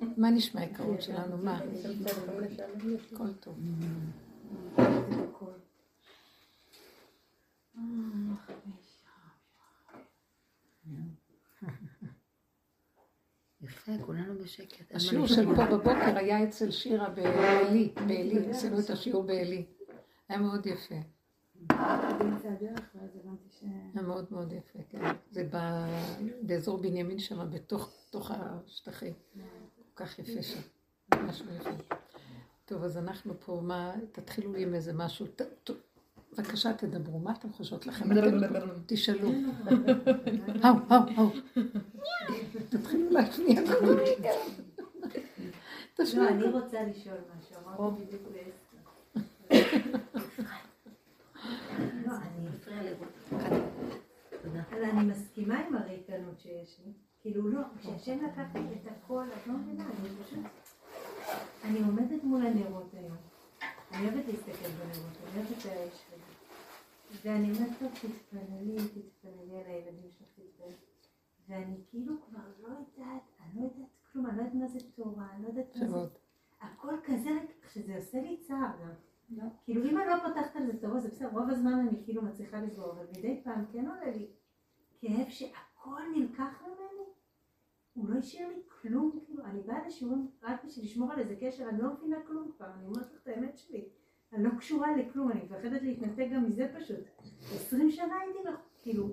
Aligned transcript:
מה 0.00 0.30
נשמע 0.30 0.60
העיקרון 0.60 1.00
שלנו? 1.00 1.36
מה? 1.36 1.60
הכל 3.12 3.32
טוב. 3.32 3.58
יפה, 13.62 13.92
כולנו 14.06 14.38
בשקט. 14.38 14.94
השיעור 14.94 15.26
של 15.26 15.44
פה 15.56 15.66
בבוקר 15.66 16.16
היה 16.16 16.44
אצל 16.44 16.70
שירה 16.70 17.10
בעלי, 17.10 17.92
בעלי, 17.94 18.50
עשינו 18.50 18.80
את 18.80 18.90
השיעור 18.90 19.22
בעלי. 19.22 19.66
היה 20.28 20.38
מאוד 20.38 20.66
יפה. 20.66 20.94
היה 23.94 24.02
מאוד 24.02 24.26
מאוד 24.30 24.52
יפה, 24.52 24.78
כן. 24.88 25.02
זה 25.30 25.48
באזור 26.42 26.78
בנימין 26.78 27.18
שם, 27.18 27.50
בתוך 27.50 28.30
השטחים. 28.30 29.12
כך 30.00 30.18
יפה 30.18 30.42
שם. 30.42 30.60
משהו 31.26 31.46
יפה. 31.60 31.70
טוב, 32.64 32.84
אז 32.84 32.96
אנחנו 32.96 33.34
פה, 33.40 33.60
מה, 33.62 33.92
תתחילו 34.12 34.54
עם 34.54 34.74
איזה 34.74 34.92
משהו. 34.92 35.26
בבקשה, 36.32 36.72
תדברו, 36.72 37.18
מה 37.18 37.32
אתם 37.32 37.52
חושבות 37.52 37.86
לכם? 37.86 38.04
תשאלו. 38.86 39.30
האו, 40.62 40.76
האו, 40.88 41.02
האו. 41.16 41.30
תתחילו 42.68 43.10
להשמיע. 43.10 43.60
לא, 46.14 46.28
אני 46.28 46.44
רוצה 46.44 46.82
לשאול 46.82 47.18
משהו, 47.38 47.56
אמרתי 47.66 48.04
בדיוק 48.04 48.22
לעשר. 48.32 48.80
אני 54.82 55.04
מסכימה 55.04 55.58
עם 55.58 55.76
הריקנות 55.76 56.40
שיש 56.40 56.80
לי. 56.86 56.92
כאילו 57.20 57.48
לא, 57.48 57.60
כשהשם 57.78 58.24
לקח 58.24 58.56
את 58.56 58.86
הכל, 58.86 59.24
את 59.36 59.46
לא 59.46 59.54
מבינה, 59.54 59.84
אני 59.84 60.08
פשוט... 60.24 60.44
אני 61.64 61.80
עומדת 61.80 62.24
מול 62.24 62.46
הנרות 62.46 62.94
היום. 62.94 63.16
אני 63.92 64.04
אוהבת 64.04 64.26
להסתכל 64.26 64.68
בנרות, 64.68 65.16
אני 65.22 65.36
אוהבת 65.36 65.58
את 65.58 65.66
האש 65.66 66.02
שלי. 66.08 66.20
ואני 67.24 67.52
אומרת, 67.52 67.78
טוב, 67.78 67.92
תתפללי, 67.92 68.76
תתפללי 68.76 69.60
על 69.60 69.66
הילדים 69.66 70.10
שלך, 70.10 70.28
תתפללי. 70.34 70.74
ואני 71.48 71.76
כאילו 71.90 72.14
כבר 72.28 72.40
לא 72.60 72.68
יודעת, 72.68 73.22
אני 73.40 73.60
לא 73.60 73.64
יודעת 73.64 73.88
כלום, 74.12 74.26
אני 74.26 74.36
לא 74.36 74.42
יודעת 74.42 74.54
מה 74.54 74.66
זה 74.66 74.78
תורה, 74.94 75.28
אני 75.34 75.42
לא 75.42 75.48
יודעת 75.48 75.76
מה 75.76 75.88
זה... 75.88 75.98
הכל 76.60 76.94
כזה, 77.04 77.30
שזה 77.72 77.96
עושה 77.96 78.20
לי 78.20 78.36
צער 78.40 78.70
גם. 78.82 78.92
לא. 79.30 79.44
כאילו 79.64 79.84
אם 79.84 79.98
אני 79.98 80.06
לא 80.06 80.14
פותחת 80.28 80.56
על 80.56 80.66
זה 80.66 80.80
טוב, 80.80 80.98
זה 80.98 81.08
בסדר, 81.08 81.28
רוב 81.32 81.50
הזמן 81.50 81.72
אני 81.72 82.04
כאילו 82.04 82.22
מצליחה 82.22 82.60
לסגור, 82.60 82.92
אבל 82.92 83.06
מדי 83.16 83.40
פעם 83.44 83.64
כן 83.72 83.88
עולה 83.88 84.10
לי 84.16 84.26
כאב 85.00 85.28
שהכל 85.80 86.00
נלקח 86.16 86.62
ממני. 86.62 87.04
הוא 87.92 88.08
לא 88.10 88.18
השאיר 88.18 88.48
לי 88.48 88.62
כלום, 88.82 89.18
כאילו, 89.26 89.44
אני 89.44 89.60
באה 89.60 89.86
לשיעורים 89.86 90.28
רק 90.42 90.64
בשביל 90.64 90.84
לשמור 90.84 91.12
על 91.12 91.18
איזה 91.18 91.34
קשר, 91.40 91.68
אני 91.68 91.82
לא 91.82 91.88
מבינה 91.92 92.16
כלום 92.26 92.50
כבר, 92.56 92.66
אני 92.78 92.86
אומרת 92.86 93.06
לך 93.14 93.22
את 93.22 93.28
האמת 93.28 93.58
שלי. 93.58 93.84
אני 94.32 94.44
לא 94.44 94.50
קשורה 94.58 94.96
לכלום, 94.96 95.30
אני 95.30 95.40
מפחדת 95.42 95.82
להתנתק 95.82 96.26
גם 96.34 96.44
מזה 96.44 96.68
פשוט. 96.78 97.26
עשרים 97.54 97.90
שנה 97.90 98.14
הייתי, 98.20 98.38
כאילו... 98.82 99.08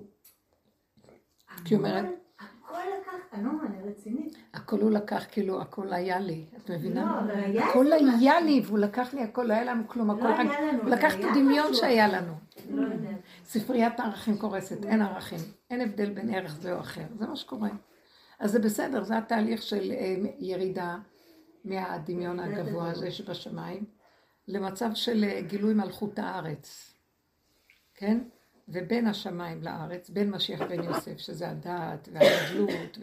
כי 1.64 1.74
אומרת... 1.74 2.04
הכל 2.38 2.78
לקח, 3.00 3.12
אני 3.32 3.44
לא 3.44 3.50
אני 3.66 3.90
רצינית. 3.90 4.36
הכל 4.54 4.80
הוא 4.80 4.90
לקח, 4.90 5.24
כאילו, 5.30 5.60
הכל 5.60 5.92
היה 5.92 6.20
לי, 6.20 6.46
את 6.56 6.70
מבינה? 6.70 7.04
לא, 7.04 7.20
אבל 7.20 7.40
היה... 7.40 7.68
הכל 7.68 7.92
היה 7.92 8.40
לי, 8.40 8.62
והוא 8.64 8.78
לקח 8.78 9.14
לי 9.14 9.22
הכל, 9.22 9.42
לא 9.42 9.52
היה 9.52 9.64
לנו 9.64 9.88
כלום, 9.88 10.10
הכל 10.10 10.20
לא 10.20 10.28
היה 10.28 10.72
לנו. 10.72 10.82
הוא 10.82 10.90
לקח 10.90 11.14
את 11.14 11.24
הדמיון 11.24 11.74
שהיה 11.74 12.08
לנו. 12.08 12.32
לא. 12.70 12.86
ספריית 13.44 14.00
הערכים 14.00 14.38
קורסת, 14.38 14.84
אין 14.84 15.02
ערכים, 15.02 15.38
אין 15.70 15.80
הבדל 15.80 16.10
בין 16.10 16.34
ערך 16.34 16.56
זה 16.60 16.72
או 16.72 16.80
אחר, 16.80 17.04
זה 17.18 17.26
מה 17.26 17.36
שקורה. 17.36 17.70
אז 18.38 18.50
זה 18.50 18.58
בסדר, 18.58 19.02
זה 19.04 19.18
התהליך 19.18 19.62
של 19.62 19.92
אה, 19.92 20.16
ירידה 20.38 20.98
מהדמיון 21.64 22.40
הגבוה 22.40 22.90
הזה 22.90 23.10
שבשמיים, 23.10 23.84
למצב 24.48 24.90
של 24.94 25.24
אה, 25.24 25.40
גילוי 25.40 25.74
מלכות 25.74 26.18
הארץ, 26.18 26.94
כן? 27.94 28.18
ובין 28.68 29.06
השמיים 29.06 29.62
לארץ, 29.62 30.10
בין 30.10 30.30
משיח 30.30 30.62
בן 30.62 30.82
יוסף, 30.82 31.18
שזה 31.18 31.50
הדעת 31.50 32.08
והגדלות 32.12 32.98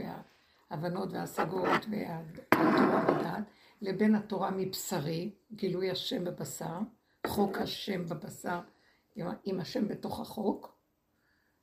וההבנות 0.70 1.12
וההשגות 1.12 1.86
והתורה 1.90 3.04
בדעת, 3.08 3.44
לבין 3.82 4.16
התורה 4.16 4.52
מבשרי, 4.52 5.32
גילוי 5.54 5.92
השם 5.92 6.24
בבשר, 6.24 6.80
חוק 7.28 7.58
השם 7.58 8.06
בבשר, 8.06 8.60
עם 9.44 9.60
השם 9.60 9.88
בתוך 9.88 10.20
החוק, 10.20 10.76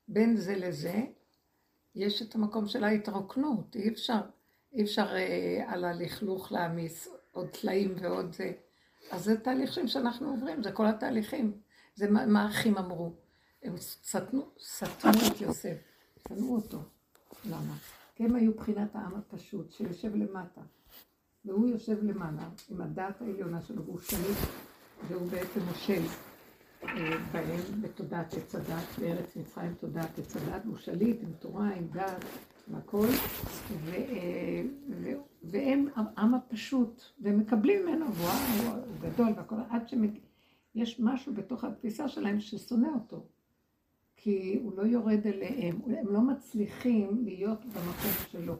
בין 0.09 0.37
זה 0.37 0.57
לזה, 0.57 1.03
יש 1.95 2.23
את 2.23 2.35
המקום 2.35 2.69
של 2.69 2.85
ההתרוקנות, 2.85 3.77
אי 3.77 3.89
אפשר, 3.89 4.21
אי 4.73 4.83
אפשר 4.83 5.07
אה, 5.17 5.65
על 5.67 5.85
הלכלוך 5.85 6.53
להעמיס 6.53 7.09
עוד 7.33 7.49
טלאים 7.49 7.95
ועוד 8.01 8.33
זה. 8.33 8.53
אז 9.11 9.25
זה 9.25 9.41
תהליכים 9.41 9.89
שאנחנו 9.89 10.31
עוברים, 10.31 10.62
זה 10.62 10.73
כל 10.73 10.87
התהליכים. 10.87 11.53
זה 11.95 12.11
מה, 12.11 12.27
מה 12.27 12.43
האחים 12.43 12.79
אמרו. 12.79 13.12
הם 13.62 13.77
סתנו, 13.77 14.51
סתמו 14.61 15.11
את 15.33 15.41
יוסף, 15.41 15.77
שנאו 16.29 16.55
אותו. 16.55 16.79
למה? 17.51 17.75
כי 18.15 18.25
הם 18.25 18.35
היו 18.35 18.55
בחינת 18.55 18.97
העם 18.97 19.15
הפשוט, 19.15 19.73
שיושב 19.73 20.15
למטה. 20.15 20.61
והוא 21.45 21.69
יושב 21.69 22.05
למעלה, 22.05 22.49
עם 22.71 22.81
הדעת 22.81 23.23
העליונה 23.23 23.62
שלו, 23.62 23.85
והוא 23.85 24.01
שליט, 24.01 24.39
והוא 25.09 25.31
בעצם 25.31 25.61
מושל 25.61 25.93
אה, 25.93 26.31
בהם 27.32 27.60
בתודעת 27.81 28.34
עץ 28.34 28.54
הדת, 28.54 28.98
בארץ 28.98 29.37
מצרים 29.37 29.75
תודעת 29.75 30.19
עץ 30.19 30.37
הדת, 30.37 30.62
והוא 30.65 30.76
שליט 30.76 31.22
עם 31.22 31.32
תורה, 31.38 31.69
עם 31.69 31.87
דת, 31.88 32.25
עם 32.69 32.75
הכל, 32.75 33.06
ו, 33.84 33.93
אה, 33.94 34.62
ו, 34.91 35.10
והם 35.43 35.87
העם 35.94 36.34
הפשוט, 36.34 37.03
והם 37.20 37.38
מקבלים 37.38 37.87
ממנו, 37.87 38.15
והוא 38.15 38.75
גדול 39.00 39.32
והכל, 39.37 39.56
עד 39.70 39.88
שיש 39.88 41.00
משהו 41.00 41.34
בתוך 41.34 41.65
התפיסה 41.65 42.09
שלהם 42.09 42.41
ששונא 42.41 42.88
אותו. 42.94 43.26
כי 44.16 44.60
הוא 44.62 44.72
לא 44.76 44.82
יורד 44.82 45.26
אליהם, 45.26 45.81
הם 45.87 46.06
לא 46.09 46.20
מצליחים 46.20 47.25
להיות 47.25 47.64
במקום 47.64 48.10
שלו. 48.28 48.56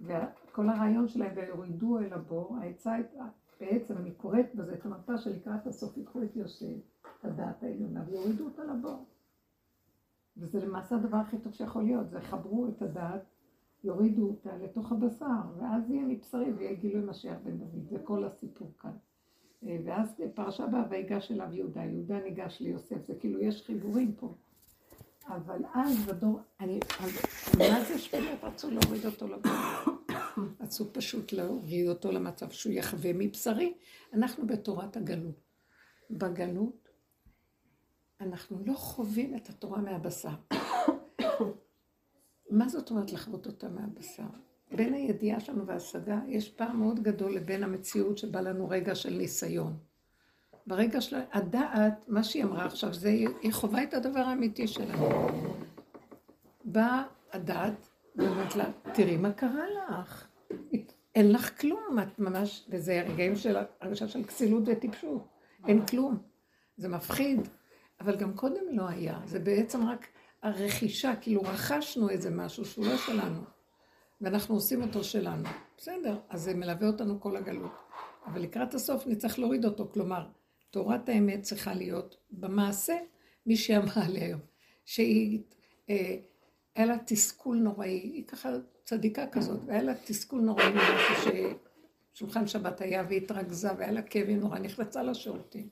וכל 0.00 0.68
הרעיון 0.68 1.08
שלהם, 1.08 1.32
ויורידו 1.36 1.98
אל 1.98 2.12
הבור, 2.12 2.56
העצה 2.60 2.98
בעצם 3.60 3.96
אני 3.96 4.10
קוראת 4.10 4.54
בזה 4.54 4.74
את 4.74 4.86
המטה 4.86 5.18
שלקראת 5.18 5.66
הסוף 5.66 5.96
ייקחו 5.96 6.22
את 6.22 6.36
יוסף, 6.36 6.66
את 7.20 7.24
הדעת 7.24 7.62
העליונה, 7.62 8.04
ויורידו 8.06 8.44
אותה 8.44 8.64
לבור. 8.64 9.04
וזה 10.36 10.66
למעשה 10.66 10.96
הדבר 10.96 11.16
הכי 11.16 11.38
טוב 11.38 11.52
שיכול 11.52 11.82
להיות, 11.82 12.10
זה 12.10 12.20
חברו 12.20 12.68
את 12.68 12.82
הדעת, 12.82 13.22
יורידו 13.84 14.28
אותה 14.28 14.56
לתוך 14.56 14.92
הבשר, 14.92 15.40
ואז 15.58 15.90
יהיה 15.90 16.04
מבשרי 16.06 16.52
ויהיה 16.52 16.74
גילוי 16.74 17.04
משיח 17.04 17.36
בן 17.44 17.56
דוד, 17.58 17.88
זה 17.90 17.98
כל 18.04 18.24
הסיפור 18.24 18.72
כאן. 18.78 18.90
אה, 19.66 19.78
ואז 19.84 20.22
פרשה 20.34 20.66
באה 20.66 20.82
ויגש 20.90 21.32
אליו 21.32 21.48
יהודה, 21.52 21.84
יהודה 21.84 22.20
ניגש 22.20 22.60
ליוסף, 22.60 23.06
זה 23.06 23.14
כאילו 23.14 23.40
יש 23.40 23.62
חיבורים 23.66 24.12
פה. 24.12 24.34
אבל 25.28 25.64
אז 25.74 26.06
בדור, 26.06 26.40
אני, 26.60 26.80
מה 27.58 27.84
זה 27.88 27.98
שבאמת 27.98 28.44
רצו 28.44 28.70
להוריד 28.70 29.06
אותו 29.06 29.26
לבור? 29.26 29.94
רצו 30.60 30.92
פשוט 30.92 31.32
להוריד 31.32 31.88
אותו 31.88 32.12
למצב 32.12 32.50
שהוא 32.50 32.72
יחווה 32.72 33.12
מבשרי. 33.12 33.74
אנחנו 34.12 34.46
בתורת 34.46 34.96
הגלות. 34.96 35.40
בגלות 36.10 36.88
אנחנו 38.20 38.58
לא 38.66 38.74
חווים 38.74 39.36
את 39.36 39.48
התורה 39.48 39.80
מהבשר. 39.80 40.34
מה 42.50 42.68
זאת 42.68 42.90
אומרת 42.90 43.12
לחוות 43.12 43.46
אותה 43.46 43.68
מהבשר? 43.68 44.26
בין 44.72 44.94
הידיעה 44.94 45.40
שלנו 45.40 45.66
וההשגה 45.66 46.20
יש 46.28 46.48
פער 46.48 46.72
מאוד 46.72 47.02
גדול 47.02 47.34
לבין 47.34 47.62
המציאות 47.62 48.18
שבא 48.18 48.40
לנו 48.40 48.68
רגע 48.68 48.94
של 48.94 49.14
ניסיון. 49.14 49.76
ברגע 50.66 51.00
של 51.00 51.16
הדעת, 51.32 52.08
מה 52.08 52.24
שהיא 52.24 52.44
אמרה 52.44 52.64
עכשיו, 52.64 52.94
זה, 52.94 53.08
היא 53.42 53.52
חווה 53.52 53.82
את 53.82 53.94
הדבר 53.94 54.20
האמיתי 54.20 54.68
שלנו. 54.68 55.08
באה 56.64 57.02
הדעת 57.32 57.88
ואומרת 58.16 58.56
לה, 58.56 58.64
תראי 58.94 59.16
מה 59.16 59.32
קרה 59.32 59.64
לך. 59.70 60.28
אין 61.14 61.32
לך 61.32 61.60
כלום, 61.60 61.98
את 62.02 62.18
ממש, 62.18 62.66
וזה 62.68 63.02
רגעים 63.08 63.36
של 63.36 63.56
הרגשה 63.80 64.08
של 64.08 64.24
כסילות 64.24 64.62
וטיפשות. 64.66 65.28
אין 65.68 65.86
כלום. 65.86 66.18
זה 66.76 66.88
מפחיד, 66.88 67.40
אבל 68.00 68.16
גם 68.16 68.34
קודם 68.34 68.62
לא 68.70 68.88
היה. 68.88 69.20
זה 69.24 69.38
בעצם 69.38 69.86
רק 69.86 70.06
הרכישה, 70.42 71.16
כאילו 71.20 71.42
רכשנו 71.42 72.10
איזה 72.10 72.30
משהו 72.30 72.64
שהוא 72.64 72.86
לא 72.86 72.96
שלנו. 72.96 73.40
ואנחנו 74.20 74.54
עושים 74.54 74.82
אותו 74.82 75.04
שלנו. 75.04 75.48
בסדר, 75.78 76.18
אז 76.28 76.42
זה 76.42 76.54
מלווה 76.54 76.86
אותנו 76.86 77.20
כל 77.20 77.36
הגלות. 77.36 77.72
אבל 78.26 78.40
לקראת 78.40 78.74
הסוף 78.74 79.06
נצטרך 79.06 79.38
להוריד 79.38 79.64
אותו. 79.64 79.90
כלומר, 79.92 80.26
תורת 80.70 81.08
האמת 81.08 81.42
צריכה 81.42 81.74
להיות 81.74 82.16
במעשה, 82.30 82.94
מי 83.46 83.56
שאמרה 83.56 84.08
לי 84.08 84.20
היום, 84.20 84.40
שהיא, 84.84 85.42
אה, 85.90 86.16
היה 86.74 86.86
לה 86.86 86.96
תסכול 87.06 87.56
נוראי, 87.56 87.90
היא 87.90 88.24
ככה 88.26 88.50
צדיקה 88.84 89.26
כזאת, 89.26 89.60
והיה 89.66 89.82
לה 89.82 89.94
תסכול 90.04 90.40
נוראי 90.40 90.72
ממשהו 90.72 91.32
ששולחן 92.14 92.46
שבת 92.46 92.80
היה 92.80 93.04
והתרכזה, 93.10 93.68
והיה 93.78 93.92
לה 93.92 94.02
כאבים 94.02 94.40
נורא, 94.40 94.58
נכנסה 94.58 95.02
לשירותים. 95.02 95.68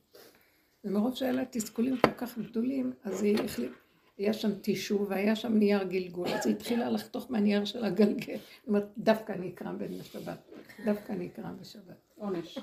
ומרוב 0.84 1.14
שהיה 1.14 1.32
לה 1.32 1.44
תסכולים 1.50 1.96
כל 1.96 2.12
כך 2.16 2.38
גדולים, 2.38 2.92
אז 3.04 3.22
היא 3.22 3.38
החליטה, 3.44 3.74
היה 4.18 4.32
שם 4.32 4.54
טישו 4.54 5.06
והיה 5.08 5.36
שם 5.36 5.54
נייר 5.54 5.82
גלגול, 5.82 6.28
אז 6.28 6.46
היא 6.46 6.54
התחילה 6.54 6.90
לחתוך 6.90 7.30
מהנייר 7.30 7.64
של 7.64 7.84
הגלגל. 7.84 8.36
זאת 8.36 8.68
אומרת, 8.68 8.88
דווקא 8.98 9.32
אני 9.32 9.48
אקרא 9.48 9.72
בשבת, 9.72 10.50
דווקא 10.84 11.12
אני 11.12 11.26
אקרא 11.26 11.50
בשבת. 11.60 11.96
עונש. 12.18 12.58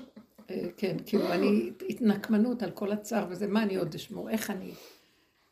אה, 0.50 0.66
כן, 0.76 0.96
כאילו 1.06 1.32
אני, 1.32 1.70
התנקמנות 1.88 2.62
על 2.62 2.70
כל 2.70 2.92
הצער 2.92 3.26
וזה, 3.30 3.46
מה 3.46 3.62
אני 3.62 3.76
עוד 3.76 3.94
אשמור, 3.94 4.30
איך 4.30 4.50
אני... 4.50 4.72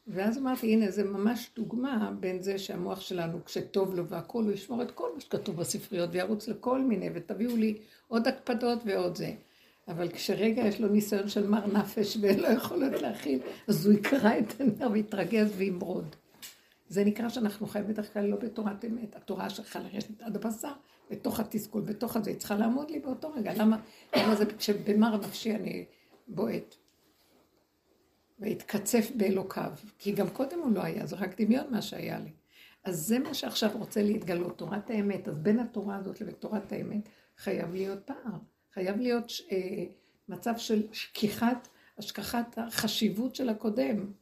ואז 0.09 0.39
אמרתי, 0.39 0.73
הנה, 0.73 0.91
זה 0.91 1.05
ממש 1.05 1.51
דוגמה 1.57 2.13
בין 2.21 2.43
זה 2.43 2.59
שהמוח 2.59 3.01
שלנו, 3.01 3.45
כשטוב 3.45 3.95
לו 3.95 4.07
והכול, 4.09 4.45
הוא 4.45 4.53
ישמור 4.53 4.83
את 4.83 4.91
כל 4.91 5.15
מה 5.15 5.21
שכתוב 5.21 5.57
בספריות 5.57 6.11
וירוץ 6.13 6.49
לכל 6.49 6.81
מיני, 6.81 7.11
ותביאו 7.15 7.57
לי 7.57 7.79
עוד 8.09 8.29
הקפדות 8.29 8.79
ועוד 8.85 9.17
זה. 9.17 9.33
אבל 9.89 10.09
כשרגע 10.09 10.63
יש 10.63 10.81
לו 10.81 10.89
ניסיון 10.89 11.29
של 11.29 11.47
מר 11.47 11.67
נפש 11.67 12.17
ואין 12.21 12.41
לו 12.41 12.51
יכולת 12.51 13.03
להכיל, 13.03 13.41
אז 13.69 13.87
הוא 13.87 13.95
יקרא 13.95 14.39
את 14.39 14.61
הנר 14.61 14.89
ויתרגז 14.93 15.53
וימרוד. 15.57 16.17
זה 16.89 17.05
נקרא 17.05 17.29
שאנחנו 17.29 17.67
חיים 17.67 17.87
בדרך 17.87 18.13
כלל 18.13 18.25
לא 18.27 18.37
בתורת 18.37 18.85
אמת. 18.85 19.17
התורה 19.17 19.51
שלך 19.51 19.79
לרשת 19.85 20.23
עד 20.23 20.37
הבשר, 20.37 20.73
בתוך 21.11 21.41
התסכול, 21.41 21.83
בתוך 21.83 22.17
הזה, 22.17 22.31
היא 22.31 22.39
צריכה 22.39 22.57
לעמוד 22.57 22.91
לי 22.91 22.99
באותו 22.99 23.33
רגע. 23.37 23.53
למה, 23.57 23.77
למה 24.17 24.35
זה 24.35 24.47
כשבמר 24.47 25.17
נפשי 25.17 25.55
אני 25.55 25.85
בועט? 26.29 26.75
והתקצף 28.41 29.11
באלוקיו, 29.17 29.73
כי 29.99 30.13
גם 30.13 30.29
קודם 30.29 30.59
הוא 30.59 30.73
לא 30.73 30.83
היה, 30.83 31.07
זה 31.07 31.17
רק 31.17 31.41
דמיון 31.41 31.67
מה 31.71 31.83
שהיה 31.83 32.19
לי. 32.19 32.31
אז 32.85 33.07
זה 33.07 33.19
מה 33.19 33.35
שעכשיו 33.35 33.71
רוצה 33.75 34.03
להתגלות, 34.03 34.59
תורת 34.59 34.91
האמת. 34.91 35.29
אז 35.29 35.39
בין 35.39 35.59
התורה 35.59 35.97
הזאת 35.97 36.21
לבין 36.21 36.35
תורת 36.35 36.73
האמת 36.73 37.09
חייב 37.39 37.75
להיות 37.75 37.99
פער. 38.07 38.39
חייב 38.75 38.97
להיות 39.01 39.33
אה, 39.53 39.85
מצב 40.29 40.55
של 40.57 40.83
שכיחת, 40.93 41.69
השכחת 41.99 42.59
החשיבות 42.59 43.35
של 43.35 43.49
הקודם, 43.49 44.13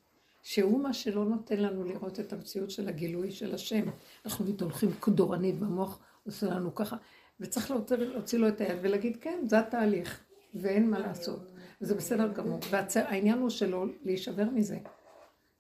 שהוא 0.43 0.81
מה 0.81 0.93
שלא 0.93 1.25
נותן 1.25 1.61
לנו 1.61 1.85
לראות 1.85 2.21
את 2.21 2.33
המציאות 2.33 2.71
של 2.71 2.89
הגילוי 2.89 3.31
של 3.31 3.55
השם. 3.55 3.85
אנחנו 4.25 4.47
הולכים 4.61 4.93
כדורנית 4.93 5.59
במוח, 5.59 5.99
עושה 6.27 6.47
לנו 6.47 6.75
ככה, 6.75 6.97
וצריך 7.41 7.71
להוציא 7.71 8.39
לו 8.39 8.49
את 8.49 8.61
היד 8.61 8.79
ולהגיד, 8.83 9.17
כן, 9.21 9.39
זה 9.45 9.59
התהליך, 9.59 10.25
ואין 10.55 10.91
מה 10.91 10.99
לעשות. 10.99 11.53
וזה 11.81 11.95
בסדר 11.95 12.33
גמור. 12.33 12.61
והעניין 12.71 13.39
הוא 13.39 13.51
שלא 13.51 13.85
להישבר 14.05 14.51
מזה. 14.51 14.79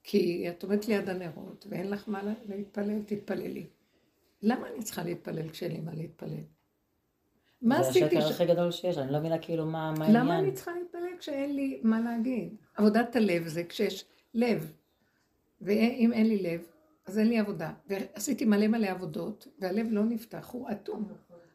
כי 0.02 0.46
את 0.48 0.62
עומדת 0.62 0.88
ליד 0.88 1.08
הנרות, 1.08 1.66
ואין 1.70 1.90
לך 1.90 2.08
מה 2.08 2.22
להתפלל, 2.48 3.02
תתפללי. 3.06 3.66
למה 4.42 4.68
אני 4.68 4.82
צריכה 4.82 5.04
להתפלל 5.04 5.48
כשאין 5.48 5.72
לי 5.72 5.80
מה 5.80 5.94
להתפלל? 5.94 6.42
מה 7.62 7.78
עשיתי? 7.78 7.98
זה 7.98 8.18
השקר 8.18 8.34
הכי 8.34 8.46
גדול 8.46 8.70
שיש, 8.70 8.98
אני 8.98 9.12
לא 9.12 9.18
מבינה 9.18 9.38
כאילו 9.38 9.66
מה 9.66 9.88
העניין. 9.88 10.12
למה 10.12 10.38
אני 10.38 10.52
צריכה 10.52 10.70
להתפלל 10.78 11.16
כשאין 11.18 11.56
לי 11.56 11.80
מה 11.82 12.00
להגיד? 12.00 12.54
עבודת 12.76 13.16
הלב 13.16 13.46
זה 13.46 13.64
כשיש 13.64 14.04
לב, 14.34 14.72
ואם 15.60 16.10
אין 16.12 16.28
לי 16.28 16.42
לב, 16.42 16.66
אז 17.06 17.18
אין 17.18 17.28
לי 17.28 17.38
עבודה. 17.38 17.72
ועשיתי 17.86 18.44
מלא 18.44 18.68
מלא 18.68 18.86
עבודות, 18.86 19.48
והלב 19.58 19.86
לא 19.90 20.04
נפתח, 20.04 20.50
הוא 20.52 20.70
אטום. 20.70 21.08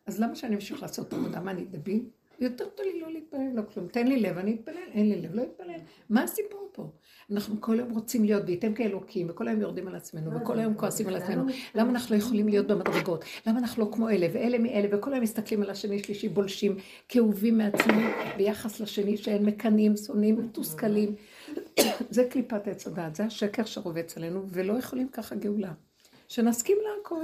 אז 0.06 0.19
למה 0.19 0.36
שאני 0.36 0.56
אמשיך 0.56 0.81
לעשות 0.81 1.13
עבודה? 1.13 1.40
מה, 1.40 1.52
אני 1.52 1.66
דביל? 1.66 2.06
יותר 2.42 2.66
טוב 2.76 2.86
לי 2.86 3.00
לא 3.00 3.12
להתפלל, 3.12 3.52
לא 3.54 3.62
כלום. 3.74 3.88
תן 3.88 4.08
לי 4.08 4.20
לב, 4.20 4.38
אני 4.38 4.56
אתפלל, 4.56 4.76
אין 4.94 5.10
לי 5.10 5.22
לב, 5.22 5.36
לא 5.36 5.44
אתפלל. 5.44 5.80
מה 6.10 6.24
הסיפור 6.24 6.70
פה? 6.72 6.90
אנחנו 7.32 7.62
כל 7.62 7.80
היום 7.80 7.92
רוצים 7.92 8.26
להיות 8.26 8.44
וייתם 8.46 8.74
כאלוקים, 8.74 9.28
וכל 9.30 9.48
היום 9.48 9.62
יורדים 9.62 9.88
על 9.88 9.96
עצמנו, 9.96 10.42
וכל 10.42 10.60
היום 10.60 10.74
כועסים 10.74 11.08
על 11.08 11.16
עצמנו. 11.16 11.46
למה 11.76 11.90
אנחנו 11.90 12.16
לא 12.16 12.22
יכולים 12.22 12.48
להיות 12.48 12.68
במדרגות? 12.68 13.26
למה 13.48 13.60
אנחנו 13.60 13.86
לא 13.86 13.90
כמו 13.92 14.10
אלה, 14.10 14.28
ואלה 14.34 14.58
מאלה, 14.58 14.88
וכל 14.92 15.14
היום 15.14 15.24
מסתכלים 15.24 15.64
על 15.64 15.70
השני 15.70 16.04
שלישי, 16.04 16.30
בולשים, 16.30 16.78
כאובים 17.10 17.58
מעצמם 17.58 18.12
ביחס 18.38 18.80
לשני, 18.80 19.18
שהם 19.18 19.46
מקנאים, 19.46 19.98
שונאים, 19.98 20.40
מתוסכלים. 20.40 21.16
זה 22.10 22.24
קליפת 22.30 22.68
עץ 22.68 22.88
הדעת, 22.88 23.16
זה 23.16 23.26
השקר 23.26 23.66
שרובץ 23.66 24.18
עלינו, 24.18 24.44
ולא 24.50 24.74
יכולים 24.74 25.08
ככה 25.08 25.36
גאולה. 25.36 25.72
שנסכים 26.28 26.78
להכל. 26.84 27.22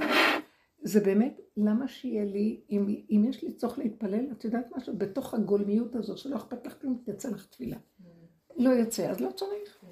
זה 0.82 1.00
באמת, 1.00 1.40
למה 1.56 1.88
שיהיה 1.88 2.24
לי, 2.24 2.60
אם, 2.70 2.86
אם 3.10 3.24
יש 3.28 3.42
לי 3.42 3.52
צורך 3.52 3.78
להתפלל, 3.78 4.26
את 4.32 4.44
יודעת 4.44 4.66
משהו? 4.76 4.96
בתוך 4.98 5.34
הגולמיות 5.34 5.94
הזאת, 5.94 6.18
שלא 6.18 6.36
אכפת 6.36 6.66
לך 6.66 6.80
כלום, 6.80 7.02
תצא 7.04 7.30
לך 7.30 7.46
תפילה. 7.46 7.76
לא 8.56 8.70
יוצא, 8.70 9.10
אז 9.10 9.20
לא 9.20 9.30
צריך. 9.30 9.84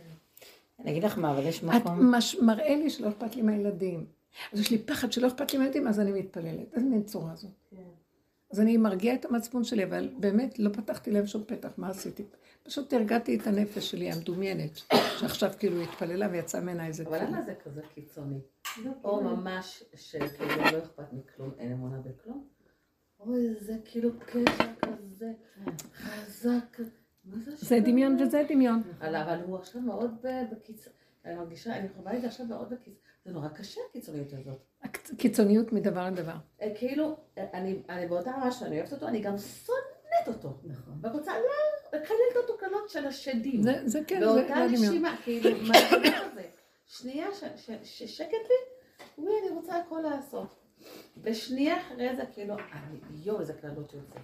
אני 0.79 0.91
אגיד 0.91 1.05
לך 1.05 1.19
מה, 1.19 1.31
אבל 1.31 1.47
יש 1.47 1.65
מקום... 1.65 1.77
את 1.77 2.17
מש, 2.17 2.37
מראה 2.37 2.77
לי 2.77 2.91
שלא 2.91 3.09
אכפת 3.09 3.37
לי 3.37 3.43
מהילדים. 3.43 4.07
אז 4.53 4.61
יש 4.61 4.71
לי 4.71 4.79
פחד 4.79 5.13
שלא 5.13 5.27
אכפת 5.27 5.53
לי 5.53 5.59
מהילדים, 5.59 5.89
אז 5.89 6.01
אני 6.01 6.13
מתפללת. 6.13 6.75
אז 6.75 6.83
אין 6.83 7.03
צורה 7.03 7.33
הזאת. 7.33 7.51
אז 8.51 8.61
אני 8.61 8.77
מרגיעה 8.77 9.15
את 9.15 9.25
המצפון 9.25 9.65
שלי, 9.65 9.85
אבל 9.85 10.09
באמת 10.19 10.59
לא 10.59 10.71
פתחתי 10.73 11.11
להם 11.11 11.27
שום 11.27 11.45
פתח, 11.47 11.69
מה 11.77 11.89
עשיתי? 11.89 12.25
פשוט 12.63 12.93
הרגעתי 12.93 13.39
את 13.39 13.47
הנפש 13.47 13.91
שלי 13.91 14.13
המדומיינת, 14.13 14.81
שעכשיו 15.19 15.53
כאילו 15.59 15.81
התפללה 15.83 16.29
ויצא 16.33 16.61
ממנה 16.61 16.87
איזה 16.87 17.05
תפילה. 17.05 17.23
אבל 17.23 17.27
למה 17.27 17.43
זה 17.43 17.55
כזה 17.65 17.83
קיצוני? 17.95 18.39
או 19.05 19.23
ממש 19.23 19.85
שכאילו 19.95 20.57
לא 20.73 20.79
אכפת 20.79 21.13
מכלום, 21.13 21.51
אין 21.59 21.73
אמונה 21.73 21.99
בכלום? 21.99 22.49
אוי, 23.21 23.55
זה 23.61 23.77
כאילו 23.85 24.11
קשר 24.27 24.73
כזה 24.83 25.33
חזק. 25.95 26.81
זה 27.47 27.79
דמיון 27.85 28.17
וזה 28.23 28.43
דמיון. 28.49 28.83
אבל 29.01 29.41
הוא 29.47 29.57
עכשיו 29.57 29.81
מאוד 29.81 30.27
בקיצור. 30.53 30.93
אני 31.25 31.35
מרגישה, 31.35 31.77
אני 31.77 31.87
יכולה 31.87 32.13
להגיד 32.13 32.25
עכשיו 32.25 32.47
מאוד 32.47 32.71
בקיצור. 32.71 33.03
זה 33.27 33.33
נורא 33.33 33.49
קשה 33.49 33.81
הקיצוניות 33.91 34.33
הזאת. 34.33 34.59
קיצוניות 35.17 35.73
מדבר 35.73 36.07
לדבר. 36.07 36.35
אה, 36.63 36.73
כאילו, 36.79 37.17
אני 37.89 38.07
באותה 38.09 38.31
רמה 38.31 38.53
שאני 38.53 38.79
אוהבת 38.79 38.93
אותו, 38.93 39.09
אני 39.09 39.21
גם 39.21 39.39
שונאת 39.39 40.29
אותו. 40.29 40.59
נכון. 40.65 40.95
ורוצה 41.03 41.33
לקלל 41.89 42.43
אותו 42.43 42.59
קלות 42.59 42.89
של 42.89 43.07
השדים. 43.07 43.63
זה 43.85 44.01
כן, 44.07 44.21
זה. 44.21 44.27
באותה 44.27 44.55
נשימה, 44.73 45.17
כאילו, 45.25 45.51
מה 45.63 45.75
זה? 46.35 46.43
שנייה 46.87 47.27
ששקט 47.83 48.31
לי, 48.31 48.55
וואי, 49.19 49.35
אני 49.43 49.57
רוצה 49.57 49.77
הכל 49.77 50.01
לעשות. 50.01 50.55
ושנייה 51.23 51.81
אחרי 51.81 52.17
זה, 52.17 52.23
כאילו, 52.33 52.55
יואו, 53.25 53.41
איזה 53.41 53.53
קללות 53.53 53.95
יוצא. 53.95 54.19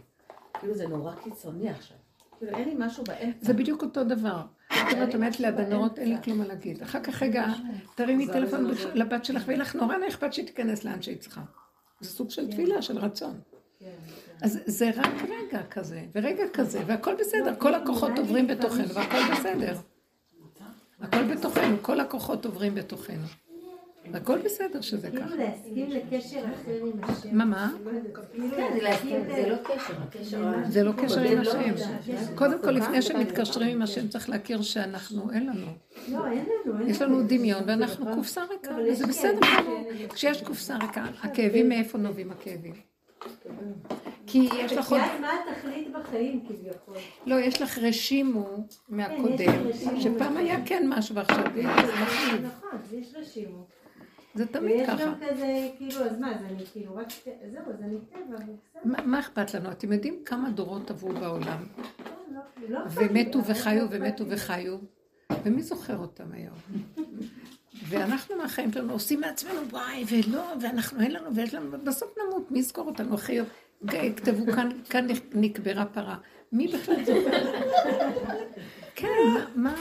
כאילו, 0.61 0.75
זה 0.75 0.89
נורא 0.89 1.15
קיצוני 1.15 1.71
עכשיו. 1.71 1.97
כאילו, 2.39 2.57
אין 2.57 2.69
לי 2.69 2.75
משהו 2.79 3.05
באמצע. 3.05 3.47
זה 3.47 3.53
בדיוק 3.55 3.83
אותו 3.83 4.05
דבר. 4.05 4.43
כאילו, 4.89 5.05
את 5.05 5.15
אומרת 5.15 5.41
לי, 5.41 5.47
הבנות, 5.47 5.99
אין 5.99 6.09
לי 6.09 6.17
כלום 6.25 6.39
מה 6.39 6.47
להגיד. 6.47 6.83
אחר 6.83 7.01
כך, 7.03 7.23
רגע, 7.23 7.47
תרימי 7.95 8.27
טלפון 8.27 8.71
לבת 8.95 9.25
שלך, 9.25 9.43
ויהיה 9.47 9.61
לך 9.61 9.75
נורא 9.75 9.97
נחפת 10.09 10.33
שהיא 10.33 10.47
תיכנס 10.47 10.85
לאן 10.85 11.03
שהיא 11.03 11.17
צריכה. 11.19 11.41
זה 12.01 12.11
סוג 12.11 12.31
של 12.31 12.47
כן. 12.47 12.53
תפילה, 12.53 12.83
של 12.83 12.99
רצון. 12.99 13.41
כן, 13.79 13.87
כן. 13.87 14.45
אז 14.47 14.59
זה 14.67 14.91
רק 14.97 15.15
רגע 15.23 15.63
כזה, 15.71 16.05
ורגע 16.15 16.45
כזה, 16.53 16.81
והכל 16.87 17.15
בסדר, 17.21 17.55
כל 17.59 17.75
הכוחות 17.75 18.19
עוברים 18.19 18.47
בתוכנו, 18.47 18.89
והכל 18.89 19.33
בסדר. 19.33 19.77
הכל 21.01 21.23
בתוכנו, 21.35 21.77
כל 21.83 22.01
הכוחות 22.01 22.45
עוברים 22.45 22.75
בתוכנו. 22.75 23.27
הכל 24.15 24.39
בסדר 24.39 24.81
שזה 24.81 25.11
ככה. 25.11 25.29
כאילו 25.29 25.37
להסכים 25.37 25.91
לקשר 25.91 26.39
אחר 26.39 26.85
עם 26.87 27.05
השם. 27.05 27.37
מה, 27.37 27.45
מה? 27.45 27.73
זה 28.33 29.49
לא 29.49 29.57
קשר, 29.63 29.99
זה 30.69 30.85
לא 30.85 30.93
קשר 30.93 31.21
עם 31.21 31.41
השם. 31.41 31.75
קודם 32.35 32.63
כל, 32.63 32.71
לפני 32.71 33.03
שמתקשרים 33.03 33.77
עם 33.77 33.83
השם, 33.83 34.09
צריך 34.09 34.31
להכיר 34.31 34.63
שאנחנו, 34.63 35.31
אין 35.33 35.47
לנו. 35.47 35.67
לא, 36.09 36.27
אין 36.27 36.45
לנו. 36.67 36.87
יש 36.89 37.03
לנו 37.03 37.23
דמיון, 37.27 37.63
ואנחנו 37.67 38.07
קופסה 38.15 38.45
ריקה, 38.51 38.77
וזה 38.89 39.07
בסדר 39.07 39.41
כשיש 40.15 40.43
קופסה 40.43 40.77
ריקה, 40.77 41.05
הכאבים, 41.23 41.69
מאיפה 41.69 41.99
נובעים 41.99 42.31
הכאבים? 42.31 42.75
כי 44.27 44.49
יש 44.59 44.73
לך 44.73 44.93
עוד... 44.93 45.01
מה 45.21 45.31
התכלית 45.33 45.89
בחיים 45.93 46.45
כביכול? 46.49 46.97
לא, 47.27 47.41
יש 47.41 47.63
לך 47.63 47.79
רשימו 47.79 48.67
מהקודם, 48.89 49.71
שפעם 50.01 50.37
היה 50.37 50.59
כן 50.67 50.87
משהו 50.89 51.15
ועכשיו 51.15 51.45
זה 51.55 51.63
נכון, 52.43 52.79
יש 52.93 53.15
רשימו. 53.15 53.67
זה 54.35 54.47
תמיד 54.47 54.87
ככה. 54.87 54.97
ויש 54.97 55.03
גם 55.07 55.15
כזה, 55.31 55.69
כאילו, 55.77 56.05
אז 56.05 56.19
מה, 56.19 56.35
אז 56.35 56.45
אני 56.45 56.65
כאילו 56.73 56.97
רק, 56.97 57.07
זהו, 57.25 57.63
אז 57.75 57.83
אני 57.83 57.97
טבע, 58.11 58.37
בסדר. 58.37 59.05
מה 59.07 59.21
אכפת 59.21 59.55
לנו? 59.55 59.71
אתם 59.71 59.93
יודעים 59.93 60.23
כמה 60.25 60.51
דורות 60.51 60.91
עברו 60.91 61.13
בעולם? 61.13 61.67
לא, 62.33 62.41
לא, 62.69 62.79
לא 62.79 62.81
ומתו 62.91 63.45
וחיו 63.45 63.87
ומתו 63.91 64.25
וחיו, 64.29 64.79
ומי 65.45 65.63
זוכר 65.63 65.99
אותם 65.99 66.33
היום? 66.33 66.57
ואנחנו 67.89 68.37
מהחיים 68.37 68.73
שלנו 68.73 68.93
עושים 68.93 69.21
מעצמנו 69.21 69.69
וואי 69.71 70.05
ולא, 70.09 70.45
ואנחנו 70.61 71.01
אין 71.01 71.11
לנו 71.11 71.35
ויש 71.35 71.55
לנו, 71.55 71.71
בסוף 71.85 72.15
נמות, 72.19 72.51
מי 72.51 72.59
יזכור 72.59 72.87
אותנו 72.87 73.15
אחי? 73.15 73.39
כתבו 74.17 74.53
כאן, 74.53 74.69
כאן 74.91 75.07
נקברה 75.35 75.87
פרה. 75.87 76.17
מי 76.53 76.69
בכלל 76.69 77.05
זוכר? 77.05 77.53
כן, 78.95 79.09
מה 79.55 79.75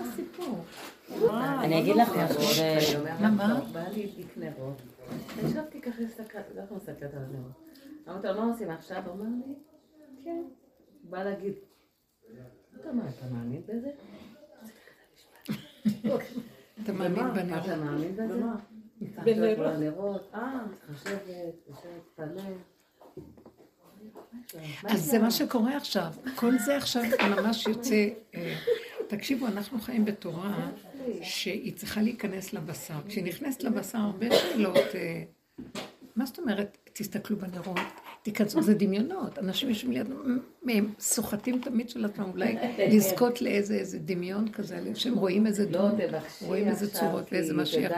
הסיפור? 0.00 0.64
אני 1.60 1.80
אגיד 1.80 1.96
לך 1.96 2.08
משהו. 2.16 3.04
מה, 3.20 3.30
מה? 3.30 3.60
בא 3.72 3.88
לי 3.88 4.12
תיק 4.16 4.36
נרות. 4.36 4.82
ישבתי 5.44 5.80
ככה, 5.80 6.00
לא 6.54 6.62
יכולה 6.62 6.80
להסתכלת 6.86 7.14
על 7.14 7.20
הנרות. 7.24 7.52
אמרתי 8.08 8.26
לו, 8.26 8.34
מה 8.34 8.52
עושים 8.52 8.70
עכשיו? 8.70 9.02
הוא 9.06 9.14
אמר 9.14 9.24
לי, 9.46 9.54
כן. 10.24 10.42
בא 11.02 11.24
להגיד, 11.24 11.52
אתה 12.80 12.92
מאמין 13.32 13.62
בזה? 13.66 13.90
אתה 16.82 16.92
מאמין 16.92 17.34
בנרות. 17.34 17.64
אתה 17.64 17.76
מאמין 17.76 18.16
בזה? 18.16 19.54
בנרות. 19.56 20.30
אה, 20.34 20.60
מתחשבת, 20.70 21.20
יושבת, 21.68 21.84
להתפלל. 22.18 22.54
אז 24.88 25.04
זה 25.04 25.18
מה 25.18 25.30
שקורה 25.30 25.76
עכשיו. 25.76 26.12
כל 26.34 26.58
זה 26.58 26.76
עכשיו 26.76 27.02
ממש 27.36 27.66
יוצא... 27.66 28.08
תקשיבו, 29.08 29.46
אנחנו 29.46 29.80
חיים 29.80 30.04
בתורה 30.04 30.70
שהיא 31.22 31.76
צריכה 31.76 32.02
להיכנס 32.02 32.52
לבשר. 32.52 32.94
כשהיא 33.08 33.24
נכנסת 33.24 33.62
לבשר, 33.62 33.98
הרבה 33.98 34.26
שאלות, 34.30 34.94
אה, 34.94 35.22
מה 36.16 36.26
זאת 36.26 36.38
אומרת, 36.38 36.78
תסתכלו 36.92 37.36
בנרות, 37.36 37.78
תיכנסו, 38.22 38.62
זה 38.62 38.74
דמיונות. 38.74 39.38
אנשים 39.38 39.68
יושבים 39.68 39.92
ליד, 39.92 40.06
הם 40.68 40.92
סוחטים 40.98 41.60
תמיד 41.60 41.88
של 41.88 42.04
עצמם, 42.04 42.30
אולי 42.32 42.56
לזכות 42.78 43.42
לאיזה 43.42 43.74
איזה 43.74 43.98
דמיון 43.98 44.48
כזה, 44.48 44.80
שהם 44.94 45.14
רואים 45.14 45.46
איזה 45.46 45.70
לא, 45.70 45.88
דמות, 45.88 46.00
רואים 46.42 46.68
איזה 46.68 46.90
צורות 46.90 47.32
ואיזה 47.32 47.54
משיח. 47.54 47.92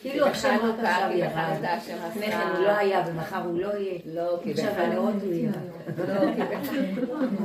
כאילו 0.00 0.26
עכשיו 0.26 0.58
הוא 0.66 0.76
קרא 0.76 1.08
לי 1.08 1.22
לפני 1.22 2.26
כן 2.32 2.48
הוא 2.56 2.64
לא 2.64 2.70
היה 2.70 3.04
ומחר 3.08 3.44
הוא 3.44 3.60
לא 3.60 3.68
יהיה. 3.68 3.98
לא, 4.06 4.38
כי 4.42 4.52
בחנוכה 4.54 4.80
הוא 5.24 5.32
יהיה. 5.32 5.50
לא, 5.98 6.34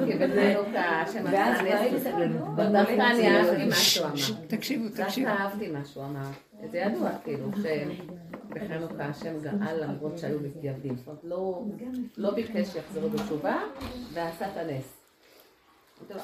כי 0.06 0.13
בחנוכה 0.18 1.01
השם 1.01 1.27
עשה 1.27 1.62
נס. 1.63 2.04
דווקא 2.72 2.92
אני 2.92 3.38
אהבתי 3.38 3.66
מה 3.66 3.75
שהוא 3.75 4.06
אמר. 4.06 4.46
תקשיבו, 4.48 4.88
דווקא 4.88 5.04
תקשיבו. 5.04 5.27
אהבתי 5.30 5.68
מה 5.68 5.86
שהוא 5.86 6.04
אמר. 6.04 6.27
זה 6.72 6.77
ידוע, 6.77 7.10
כאילו, 7.24 7.48
שבחנוכה 7.56 9.06
השם 9.06 9.39
גאל 9.44 9.84
למרות 9.84 10.18
שהיו 10.20 10.38
מתייבדים. 10.39 10.96
זאת 10.96 11.08
אומרת, 11.08 11.20
לא- 11.24 11.63
לא 12.18 12.32
ביקש 12.32 12.68
שיחזרו 12.68 13.10
בתשובה, 13.10 13.58
ועשה 14.13 14.46
את 14.48 14.58
הנס. 14.58 14.94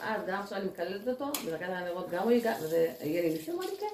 אז 0.03 0.21
גם 0.27 0.39
עכשיו 0.39 0.57
אני 0.59 0.67
מקללת 0.67 1.07
אותו, 1.07 1.25
בדרגת 1.45 1.69
הנרות 1.69 2.09
גם 2.09 2.23
הוא 2.23 2.31
ייגע, 2.31 2.53
וזה 2.63 2.87
יהיה 3.01 3.21
לי 3.21 3.29
ניסים, 3.29 3.53
אמרתי 3.53 3.75
כן. 3.79 3.85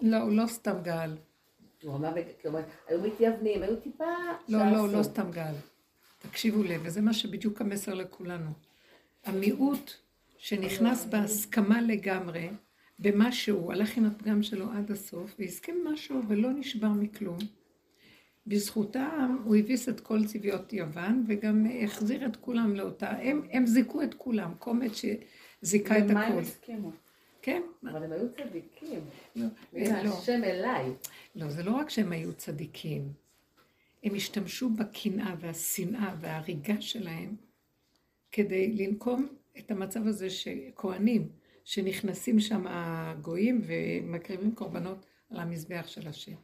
לא, 0.00 0.16
הוא 0.16 0.32
לא 0.32 0.46
סתם 0.46 0.76
גאל. 0.82 1.16
הוא 1.82 1.96
אמר, 1.96 2.12
כלומר, 2.42 2.60
היו 2.88 3.00
מתייוונים, 3.00 3.62
היו 3.62 3.76
טיפה... 3.76 4.04
לא, 4.48 4.58
לא, 4.58 4.64
שעשו. 4.70 4.96
לא 4.96 5.02
סתם 5.02 5.30
גל. 5.30 5.54
תקשיבו 6.18 6.62
לב, 6.62 6.80
וזה 6.84 7.00
מה 7.00 7.12
שבדיוק 7.12 7.60
המסר 7.60 7.94
לכולנו. 7.94 8.50
המיעוט 9.24 9.92
שנכנס 10.38 11.04
בהסכמה 11.04 11.80
לגמרי 11.80 12.50
במה 12.98 13.32
שהוא, 13.32 13.72
הלך 13.72 13.96
עם 13.96 14.04
הפגם 14.04 14.42
שלו 14.42 14.66
עד 14.72 14.90
הסוף, 14.90 15.34
והסכים 15.38 15.84
משהו 15.84 16.20
ולא 16.28 16.50
נשבר 16.52 16.88
מכלום. 16.88 17.38
בזכותם 18.46 19.36
הוא 19.44 19.56
הביס 19.56 19.88
את 19.88 20.00
כל 20.00 20.24
צביות 20.24 20.72
יוון, 20.72 21.24
וגם 21.28 21.66
החזיר 21.84 22.26
את 22.26 22.36
כולם 22.36 22.74
לאותה, 22.74 23.10
הם, 23.10 23.42
הם 23.50 23.66
זיכו 23.66 24.02
את 24.02 24.14
כולם, 24.14 24.54
קומץ 24.58 24.92
שזיכה 24.92 25.98
את 25.98 26.06
במה 26.06 26.26
הם 26.26 26.32
הכל. 26.32 26.40
הסכימו? 26.40 26.92
כן? 27.42 27.62
אבל 27.82 28.02
הם 28.02 28.12
היו 28.12 28.32
צדיקים. 28.32 29.00
לא, 29.36 29.46
לא. 29.72 29.88
השם 29.90 30.40
אליי. 30.44 30.92
לא, 31.34 31.50
זה 31.50 31.62
לא 31.62 31.70
רק 31.70 31.90
שהם 31.90 32.12
היו 32.12 32.32
צדיקים, 32.34 33.12
הם 34.02 34.14
השתמשו 34.14 34.70
בקנאה 34.70 35.34
והשנאה 35.40 36.14
וההריגה 36.20 36.80
שלהם 36.80 37.36
כדי 38.32 38.72
לנקום 38.72 39.28
את 39.58 39.70
המצב 39.70 40.06
הזה 40.06 40.30
שכהנים, 40.30 41.28
שנכנסים 41.64 42.40
שם 42.40 42.64
הגויים 42.68 43.62
ומקריבים 43.66 44.54
קורבנות 44.54 45.06
על 45.30 45.40
המזבח 45.40 45.86
של 45.86 46.08
השם. 46.08 46.36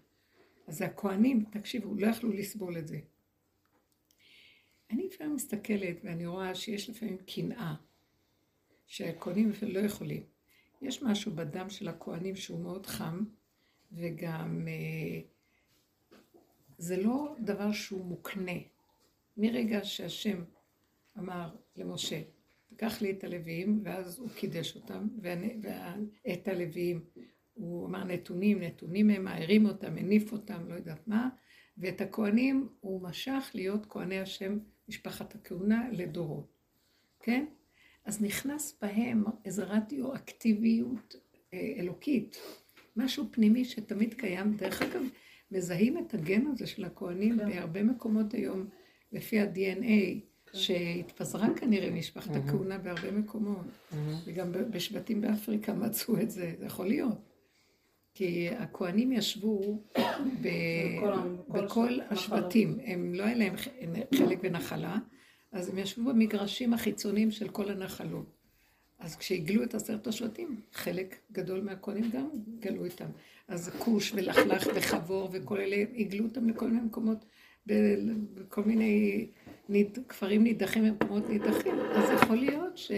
אז 0.67 0.83
הכהנים, 0.83 1.45
תקשיבו, 1.51 1.95
לא 1.95 2.07
יכלו 2.07 2.33
לסבול 2.33 2.79
את 2.79 2.89
זה. 2.89 2.99
אני 4.91 5.07
לפעמים 5.07 5.35
מסתכלת 5.35 5.97
ואני 6.05 6.27
רואה 6.27 6.55
שיש 6.55 6.91
לפעמים 6.91 7.17
קנאה, 7.17 7.75
שהכהנים 8.87 9.53
לא 9.63 9.81
יכולים. 9.81 10.36
יש 10.83 11.03
משהו 11.03 11.33
בדם 11.33 11.71
של 11.71 11.89
הכהנים 11.89 12.37
שהוא 12.37 12.61
מאוד 12.61 12.87
חם, 12.87 13.25
וגם 13.93 14.69
אה, 14.69 15.21
זה 16.79 17.03
לא 17.03 17.35
דבר 17.41 17.73
שהוא 17.73 18.05
מוקנה. 18.05 18.59
מרגע 19.37 19.85
שהשם 19.85 20.45
אמר 21.19 21.55
למשה, 21.77 22.23
תיקח 22.69 23.03
לי 23.03 23.11
את 23.11 23.25
הלוויים, 23.25 23.81
ואז 23.85 24.19
הוא 24.19 24.29
קידש 24.31 24.77
אותם, 24.77 25.09
ואת 25.23 26.49
הלוויים, 26.49 27.05
הוא 27.55 27.87
אמר 27.87 28.05
נתונים, 28.05 28.63
נתונים 28.63 29.11
הם, 29.11 29.29
הרים 29.29 29.67
אותם, 29.67 29.99
הניף 29.99 30.33
אותם, 30.33 30.69
לא 30.69 30.75
יודעת 30.75 31.09
מה, 31.09 31.29
ואת 31.79 32.01
הכהנים 32.01 32.69
הוא 32.81 33.03
משך 33.03 33.51
להיות 33.55 33.87
כהני 33.87 34.19
השם, 34.19 34.59
משפחת 34.89 35.35
הכהונה, 35.35 35.89
לדורות, 35.93 36.53
כן? 37.21 37.47
אז 38.07 38.23
נכנס 38.23 38.79
בהם 38.83 39.25
איזו 39.45 39.63
רדיו-אקטיביות 39.67 41.17
אה, 41.55 41.73
אלוקית, 41.79 42.37
משהו 42.97 43.25
פנימי 43.31 43.65
שתמיד 43.65 44.15
קיים. 44.15 44.57
דרך 44.57 44.83
אגב, 44.83 45.03
מזהים 45.51 45.99
את 45.99 46.15
הגן 46.15 46.47
הזה 46.47 46.67
של 46.67 46.85
הכהנים 46.85 47.37
בהרבה 47.37 47.83
מקומות 47.83 48.35
היום, 48.35 48.67
לפי 49.13 49.41
ה-DNA, 49.41 50.21
שהתפזרה 50.53 51.49
כנראה 51.57 51.91
משפחת 51.91 52.31
הכהונה 52.37 52.79
בהרבה 52.79 53.11
מקומות. 53.11 53.67
וגם 54.27 54.53
ב- 54.53 54.59
בשבטים 54.59 55.21
באפריקה 55.21 55.75
מצאו 55.75 56.21
את 56.21 56.31
זה, 56.31 56.55
זה 56.59 56.67
יכול 56.67 56.87
להיות. 56.87 57.19
כי 58.15 58.49
הכהנים 58.49 59.13
ישבו 59.13 59.83
ב- 60.43 60.49
בכל 61.55 61.99
השבטים, 62.11 62.79
הם 62.85 63.15
לא 63.15 63.25
היה 63.25 63.35
להם 63.37 63.55
חלק 64.15 64.39
ונחלה, 64.43 64.99
אז 65.53 65.69
הם 65.69 65.79
ישבו 65.79 66.05
במגרשים 66.05 66.73
החיצוניים 66.75 67.31
של 67.31 67.49
כל 67.49 67.71
הנחלות. 67.71 68.27
אז 68.99 69.17
כשהגלו 69.17 69.63
את 69.63 69.75
עשרת 69.75 70.07
השבטים, 70.07 70.61
חלק 70.73 71.17
גדול 71.33 71.61
מהכהנים 71.61 72.11
גם 72.11 72.29
גלו 72.61 72.85
איתם. 72.85 73.11
אז 73.49 73.71
כוש 73.79 74.13
ולחלך 74.15 74.67
וחבור 74.75 75.29
וכל 75.33 75.61
אלה, 75.61 75.85
הגלו 75.97 76.25
אותם 76.25 76.49
לכל 76.49 76.69
מיני 76.69 76.81
מקומות, 76.81 77.25
בכל 77.67 78.63
מיני 78.65 79.27
ניד, 79.69 79.99
כפרים 80.09 80.45
נידחים 80.45 80.85
ומקומות 80.85 81.29
נידחים. 81.29 81.75
אז 81.81 82.11
יכול 82.11 82.37
להיות 82.37 82.79
ש... 82.79 82.93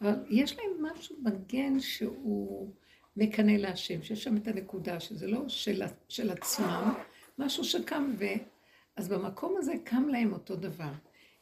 אבל 0.00 0.14
יש 0.28 0.56
להם 0.56 0.92
משהו 0.92 1.16
בגן 1.22 1.80
שהוא 1.80 2.72
מקנא 3.16 3.52
להשם, 3.52 4.02
שיש 4.02 4.24
שם 4.24 4.36
את 4.36 4.48
הנקודה, 4.48 5.00
שזה 5.00 5.26
לא 5.26 5.48
של, 5.48 5.82
של 6.08 6.30
עצמם, 6.30 6.94
משהו 7.38 7.64
שקם 7.64 8.14
ו... 8.18 8.24
אז 8.96 9.08
במקום 9.08 9.54
הזה 9.58 9.72
קם 9.84 10.08
להם 10.08 10.32
אותו 10.32 10.56
דבר. 10.56 10.92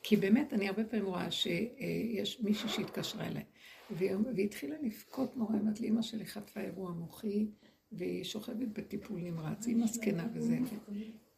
כי 0.09 0.17
באמת, 0.17 0.53
אני 0.53 0.69
הרבה 0.69 0.85
פעמים 0.85 1.07
רואה 1.07 1.31
שיש 1.31 2.41
מישהי 2.41 2.69
שהתקשרה 2.69 3.27
אליי, 3.27 3.43
והיא 3.91 4.11
והיא 4.35 4.47
התחילה 4.47 4.77
לבכות 4.83 5.37
נורא, 5.37 5.55
אמרת 5.57 5.81
לי, 5.81 5.89
אמא 5.89 6.03
שלי 6.03 6.27
חטפה 6.27 6.61
אירוע 6.61 6.91
מוחי, 6.91 7.47
והיא 7.93 8.25
שוכבת 8.25 8.69
בטיפול 8.73 9.21
נמרץ, 9.21 9.67
היא 9.67 9.77
מסכנה 9.77 10.27
וזה. 10.35 10.59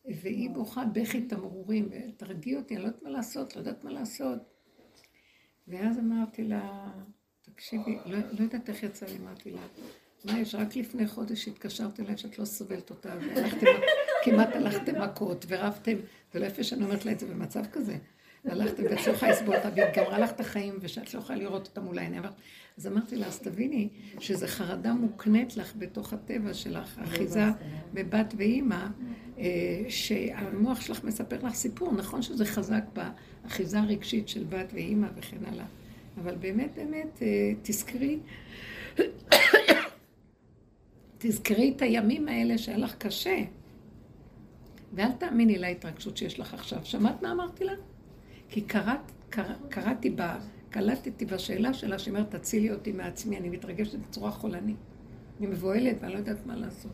והיא 0.05 0.51
בוכה 0.51 0.85
בכי 0.85 1.21
תמרורים, 1.21 1.89
ותרגיעי 1.91 2.57
אותי, 2.57 2.75
אני 2.75 2.83
לא 2.83 2.89
יודעת 2.89 3.03
מה 3.03 3.11
לעשות, 3.11 3.57
לא 3.57 3.61
יודעת 3.61 3.85
מה 3.85 3.93
לעשות. 3.93 4.39
ואז 5.69 5.99
אמרתי 5.99 6.45
לה, 6.45 6.91
תקשיבי, 7.43 7.99
לא, 8.07 8.19
לא 8.19 8.43
יודעת 8.43 8.69
איך 8.69 8.83
יצא 8.83 9.07
לי, 9.07 9.17
אמרתי 9.19 9.51
לה, 9.51 9.61
מה 10.25 10.41
יש, 10.41 10.55
רק 10.55 10.77
לפני 10.77 11.07
חודש 11.07 11.49
התקשרת 11.49 12.01
אליי 12.01 12.17
שאת 12.17 12.39
לא 12.39 12.45
סובלת 12.45 12.91
אותה, 12.91 13.17
והלכתם, 13.21 13.67
כמעט 14.25 14.57
הלכתם 14.57 15.03
מכות 15.03 15.45
ורבתם, 15.49 15.97
זה 16.33 16.41
לא 16.41 16.47
יפה 16.47 16.63
שאני 16.65 16.85
אומרת 16.85 17.05
לה 17.05 17.13
את 17.13 17.19
זה 17.21 17.27
במצב 17.27 17.67
כזה. 17.73 17.99
והלכתם 18.49 18.83
ואת 18.91 19.07
לא 19.07 19.13
יכולה 19.13 19.33
לסבול 19.33 19.57
אותה, 19.57 19.69
והיא 19.75 19.85
גמרה 19.97 20.19
לך 20.19 20.31
את 20.31 20.41
החיים, 20.41 20.79
ושאת 20.81 21.15
לא 21.15 21.19
יכולה 21.19 21.39
לראות 21.39 21.67
אותה 21.67 21.81
מול 21.81 21.99
העיניים. 21.99 22.23
אז 22.79 22.87
אמרתי 22.87 23.17
לה, 23.17 23.27
אז 23.27 23.39
תביני 23.39 23.89
שזו 24.21 24.47
חרדה 24.47 24.93
מוקנית 24.93 25.57
לך 25.57 25.73
בתוך 25.79 26.13
הטבע 26.13 26.55
שלך, 26.55 26.99
אחיזה 27.05 27.45
בבת 27.95 28.35
ואימא, 28.37 28.87
אה, 29.39 29.45
שהמוח 29.89 30.81
שלך 30.81 31.05
מספר 31.05 31.37
לך 31.43 31.55
סיפור, 31.55 31.93
נכון 31.93 32.23
שזה 32.23 32.45
חזק 32.45 32.85
באחיזה 32.93 33.81
הרגשית 33.81 34.29
של 34.29 34.45
בת 34.49 34.73
ואימא 34.73 35.07
וכן 35.17 35.45
הלאה, 35.47 35.67
אבל 36.21 36.37
באמת 36.37 36.71
באמת 36.77 37.23
אה, 37.23 37.53
תזכרי, 37.63 38.19
תזכרי 41.19 41.73
את 41.77 41.83
הימים 41.83 42.29
האלה 42.29 42.59
שהיה 42.59 42.79
לך 42.79 42.95
קשה, 42.95 43.45
ואל 44.93 45.13
תאמיני 45.13 45.59
להתרגשות 45.59 46.17
שיש 46.17 46.41
לך 46.41 46.55
עכשיו. 46.55 46.79
שמעת 46.85 47.23
מה 47.23 47.33
אמרתי 47.33 47.65
לה? 47.65 47.73
כי 48.49 48.61
קראת, 48.61 49.13
קרא, 49.31 49.55
קראתי 49.69 50.11
בה, 50.11 50.39
קלטתי 50.71 51.25
בשאלה 51.25 51.75
שלה 51.75 51.99
שאומרת, 51.99 52.35
תצילי 52.35 52.73
אותי 52.73 52.93
מעצמי, 52.93 53.37
אני 53.37 53.49
מתרגשת 53.49 53.99
בצורה 53.99 54.31
חולנית. 54.31 54.77
אני 55.39 55.47
מבוהלת 55.47 55.97
ואני 56.01 56.13
לא 56.13 56.19
יודעת 56.19 56.47
מה 56.47 56.57
לעשות. 56.57 56.93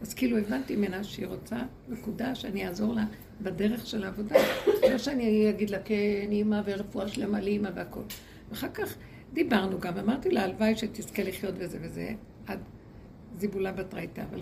אז 0.00 0.14
כאילו 0.14 0.38
הבנתי 0.38 0.76
ממנה 0.76 1.04
שהיא 1.04 1.26
רוצה 1.26 1.56
נקודה 1.88 2.34
שאני 2.34 2.68
אעזור 2.68 2.94
לה 2.94 3.04
בדרך 3.42 3.86
של 3.86 4.04
העבודה. 4.04 4.36
לא 4.90 4.98
שאני 4.98 5.50
אגיד 5.50 5.70
לה 5.70 5.78
כן, 5.78 6.28
אימא 6.30 6.60
ורפואה 6.64 7.08
שלמה 7.08 7.40
לאימא 7.40 7.70
והכל. 7.74 8.00
ואחר 8.50 8.68
כך 8.68 8.96
דיברנו 9.32 9.80
גם, 9.80 9.98
אמרתי 9.98 10.30
לה, 10.30 10.44
הלוואי 10.44 10.76
שתזכה 10.76 11.22
לחיות 11.22 11.54
וזה 11.58 11.78
וזה, 11.80 12.10
עד 12.46 12.58
זיבולה 13.38 13.72
בת 13.72 13.94
רייתה. 13.94 14.22
אבל 14.30 14.40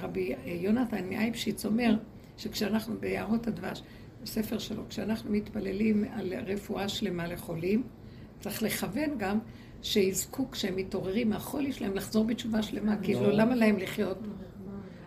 רבי 0.00 0.34
יונתן 0.46 1.08
מאייפשיץ 1.08 1.66
אומר 1.66 1.96
שכשאנחנו 2.36 2.94
ביערות 3.00 3.46
הדבש, 3.46 3.82
בספר 4.22 4.58
שלו, 4.58 4.82
כשאנחנו 4.88 5.30
מתפללים 5.30 6.04
על 6.12 6.32
רפואה 6.46 6.88
שלמה 6.88 7.26
לחולים, 7.26 7.82
צריך 8.40 8.62
לכוון 8.62 9.18
גם 9.18 9.38
שיזכו 9.82 10.50
כשהם 10.50 10.76
מתעוררים 10.76 11.30
מהחולי 11.30 11.72
שלהם 11.72 11.94
לחזור 11.94 12.24
בתשובה 12.24 12.62
שלמה, 12.62 12.96
כאילו 12.96 13.30
למה 13.30 13.54
להם 13.54 13.78
לחיות? 13.78 14.18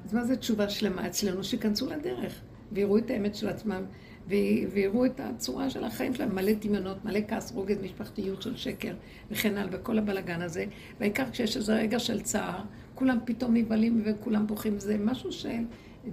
אז 0.06 0.14
מה 0.14 0.24
זה 0.24 0.38
תשובה 0.38 0.70
שלמה 0.70 1.08
אצלנו? 1.08 1.44
שיכנסו 1.44 1.90
לדרך 1.90 2.42
ויראו 2.72 2.98
את 2.98 3.10
האמת 3.10 3.36
של 3.36 3.48
עצמם 3.48 3.84
ויראו 4.28 5.06
את 5.06 5.20
הצורה 5.20 5.70
של 5.70 5.84
החיים 5.84 6.14
שלהם, 6.14 6.36
מלא 6.36 6.52
דמיונות, 6.54 7.06
מלא 7.06 7.20
כעס, 7.28 7.52
רוגז, 7.52 7.78
משפחתיות 7.84 8.42
של 8.42 8.56
שקר 8.58 8.94
וכן 9.32 9.58
הלאה, 9.58 9.70
וכל 9.72 9.98
הבלגן 9.98 10.42
הזה. 10.42 10.66
והעיקר 11.00 11.32
כשיש 11.32 11.58
איזה 11.58 11.76
רגע 11.76 12.00
של 12.00 12.22
צער, 12.22 12.62
כולם 12.96 13.18
פתאום 13.26 13.54
נבהלים 13.54 14.02
וכולם 14.06 14.48
בוכים. 14.48 14.80
זה 14.80 14.98
משהו 14.98 15.32
של 15.32 15.64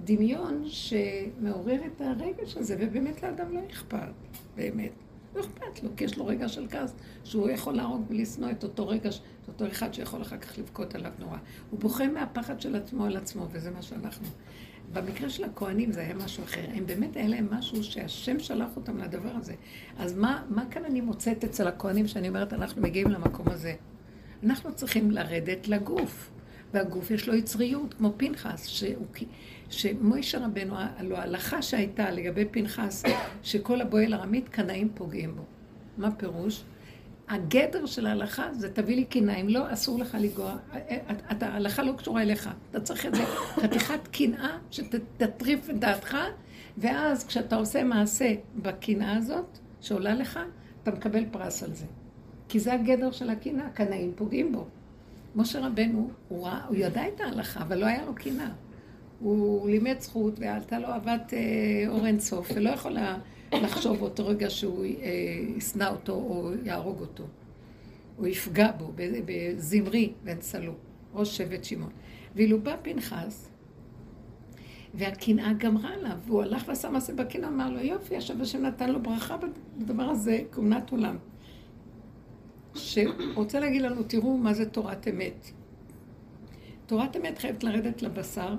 דמיון 0.03 0.63
שמעורר 0.65 1.79
את 1.85 2.01
הרגש 2.01 2.57
הזה, 2.57 2.75
ובאמת 2.79 3.23
לאדם 3.23 3.53
לא 3.53 3.59
אכפת, 3.71 3.97
באמת. 4.55 4.91
לא 5.35 5.41
אכפת 5.41 5.83
לו, 5.83 5.89
כי 5.97 6.03
יש 6.03 6.17
לו 6.17 6.27
רגע 6.27 6.47
של 6.47 6.67
כעס, 6.69 6.93
שהוא 7.23 7.49
יכול 7.49 7.73
להרוג 7.73 8.05
ולשנוא 8.09 8.51
את 8.51 8.63
אותו 8.63 8.87
רגע, 8.87 9.09
את 9.09 9.47
אותו 9.47 9.67
אחד 9.67 9.93
שיכול 9.93 10.21
אחר 10.21 10.37
כך 10.37 10.57
לבכות 10.59 10.95
עליו 10.95 11.11
נורא. 11.19 11.37
הוא 11.69 11.79
בוכה 11.79 12.07
מהפחד 12.07 12.61
של 12.61 12.75
עצמו 12.75 13.05
על 13.05 13.17
עצמו, 13.17 13.47
וזה 13.51 13.71
מה 13.71 13.81
שאנחנו. 13.81 14.27
במקרה 14.93 15.29
של 15.29 15.43
הכוהנים 15.43 15.91
זה 15.91 16.01
היה 16.01 16.13
משהו 16.13 16.43
אחר. 16.43 16.65
הם 16.73 16.85
באמת 16.85 17.15
היה 17.15 17.27
להם 17.27 17.47
משהו 17.51 17.83
שהשם 17.83 18.39
שלח 18.39 18.69
אותם 18.75 18.97
לדבר 18.97 19.31
הזה. 19.35 19.53
אז 19.97 20.13
מה, 20.13 20.43
מה 20.49 20.65
כאן 20.71 20.85
אני 20.85 21.01
מוצאת 21.01 21.43
אצל 21.43 21.67
הכוהנים 21.67 22.07
שאני 22.07 22.29
אומרת, 22.29 22.53
אנחנו 22.53 22.81
מגיעים 22.81 23.07
למקום 23.07 23.45
הזה? 23.49 23.73
אנחנו 24.43 24.75
צריכים 24.75 25.11
לרדת 25.11 25.67
לגוף. 25.67 26.29
והגוף 26.73 27.11
יש 27.11 27.27
לו 27.27 27.35
יצריות, 27.35 27.93
כמו 27.93 28.13
פנחס, 28.17 28.67
שהוא, 28.67 29.05
שמוישה 29.73 30.45
רבנו, 30.45 30.75
הלוא 30.77 31.17
ההלכה 31.17 31.61
שהייתה 31.61 32.11
לגבי 32.11 32.45
פנחס, 32.45 33.03
שכל 33.43 33.81
הבועל 33.81 34.13
ארמית, 34.13 34.49
קנאים 34.49 34.89
פוגעים 34.95 35.35
בו. 35.35 35.43
מה 35.97 36.11
פירוש? 36.11 36.63
הגדר 37.29 37.85
של 37.85 38.07
ההלכה 38.07 38.53
זה 38.53 38.73
תביא 38.73 38.95
לי 38.95 39.05
קנאה, 39.05 39.35
אם 39.35 39.49
לא, 39.49 39.73
אסור 39.73 39.99
לך 39.99 40.17
לגוע. 40.19 40.57
ההלכה 41.41 41.83
לא 41.83 41.91
קשורה 41.91 42.21
אליך. 42.21 42.49
אתה 42.71 42.79
צריך 42.79 43.05
את 43.05 43.15
זה, 43.15 43.25
חתיכת 43.55 44.07
קנאה 44.11 44.57
שתטריף 44.71 45.69
את 45.69 45.79
דעתך, 45.79 46.17
ואז 46.77 47.27
כשאתה 47.27 47.55
עושה 47.55 47.83
מעשה 47.83 48.33
בקנאה 48.55 49.17
הזאת, 49.17 49.57
שעולה 49.81 50.13
לך, 50.13 50.39
אתה 50.83 50.91
מקבל 50.91 51.25
פרס 51.31 51.63
על 51.63 51.73
זה. 51.73 51.85
כי 52.49 52.59
זה 52.59 52.73
הגדר 52.73 53.11
של 53.11 53.29
הקנאה, 53.29 53.69
קנאים 53.69 54.11
פוגעים 54.15 54.51
בו. 54.51 54.65
משה 55.35 55.67
רבנו, 55.67 56.09
הוא, 56.29 56.45
ראה, 56.45 56.65
הוא 56.67 56.75
ידע 56.75 57.07
את 57.07 57.21
ההלכה, 57.21 57.61
אבל 57.61 57.77
לא 57.77 57.85
היה 57.85 58.05
לו 58.05 58.15
קנאה. 58.15 58.49
הוא 59.23 59.69
לימד 59.69 59.99
זכות, 59.99 60.39
ועלתה 60.39 60.79
לו 60.79 60.87
אהבת 60.87 61.33
אה, 61.33 61.39
אור 61.87 62.05
אינסוף, 62.05 62.51
ולא 62.55 62.69
יכולה 62.69 63.17
לחשוב 63.53 63.97
באותו 63.97 64.27
רגע 64.27 64.49
שהוא 64.49 64.85
אה, 64.85 64.89
ישנא 65.57 65.89
אותו 65.89 66.13
או 66.13 66.51
יהרוג 66.63 66.99
אותו, 66.99 67.23
או 68.17 68.27
יפגע 68.27 68.71
בו 68.71 68.91
בזמרי 69.25 70.13
בן 70.23 70.41
סלו, 70.41 70.73
ראש 71.13 71.37
שבט 71.37 71.63
שמעון. 71.63 71.89
ואילו 72.35 72.61
בא 72.61 72.75
פנחס, 72.81 73.49
והקנאה 74.93 75.53
גמרה 75.53 75.93
עליו, 75.93 76.17
והוא 76.25 76.41
הלך 76.41 76.63
ועשה 76.67 76.89
מעשה 76.89 77.13
בקנאה, 77.13 77.49
אמר 77.49 77.69
לו, 77.69 77.79
יופי, 77.79 78.15
עכשיו 78.15 78.41
השם 78.41 78.61
נתן 78.61 78.89
לו 78.89 79.01
ברכה 79.01 79.37
בדבר 79.77 80.03
הזה, 80.03 80.39
כהונת 80.51 80.91
עולם. 80.91 81.17
שרוצה 82.75 83.59
להגיד 83.59 83.81
לנו, 83.81 84.03
תראו 84.03 84.37
מה 84.37 84.53
זה 84.53 84.69
תורת 84.69 85.07
אמת. 85.07 85.51
תורת 86.85 87.17
אמת 87.17 87.37
חייבת 87.37 87.63
לרדת 87.63 88.01
לבשר, 88.01 88.55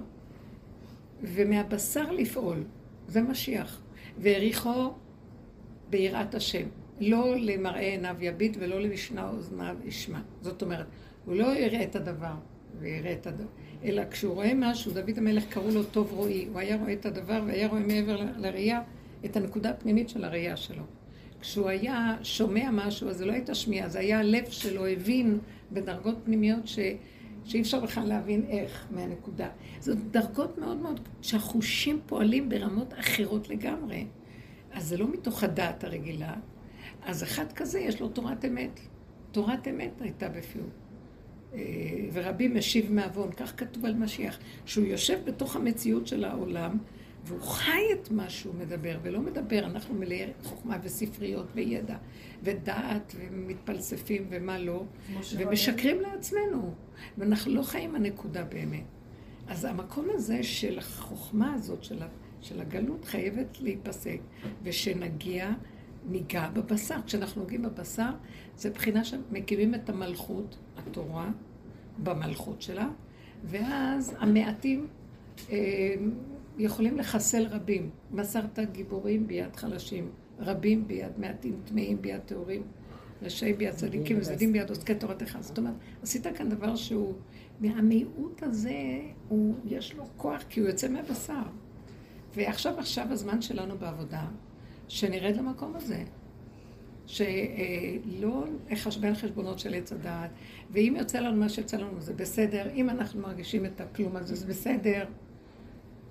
ומהבשר 1.26 2.10
לפעול. 2.10 2.64
זה 3.08 3.22
משיח. 3.22 3.82
והעריכו 4.18 4.92
ביראת 5.90 6.34
השם. 6.34 6.66
לא 7.00 7.36
למראה 7.36 7.80
עיניו 7.80 8.16
יביט 8.20 8.56
ולא 8.60 8.80
למשנה 8.80 9.30
אוזניו 9.30 9.76
ישמע. 9.84 10.20
זאת 10.40 10.62
אומרת, 10.62 10.86
הוא 11.24 11.34
לא 11.36 11.58
יראה 11.58 11.82
את 11.82 11.96
הדבר 11.96 12.34
ויראה 12.80 13.12
את 13.12 13.26
הדבר, 13.26 13.44
אלא 13.84 14.02
כשהוא 14.10 14.34
רואה 14.34 14.52
משהו, 14.54 14.92
דוד 14.92 15.18
המלך 15.18 15.44
קראו 15.48 15.70
לו 15.70 15.84
טוב 15.84 16.12
רואי, 16.12 16.46
הוא 16.52 16.58
היה 16.58 16.76
רואה 16.76 16.92
את 16.92 17.06
הדבר 17.06 17.42
והיה 17.46 17.68
רואה 17.68 17.80
מעבר 17.80 18.20
לראייה 18.36 18.82
את 19.24 19.36
הנקודה 19.36 19.70
הפנימית 19.70 20.08
של 20.08 20.24
הראייה 20.24 20.56
שלו. 20.56 20.82
כשהוא 21.40 21.68
היה 21.68 22.16
שומע 22.22 22.70
משהו, 22.72 23.08
אז 23.08 23.16
זה 23.16 23.26
לא 23.26 23.32
הייתה 23.32 23.54
שמיעה, 23.54 23.88
זה 23.88 23.98
היה 23.98 24.20
הלב 24.20 24.44
שלו 24.50 24.86
הבין 24.86 25.38
בדרגות 25.72 26.16
פנימיות 26.24 26.68
ש... 26.68 26.78
שאי 27.44 27.60
אפשר 27.60 27.80
בכלל 27.80 28.04
להבין 28.08 28.44
איך 28.48 28.86
מהנקודה. 28.90 29.48
זאת 29.80 29.98
דרגות 30.10 30.58
מאוד 30.58 30.76
מאוד, 30.76 31.00
שהחושים 31.22 32.00
פועלים 32.06 32.48
ברמות 32.48 32.94
אחרות 32.98 33.48
לגמרי. 33.48 34.06
אז 34.72 34.86
זה 34.86 34.96
לא 34.96 35.12
מתוך 35.12 35.44
הדעת 35.44 35.84
הרגילה. 35.84 36.34
אז 37.02 37.22
אחד 37.22 37.52
כזה 37.52 37.80
יש 37.80 38.00
לו 38.00 38.08
תורת 38.08 38.44
אמת. 38.44 38.80
תורת 39.32 39.68
אמת 39.68 40.00
הייתה 40.00 40.28
בפיו. 40.28 40.62
אה, 41.54 41.60
ורבי 42.12 42.48
משיב 42.48 42.92
מעוון, 42.92 43.32
כך 43.32 43.52
כתוב 43.56 43.84
על 43.84 43.94
משיח, 43.94 44.38
שהוא 44.66 44.86
יושב 44.86 45.18
בתוך 45.24 45.56
המציאות 45.56 46.06
של 46.06 46.24
העולם, 46.24 46.78
והוא 47.24 47.42
חי 47.42 47.82
את 47.92 48.10
מה 48.10 48.30
שהוא 48.30 48.54
מדבר, 48.54 48.98
ולא 49.02 49.20
מדבר, 49.20 49.58
אנחנו 49.58 49.94
מלאי 49.94 50.26
חוכמה 50.42 50.78
וספריות 50.82 51.46
וידע 51.54 51.96
ודעת 52.42 53.14
ומתפלספים 53.18 54.26
ומה 54.30 54.58
לא, 54.58 54.84
ומשקרים 55.36 56.00
לעצמנו, 56.00 56.74
ואנחנו 57.18 57.54
לא 57.54 57.62
חיים 57.62 57.94
הנקודה 57.94 58.44
באמת. 58.44 58.84
אז 59.48 59.64
המקום 59.64 60.08
הזה 60.14 60.42
של 60.42 60.78
החוכמה 60.78 61.54
הזאת, 61.54 61.84
של, 61.84 62.02
של 62.40 62.60
הגלות, 62.60 63.04
חייבת 63.04 63.60
להיפסק, 63.60 64.18
ושנגיע, 64.62 65.50
ניגע 66.08 66.48
בבשר. 66.48 66.96
כשאנחנו 67.06 67.40
נוגעים 67.40 67.62
בבשר, 67.62 68.10
זה 68.56 68.70
בחינה 68.70 69.04
שמקימים 69.04 69.74
את 69.74 69.88
המלכות, 69.88 70.56
התורה, 70.76 71.30
במלכות 72.02 72.62
שלה, 72.62 72.88
ואז 73.44 74.16
המעטים 74.18 74.86
אה, 75.50 75.94
יכולים 76.58 76.98
לחסל 76.98 77.46
רבים. 77.46 77.90
מסרת 78.10 78.58
גיבורים 78.72 79.26
ביד 79.26 79.56
חלשים, 79.56 80.10
רבים 80.38 80.86
ביד 80.86 81.12
מעטים, 81.18 81.60
טמאים 81.64 82.02
ביד 82.02 82.20
טהורים, 82.20 82.62
רשעי 83.22 83.52
ביד 83.52 83.74
צדיקים 83.74 84.18
וזדים 84.18 84.52
ביד 84.52 84.68
עוסקי 84.68 84.94
תורתך. 84.94 85.38
זאת 85.40 85.58
אומרת, 85.58 85.74
עשית 86.02 86.26
כאן 86.26 86.48
דבר 86.48 86.76
שהוא, 86.76 87.14
מהמיעוט 87.60 88.42
הזה, 88.42 89.00
הוא, 89.28 89.54
יש 89.64 89.94
לו 89.94 90.04
כוח, 90.16 90.42
כי 90.48 90.60
הוא 90.60 90.68
יוצא 90.68 90.88
מהבשר. 90.88 91.42
ועכשיו, 92.34 92.78
עכשיו 92.78 93.06
הזמן 93.10 93.42
שלנו 93.42 93.78
בעבודה, 93.78 94.26
שנרד 94.88 95.36
למקום 95.36 95.76
הזה. 95.76 96.04
שלא 97.06 98.44
לחשבן 98.70 99.14
חשבונות 99.14 99.58
של 99.58 99.74
עץ 99.74 99.92
הדעת, 99.92 100.30
ואם 100.70 100.94
יוצא 100.98 101.18
לנו 101.18 101.36
מה 101.36 101.48
שיוצא 101.48 101.76
לנו 101.76 102.00
זה 102.00 102.14
בסדר, 102.14 102.70
אם 102.74 102.90
אנחנו 102.90 103.22
מרגישים 103.22 103.66
את 103.66 103.80
הכלום 103.80 104.16
הזה 104.16 104.34
זה 104.34 104.46
בסדר, 104.46 105.04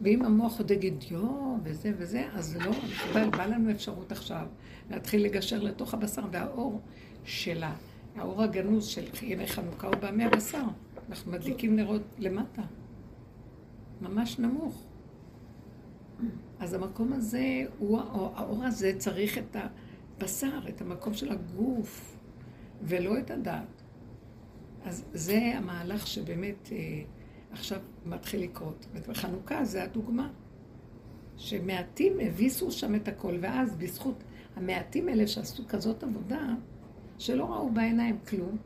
ואם 0.04 0.26
המוח 0.26 0.60
עוד 0.60 0.72
יגיד 0.72 1.04
יו, 1.12 1.56
וזה 1.64 1.92
וזה, 1.98 2.28
אז 2.34 2.58
לא, 2.66 2.72
בא, 3.14 3.30
בא 3.30 3.46
לנו 3.46 3.72
אפשרות 3.72 4.12
עכשיו 4.12 4.48
להתחיל 4.92 5.26
לגשר 5.26 5.60
לתוך 5.60 5.94
הבשר, 5.94 6.22
והאור 6.32 6.82
שלה, 7.24 7.74
האור 8.16 8.44
הגנוז 8.44 8.86
של 8.86 9.04
ימי 9.22 9.48
חנוכה 9.48 9.88
הוא 9.88 9.96
בא 9.96 10.12
מהבשר. 10.12 10.64
אנחנו 11.10 11.32
מדליקים 11.32 11.76
נרות 11.76 12.02
למטה, 12.20 12.62
ממש 14.02 14.40
נמוך. 14.40 14.84
אז 16.60 16.74
המקום 16.74 17.14
הזה, 17.14 17.66
הוא, 17.78 18.00
האור 18.36 18.64
הזה 18.64 18.94
צריך 18.98 19.38
את 19.38 19.56
הבשר, 20.18 20.60
את 20.70 20.82
המקום 20.82 21.14
של 21.14 21.32
הגוף, 21.32 22.18
ולא 22.82 23.18
את 23.18 23.32
הדת. 23.32 23.84
אז 24.86 25.04
זה 25.14 25.52
המהלך 25.56 26.08
שבאמת... 26.08 26.70
עכשיו 27.54 27.80
מתחיל 28.06 28.44
לקרות. 28.44 28.86
וחנוכה 29.08 29.66
זה 29.66 29.84
הדוגמה. 29.84 30.30
שמעטים 31.38 32.20
הביסו 32.20 32.72
שם 32.72 32.96
את 32.96 33.08
הכל, 33.08 33.38
ואז 33.42 33.76
בזכות 33.76 34.24
המעטים 34.56 35.10
האלה 35.10 35.28
שעשו 35.28 35.64
כזאת 35.68 36.04
עבודה, 36.04 36.48
שלא 37.18 37.54
ראו 37.54 37.70
בעיניים 37.72 38.18
כלום, 38.30 38.58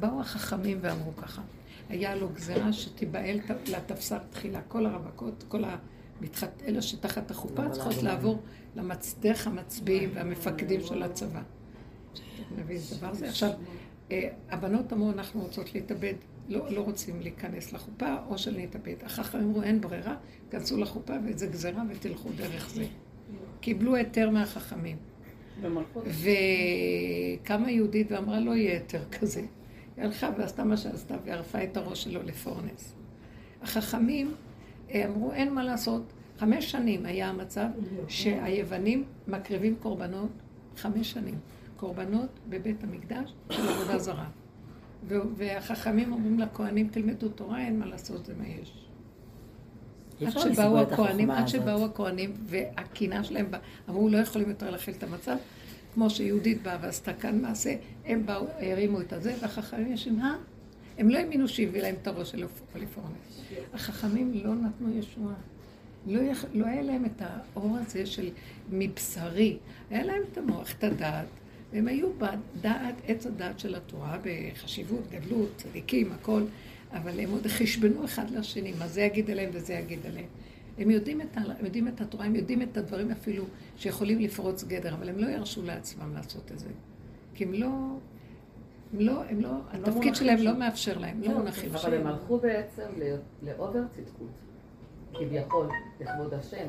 באו 0.00 0.20
החכמים 0.20 0.78
ואמרו 0.80 1.16
ככה, 1.16 1.42
היה 1.88 2.14
לו 2.14 2.28
גזירה 2.28 2.72
שתיבהל 2.72 3.40
לתפסר 3.66 4.18
תחילה, 4.30 4.60
כל 4.68 4.86
הרווקות, 4.86 5.44
כל 5.48 5.62
המתחת, 5.64 6.62
אלה 6.66 6.82
שתחת 6.82 7.30
החופה 7.30 7.70
צריכות 7.70 8.02
לעבור 8.02 8.42
למצדך 8.76 9.46
המצביעים 9.46 10.10
והמפקדים 10.14 10.80
של 10.80 11.02
הצבא. 11.02 11.42
זה? 13.12 13.28
עכשיו, 13.28 13.50
אה, 14.10 14.28
הבנות 14.50 14.92
אמרו, 14.92 15.10
אנחנו 15.10 15.40
רוצות 15.40 15.74
להתאבד. 15.74 16.14
לא, 16.48 16.70
לא 16.70 16.80
רוצים 16.80 17.20
להיכנס 17.20 17.72
לחופה, 17.72 18.16
או 18.28 18.38
שנתאבד. 18.38 18.94
החכמים 19.04 19.44
אמרו, 19.44 19.62
אין 19.62 19.80
ברירה, 19.80 20.16
כנסו 20.50 20.76
לחופה 20.76 21.12
וזה 21.24 21.46
גזירה 21.46 21.82
ותלכו 21.90 22.28
דרך 22.36 22.70
זה. 22.70 22.86
קיבלו 23.60 23.94
היתר 23.94 24.30
מהחכמים. 24.30 24.96
וקמה 27.42 27.70
יהודית 27.70 28.12
ואמרה, 28.12 28.40
לא 28.40 28.56
יהיה 28.56 28.72
היתר 28.72 29.04
כזה. 29.20 29.40
היא 29.96 30.04
הלכה 30.04 30.30
ועשתה 30.38 30.64
מה 30.64 30.76
שעשתה 30.76 31.16
וערפה 31.24 31.64
את 31.64 31.76
הראש 31.76 32.04
שלו 32.04 32.22
לפורנס. 32.22 32.94
החכמים 33.62 34.34
אמרו, 35.04 35.32
אין 35.32 35.54
מה 35.54 35.64
לעשות. 35.64 36.02
חמש 36.38 36.70
שנים 36.70 37.06
היה 37.06 37.28
המצב 37.28 37.66
שהיוונים 38.08 39.04
מקריבים 39.28 39.76
קורבנות, 39.82 40.30
חמש 40.76 41.10
שנים, 41.10 41.38
קורבנות 41.76 42.28
בבית 42.48 42.84
המקדש 42.84 43.34
של 43.50 43.68
עבודה 43.68 43.98
זרה. 43.98 44.28
והחכמים 45.36 46.12
אומרים 46.12 46.38
לכהנים, 46.38 46.88
תלמדו 46.88 47.28
תורה, 47.28 47.60
אין 47.60 47.78
מה 47.78 47.86
לעשות, 47.86 48.26
זה 48.26 48.32
מה 48.38 48.44
יש. 48.46 48.86
עד 50.26 50.38
שבאו 50.38 50.78
הכהנים, 50.80 51.30
עד 51.30 51.48
שבאו 51.48 51.84
הכהנים, 51.84 52.32
והקינה 52.46 53.24
שלהם, 53.24 53.46
אמרו, 53.88 54.08
לא 54.08 54.18
יכולים 54.18 54.48
יותר 54.48 54.70
להכיל 54.70 54.94
את 54.98 55.02
המצב, 55.02 55.36
כמו 55.94 56.10
שיהודית 56.10 56.62
באה 56.62 56.78
ועשתה 56.80 57.12
כאן 57.12 57.42
מעשה, 57.42 57.74
הם 58.06 58.26
באו, 58.26 58.46
הרימו 58.58 59.00
את 59.00 59.12
הזה, 59.12 59.34
והחכמים 59.40 59.92
ישנים, 59.92 60.20
אה? 60.20 60.34
הם 60.98 61.10
לא 61.10 61.18
האמינו 61.18 61.48
שהביא 61.48 61.82
להם 61.82 61.94
את 62.02 62.06
הראש 62.06 62.30
של 62.30 62.46
קליפורניה. 62.72 63.16
החכמים 63.74 64.32
לא 64.44 64.54
נתנו 64.54 64.98
ישועה. 64.98 65.34
לא. 66.06 66.20
לא 66.54 66.66
היה 66.66 66.82
להם 66.82 67.04
את 67.04 67.22
האור 67.22 67.76
הזה 67.76 68.06
של 68.06 68.30
מבשרי, 68.70 69.56
היה 69.90 70.04
להם 70.04 70.22
את 70.32 70.38
המוח, 70.38 70.72
את 70.78 70.84
הדעת, 70.84 71.26
והם 71.76 71.88
היו 71.88 72.08
בדעת, 72.18 72.94
עץ 73.06 73.26
הדעת 73.26 73.58
של 73.58 73.74
התורה, 73.74 74.18
בחשיבות, 74.22 75.10
גדלות, 75.10 75.48
צדיקים, 75.56 76.12
הכל, 76.12 76.42
אבל 76.92 77.20
הם 77.20 77.30
עוד 77.30 77.46
חשבנו 77.46 78.04
אחד 78.04 78.30
לשני, 78.30 78.72
מה 78.78 78.88
זה 78.88 79.00
יגיד 79.02 79.30
עליהם 79.30 79.50
וזה 79.52 79.72
יגיד 79.72 80.06
עליהם. 80.06 80.26
הם 80.78 80.90
יודעים 80.90 81.20
את. 81.20 81.26
הם 81.36 81.64
יודעים 81.64 81.88
את 81.88 82.00
התורה, 82.00 82.24
הם 82.24 82.36
יודעים 82.36 82.62
את 82.62 82.76
הדברים 82.76 83.10
אפילו 83.10 83.44
שיכולים 83.76 84.20
לפרוץ 84.20 84.64
גדר, 84.64 84.94
אבל 84.94 85.08
הם 85.08 85.18
לא 85.18 85.26
ירשו 85.26 85.62
לעצמם 85.62 86.14
לעשות 86.14 86.52
את 86.52 86.58
זה. 86.58 86.68
כי 87.34 87.44
הם 87.44 87.52
לא... 87.52 87.68
הם 88.92 89.00
לא, 89.00 89.22
הם 89.28 89.40
לא, 89.40 89.50
התפקיד 89.72 90.14
שלהם 90.14 90.38
לא 90.38 90.58
מאפשר 90.58 90.98
להם, 90.98 91.22
לא 91.22 91.38
מונחים. 91.38 91.74
אבל 91.74 91.94
הם 91.94 92.06
הלכו 92.06 92.38
בעצם 92.38 92.86
לאובר 93.42 93.82
צדקות. 93.90 94.30
כביכול, 95.14 95.68
לכבוד 96.00 96.34
השם. 96.34 96.66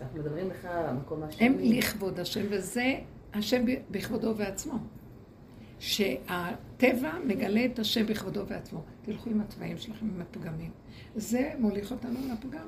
אנחנו 0.00 0.18
מדברים 0.18 0.50
לך 0.50 0.64
על 0.64 0.86
המקום 0.86 1.22
השני. 1.22 1.46
הם 1.46 1.56
לכבוד 1.58 2.20
השם, 2.20 2.44
וזה 2.50 2.94
השם 3.34 3.64
בכבודו 3.90 4.36
ועצמו. 4.36 4.78
שהטבע 5.78 7.12
מגלה 7.26 7.64
את 7.64 7.78
השם 7.78 8.06
בכבודו 8.06 8.46
ועצמו. 8.46 8.82
תלכו 9.02 9.30
עם 9.30 9.40
התוואים 9.40 9.78
שלכם, 9.78 10.06
עם 10.14 10.20
הפגמים. 10.20 10.70
זה 11.16 11.52
מוליך 11.58 11.92
אותנו 11.92 12.20
לפגם. 12.32 12.66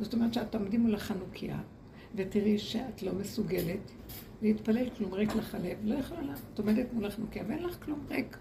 זאת 0.00 0.14
אומרת 0.14 0.34
שאת 0.34 0.50
תעמדי 0.50 0.78
מול 0.78 0.94
החנוכיה, 0.94 1.58
ותראי 2.14 2.58
שאת 2.58 3.02
לא 3.02 3.12
מסוגלת 3.12 3.92
להתפלל 4.42 4.90
כלום, 4.90 5.14
ריק 5.14 5.34
לך 5.34 5.54
הלב, 5.54 5.76
לא 5.84 5.94
יכולה, 5.94 6.34
את 6.54 6.58
עומדת 6.58 6.92
מול 6.92 7.06
החנוכיה 7.06 7.42
ואין 7.48 7.62
לך 7.62 7.84
כלום, 7.84 8.06
ריק. 8.10 8.36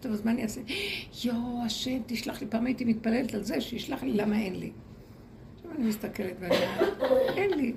טוב, 0.00 0.12
אז 0.12 0.24
מה 0.24 0.30
אני 0.30 0.42
אעשה? 0.42 0.60
יואו, 1.24 1.62
השם, 1.64 1.98
תשלח 2.06 2.40
לי. 2.40 2.46
פעם 2.46 2.66
הייתי 2.66 2.84
מתפללת 2.84 3.34
על 3.34 3.44
זה, 3.44 3.60
שישלח 3.60 4.02
לי, 4.02 4.12
למה 4.12 4.40
אין 4.40 4.60
לי? 4.60 4.72
אני 5.70 5.88
מסתכלת 5.88 6.36
ואני 6.40 6.54
אומרת, 6.54 7.02
אין 7.36 7.50
לי. 7.50 7.74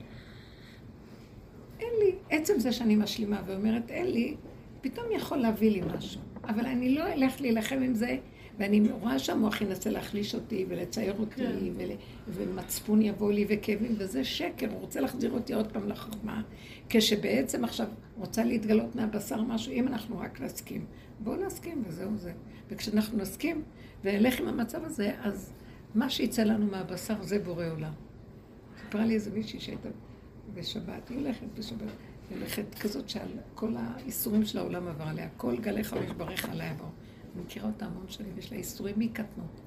אין 1.79 1.93
לי. 1.99 2.11
עצם 2.29 2.59
זה 2.59 2.71
שאני 2.71 2.95
משלימה 2.95 3.41
ואומרת, 3.45 3.91
אין 3.91 4.07
לי, 4.07 4.35
פתאום 4.81 5.05
יכול 5.11 5.37
להביא 5.37 5.71
לי 5.71 5.81
משהו. 5.97 6.21
אבל 6.43 6.65
אני 6.65 6.95
לא 6.95 7.13
אלך 7.13 7.41
להילחם 7.41 7.79
עם 7.81 7.95
זה, 7.95 8.17
ואני 8.57 8.91
רואה 8.91 9.19
שהמוח 9.19 9.61
ינסה 9.61 9.89
להחליש 9.89 10.35
אותי 10.35 10.65
ולצייר 10.69 11.13
אותי, 11.19 11.35
כן. 11.35 11.55
ול... 11.77 11.89
ומצפון 12.27 13.01
יבוא 13.01 13.31
לי 13.31 13.45
וכאבים, 13.49 13.95
וזה 13.97 14.23
שקר, 14.23 14.71
הוא 14.71 14.79
רוצה 14.79 15.01
להחזיר 15.01 15.31
אותי 15.31 15.53
עוד 15.53 15.71
פעם 15.71 15.89
לחוכמה, 15.89 16.41
כשבעצם 16.89 17.63
עכשיו 17.63 17.87
רוצה 18.17 18.43
להתגלות 18.43 18.95
מהבשר 18.95 19.41
משהו, 19.41 19.71
אם 19.71 19.87
אנחנו 19.87 20.19
רק 20.19 20.41
נסכים. 20.41 20.85
בואו 21.19 21.45
נסכים 21.45 21.83
וזהו 21.87 22.15
זה. 22.15 22.31
וכשאנחנו 22.69 23.17
נסכים 23.17 23.63
ונלך 24.03 24.39
עם 24.39 24.47
המצב 24.47 24.83
הזה, 24.83 25.11
אז 25.23 25.53
מה 25.95 26.09
שיצא 26.09 26.43
לנו 26.43 26.65
מהבשר 26.65 27.23
זה 27.23 27.39
בורא 27.39 27.65
עולם. 27.67 27.93
סיפרה 28.81 29.05
לי 29.05 29.13
איזה 29.13 29.31
מישהי 29.31 29.59
שהייתה 29.59 29.89
בשבת, 30.57 31.09
היא 31.09 31.17
הולכת 31.17 31.47
בשבת, 31.57 31.91
היא 32.29 32.37
הולכת 32.37 32.75
כזאת 32.81 33.09
שעל 33.09 33.29
כל 33.55 33.73
האיסורים 33.77 34.45
של 34.45 34.57
העולם 34.57 34.87
עבר 34.87 35.03
עליה, 35.03 35.27
כל 35.37 35.57
גלי 35.57 35.83
חמש 35.83 36.09
ברך 36.17 36.49
עליה 36.49 36.73
בו. 36.73 36.83
אני 36.83 37.43
מכירה 37.43 37.67
אותה 37.67 37.85
המון 37.85 38.05
שנים, 38.07 38.37
יש 38.37 38.51
לה 38.51 38.57
איסורים 38.57 38.95
מקטנות. 38.97 39.61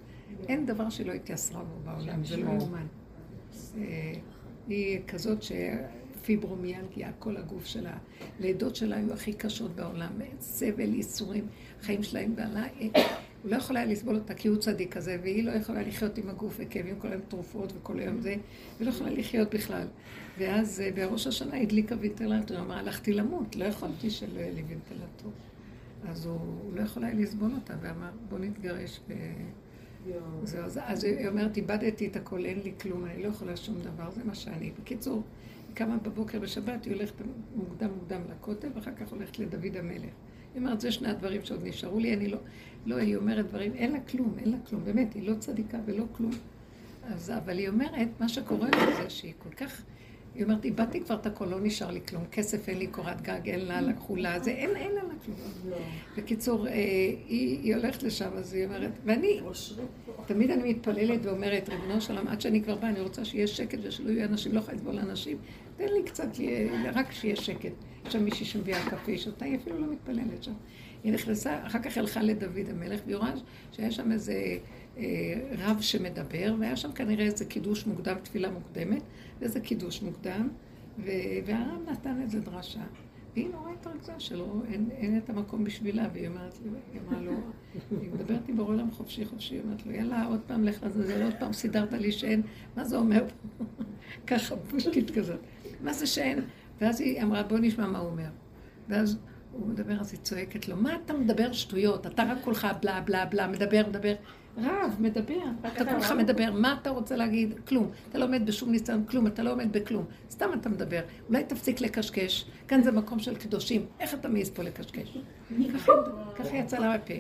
אין 0.49 0.67
דבר 0.67 0.91
שלא 0.91 1.13
התייסרה 1.13 1.65
בו 1.65 1.81
בעולם, 1.85 2.25
זה 2.25 2.37
לא 2.37 2.51
יאומן. 2.51 2.87
אה, 3.79 4.13
היא 4.69 5.01
כזאת 5.09 5.39
שפיברומיאלגיה, 5.43 7.13
כל 7.19 7.37
הגוף 7.37 7.67
שלה, 7.67 7.99
לידות 8.41 8.77
שלה 8.77 8.97
היו 8.97 9.13
הכי 9.13 9.33
קשות 9.33 9.77
בעולם, 9.77 10.13
סבל, 10.41 10.95
איסורים, 10.95 11.47
חיים 11.81 12.03
שלהם, 12.03 12.35
ועלה, 12.37 12.67
הוא 13.43 13.51
לא 13.51 13.57
יכול 13.57 13.77
היה 13.77 13.87
לסבול 13.87 14.15
אותה 14.15 14.35
כי 14.35 14.49
הוא 14.49 14.57
צדיק 14.57 14.95
כזה, 14.95 15.17
והיא 15.23 15.45
לא 15.45 15.51
יכולה 15.51 15.83
לחיות 15.83 16.19
עם 16.19 16.29
הגוף 16.29 16.55
וכאבים, 16.59 16.99
כל 16.99 17.09
היום 17.09 17.23
תרופות 17.29 17.73
וכל 17.77 17.99
היום 17.99 18.21
זה, 18.21 18.31
היא 18.31 18.41
לא 18.81 18.91
יכולה 18.91 19.11
לחיות 19.11 19.55
בכלל. 19.55 19.87
ואז 20.41 20.81
אה, 20.81 20.91
בראש 20.95 21.27
השנה 21.27 21.57
הדליקה 21.57 21.95
וינטלטור, 22.01 22.57
היא 22.57 22.65
אמרה, 22.65 22.79
הלכתי 22.79 23.13
למות, 23.13 23.57
לא 23.57 23.65
יכולתי 23.65 24.11
שלא 24.11 24.39
יהיה 24.39 24.53
לי 24.53 24.63
וינטלטור. 24.69 25.33
אז 26.09 26.27
הוא, 26.27 26.35
הוא 26.35 26.75
לא 26.75 26.81
יכול 26.81 27.05
היה 27.05 27.15
לסבול 27.15 27.51
אותה, 27.55 27.75
ואמר, 27.81 28.11
בוא 28.29 28.39
נתגרש. 28.39 29.01
ו... 29.09 29.15
זהו, 30.45 30.65
אז, 30.65 30.81
אז 30.85 31.05
היא 31.05 31.29
אומרת, 31.29 31.57
איבדתי 31.57 32.07
את 32.07 32.17
הכל, 32.17 32.45
אין 32.45 32.61
לי 32.65 32.73
כלום, 32.81 33.05
אני 33.05 33.23
לא 33.23 33.29
יכולה 33.29 33.57
שום 33.57 33.81
דבר, 33.83 34.11
זה 34.11 34.25
מה 34.25 34.35
שאני. 34.35 34.71
בקיצור, 34.81 35.23
היא 35.69 35.77
קמה 35.77 35.97
בבוקר 35.97 36.41
בשבת, 36.41 36.85
היא 36.85 36.95
הולכת 36.95 37.15
מוקדם 37.57 37.91
מוקדם 37.95 38.21
לכותל, 38.31 38.69
ואחר 38.75 38.95
כך 38.95 39.13
הולכת 39.13 39.39
לדוד 39.39 39.77
המלך. 39.77 40.15
היא 40.55 40.63
אומרת, 40.63 40.81
זה 40.81 40.93
שני 40.93 41.09
הדברים 41.09 41.45
שעוד 41.45 41.61
נשארו 41.65 41.99
לי, 41.99 42.15
אני 42.15 42.29
לא, 42.29 42.39
לא, 42.87 42.97
היא 42.97 43.17
אומרת 43.17 43.47
דברים, 43.47 43.73
אין 43.75 43.93
לה 43.93 44.01
כלום, 44.01 44.35
אין 44.39 44.51
לה 44.51 44.59
כלום, 44.69 44.85
באמת, 44.85 45.15
היא 45.15 45.29
לא 45.29 45.35
צדיקה 45.35 45.79
ולא 45.85 46.05
כלום. 46.13 46.33
אז, 47.03 47.31
אבל 47.31 47.59
היא 47.59 47.69
אומרת, 47.69 48.09
מה 48.21 48.29
שקורה 48.29 48.69
לה 48.71 49.03
זה 49.03 49.11
שהיא 49.11 49.33
כל 49.39 49.51
כך, 49.51 49.83
היא 50.35 50.45
אומרת, 50.45 50.65
איבדתי 50.65 51.01
כבר 51.01 51.15
את 51.15 51.27
הכל, 51.27 51.45
לא 51.45 51.61
נשאר 51.61 51.91
לי 51.91 52.01
כלום, 52.09 52.25
כסף 52.33 52.69
אין 52.69 52.79
לי, 52.79 52.87
קורת 52.87 53.23
גג, 53.23 53.41
אין 53.49 53.61
לה, 53.61 53.81
לקחו 53.81 54.17
לה, 54.17 54.41
זה, 54.41 54.51
אין, 54.51 54.77
אין 54.77 54.93
לה 54.93 55.01
כלום. 55.25 55.37
בקיצור, 56.17 56.67
אה, 56.67 56.73
היא, 57.29 57.75
הולכת 57.77 58.03
לשם, 58.03 58.31
אז 58.37 58.55
היא 58.55 58.65
אומרת, 58.65 58.91
ואני, 59.05 59.41
תמיד 60.27 60.51
אני 60.51 60.71
מתפללת 60.71 61.27
ואומרת, 61.27 61.69
ריבונו 61.69 62.01
של 62.01 62.13
עולם, 62.13 62.29
עד 62.29 62.41
שאני 62.41 62.63
כבר 62.63 62.75
באה, 62.77 62.91
אני 62.91 63.01
רוצה 63.01 63.25
שיהיה 63.25 63.47
שקט 63.47 63.79
ושלא 63.83 64.11
יהיו 64.11 64.25
אנשים, 64.29 64.53
לא 64.53 64.59
יכולה 64.59 64.77
לסבול 64.77 64.99
אנשים, 64.99 65.39
תן 65.77 65.89
לי 65.89 66.03
קצת, 66.03 66.29
רק 66.95 67.13
שיהיה 67.13 67.37
שקט. 67.37 67.73
יש 68.07 68.13
שם 68.13 68.25
מישהי 68.25 68.47
שמביאה 68.47 68.91
קפה, 68.91 69.19
שותה, 69.19 69.45
היא 69.45 69.57
אפילו 69.57 69.79
לא 69.79 69.93
מתפללת 69.93 70.43
שם. 70.43 70.53
היא 71.05 71.13
נכנסה, 71.13 71.67
אחר 71.67 71.79
כך 71.79 71.99
הלכה 71.99 72.23
לדוד 72.23 72.69
המלך, 72.71 73.01
והיא 73.07 73.17
רואה 73.17 73.33
שהיה 73.73 73.91
שם 73.91 74.13
איזה 74.13 74.35
רב 75.59 75.81
שמדבר, 75.81 76.55
והיה 76.59 76.77
שם 76.77 76.93
כנראה 76.93 77.25
איזה 77.25 77.45
קידוש 77.45 77.87
מוקדם, 77.87 78.17
תפילה 78.23 78.51
מוקדמת, 78.51 79.03
ואיזה 79.41 79.61
קידוש 79.61 80.03
מוקדם, 80.03 80.49
ו... 80.99 81.11
והרב 81.47 81.91
נתן 81.91 82.21
איזה 82.23 82.41
דרשה. 82.41 82.83
והיא 83.35 83.49
נורא 83.51 83.71
התרכזה 83.73 84.13
שלא, 84.19 84.63
אין, 84.73 84.89
אין 84.91 85.19
את 85.19 85.31
המקום 85.31 85.65
בשבילה, 85.65 86.09
והיא 86.13 86.29
אומרת 86.29 86.59
לי, 86.65 86.71
היא 86.93 87.01
אמרה 87.01 87.21
לו, 87.21 87.33
היא 87.91 88.11
מדברת 88.13 88.49
עם 88.49 88.57
בורא 88.57 88.69
עולם 88.69 88.91
חופשי 88.91 89.25
חופשי, 89.25 89.55
היא 89.55 89.63
אומרת 89.63 89.87
לו, 89.87 89.93
יאללה, 89.93 90.27
עוד 90.27 90.41
פעם 90.47 90.65
לך 90.65 90.83
לזה, 90.83 91.25
עוד 91.25 91.35
פעם 91.39 91.53
סידרת 91.53 91.93
לי 91.93 92.13
שאין, 92.13 92.43
מה 92.77 92.85
זה 92.85 92.97
אומר? 92.97 93.25
ככה, 94.27 94.57
פושטית 94.57 95.11
כזאת. 95.11 95.41
מה 95.83 95.93
זה 95.93 96.07
שאין? 96.07 96.39
ואז 96.81 97.01
היא 97.01 97.23
אמרה, 97.23 97.43
בוא 97.43 97.59
נשמע 97.59 97.87
מה 97.87 97.99
הוא 97.99 98.09
אומר. 98.09 98.29
ואז 98.89 99.19
הוא 99.53 99.69
מדבר, 99.69 100.01
אז 100.01 100.13
היא 100.13 100.21
צועקת 100.21 100.69
לו, 100.69 100.77
מה 100.77 100.97
אתה 101.05 101.13
מדבר 101.13 101.53
שטויות? 101.53 102.07
אתה 102.07 102.23
רק 102.23 102.39
כולך 102.45 102.67
בלה 102.83 103.01
בלה 103.01 103.27
בלה, 103.27 103.47
מדבר, 103.47 103.83
מדבר. 103.89 104.15
רב, 104.59 104.97
מדבר, 104.99 105.41
אתה 105.67 105.85
כולך 105.85 106.13
מדבר, 106.13 106.53
מה 106.53 106.77
אתה 106.83 106.91
רוצה 106.91 107.17
להגיד? 107.17 107.55
כלום. 107.69 107.91
אתה 108.09 108.19
לא 108.19 108.25
עומד 108.25 108.47
בשום 108.47 108.71
ניסיון, 108.71 109.05
כלום, 109.05 109.27
אתה 109.27 109.43
לא 109.43 109.53
עומד 109.53 109.73
בכלום. 109.73 110.05
סתם 110.31 110.51
אתה 110.61 110.69
מדבר. 110.69 111.01
אולי 111.29 111.45
תפסיק 111.45 111.81
לקשקש, 111.81 112.45
כאן 112.69 112.83
זה 112.83 112.93
מקום 112.93 113.19
של 113.19 113.37
קדושים, 113.37 113.87
איך 114.01 114.15
אתה 114.15 114.29
מעז 114.29 114.51
פה 114.51 114.63
לקשקש? 114.63 115.19
ככה 116.35 116.57
יצא 116.57 116.79
לה 116.79 116.89
מהפה. 116.89 117.15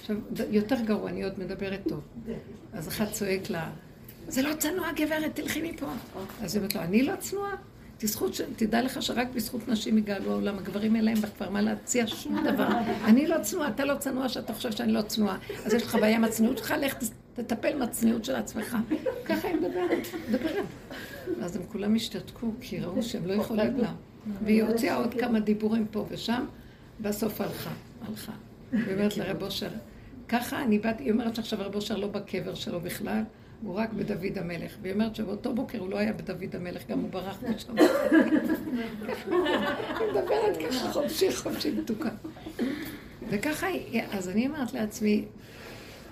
עכשיו, 0.00 0.16
יותר 0.50 0.76
גרוע, 0.80 1.10
אני 1.10 1.24
עוד 1.24 1.38
מדברת 1.38 1.80
טוב. 1.88 2.00
אז 2.72 2.88
אחד 2.88 3.06
צועק 3.12 3.50
לה, 3.50 3.70
זה 4.28 4.42
לא 4.42 4.54
צנוע 4.54 4.92
גברת, 4.92 5.34
תלכי 5.34 5.72
מפה. 5.72 5.86
אז 6.42 6.54
היא 6.54 6.60
אומרת 6.60 6.74
לו, 6.74 6.80
אני 6.80 7.02
לא 7.02 7.16
צנועה? 7.16 7.56
תזכות, 8.02 8.40
תדע 8.56 8.82
לך 8.82 9.02
שרק 9.02 9.28
בזכות 9.34 9.68
נשים 9.68 9.98
יגאלו 9.98 10.32
העולם, 10.32 10.58
הגברים 10.58 10.96
אין 10.96 11.04
להם 11.04 11.16
כבר 11.36 11.50
מה 11.50 11.60
להציע 11.60 12.06
שום 12.06 12.44
דבר. 12.44 12.68
אני 13.04 13.26
לא 13.26 13.36
צנועה, 13.42 13.68
אתה 13.68 13.84
לא 13.84 13.94
צנוע 13.94 14.28
שאתה 14.28 14.52
חושב 14.52 14.72
שאני 14.72 14.92
לא 14.92 15.02
צנועה. 15.02 15.38
אז 15.66 15.74
יש 15.74 15.82
לך 15.82 15.94
בעיה 15.94 16.16
עם 16.16 16.24
הצניעות 16.24 16.58
שלך, 16.58 16.74
לך 16.80 16.94
תטפל 17.34 17.78
מהצניעות 17.78 18.24
של 18.24 18.34
עצמך. 18.34 18.76
ככה 19.24 19.48
היא 19.48 19.56
מדברת, 19.56 20.06
מדברת. 20.28 20.64
ואז 21.40 21.56
הם 21.56 21.62
כולם 21.72 21.94
השתתקו, 21.94 22.52
כי 22.60 22.80
ראו 22.80 23.02
שהם 23.02 23.26
לא 23.26 23.32
יכולים 23.32 23.76
לה. 23.76 23.92
והיא 24.44 24.62
הוציאה 24.62 24.96
עוד 24.96 25.14
כמה 25.14 25.40
דיבורים 25.40 25.86
פה 25.90 26.06
ושם, 26.10 26.44
בסוף 27.00 27.40
הלכה, 27.40 27.70
הלכה. 28.08 28.32
היא 28.72 28.94
אומרת 28.94 29.16
לרב 29.16 29.42
אושר, 29.42 29.70
ככה 30.28 30.62
אני 30.62 30.78
באתי, 30.78 31.02
היא 31.04 31.12
אומרת 31.12 31.34
שעכשיו 31.34 31.58
רב 31.62 31.74
אושר 31.74 31.96
לא 31.96 32.08
בקבר 32.08 32.54
שלו 32.54 32.80
בכלל. 32.80 33.22
הוא 33.62 33.74
רק 33.74 33.92
בדוד 33.92 34.38
המלך. 34.38 34.76
והיא 34.82 34.92
אומרת 34.92 35.16
שבאותו 35.16 35.54
בוקר 35.54 35.78
הוא 35.78 35.90
לא 35.90 35.98
היה 35.98 36.12
בדוד 36.12 36.56
המלך, 36.56 36.82
גם 36.90 37.00
הוא 37.00 37.10
ברח 37.10 37.42
משם. 37.54 37.74
היא 37.78 37.88
מדברת 40.10 40.56
ככה 40.68 40.92
חופשי, 40.92 41.32
חופשי 41.36 41.70
מתוקה. 41.70 42.10
וככה 43.28 43.66
היא, 43.66 44.02
אז 44.12 44.28
אני 44.28 44.46
אומרת 44.46 44.72
לעצמי, 44.72 45.24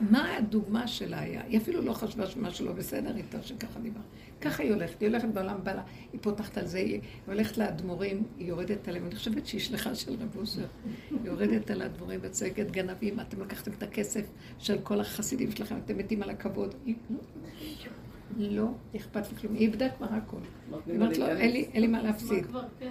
מה 0.00 0.36
הדוגמה 0.36 0.86
שלה 0.86 1.20
היה? 1.20 1.42
היא 1.46 1.58
אפילו 1.58 1.82
לא 1.82 1.92
חשבה 1.92 2.26
שמשהו 2.26 2.66
לא 2.66 2.72
בסדר 2.72 3.16
איתה, 3.16 3.42
שככה 3.42 3.80
דיברה. 3.80 4.02
ככה 4.40 4.62
היא 4.62 4.72
הולכת, 4.72 5.00
היא 5.00 5.08
הולכת 5.08 5.28
בעולם, 5.28 5.56
בא 5.62 5.72
לה, 5.72 5.82
היא 6.12 6.20
פותחת 6.22 6.58
על 6.58 6.66
זה, 6.66 6.78
היא 6.78 7.00
הולכת 7.26 7.58
לאדמו"רים, 7.58 8.22
היא 8.38 8.48
יורדת 8.48 8.88
עליהם, 8.88 9.06
אני 9.06 9.14
חושבת 9.14 9.46
שהיא 9.46 9.60
שליחה 9.60 9.94
של 9.94 10.12
רב 10.12 10.36
אושר. 10.36 10.66
היא 11.10 11.18
יורדת 11.24 11.70
על 11.70 11.82
האדמו"רים 11.82 12.20
וצועקת, 12.22 12.70
גנבים, 12.70 13.20
אתם 13.20 13.40
לקחתם 13.40 13.70
את 13.72 13.82
הכסף 13.82 14.24
של 14.58 14.78
כל 14.82 15.00
החסידים 15.00 15.50
שלכם, 15.50 15.76
אתם 15.84 15.98
מתים 15.98 16.22
על 16.22 16.30
הכבוד. 16.30 16.74
היא 16.86 16.94
לא, 18.36 18.62
לא 18.62 18.68
אכפת 18.96 19.32
לי 19.32 19.38
כלום. 19.38 19.54
היא 19.54 19.66
איבדה 19.66 19.88
כבר 19.88 20.06
הכל. 20.10 20.36
היא 20.86 20.94
אומרת 20.94 21.18
לו, 21.18 21.26
אין 21.26 21.80
לי 21.80 21.86
מה 21.86 22.02
להפסיד. 22.02 22.46
כן. 22.78 22.90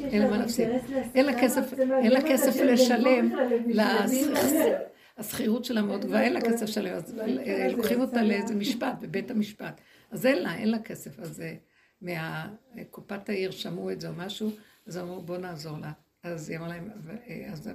אין 0.00 0.22
לה 0.22 0.30
מה 0.30 0.38
להפסיד. 0.38 0.68
אין 1.14 2.12
לה 2.12 2.22
כסף 2.22 2.60
לשלם 2.60 3.32
השכירות 5.22 5.64
שלה 5.64 5.82
מאוד 5.82 6.04
גבוהה, 6.04 6.22
אין 6.22 6.32
לה 6.32 6.40
כסף 6.40 6.62
לשלם, 6.62 6.94
אז 6.94 7.16
לוקחים 7.70 8.00
אותה 8.00 8.22
לאיזה 8.22 8.54
משפט, 8.54 8.94
בבית 9.00 9.30
המשפט. 9.30 9.80
אז 10.10 10.26
אין 10.26 10.42
לה, 10.42 10.54
אין 10.54 10.70
לה 10.70 10.78
כסף. 10.78 11.18
אז 11.18 11.42
מהקופת 12.02 13.28
העיר 13.28 13.50
שמעו 13.50 13.90
את 13.90 14.00
זה 14.00 14.08
או 14.08 14.12
משהו, 14.16 14.50
אז 14.86 14.98
אמרו, 14.98 15.22
בוא 15.22 15.38
נעזור 15.38 15.78
לה. 15.78 15.92
אז 16.22 16.50
היא 16.50 16.58
אמרה 16.58 16.68
להם, 16.68 16.90
אז, 17.52 17.70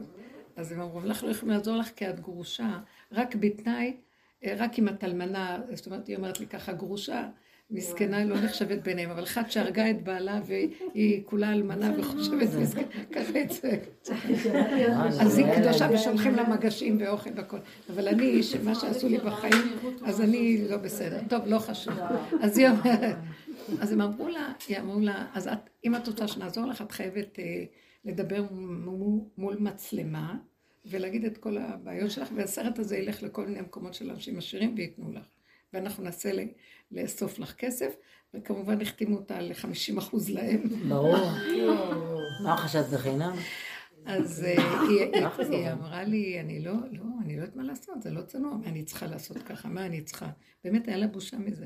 אז 0.56 0.72
הם 0.72 0.80
אמרו, 0.80 1.02
אנחנו 1.02 1.28
לא 1.28 1.34
יכולים 1.34 1.56
לעזור 1.56 1.78
לך 1.78 1.90
כי 1.96 2.10
את 2.10 2.20
גרושה, 2.20 2.80
רק 3.12 3.36
בתנאי, 3.36 3.98
רק 4.58 4.80
אם 4.80 4.88
את 4.88 5.04
אלמנה, 5.04 5.60
זאת 5.74 5.86
אומרת, 5.86 6.08
היא 6.08 6.16
אומרת 6.16 6.40
לי 6.40 6.48
ככה, 6.48 6.74
גרושה, 6.74 7.30
מסכנה 7.72 8.26
לא 8.26 8.36
נחשבת 8.42 8.84
ביניהם, 8.84 9.10
אבל 9.10 9.24
אחת 9.24 9.52
שהרגה 9.52 9.90
את 9.90 10.04
בעלה 10.04 10.42
והיא 10.46 11.22
כולה 11.26 11.54
אלמנה 11.54 11.92
וחושבת 12.00 12.48
מסכנה, 12.62 13.06
ככה 13.12 13.40
יצא. 13.40 13.70
אז 15.22 15.38
היא 15.38 15.46
קדושה 15.56 15.90
ושולחים 15.94 16.36
לה 16.36 16.50
מגשים 16.50 16.98
ואוכל 17.00 17.30
והכל. 17.36 17.58
אבל 17.90 18.08
אני, 18.08 18.44
שמה 18.44 18.76
שעשו 18.76 19.10
לי 19.10 19.18
בחיים, 19.18 19.78
אז 20.06 20.22
אני 20.22 20.68
לא 20.70 20.78
בסדר. 20.78 21.20
טוב, 21.30 21.46
לא 21.46 21.60
חשוב. 21.60 21.94
אז 22.42 22.58
היא 22.58 22.70
אומרת, 22.70 23.16
אז 23.82 23.92
הם 23.92 24.02
אמרו 24.02 24.28
לה, 24.28 24.54
היא 24.68 24.80
אמרו 24.80 25.00
לה, 25.00 25.26
אז 25.34 25.50
אם 25.86 25.96
את 25.96 26.08
רוצה 26.08 26.28
שנעזור 26.28 26.66
לך, 26.66 26.82
את 26.82 26.92
חייבת 26.92 27.40
אה, 27.40 27.64
לדבר 28.06 28.46
מול 29.38 29.58
מצלמה 29.60 30.36
ולהגיד 30.86 31.26
את 31.26 31.38
כל 31.38 31.58
הבעיות 31.58 32.12
שלך, 32.12 32.30
והסרט 32.36 32.80
הזה 32.80 32.98
ילך 32.98 33.24
לכל 33.24 33.46
מיני 33.46 33.62
מקומות 33.62 33.94
של 33.94 34.10
אנשים 34.10 34.38
עשירים 34.38 34.74
וייתנו 34.78 35.12
לך. 35.12 35.37
ואנחנו 35.74 36.04
ננסה 36.04 36.32
לאסוף 36.92 37.40
לך 37.40 37.54
כסף, 37.54 37.96
וכמובן 38.34 38.82
החתימו 38.82 39.16
אותה 39.16 39.42
ל-50 39.42 40.00
אחוז 40.00 40.30
להם. 40.30 40.64
ברור. 40.90 41.18
מה 42.44 42.58
חשבת 42.58 42.86
בחינם? 42.86 43.36
אז 44.06 44.44
אה, 44.44 44.82
היא 45.50 45.72
אמרה 45.72 46.04
לי, 46.04 46.40
אני 46.40 46.60
לא, 46.60 46.74
לא, 46.92 47.04
אני 47.22 47.36
לא 47.36 47.42
יודעת 47.42 47.56
מה 47.56 47.64
לעשות, 47.64 48.02
זה 48.02 48.12
לא 48.12 48.22
צנוע, 48.22 48.58
מה 48.58 48.68
אני 48.68 48.84
צריכה 48.84 49.06
לעשות 49.06 49.38
ככה, 49.38 49.70
מה 49.70 49.86
אני 49.86 50.02
צריכה? 50.02 50.30
באמת 50.64 50.88
היה 50.88 50.98
לה 50.98 51.08
בושה 51.08 51.38
מזה. 51.38 51.66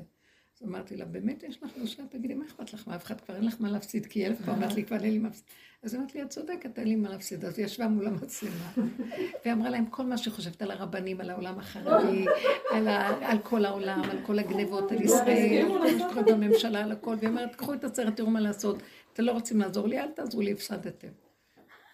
אז 0.62 0.67
אמרתי 0.67 0.97
לה, 0.97 1.06
באמת 1.06 1.43
יש 1.43 1.63
לך 1.63 1.69
בושה? 1.78 2.04
תגידי, 2.10 2.34
מה 2.34 2.45
אכפת 2.45 2.74
לך? 2.74 2.88
מה 2.88 2.95
אף 2.95 3.06
אחד 3.06 3.21
כבר 3.21 3.36
אין 3.36 3.45
לך 3.45 3.56
מה 3.60 3.71
להפסיד, 3.71 4.06
כי 4.06 4.26
אלף 4.26 4.41
פעם 4.45 4.56
אמרת 4.56 4.76
לי, 4.76 4.84
כבר 4.84 4.95
אין 4.95 5.12
לי 5.12 5.17
מה 5.19 5.28
להפסיד. 5.28 5.45
אז 5.84 5.95
אמרתי 5.95 6.17
לי, 6.17 6.24
את 6.24 6.30
צודקת, 6.30 6.80
אין 6.80 6.88
לי 6.88 6.95
מה 6.95 7.10
להפסיד. 7.10 7.45
אז 7.45 7.60
היא 7.60 7.65
ישבה 7.65 7.88
מול 7.88 8.08
המצלמה, 8.08 8.71
והיא 9.45 9.54
אמרה 9.54 9.69
להם 9.69 9.86
כל 9.86 10.04
מה 10.04 10.17
שחושבת 10.17 10.62
על 10.62 10.71
הרבנים, 10.71 11.21
על 11.21 11.30
העולם 11.30 11.60
החרדי, 11.60 12.26
על, 12.74 12.88
על 13.21 13.39
כל 13.43 13.65
העולם, 13.65 14.02
על 14.04 14.17
כל 14.26 14.39
הגנבות, 14.39 14.91
על 14.91 15.02
ישראל, 15.02 15.65
על 15.65 15.67
כל 15.67 15.80
מה 15.80 16.10
שקורה 16.10 16.24
בממשלה, 16.24 16.84
על 16.84 16.91
הכל, 16.91 17.15
והיא 17.19 17.30
אומרת, 17.30 17.56
קחו 17.56 17.74
את 17.74 17.84
הסרט, 17.84 18.15
תראו 18.15 18.30
מה 18.30 18.39
לעשות. 18.39 18.84
אתם 19.13 19.24
לא 19.24 19.32
רוצים 19.32 19.60
לעזור 19.60 19.88
לי, 19.88 20.00
אל 20.00 20.12
תעזרו 20.12 20.41
לי, 20.41 20.52
הפסדתם. 20.52 21.31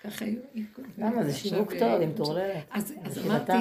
ככה 0.03 0.25
היו... 0.25 0.39
למה? 0.97 1.23
זה 1.23 1.33
שיווק 1.33 1.73
טוב, 1.73 2.01
עם 2.01 2.13
טורללת. 2.15 2.63
אז 2.71 2.93
אמרתי, 3.25 3.51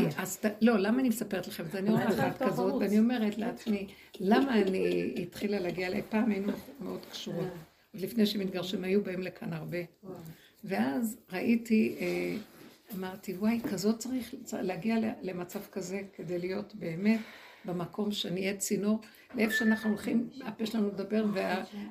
לא, 0.61 0.79
למה 0.79 1.01
אני 1.01 1.09
מספרת 1.09 1.49
לכם 1.49 1.64
את 1.64 1.70
זה? 1.70 1.79
אני 1.79 1.90
אומרת 1.90 2.18
אחת 2.18 2.42
כזאת, 2.42 2.75
ואני 2.81 2.99
אומרת 2.99 3.38
לעצמי, 3.38 3.87
למה 4.20 4.62
אני 4.62 5.14
התחילה 5.22 5.61
להגיע 5.61 5.87
אליי? 5.87 6.03
פעם 6.09 6.31
היינו 6.31 6.53
מאוד 6.81 7.07
קשורות. 7.11 7.49
עוד 7.94 8.03
לפני 8.03 8.27
שהם 8.27 8.40
התגרשו, 8.40 8.77
הם 8.77 8.85
היו 8.85 9.05
באים 9.05 9.22
לכאן 9.22 9.53
הרבה. 9.53 9.79
ואז 10.64 11.16
ראיתי, 11.33 11.96
אה, 12.01 12.37
אמרתי, 12.94 13.33
וואי, 13.33 13.61
כזאת 13.72 13.99
צריך 13.99 14.35
להגיע 14.53 14.96
למצב 15.22 15.61
כזה 15.72 16.01
כדי 16.16 16.38
להיות 16.38 16.75
באמת 16.75 17.20
במקום 17.64 18.12
שנהיה 18.12 18.57
צינור, 18.57 19.01
לאיפה 19.35 19.53
שאנחנו 19.53 19.90
הולכים, 19.90 20.29
הפה 20.44 20.66
שלנו 20.66 20.88
מדבר 20.88 21.25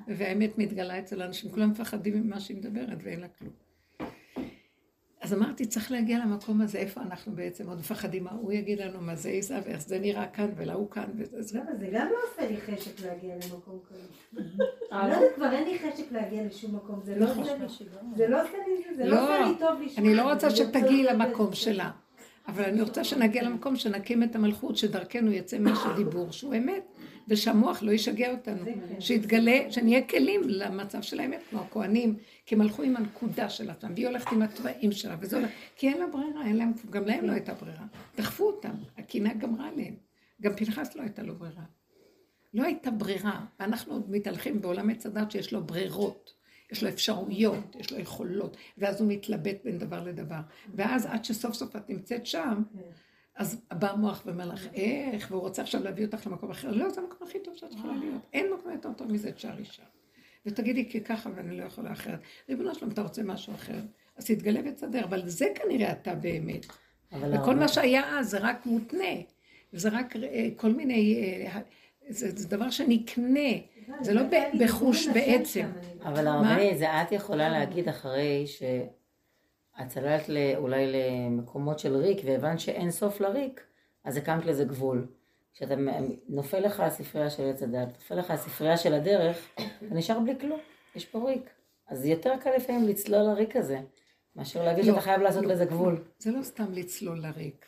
והאמת 0.08 0.58
מתגלה 0.58 1.00
אצל 1.00 1.22
האנשים, 1.22 1.52
כולם 1.52 1.70
מפחדים 1.70 2.22
ממה 2.22 2.40
שהיא 2.40 2.58
מדברת 2.58 2.98
ואין 3.04 3.20
לה 3.20 3.28
כלום. 3.28 3.65
אז 5.26 5.34
אמרתי, 5.34 5.66
צריך 5.66 5.92
להגיע 5.92 6.20
למקום 6.20 6.62
הזה, 6.62 6.78
איפה 6.78 7.02
אנחנו 7.02 7.32
בעצם 7.36 7.70
עוד 7.70 7.80
מפחדים, 7.80 8.24
מה 8.24 8.32
הוא 8.32 8.52
יגיד 8.52 8.82
לנו, 8.82 9.02
מה 9.02 9.16
זה 9.16 9.30
עיסה, 9.30 9.60
ואיך 9.66 9.82
זה 9.82 10.00
נראה 10.00 10.28
כאן, 10.28 10.50
ולהוא 10.58 10.92
כאן, 10.92 11.04
וזה... 11.18 11.42
זה 11.42 11.60
גם 11.92 12.08
לא 12.08 12.18
עושה 12.32 12.52
לי 12.52 12.62
חשק 12.62 13.06
להגיע 13.06 13.36
למקום 13.36 13.80
כזה. 13.90 14.08
אני 14.92 15.10
לא 15.10 15.16
יודעת, 15.16 15.36
כבר 15.36 15.52
אין 15.52 15.64
לי 15.64 15.80
חשק 15.80 16.12
להגיע 16.12 16.44
לשום 16.44 16.76
מקום, 16.76 17.00
זה 17.04 17.16
לא, 17.16 17.26
לא 17.26 17.32
עושה 17.32 17.58
לי, 17.58 17.60
לא 17.60 17.68
זה 18.98 19.06
לא 19.06 19.24
עושה 19.24 19.46
לי 19.46 19.54
טוב 19.60 19.82
לשמוע. 19.82 20.08
אני 20.08 20.16
לא 20.16 20.32
רוצה 20.34 20.50
שתגיעי 20.50 21.04
למקום 21.04 21.54
שלה. 21.54 21.92
אבל 22.48 22.64
אני 22.64 22.82
רוצה 22.82 23.04
שנגיע 23.04 23.44
למקום 23.44 23.76
שנקים 23.76 24.24
את 24.24 24.36
המלכות, 24.36 24.78
שדרכנו 24.78 25.32
יצא 25.32 25.58
משהו 25.60 25.94
דיבור 25.96 26.32
שהוא 26.32 26.56
אמת, 26.56 26.84
ושהמוח 27.28 27.84
לא 27.84 27.92
ישגע 27.92 28.32
אותנו. 28.32 28.66
שיתגלה, 29.00 29.60
שנהיה 29.70 30.02
כלים 30.02 30.42
למצב 30.46 31.02
של 31.02 31.20
האמת, 31.20 31.40
כמו 31.50 31.60
הכוהנים, 31.60 32.16
כי 32.46 32.56
הם 32.56 32.62
הלכו 32.62 32.84
עם 32.84 32.96
הנקודה 32.96 33.50
של 33.50 33.70
עצמם, 33.70 33.92
והיא 33.94 34.08
הולכת 34.08 34.32
עם 34.32 34.42
התוואים 34.42 34.92
שלה, 34.92 35.16
וזה 35.20 35.38
הולך, 35.38 35.52
כי 35.76 35.90
אין 35.90 35.98
לה 35.98 36.08
ברירה, 36.08 36.46
אין 36.46 36.58
להם, 36.58 36.72
גם 36.90 37.06
להם 37.06 37.26
לא 37.26 37.32
הייתה 37.32 37.54
ברירה. 37.54 37.86
דחפו 38.18 38.48
אותם, 38.48 38.74
הקנאה 38.98 39.34
גמרה 39.34 39.68
עליהם. 39.68 39.96
גם 40.42 40.56
פנחס 40.56 40.96
לא 40.96 41.02
הייתה 41.02 41.24
לו 41.24 41.36
ברירה. 41.36 41.64
לא 42.54 42.64
הייתה 42.64 42.92
ברירה, 42.92 43.46
ואנחנו 43.60 43.94
עוד 43.94 44.12
מתהלכים 44.12 44.62
בעולם 44.62 44.90
עץ 44.90 45.06
הדת 45.06 45.32
שיש 45.32 45.54
לו 45.54 45.64
ברירות. 45.64 46.34
יש 46.72 46.84
לו 46.84 46.90
אפשרויות, 46.90 47.76
יש 47.80 47.92
לו 47.92 48.00
יכולות, 48.00 48.58
ואז 48.78 49.02
הוא 49.02 49.12
מתלבט 49.12 49.58
בין 49.64 49.78
דבר 49.78 50.04
לדבר. 50.04 50.40
ואז 50.76 51.06
עד 51.06 51.26
שסוף 51.26 51.54
סוף 51.54 51.76
את 51.76 51.90
נמצאת 51.90 52.26
שם, 52.26 52.64
אז 53.36 53.62
בא 53.74 53.92
המוח 53.92 54.22
ואומר 54.26 54.46
לך, 54.46 54.68
איך, 54.74 55.28
והוא 55.32 55.42
רוצה 55.42 55.62
עכשיו 55.62 55.84
להביא 55.84 56.06
אותך 56.06 56.28
למקום 56.28 56.52
אחר. 56.52 56.72
לא, 56.72 56.90
זה 56.90 57.02
המקום 57.02 57.28
הכי 57.28 57.40
טוב 57.40 57.56
שאת 57.56 57.72
יכולה 57.74 57.96
להיות. 57.96 58.22
אין 58.34 58.54
מקום 58.54 58.72
יותר 58.72 58.94
טוב 58.94 59.12
מזה, 59.12 59.32
תשארי 59.32 59.66
שם. 59.66 59.84
ותגידי, 60.46 60.90
כי 60.90 61.02
ככה 61.02 61.30
ואני 61.36 61.58
לא 61.58 61.64
יכולה 61.64 61.92
אחרת. 61.92 62.20
ריבונו 62.50 62.76
שלום, 62.76 62.92
אתה 62.92 63.02
רוצה 63.02 63.24
משהו 63.24 63.54
אחר? 63.54 63.80
אז 64.18 64.26
תתגלה 64.26 64.60
ותסדר, 64.66 65.04
אבל 65.04 65.28
זה 65.28 65.46
כנראה 65.56 65.92
אתה 65.92 66.16
באמת. 66.16 66.66
וכל 67.12 67.56
מה 67.56 67.68
שהיה 67.68 68.20
אז 68.20 68.30
זה 68.30 68.38
רק 68.40 68.66
מותנה. 68.66 69.14
וזה 69.74 69.90
רק 69.90 70.16
אה, 70.16 70.48
כל 70.56 70.72
מיני, 70.72 71.24
אה, 71.46 71.60
זה, 72.10 72.30
זה 72.36 72.48
דבר 72.48 72.70
שנקנה. 72.70 73.50
זה 74.02 74.14
לא 74.14 74.22
בחוש 74.60 75.08
בעצם. 75.08 75.66
אבל 76.04 76.28
הרבה, 76.28 76.78
זה 76.78 77.02
את 77.02 77.12
יכולה 77.12 77.50
להגיד 77.50 77.90
אחרי 77.90 78.48
שאת 78.48 79.88
צללת 79.88 80.30
אולי 80.56 80.92
למקומות 80.92 81.80
של 81.80 81.96
ריק 81.96 82.18
והבנת 82.26 82.60
שאין 82.60 82.92
סוף 82.92 83.22
לריק, 83.22 83.64
אז 84.04 84.18
הקמת 84.18 84.46
לזה 84.46 84.64
גבול. 84.64 85.08
כשאתה 85.56 85.76
נופל 86.30 86.60
לך 86.60 86.80
הספרייה 86.80 87.30
של 87.30 87.50
עץ 87.50 87.64
הדת, 87.64 87.88
נופל 87.88 88.16
לך 88.16 88.32
הספרייה 88.32 88.78
של 88.78 88.94
הדרך, 88.94 89.50
אתה 89.56 89.96
נשאר 89.96 90.20
בלי 90.20 90.40
כלום, 90.40 90.60
יש 90.96 91.06
פה 91.06 91.30
ריק. 91.30 91.50
אז 91.88 92.06
יותר 92.06 92.34
קל 92.40 92.50
לפעמים 92.56 92.88
לצלול 92.88 93.22
לריק 93.22 93.56
הזה, 93.56 93.80
מאשר 94.36 94.64
להגיד 94.64 94.86
לא, 94.86 94.92
שאתה 94.92 95.02
חייב 95.02 95.22
לעשות 95.22 95.46
לא, 95.46 95.52
לזה 95.52 95.66
גבול. 95.66 96.04
זה 96.20 96.32
לא 96.32 96.44
סתם 96.44 96.66
לצלול 96.74 97.20
לריק. 97.20 97.66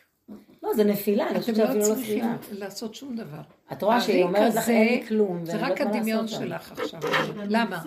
לא, 0.62 0.74
זה 0.74 0.84
נפילה, 0.84 1.28
אני 1.30 1.40
חושבת 1.40 1.56
שאפילו 1.56 1.78
לא 1.78 1.94
ספילה. 1.94 2.24
אתם 2.24 2.32
לא 2.32 2.38
צריכים 2.38 2.58
לעשות 2.58 2.94
שום 2.94 3.16
דבר. 3.16 3.40
את 3.72 3.82
רואה 3.82 4.00
שהיא 4.00 4.24
אומרת 4.24 4.54
לך 4.54 4.68
אין 4.68 4.88
לי 4.88 5.06
כלום, 5.06 5.44
זה 5.44 5.56
רק 5.56 5.80
הדמיון 5.80 6.28
שלך 6.28 6.72
עכשיו. 6.72 7.00
למה? 7.48 7.82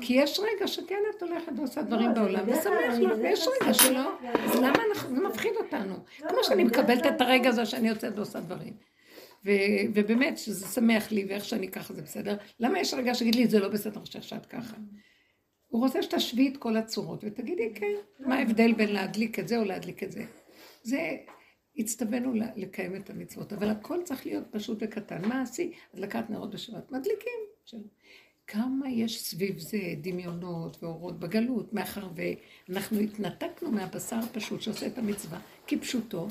כי 0.00 0.14
יש 0.14 0.40
רגע 0.40 0.66
שכן 0.66 1.02
את 1.16 1.22
הולכת 1.22 1.52
ועושה 1.56 1.82
דברים 1.82 2.14
בעולם, 2.14 2.44
ושמח 2.46 2.98
לך, 3.00 3.12
ויש 3.22 3.48
רגע 3.48 3.74
שלא, 3.74 4.10
אז 4.44 4.56
למה 4.56 4.78
זה 5.08 5.20
מפחיד 5.28 5.52
אותנו? 5.56 5.94
כמו 6.28 6.38
שאני 6.42 6.64
מקבלת 6.64 7.06
את 7.06 7.20
הרגע 7.20 7.48
הזה 7.48 7.66
שאני 7.66 7.88
יוצאת 7.88 8.12
ועושה 8.16 8.40
דברים. 8.40 8.88
ובאמת, 9.94 10.38
שזה 10.38 10.66
שמח 10.66 11.12
לי, 11.12 11.24
ואיך 11.28 11.44
שאני 11.44 11.68
ככה 11.68 11.94
זה 11.94 12.02
בסדר. 12.02 12.36
למה 12.60 12.80
יש 12.80 12.94
רגע 12.94 13.14
שיגיד 13.14 13.34
לי, 13.34 13.46
זה 13.46 13.60
לא 13.60 13.68
בסדר 13.68 14.04
שאת 14.04 14.46
ככה? 14.46 14.76
הוא 15.68 15.80
רוצה 15.82 16.02
שתשווי 16.02 16.48
את 16.48 16.56
כל 16.56 16.76
הצורות, 16.76 17.24
ותגידי, 17.24 17.70
כן, 17.74 17.94
מה 18.20 18.34
ההבדל 18.34 18.72
בין 18.72 18.92
להדליק 18.92 19.38
את 19.38 19.48
זה 19.48 19.58
או 19.58 19.64
להדליק 19.64 20.02
את 20.02 20.12
זה? 20.12 20.24
זה 20.82 21.16
הצטווינו 21.76 22.32
לקיים 22.56 22.96
את 22.96 23.10
המצוות, 23.10 23.52
אבל 23.52 23.68
הכל 23.68 23.98
צריך 24.04 24.26
להיות 24.26 24.44
פשוט 24.50 24.78
וקטן. 24.80 25.28
מה 25.28 25.42
עשי? 25.42 25.72
הדלקת 25.94 26.30
נרות 26.30 26.50
בשבת. 26.50 26.92
מדליקים. 26.92 27.40
כמה 28.46 28.90
יש 28.90 29.22
סביב 29.22 29.58
זה 29.58 29.78
דמיונות 30.00 30.82
ואורות 30.82 31.20
בגלות, 31.20 31.72
מאחר 31.72 32.08
ואנחנו 32.68 32.98
התנתקנו 32.98 33.70
מהבשר 33.70 34.16
הפשוט 34.16 34.62
שעושה 34.62 34.86
את 34.86 34.98
המצווה 34.98 35.38
כפשוטו, 35.66 36.28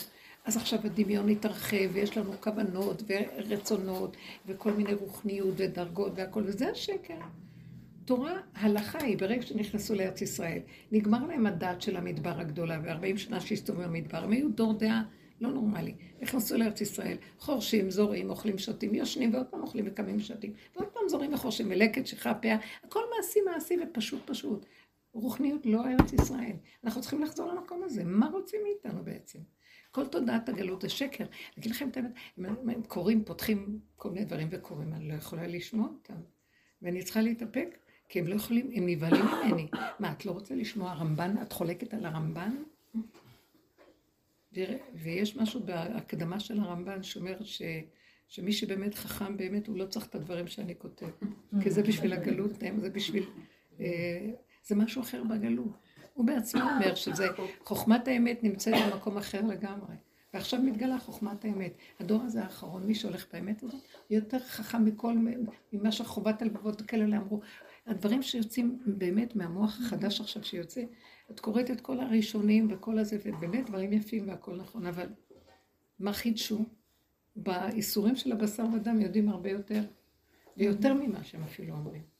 אז 0.47 0.57
עכשיו 0.57 0.79
הדמיון 0.83 1.29
התרחב 1.29 1.89
ויש 1.93 2.17
לנו 2.17 2.31
כוונות 2.41 3.03
ורצונות 3.07 4.17
וכל 4.45 4.71
מיני 4.71 4.93
רוחניות 4.93 5.53
ודרגות 5.57 6.11
והכל, 6.15 6.43
וזה 6.45 6.69
השקר. 6.69 7.19
תורה, 8.05 8.39
הלכה 8.55 8.99
היא, 8.99 9.17
ברגע 9.17 9.41
שנכנסו 9.41 9.95
לארץ 9.95 10.21
ישראל, 10.21 10.59
נגמר 10.91 11.27
להם 11.27 11.45
הדת 11.45 11.81
של 11.81 11.97
המדבר 11.97 12.39
הגדולה, 12.39 12.79
ו-40 12.83 13.17
שנה 13.17 13.39
שהסתובבו 13.39 13.83
במדבר, 13.83 14.23
הם 14.23 14.31
היו 14.31 14.49
דור 14.49 14.73
דעה 14.73 15.03
לא 15.41 15.49
נורמלי. 15.49 15.93
נכנסו 16.21 16.57
לארץ 16.57 16.81
ישראל, 16.81 17.17
חורשים, 17.39 17.91
זורים, 17.91 18.29
אוכלים, 18.29 18.57
שותים, 18.57 18.95
יושנים, 18.95 19.33
ועוד 19.33 19.45
פעם 19.45 19.61
אוכלים 19.61 19.85
וקמים 19.87 20.17
ושותים, 20.17 20.53
ועוד 20.75 20.87
פעם 20.87 21.03
זורים 21.09 21.33
וחורשים, 21.33 21.69
מלקט, 21.69 22.05
שיכה, 22.05 22.33
פאה, 22.33 22.57
הכל 22.83 23.01
מעשי 23.17 23.39
מעשי 23.41 23.75
ופשוט 23.83 24.21
פשוט. 24.25 24.65
רוחניות 25.13 25.65
לא 25.65 25.87
ארץ 25.87 26.13
ישראל. 26.13 26.55
אנחנו 26.83 27.01
צריכים 27.01 27.23
לחזור 27.23 27.53
למקום 27.53 27.83
הזה. 27.83 28.03
מה 28.03 28.27
רוצים 28.27 28.59
מאיתנו 28.63 29.03
בעצם? 29.03 29.39
כל 29.97 30.07
תודעת 30.07 30.49
הגלות 30.49 30.81
זה 30.81 30.89
שקר. 30.89 31.23
אני 31.23 31.31
אגיד 31.57 31.71
לכם 31.71 31.89
את 31.89 31.97
האמת, 31.97 32.11
הם 32.37 32.83
קוראים, 32.87 33.23
פותחים 33.23 33.79
כל 33.95 34.09
מיני 34.09 34.25
דברים 34.25 34.47
וקוראים, 34.51 34.93
אני 34.93 35.07
לא 35.07 35.13
יכולה 35.13 35.47
לשמוע 35.47 35.87
אותם. 35.87 36.21
ואני 36.81 37.03
צריכה 37.03 37.21
להתאפק, 37.21 37.77
כי 38.09 38.19
הם 38.19 38.27
לא 38.27 38.35
יכולים, 38.35 38.71
הם 38.75 38.85
נבהלים 38.85 39.25
ממני. 39.25 39.67
מה, 39.99 40.11
את 40.11 40.25
לא 40.25 40.31
רוצה 40.31 40.55
לשמוע 40.55 40.93
רמב"ן? 40.93 41.35
את 41.41 41.53
חולקת 41.53 41.93
על 41.93 42.05
הרמב"ן? 42.05 42.55
ויש 44.93 45.37
משהו 45.37 45.63
בהקדמה 45.63 46.39
של 46.39 46.59
הרמב"ן 46.59 47.03
שאומר 47.03 47.43
ש... 47.43 47.61
שמי 48.27 48.51
שבאמת 48.51 48.95
חכם 48.95 49.37
באמת, 49.37 49.67
הוא 49.67 49.77
לא 49.77 49.85
צריך 49.85 50.07
את 50.07 50.15
הדברים 50.15 50.47
שאני 50.47 50.73
כותב. 50.77 51.09
כי 51.63 51.71
זה 51.71 51.83
בשביל 51.83 52.13
הגלות, 52.13 52.51
זה 52.77 52.89
בשביל... 52.89 53.25
אה, 53.79 54.29
זה 54.63 54.75
משהו 54.75 55.01
אחר 55.01 55.23
בגלות. 55.23 55.86
הוא 56.17 56.25
בעצמו 56.25 56.61
אומר 56.61 56.95
שזה, 56.95 57.27
חוכמת 57.63 58.07
האמת 58.07 58.43
נמצאת 58.43 58.73
במקום 58.91 59.17
אחר 59.17 59.41
לגמרי. 59.41 59.95
ועכשיו 60.33 60.61
מתגלה 60.61 60.99
חוכמת 60.99 61.45
האמת. 61.45 61.73
הדור 61.99 62.21
הזה 62.23 62.43
האחרון, 62.43 62.83
מי 62.83 62.95
שהולך 62.95 63.25
באמת 63.33 63.63
הזאת, 63.63 63.81
יותר 64.09 64.39
חכם 64.39 64.85
מכל, 64.85 65.13
ממה 65.73 65.91
שחובת 65.91 66.41
הלבבות 66.41 66.81
כאלה 66.81 67.17
אמרו. 67.17 67.41
הדברים 67.87 68.21
שיוצאים 68.21 68.79
באמת 68.85 69.35
מהמוח 69.35 69.79
החדש 69.79 70.21
עכשיו 70.21 70.43
שיוצא, 70.43 70.83
את 71.31 71.39
קוראת 71.39 71.71
את 71.71 71.81
כל 71.81 71.99
הראשונים 71.99 72.67
וכל 72.71 72.99
הזה, 72.99 73.17
ובאמת 73.25 73.65
דברים 73.65 73.93
יפים 73.93 74.29
והכל 74.29 74.55
נכון, 74.55 74.85
אבל 74.85 75.07
מה 75.99 76.13
חידשו? 76.13 76.65
באיסורים 77.35 78.15
של 78.15 78.31
הבשר 78.31 78.65
ודם 78.73 79.01
יודעים 79.01 79.29
הרבה 79.29 79.49
יותר, 79.49 79.81
ויותר 80.57 80.93
ממה 80.93 81.23
שהם 81.23 81.43
אפילו 81.43 81.75
אומרים. 81.75 82.16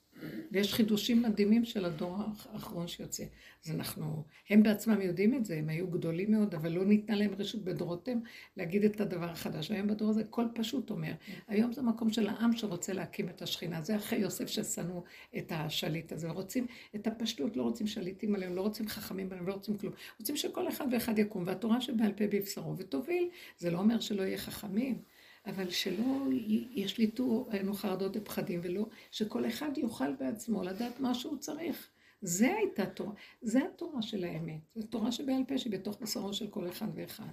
ויש 0.52 0.74
חידושים 0.74 1.22
מדהימים 1.22 1.64
של 1.64 1.84
הדור 1.84 2.16
האחרון 2.52 2.88
שיוצא. 2.88 3.24
אז 3.64 3.70
אנחנו, 3.70 4.24
הם 4.50 4.62
בעצמם 4.62 5.00
יודעים 5.00 5.34
את 5.34 5.44
זה, 5.44 5.56
הם 5.56 5.68
היו 5.68 5.86
גדולים 5.86 6.32
מאוד, 6.32 6.54
אבל 6.54 6.72
לא 6.72 6.84
ניתנה 6.84 7.16
להם 7.16 7.34
רשות 7.38 7.64
בדורותיהם 7.64 8.20
להגיד 8.56 8.84
את 8.84 9.00
הדבר 9.00 9.30
החדש. 9.30 9.70
היום 9.70 9.86
בדור 9.86 10.10
הזה 10.10 10.24
כל 10.24 10.44
פשוט 10.54 10.90
אומר. 10.90 11.12
היום 11.48 11.72
זה 11.72 11.82
מקום 11.82 12.10
של 12.10 12.28
העם 12.28 12.56
שרוצה 12.56 12.92
להקים 12.92 13.28
את 13.28 13.42
השכינה. 13.42 13.82
זה 13.82 13.96
אחרי 13.96 14.18
יוסף 14.18 14.46
ששנאו 14.46 15.04
את 15.38 15.52
השליט 15.54 16.12
הזה. 16.12 16.30
רוצים 16.30 16.66
את 16.94 17.06
הפשטות, 17.06 17.56
לא 17.56 17.62
רוצים 17.62 17.86
שליטים 17.86 18.34
עליהם, 18.34 18.56
לא 18.56 18.60
רוצים 18.60 18.88
חכמים 18.88 19.26
עליהם, 19.30 19.46
לא 19.46 19.52
רוצים 19.52 19.76
כלום. 19.76 19.92
רוצים 20.20 20.36
שכל 20.36 20.68
אחד 20.68 20.86
ואחד 20.92 21.18
יקום, 21.18 21.42
והתורה 21.46 21.80
שבעל 21.80 22.12
פה 22.12 22.26
בבשרו 22.26 22.76
ותוביל. 22.76 23.28
זה 23.58 23.70
לא 23.70 23.78
אומר 23.78 24.00
שלא 24.00 24.22
יהיה 24.22 24.38
חכמים. 24.38 24.98
אבל 25.46 25.70
שלא 25.70 26.26
ישליטו 26.70 27.46
עלינו 27.50 27.74
חרדות 27.74 28.16
ופחדים, 28.16 28.60
ולא, 28.62 28.86
שכל 29.10 29.46
אחד 29.46 29.78
יוכל 29.78 30.12
בעצמו 30.12 30.62
לדעת 30.62 31.00
מה 31.00 31.14
שהוא 31.14 31.36
צריך. 31.36 31.88
זה 32.22 32.54
הייתה 32.56 32.86
תורה, 32.86 33.12
זה 33.42 33.60
התורה 33.64 34.02
של 34.02 34.24
האמת, 34.24 34.60
זו 34.74 34.86
תורה 34.86 35.12
שבעל 35.12 35.42
פה 35.48 35.58
שהיא 35.58 35.72
בתוך 35.72 35.98
בשרו 36.00 36.32
של 36.32 36.46
כל 36.46 36.68
אחד 36.68 36.88
ואחד. 36.94 37.32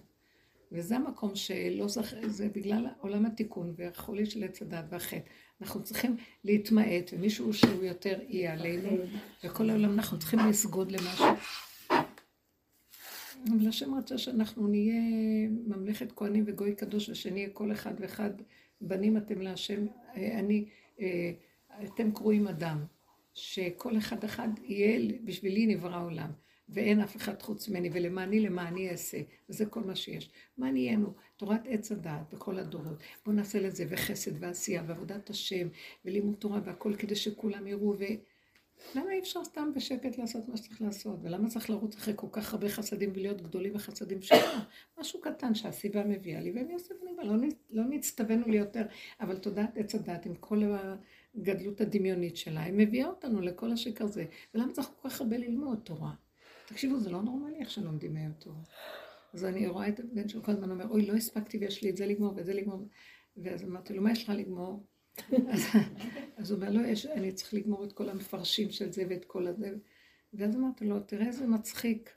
וזה 0.71 0.95
המקום 0.95 1.35
שלא 1.35 1.87
זכ... 1.87 2.13
זה 2.27 2.49
בגלל 2.55 2.87
עולם 2.99 3.25
התיקון 3.25 3.73
והחולי 3.77 4.25
של 4.25 4.43
עץ 4.43 4.61
הדת 4.61 4.85
והחטא. 4.89 5.29
אנחנו 5.61 5.83
צריכים 5.83 6.17
להתמעט, 6.43 7.11
ומישהו 7.13 7.53
שהוא 7.53 7.83
יותר 7.83 8.19
אי 8.29 8.47
עלינו, 8.47 8.97
וכל 9.43 9.69
העולם 9.69 9.93
אנחנו 9.93 10.19
צריכים 10.19 10.39
לסגוד 10.39 10.91
למשהו. 10.91 11.25
אבל 13.51 13.67
השם 13.67 13.95
רצה 13.95 14.17
שאנחנו 14.17 14.67
נהיה 14.67 15.01
ממלכת 15.49 16.11
כהנים 16.11 16.43
וגוי 16.47 16.75
קדוש 16.75 17.09
ושנהיה 17.09 17.49
כל 17.49 17.71
אחד 17.71 17.93
ואחד 17.99 18.29
בנים 18.81 19.17
אתם 19.17 19.41
להשם, 19.41 19.85
אה, 20.15 20.39
אני, 20.39 20.65
אה, 20.99 21.31
אתם 21.83 22.11
קרואים 22.11 22.47
אדם, 22.47 22.85
שכל 23.33 23.97
אחד 23.97 24.23
אחד 24.23 24.47
יהיה 24.63 25.11
בשבילי 25.23 25.65
נברא 25.67 26.03
עולם, 26.03 26.31
ואין 26.69 26.99
אף 27.01 27.15
אחד 27.15 27.41
חוץ 27.41 27.69
ממני, 27.69 27.89
ולמעני 27.93 28.39
למעני 28.39 28.89
אעשה, 28.89 29.17
וזה 29.49 29.65
כל 29.65 29.83
מה 29.83 29.95
שיש. 29.95 30.29
מה 30.57 30.71
נהיינו? 30.71 31.13
תורת 31.37 31.61
עץ 31.65 31.91
הדעת 31.91 32.33
בכל 32.33 32.59
הדורות. 32.59 33.03
בואו 33.25 33.35
נעשה 33.35 33.59
לזה, 33.59 33.85
וחסד 33.89 34.31
ועשייה, 34.43 34.83
ועבודת 34.87 35.29
השם, 35.29 35.67
ולימוד 36.05 36.35
תורה 36.35 36.59
והכל, 36.65 36.95
כדי 36.95 37.15
שכולם 37.15 37.67
יראו 37.67 37.95
ו... 37.99 38.03
למה 38.95 39.11
אי 39.11 39.19
אפשר 39.19 39.43
סתם 39.43 39.71
בשקט 39.75 40.17
לעשות 40.17 40.49
מה 40.49 40.57
שצריך 40.57 40.81
לעשות? 40.81 41.19
ולמה 41.21 41.49
צריך 41.49 41.69
לרוץ 41.69 41.95
אחרי 41.95 42.13
כל 42.17 42.27
כך 42.31 42.53
הרבה 42.53 42.69
חסדים 42.69 43.11
ולהיות 43.13 43.41
גדולים 43.41 43.73
בחסדים 43.73 44.21
שלנו? 44.21 44.61
משהו 44.99 45.21
קטן 45.21 45.55
שהסיבה 45.55 46.03
מביאה 46.03 46.41
לי, 46.41 46.51
ואני 46.51 46.73
עושה 46.73 46.93
ונראה, 47.01 47.23
לא, 47.23 47.47
לא 47.69 47.83
נצטווינו 47.89 48.47
לי 48.47 48.57
יותר, 48.57 48.85
אבל 49.21 49.37
תודעת 49.37 49.77
עץ 49.77 49.95
הדת 49.95 50.25
עם 50.25 50.35
כל 50.35 50.61
הגדלות 51.35 51.81
הדמיונית 51.81 52.37
שלה, 52.37 52.63
היא 52.63 52.73
מביאה 52.77 53.07
אותנו 53.07 53.41
לכל 53.41 53.71
השקר 53.71 54.05
הזה. 54.05 54.25
ולמה 54.53 54.71
צריך 54.71 54.89
כל 55.01 55.09
כך 55.09 55.21
הרבה 55.21 55.37
ללמוד 55.37 55.79
תורה? 55.83 56.13
תקשיבו, 56.67 56.99
זה 56.99 57.09
לא 57.09 57.21
נורמלי 57.21 57.59
איך 57.59 57.71
שלומדים 57.71 58.15
היום 58.15 58.31
תורה. 58.31 58.61
אז 59.33 59.45
אני 59.45 59.67
רואה 59.67 59.87
את 59.87 59.99
הבן 59.99 60.29
של 60.29 60.41
כל 60.41 60.51
הזמן 60.51 60.71
אומר, 60.71 60.87
אוי, 60.89 61.05
לא 61.05 61.13
הספקתי 61.13 61.57
ויש 61.57 61.83
לי 61.83 61.89
את 61.89 61.97
זה 61.97 62.05
לגמור 62.05 62.33
ואת 62.35 62.45
זה 62.45 62.53
לגמור. 62.53 62.87
ואז 63.37 63.63
אמרתי 63.63 63.93
לו, 63.93 64.03
מה 64.03 64.11
יש 64.11 64.23
לך 64.23 64.29
לגמור? 64.29 64.83
אז 66.37 66.51
הוא 66.51 66.57
אומר, 66.57 66.69
לא, 66.69 66.87
יש, 66.87 67.05
אני 67.05 67.31
צריך 67.31 67.53
לגמור 67.53 67.83
את 67.83 67.93
כל 67.93 68.09
המפרשים 68.09 68.71
של 68.71 68.91
זה 68.91 69.03
ואת 69.09 69.25
כל 69.25 69.47
הזה. 69.47 69.73
ואז 70.33 70.55
אמרתי 70.55 70.85
לו, 70.85 70.99
תראה 70.99 71.27
איזה 71.27 71.47
מצחיק. 71.47 72.09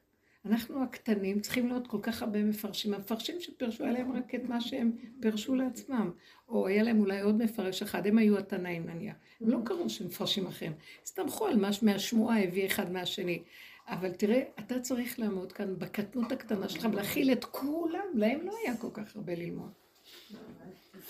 אנחנו 0.45 0.83
הקטנים 0.83 1.41
צריכים 1.41 1.69
להיות 1.69 1.87
כל 1.87 1.99
כך 2.03 2.23
הרבה 2.23 2.45
מפרשים. 2.45 2.95
המפרשים 2.95 3.41
שפרשו 3.41 3.85
עליהם 3.85 4.13
רק 4.13 4.35
את 4.35 4.45
מה 4.45 4.61
שהם 4.61 4.93
פרשו 5.21 5.55
לעצמם. 5.55 6.11
או 6.49 6.67
היה 6.67 6.83
להם 6.83 7.01
אולי 7.01 7.21
עוד 7.21 7.43
מפרש 7.43 7.83
אחד, 7.83 8.07
הם 8.07 8.19
היו 8.19 8.39
התנאים 8.39 8.87
נניח. 8.87 9.17
הם 9.41 9.51
לא 9.51 9.59
קראו 9.65 9.91
שמפרשים 9.91 10.47
אחרים. 10.47 10.73
הסתמכו 11.03 11.47
על 11.47 11.57
מה 11.57 11.71
מהשמועה 11.83 12.45
הביא 12.45 12.67
אחד 12.67 12.93
מהשני. 12.93 13.43
אבל 13.87 14.13
תראה, 14.13 14.43
אתה 14.59 14.81
צריך 14.81 15.19
לעמוד 15.19 15.53
כאן 15.53 15.79
בקטנות 15.79 16.33
הקטנה 16.33 16.69
שלך 16.69 16.89
ולהכיל 16.93 17.33
את 17.33 17.45
כולם. 17.45 18.05
להם 18.15 18.47
לא 18.47 18.53
היה 18.65 18.77
כל 18.77 18.89
כך 18.93 19.17
הרבה 19.17 19.35
ללמוד. 19.35 19.71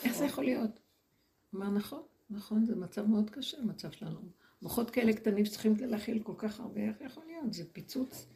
איך 0.04 0.14
זה 0.14 0.24
יכול 0.24 0.44
להיות? 0.44 0.87
אמר, 1.54 1.68
נכון, 1.70 2.02
נכון, 2.30 2.64
זה 2.64 2.76
מצב 2.76 3.06
מאוד 3.06 3.30
קשה, 3.30 3.58
המצב 3.58 3.90
שלנו. 3.90 4.20
מוחות 4.62 4.90
כאלה 4.90 5.12
קטנים 5.12 5.44
שצריכים 5.44 5.74
להכיל 5.80 6.22
כל 6.22 6.32
כך 6.38 6.60
הרבה, 6.60 6.80
איך 6.80 6.96
יכול 7.00 7.22
להיות? 7.26 7.52
זה 7.52 7.64
פיצוץ 7.72 8.26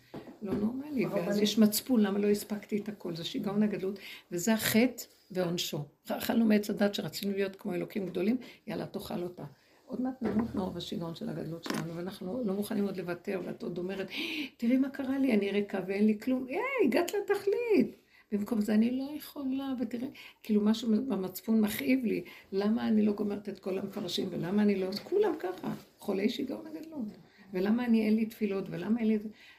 לא 0.43 0.55
נורמלי. 0.55 1.07
ואז 1.07 1.39
יש 1.39 1.59
מצפון, 1.59 2.01
למה 2.01 2.19
לא 2.19 2.27
הספקתי 2.27 2.79
את 2.79 2.89
הכל? 2.89 3.17
זה 3.17 3.25
שיגעון 3.25 3.63
הגדלות, 3.63 3.99
וזה 4.33 4.55
החטא 4.55 5.05
ועונשו. 5.31 5.85
אכלנו 6.09 6.45
מעץ 6.45 6.71
הדת 6.71 6.95
שרצינו 6.95 7.33
להיות 7.33 7.57
כמו 7.57 7.75
אלוקים 7.75 8.07
גדולים, 8.07 8.37
יאללה, 8.67 8.87
תאכל 8.87 9.23
אותה. 9.23 9.45
עוד 9.87 10.01
מעט 10.01 10.23
נמות 10.23 10.55
מרוב 10.55 10.77
השיגעון 10.77 11.15
של 11.15 11.29
הגדלות 11.29 11.65
שלנו, 11.65 11.97
ואנחנו 11.97 12.45
לא 12.45 12.55
מוכנים 12.55 12.85
עוד 12.85 12.97
לוותר, 12.97 13.41
ואת 13.45 13.63
עוד 13.63 13.79
אומרת, 13.79 14.09
תראי 14.57 14.77
מה 14.77 14.89
קרה 14.89 15.19
לי, 15.19 15.35
אני 15.35 15.51
ריקה 15.51 15.81
ואין 15.87 16.07
לי 16.07 16.19
כלום. 16.19 16.47
היי, 16.49 16.59
הגעת 16.85 17.13
לתכלית. 17.15 18.02
במקום 18.33 18.61
זה 18.61 18.75
אני 18.75 18.91
לא 18.91 19.11
יכולה, 19.17 19.75
ותראה, 19.79 20.09
כאילו 20.43 20.61
משהו 20.65 20.91
במצפון 21.09 21.61
מכאיב 21.61 22.05
לי, 22.05 22.25
למה 22.53 22.89
אני 22.89 23.03
לא 23.03 23.13
גומרת 23.13 23.49
את 23.49 23.59
כל 23.59 23.79
המפרשים, 23.79 24.29
ולמה 24.31 24.63
אני 24.63 24.75
לא, 24.75 24.93
כולם 25.05 25.33
ככה, 25.39 25.75
חולי 25.99 26.29
שיגעון 26.29 26.67
הגדלות, 26.67 27.19
ולמה 27.53 27.85
אני 27.85 28.07
אין 28.07 28.17
לי 28.17 28.27
תפילות, 28.27 28.65
ולמה 28.71 29.01
אין 29.01 29.09
לי, 29.09 29.19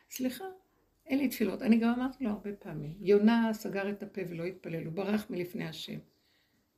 סליחה, 0.09 0.45
אין 1.05 1.19
לי 1.19 1.27
תפילות. 1.27 1.61
אני 1.61 1.77
גם 1.77 1.93
אמרתי 1.93 2.23
לו 2.23 2.29
הרבה 2.29 2.53
פעמים, 2.53 2.93
יונה 2.99 3.53
סגר 3.53 3.89
את 3.89 4.03
הפה 4.03 4.21
ולא 4.29 4.43
התפלל, 4.43 4.85
הוא 4.85 4.93
ברח 4.93 5.25
מלפני 5.29 5.65
השם, 5.65 5.97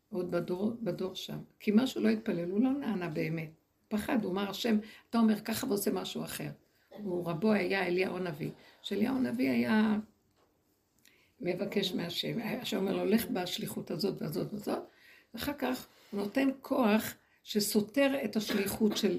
עוד 0.10 0.32
בדור, 0.32 0.74
בדור 0.82 1.16
שם, 1.16 1.38
כי 1.60 1.72
מה 1.72 1.88
שהוא 1.88 2.04
לא 2.04 2.10
התפלל, 2.10 2.50
הוא 2.50 2.64
לא 2.64 2.72
נענה 2.72 3.10
באמת, 3.10 3.50
פחד, 3.88 4.24
הוא 4.24 4.32
אמר, 4.32 4.50
השם, 4.50 4.78
אתה 5.10 5.18
אומר 5.18 5.40
ככה 5.40 5.68
ועושה 5.68 5.92
משהו 5.92 6.24
אחר. 6.24 6.50
הוא 7.04 7.30
רבו 7.30 7.52
היה 7.52 7.88
אליהו 7.88 8.18
הנביא, 8.18 8.50
שאליהו 8.82 9.16
הנביא 9.16 9.50
היה 9.52 9.98
מבקש 11.46 11.94
מהשם, 11.94 12.38
השם 12.62 12.78
אומר 12.78 12.94
לו, 12.94 13.06
לך 13.06 13.26
בשליחות 13.26 13.92
הזאת 13.92 14.22
והזאת 14.22 14.54
וזאת, 14.54 14.84
ואחר 15.34 15.54
כך 15.58 15.88
הוא 16.12 16.20
נותן 16.20 16.50
כוח 16.62 17.14
שסותר 17.44 18.16
את 18.24 18.36
השליחות 18.36 18.98
של, 18.98 19.18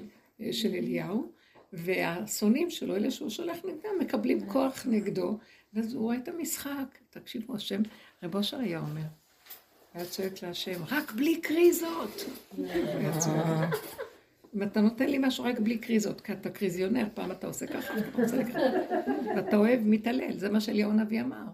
של 0.51 0.69
אליהו, 0.73 1.31
והשונאים 1.73 2.69
שלו, 2.69 2.95
אלה 2.95 3.11
שהוא 3.11 3.29
שולח 3.29 3.57
נגדם, 3.57 3.89
מקבלים 3.99 4.49
כוח 4.49 4.85
נגדו, 4.85 5.37
ואז 5.73 5.93
הוא 5.93 6.01
רואה 6.01 6.17
את 6.17 6.27
המשחק. 6.27 6.97
תקשיבו, 7.09 7.55
השם, 7.55 7.81
רב 8.23 8.35
אושר 8.35 8.57
היה 8.57 8.79
אומר, 8.79 9.01
היה 9.93 10.05
צועק 10.05 10.43
להשם, 10.43 10.83
רק 10.87 11.11
בלי 11.11 11.41
קריזות. 11.41 12.25
אם 14.55 14.63
אתה 14.63 14.81
נותן 14.81 15.09
לי 15.09 15.17
משהו 15.17 15.43
רק 15.43 15.59
בלי 15.59 15.77
קריזות, 15.77 16.21
כי 16.21 16.31
אתה 16.33 16.49
קריזיונר, 16.49 17.07
פעם 17.13 17.31
אתה 17.31 17.47
עושה 17.47 17.67
ככה, 17.67 17.93
ואתה 19.35 19.57
אוהב, 19.57 19.79
מתעלל, 19.83 20.37
זה 20.37 20.49
מה 20.49 20.61
שאליהו 20.61 20.91
הנביא 20.91 21.21
אמר. 21.21 21.45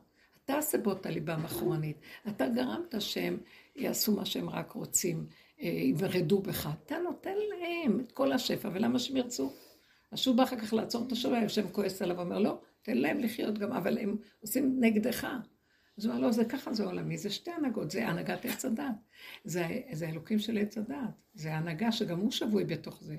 אתה 0.45 0.57
הסבות 0.57 1.05
הליבם 1.05 1.45
אחורנית. 1.45 1.97
אתה 2.27 2.47
גרמת 2.47 3.01
שהם 3.01 3.37
יעשו 3.75 4.15
מה 4.15 4.25
שהם 4.25 4.49
רק 4.49 4.71
רוצים, 4.71 5.25
אה, 5.61 5.67
יברדו 5.67 6.41
בך. 6.41 6.69
אתה 6.85 6.97
נותן 6.97 7.35
להם 7.49 7.99
את 7.99 8.11
כל 8.11 8.31
השפע, 8.31 8.69
ולמה 8.73 8.99
שהם 8.99 9.17
ירצו? 9.17 9.53
אז 10.11 10.19
שהוא 10.19 10.35
בא 10.35 10.43
אחר 10.43 10.59
כך 10.59 10.73
לעצור 10.73 11.07
את 11.07 11.11
השפע, 11.11 11.37
השם 11.37 11.69
כועס 11.69 12.01
עליו 12.01 12.17
ואומר, 12.17 12.39
לא, 12.39 12.61
תן 12.81 12.97
להם 12.97 13.19
לחיות 13.19 13.57
גם, 13.57 13.71
אבל 13.71 13.97
הם 13.97 14.17
עושים 14.41 14.77
נגדך. 14.79 15.27
אז 15.97 16.05
הוא 16.05 16.13
אומר, 16.13 16.25
לא, 16.25 16.31
זה 16.31 16.45
ככה 16.45 16.73
זה 16.73 16.83
עולמי, 16.83 17.17
זה 17.17 17.29
שתי 17.29 17.51
הנהגות, 17.51 17.91
זה 17.91 18.07
הנהגת 18.07 18.45
עץ 18.45 18.65
הדת. 18.65 18.85
זה, 19.43 19.67
זה 19.91 20.07
האלוקים 20.07 20.39
של 20.39 20.57
עץ 20.57 20.77
הדת. 20.77 20.95
זה 21.33 21.53
הנהגה 21.53 21.91
שגם 21.91 22.19
הוא 22.19 22.31
שבוי 22.31 22.65
בתוך 22.65 23.03
זה. 23.03 23.17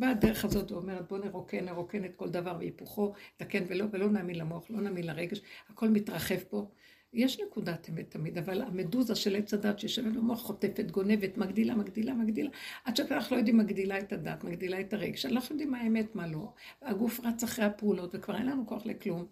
באה 0.00 0.10
הדרך 0.10 0.44
הזאת 0.44 0.72
ואומרת 0.72 1.08
בוא 1.08 1.18
נרוקן, 1.18 1.64
נרוקן 1.64 2.04
את 2.04 2.14
כל 2.16 2.28
דבר 2.28 2.56
והיפוכו, 2.58 3.12
תקן 3.36 3.64
ולא, 3.68 3.84
ולא 3.92 4.10
נאמין 4.10 4.38
למוח, 4.38 4.70
לא 4.70 4.80
נאמין 4.80 5.06
לרגש, 5.06 5.40
הכל 5.68 5.88
מתרחב 5.88 6.38
פה, 6.48 6.66
יש 7.12 7.40
נקודת 7.40 7.88
אמת 7.90 8.10
תמיד, 8.10 8.38
אבל 8.38 8.62
המדוזה 8.62 9.14
של 9.14 9.36
עץ 9.36 9.54
הדת 9.54 9.78
שיושבת 9.78 10.12
במוח 10.12 10.40
חוטפת, 10.40 10.90
גונבת, 10.90 11.38
מגדילה, 11.38 11.74
מגדילה, 11.74 12.14
מגדילה, 12.14 12.50
עד 12.84 12.96
שאנחנו 12.96 13.36
לא 13.36 13.40
יודעים 13.40 13.58
מגדילה 13.58 13.98
את 13.98 14.12
הדת, 14.12 14.44
מגדילה 14.44 14.80
את 14.80 14.92
הרגש, 14.92 15.26
אנחנו 15.26 15.48
לא 15.48 15.54
יודעים 15.54 15.70
מה 15.70 15.80
האמת, 15.80 16.14
מה 16.14 16.26
לא. 16.26 16.52
הגוף 16.82 17.20
רץ 17.24 17.42
אחרי 17.42 17.64
הפעולות 17.64 18.14
וכבר 18.14 18.36
אין 18.36 18.46
לנו 18.46 18.66
כוח 18.66 18.86
לכלום. 18.86 19.26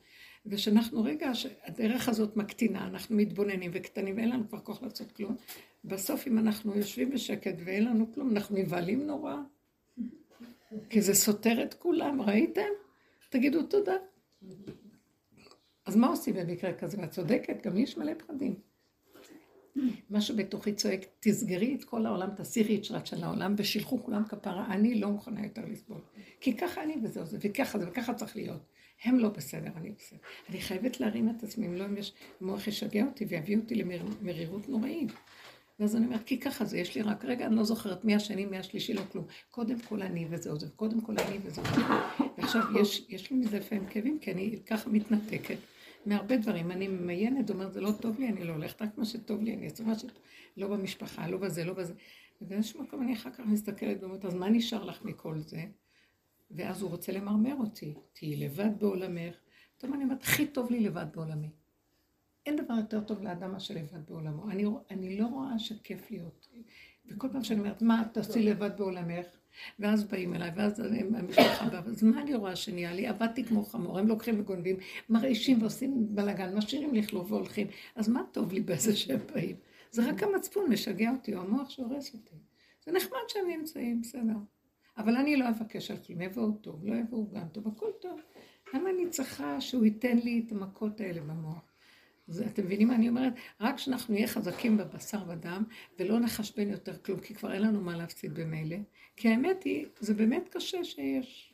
ושאנחנו 0.47 1.05
רגע, 1.05 1.35
שהדרך 1.35 2.09
הזאת 2.09 2.37
מקטינה, 2.37 2.87
אנחנו 2.87 3.17
מתבוננים 3.17 3.71
וקטנים 3.75 4.17
ואין 4.17 4.31
לנו 4.31 4.49
כבר 4.49 4.61
כוח 4.61 4.83
לעשות 4.83 5.13
כלום. 5.13 5.37
בסוף 5.85 6.27
אם 6.27 6.39
אנחנו 6.39 6.77
יושבים 6.77 7.11
בשקט 7.11 7.55
ואין 7.65 7.85
לנו 7.85 8.13
כלום, 8.13 8.31
אנחנו 8.31 8.57
נבהלים 8.57 9.07
נורא. 9.07 9.35
כי 10.91 11.01
זה 11.01 11.15
סותר 11.15 11.63
את 11.63 11.75
כולם, 11.75 12.23
ראיתם? 12.23 12.69
תגידו 13.29 13.63
תודה. 13.63 13.95
אז 15.87 15.97
מה 15.97 16.07
עושים 16.07 16.35
במקרה 16.35 16.73
כזה? 16.73 16.97
ואת 17.01 17.11
צודקת, 17.11 17.67
גם 17.67 17.77
יש 17.77 17.97
מלא 17.97 18.13
פחדים. 18.19 18.55
משהו 20.11 20.37
בתוכי 20.37 20.73
צועק, 20.73 21.01
תסגרי 21.21 21.75
את 21.75 21.85
כל 21.85 22.07
העולם, 22.07 22.29
תסירי 22.37 22.77
את 22.77 22.85
שרת 22.85 23.07
של 23.07 23.25
העולם, 23.25 23.55
ושילחו 23.59 24.03
כולם 24.05 24.25
כפרה, 24.25 24.67
אני 24.71 25.01
לא 25.01 25.09
מוכנה 25.09 25.45
יותר 25.45 25.63
לסבול. 25.69 26.01
כי 26.41 26.57
ככה 26.57 26.83
אני 26.83 26.97
וזהו 27.03 27.25
זה, 27.25 27.39
וככה 27.41 27.79
זה, 27.79 27.89
וככה 27.89 28.15
צריך 28.15 28.37
להיות. 28.37 28.61
הם 29.05 29.19
לא 29.19 29.29
בסדר, 29.29 29.71
אני 29.77 29.91
בסדר. 29.91 30.19
אני 30.49 30.61
חייבת 30.61 31.01
להרים 31.01 31.31
את 31.31 31.43
עצמי, 31.43 31.67
אם 31.67 31.75
לא, 31.75 31.85
אם 31.85 31.97
יש, 31.97 32.13
המוח 32.41 32.67
ישגע 32.67 33.05
אותי 33.05 33.25
ויביא 33.25 33.57
אותי 33.57 33.75
למרירות 33.75 34.69
נוראית. 34.69 35.13
ואז 35.79 35.97
אני 35.97 36.07
אומרת, 36.07 36.25
כי 36.25 36.41
ככה 36.41 36.65
זה, 36.65 36.79
יש 36.79 36.95
לי 36.95 37.03
רק 37.03 37.25
רגע, 37.25 37.47
אני 37.47 37.57
לא 37.57 37.65
זוכרת 37.65 38.05
מי 38.05 38.15
השני, 38.15 38.47
מי 38.47 38.59
השלישי, 38.59 38.95
לא 38.95 39.03
כלום. 39.13 39.25
קודם 39.51 39.79
כל 39.81 40.03
אני 40.03 40.27
וזהו 40.31 40.59
זה, 40.59 40.67
קודם 40.77 41.01
כל 41.01 41.15
אני 41.19 41.39
וזהו 41.45 41.65
זה. 41.65 41.83
ועכשיו, 42.39 42.63
יש, 42.81 43.07
יש 43.09 43.31
לי 43.31 43.37
מזה 43.37 43.59
לפעמים 43.59 43.87
כאבים, 43.87 44.19
כי 44.19 44.33
אני 44.33 44.59
ככה 44.67 44.91
מתנתקת. 44.91 45.59
מהרבה 46.07 46.37
דברים. 46.37 46.71
אני 46.71 46.89
ממיינת, 46.89 47.51
אומרת, 47.51 47.73
זה 47.73 47.81
לא 47.81 47.91
טוב 48.01 48.21
לי, 48.21 48.29
אני 48.29 48.45
לא 48.45 48.53
הולכת, 48.53 48.83
רק 48.83 48.99
מה 48.99 49.05
שטוב 49.05 49.43
לי, 49.43 49.55
אני 49.55 49.65
אעשה 49.65 49.85
מה 49.85 49.99
שטוב. 49.99 50.19
לא 50.57 50.69
במשפחה, 50.69 51.29
לא 51.29 51.39
בזה, 51.39 51.65
לא 51.65 51.73
בזה. 51.73 51.95
ובאיזשהו 52.41 52.83
מקום 52.83 53.03
אני 53.03 53.15
אחר 53.15 53.31
כך 53.31 53.41
מסתכלת 53.41 54.03
ואומרת, 54.03 54.25
אז 54.25 54.35
מה 54.35 54.49
נשאר 54.49 54.85
לך 54.85 55.05
מכל 55.05 55.39
זה? 55.39 55.65
ואז 56.51 56.83
הוא 56.83 56.91
רוצה 56.91 57.13
למרמר 57.13 57.55
אותי, 57.59 57.95
תהיי 58.13 58.37
לבד 58.37 58.71
בעולמך. 58.79 59.35
טוב, 59.77 59.93
אני 59.93 60.05
אומרת, 60.05 60.23
הכי 60.23 60.47
טוב 60.47 60.71
לי 60.71 60.81
לבד 60.81 61.07
בעולמי. 61.15 61.49
אין 62.49 62.57
דבר 62.57 62.75
יותר 62.75 63.01
טוב 63.01 63.23
לאדם 63.23 63.53
מאשר 63.53 63.75
לבד 63.75 64.07
בעולמו. 64.09 64.51
אני, 64.51 64.65
אני 64.91 65.19
לא 65.19 65.27
רואה 65.27 65.59
שכיף 65.59 66.11
להיות. 66.11 66.49
וכל 67.07 67.29
פעם 67.33 67.45
שאני 67.45 67.61
אומרת, 67.61 67.83
מה 67.83 68.05
תעשי 68.13 68.43
לבד 68.43 68.71
בעולמך? 68.79 69.27
ואז 69.79 70.05
באים 70.05 70.35
אליי, 70.35 70.51
ואז 70.57 70.81
המשפחה 71.15 71.69
באה, 71.69 71.81
אז 71.81 72.03
מה 72.03 72.23
אני 72.23 72.35
רואה 72.35 72.57
שנהיה 72.57 72.93
לי? 72.93 73.07
עבדתי 73.07 73.45
כמו 73.45 73.65
חמור, 73.65 73.99
הם 73.99 74.09
לוקחים 74.09 74.41
וגונבים, 74.41 74.77
מרעישים 75.09 75.63
ועושים 75.63 76.15
בלאגן, 76.15 76.57
משאירים 76.57 76.95
לכלוב 76.95 77.33
והולכים, 77.33 77.67
אז 77.95 78.09
מה 78.09 78.23
טוב 78.33 78.53
לי 78.53 78.61
בזה 78.61 78.97
שהם 78.97 79.21
באים? 79.35 79.57
זה 79.91 80.09
רק 80.09 80.23
המצפון 80.23 80.71
משגע 80.71 81.11
אותי, 81.11 81.35
או 81.35 81.41
המוח 81.41 81.71
שהורס 81.71 82.15
אותי. 82.15 82.37
זה 82.87 82.93
נחמד 82.93 83.19
שהם 83.29 83.49
נמצאים, 83.49 84.01
בסדר. 84.01 84.37
אבל 84.97 85.17
אני 85.17 85.37
לא 85.37 85.49
אבקש 85.49 85.91
על 85.91 85.97
כלום, 85.97 86.21
יבואו 86.21 86.53
טוב, 86.53 86.85
לא 86.85 86.95
יבואו 86.95 87.31
גם 87.31 87.49
טוב, 87.53 87.69
הכל 87.69 87.91
טוב. 88.01 88.21
למה 88.75 88.91
אני 88.91 89.11
צריכה 89.11 89.61
שהוא 89.61 89.85
ייתן 89.85 90.19
לי 90.19 90.45
את 90.47 90.53
המכות 90.53 91.01
האלה 91.01 91.21
במוח? 91.21 91.68
זה, 92.29 92.47
אתם 92.47 92.65
מבינים 92.65 92.89
מה 92.89 92.95
אני 92.95 93.09
אומרת? 93.09 93.33
רק 93.61 93.79
שאנחנו 93.79 94.15
נהיה 94.15 94.27
חזקים 94.27 94.77
בבשר 94.77 95.19
ודם, 95.29 95.65
ולא 95.99 96.21
נחשבן 96.21 96.69
יותר 96.69 96.97
כלום, 96.97 97.21
כי 97.21 97.35
כבר 97.35 97.53
אין 97.53 97.63
לנו 97.63 97.81
מה 97.81 97.97
להפסיד 97.97 98.35
במילא. 98.35 98.77
כי 99.17 99.29
האמת 99.29 99.63
היא, 99.63 99.87
זה 100.01 100.15
באמת 100.15 100.49
קשה 100.49 100.85
שיש, 100.85 101.53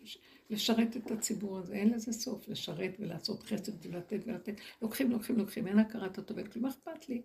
לשרת 0.50 0.96
את 0.96 1.10
הציבור 1.10 1.58
הזה, 1.58 1.74
אין 1.74 1.90
לזה 1.90 2.12
סוף, 2.12 2.48
לשרת 2.48 2.96
ולעשות 2.98 3.42
חסד 3.42 3.86
ולתת 3.86 4.20
ולתת. 4.26 4.54
לוקחים, 4.82 5.10
לוקחים, 5.10 5.38
לוקחים, 5.38 5.66
אין 5.66 5.78
הכרת 5.78 6.18
הטוב, 6.18 6.42
כלום, 6.42 6.66
אכפת 6.66 7.08
לי. 7.08 7.22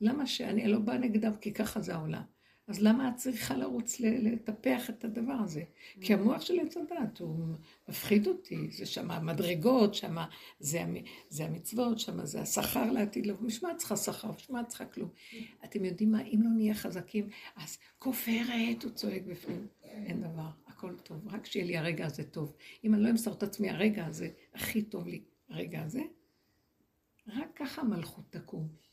למה 0.00 0.26
שאני 0.26 0.68
לא 0.68 0.78
באה 0.78 0.98
נגדם? 0.98 1.32
כי 1.40 1.52
ככה 1.52 1.80
זה 1.80 1.94
העולם. 1.94 2.35
אז 2.68 2.82
למה 2.82 3.08
את 3.08 3.16
צריכה 3.16 3.56
לרוץ 3.56 4.00
לטפח 4.00 4.90
את 4.90 5.04
הדבר 5.04 5.32
הזה? 5.44 5.62
כי 6.00 6.14
המוח 6.14 6.40
של 6.40 6.60
עץ 6.60 6.76
הדת, 6.76 7.18
הוא 7.18 7.46
מפחיד 7.88 8.26
אותי, 8.26 8.70
זה 8.70 8.86
שם 8.86 9.10
המדרגות, 9.10 9.94
שם 9.94 10.16
זה, 10.60 10.84
זה 11.28 11.44
המצוות, 11.44 11.98
שם 11.98 12.24
זה 12.24 12.40
השכר 12.40 12.90
לעתיד 12.92 13.26
לבוא, 13.26 13.48
מה 13.62 13.72
את 13.72 13.76
צריכה 13.76 13.96
שכר? 13.96 14.30
מה 14.50 14.60
את 14.60 14.68
צריכה 14.68 14.84
כלום? 14.84 15.08
אתם 15.64 15.84
יודעים 15.84 16.12
מה, 16.12 16.22
אם 16.22 16.40
לא 16.42 16.50
נהיה 16.50 16.74
חזקים, 16.74 17.28
אז 17.56 17.78
כופרת, 17.98 18.82
הוא 18.82 18.90
צועק 18.90 19.22
בפנים, 19.22 19.66
אין 19.82 20.20
דבר, 20.20 20.48
הכל 20.66 20.94
טוב, 21.02 21.28
רק 21.28 21.46
שיהיה 21.46 21.66
לי 21.66 21.76
הרגע 21.76 22.06
הזה 22.06 22.24
טוב. 22.24 22.52
אם 22.84 22.94
אני 22.94 23.02
לא 23.02 23.10
אמסור 23.10 23.34
את 23.34 23.42
עצמי, 23.42 23.70
הרגע 23.70 24.06
הזה, 24.06 24.28
הכי 24.54 24.82
טוב 24.82 25.06
לי, 25.06 25.20
הרגע 25.48 25.82
הזה, 25.82 26.02
רק 27.28 27.48
ככה 27.56 27.82
המלכות 27.82 28.24
תקום. 28.30 28.85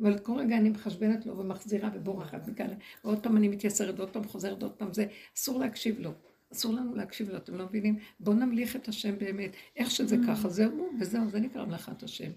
אבל 0.00 0.18
כל 0.18 0.38
רגע 0.38 0.56
אני 0.56 0.70
מחשבנת 0.70 1.26
לו 1.26 1.38
ומחזירה 1.38 1.90
ובורחת 1.94 2.48
מכאן, 2.48 2.68
ועוד 3.04 3.22
פעם 3.22 3.36
אני 3.36 3.48
מתייסרת, 3.48 3.98
ועוד 3.98 4.10
פעם 4.10 4.24
חוזרת, 4.24 4.62
ועוד 4.62 4.72
פעם 4.72 4.92
זה, 4.92 5.06
אסור 5.36 5.60
להקשיב 5.60 6.00
לו. 6.00 6.10
אסור 6.52 6.74
לנו 6.74 6.94
להקשיב 6.94 7.30
לו, 7.30 7.36
אתם 7.36 7.54
לא 7.54 7.64
מבינים? 7.64 7.98
בואו 8.20 8.36
נמליך 8.36 8.76
את 8.76 8.88
השם 8.88 9.18
באמת. 9.18 9.50
איך 9.76 9.90
שזה 9.90 10.16
mm. 10.16 10.26
ככה, 10.26 10.48
זהו, 10.48 10.88
וזהו, 11.00 11.30
זה 11.30 11.40
נקרא 11.40 11.64
מלאכת 11.64 12.02
השם. 12.02 12.30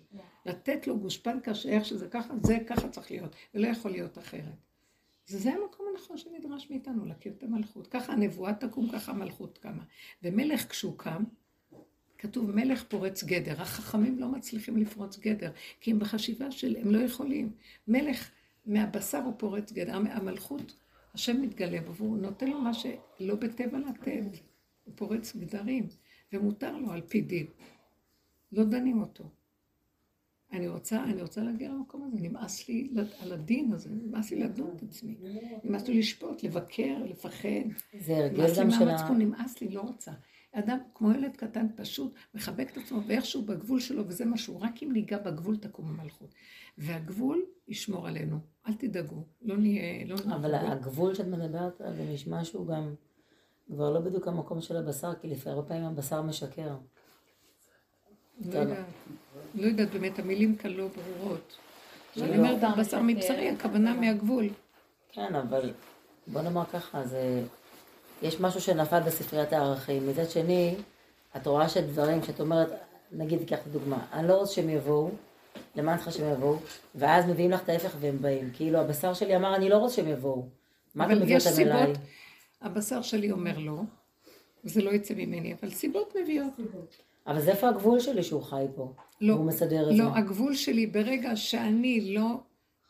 לתת 0.45 0.87
לו 0.87 0.99
גושפנקה 0.99 1.53
שאיך 1.55 1.85
שזה 1.85 2.07
ככה, 2.07 2.33
זה 2.43 2.57
ככה 2.67 2.89
צריך 2.89 3.11
להיות, 3.11 3.35
ולא 3.53 3.67
יכול 3.67 3.91
להיות 3.91 4.17
אחרת. 4.17 4.55
זה 5.27 5.53
המקום 5.53 5.85
הנכון 5.91 6.17
שנדרש 6.17 6.69
מאיתנו, 6.69 7.05
להכיר 7.05 7.33
את 7.37 7.43
המלכות. 7.43 7.87
ככה 7.87 8.13
הנבואה 8.13 8.53
תקום, 8.53 8.89
ככה 8.91 9.11
המלכות 9.11 9.57
קמה. 9.57 9.83
ומלך 10.23 10.69
כשהוא 10.69 10.97
קם, 10.97 11.23
כתוב 12.27 12.51
מלך 12.51 12.83
פורץ 12.83 13.23
גדר, 13.23 13.61
החכמים 13.61 14.19
לא 14.19 14.27
מצליחים 14.27 14.77
לפרוץ 14.77 15.19
גדר, 15.19 15.51
כי 15.81 15.91
הם 15.91 15.99
בחשיבה 15.99 16.51
של, 16.51 16.75
הם 16.81 16.91
לא 16.91 16.99
יכולים. 16.99 17.51
מלך 17.87 18.31
מהבשר 18.65 19.17
הוא 19.17 19.33
פורץ 19.37 19.71
גדר, 19.71 19.95
המלכות, 19.95 20.73
השם 21.13 21.41
מתגלה 21.41 21.81
בו, 21.81 21.95
והוא 21.95 22.17
נותן 22.17 22.47
לו 22.47 22.61
מה 22.61 22.73
שלא 22.73 23.35
בטבע 23.35 23.77
לתת, 23.77 24.37
הוא 24.83 24.93
פורץ 24.95 25.35
גדרים, 25.35 25.87
ומותר 26.33 26.77
לו 26.77 26.91
על 26.91 27.01
פי 27.01 27.21
דין. 27.21 27.45
לא 28.51 28.63
דנים 28.63 29.01
אותו. 29.01 29.23
אני 30.51 30.67
רוצה, 30.67 31.03
אני 31.03 31.21
רוצה 31.21 31.41
להגיע 31.41 31.69
למקום 31.69 32.03
הזה, 32.03 32.17
נמאס 32.21 32.69
לי 32.69 32.89
על 33.19 33.33
הדין 33.33 33.73
הזה, 33.73 33.89
נמאס 33.89 34.31
לי 34.31 34.39
לדון 34.39 34.73
את 34.75 34.83
עצמי, 34.83 35.15
נמאס 35.63 35.87
לי 35.87 35.99
לשפוט, 35.99 36.43
לבקר, 36.43 36.97
לפחד. 37.09 37.49
זה 37.99 38.17
הרגל 38.17 38.47
גם 38.57 38.71
של 38.71 38.89
ה... 38.89 39.09
נמאס 39.09 39.61
לי, 39.61 39.69
לא 39.69 39.81
רוצה. 39.81 40.11
אדם 40.59 40.77
כמו 40.95 41.11
ילד 41.11 41.35
קטן 41.35 41.67
פשוט 41.75 42.13
מחבק 42.33 42.71
את 42.71 42.77
עצמו 42.77 43.01
ואיכשהו 43.07 43.41
בגבול 43.41 43.79
שלו, 43.79 44.07
וזה 44.07 44.25
משהו, 44.25 44.61
רק 44.61 44.83
אם 44.83 44.91
ניגע 44.91 45.17
בגבול 45.17 45.57
תקום 45.57 45.85
המלכות. 45.87 46.33
והגבול 46.77 47.45
ישמור 47.67 48.07
עלינו, 48.07 48.39
אל 48.67 48.73
תדאגו, 48.73 49.23
לא 49.41 49.57
נהיה... 49.57 50.05
לא 50.05 50.15
אבל 50.15 50.51
נהיה 50.51 50.71
הגבול 50.71 51.13
שאת 51.13 51.27
מדברת 51.27 51.81
עליו, 51.81 52.13
נשמע 52.13 52.43
שהוא 52.43 52.67
גם 52.67 52.95
כבר 53.67 53.93
לא 53.93 53.99
בדיוק 53.99 54.27
המקום 54.27 54.61
של 54.61 54.77
הבשר, 54.77 55.13
כי 55.21 55.27
לפעמים 55.27 55.57
הרבה 55.57 55.69
פעמים 55.69 55.83
הבשר 55.85 56.21
משקר. 56.21 56.75
לא 58.45 58.59
יודעת, 58.59 58.85
לא 59.55 59.65
יודעת 59.65 59.89
באמת, 59.91 60.19
המילים 60.19 60.55
כאן 60.55 60.71
לא 60.71 60.87
ברורות. 60.87 61.57
כשאני 62.11 62.37
אומרת 62.37 62.77
בשר 62.79 63.01
מבשרי, 63.01 63.49
הכוונה 63.49 63.93
מהגבול. 63.93 64.49
כן, 65.11 65.35
אבל 65.35 65.73
בוא 66.27 66.41
נאמר 66.41 66.65
ככה, 66.65 67.05
זה... 67.05 67.43
יש 68.21 68.39
משהו 68.39 68.61
שנפל 68.61 68.99
בספריית 68.99 69.53
הערכים. 69.53 70.09
מצד 70.09 70.29
שני, 70.29 70.75
את 71.35 71.47
רואה 71.47 71.69
שדברים 71.69 72.23
שאת 72.23 72.39
אומרת, 72.39 72.69
נגיד, 73.11 73.49
קח 73.49 73.57
את 73.57 73.67
הדוגמה, 73.67 74.05
אני 74.13 74.27
לא 74.27 74.33
רוצה 74.33 74.53
שהם 74.53 74.69
יבואו, 74.69 75.09
למה 75.75 75.91
אני 75.91 75.97
צריכה 75.97 76.11
שהם 76.11 76.33
יבואו? 76.33 76.57
ואז 76.95 77.25
מביאים 77.25 77.51
לך 77.51 77.63
את 77.63 77.69
ההפך 77.69 77.95
והם 77.99 78.17
באים. 78.21 78.49
כאילו, 78.53 78.79
הבשר 78.79 79.13
שלי 79.13 79.35
אמר, 79.35 79.55
אני 79.55 79.69
לא 79.69 79.77
רוצה 79.77 79.95
שהם 79.95 80.07
יבואו. 80.07 80.45
מה 80.95 81.05
אתה 81.05 81.15
מביא 81.15 81.37
אותם 81.37 81.61
אליי? 81.61 81.93
הבשר 82.61 83.01
שלי 83.01 83.31
אומר 83.31 83.57
לא, 83.57 83.79
וזה 84.63 84.81
לא 84.81 84.91
יצא 84.91 85.13
ממני, 85.13 85.53
אבל 85.61 85.69
סיבות 85.69 86.15
מביאות. 86.21 86.53
אבל 87.27 87.41
זה 87.41 87.51
איפה 87.51 87.69
הגבול 87.69 87.99
שלי 87.99 88.23
שהוא 88.23 88.43
חי 88.43 88.65
פה? 88.75 88.93
לא, 89.21 89.33
הוא 89.33 89.45
מסדר 89.45 89.81
את 89.81 89.87
לא, 89.87 89.97
זה. 89.97 90.03
לא, 90.03 90.15
הגבול 90.15 90.55
שלי, 90.55 90.87
ברגע 90.87 91.35
שאני 91.35 92.13
לא... 92.13 92.27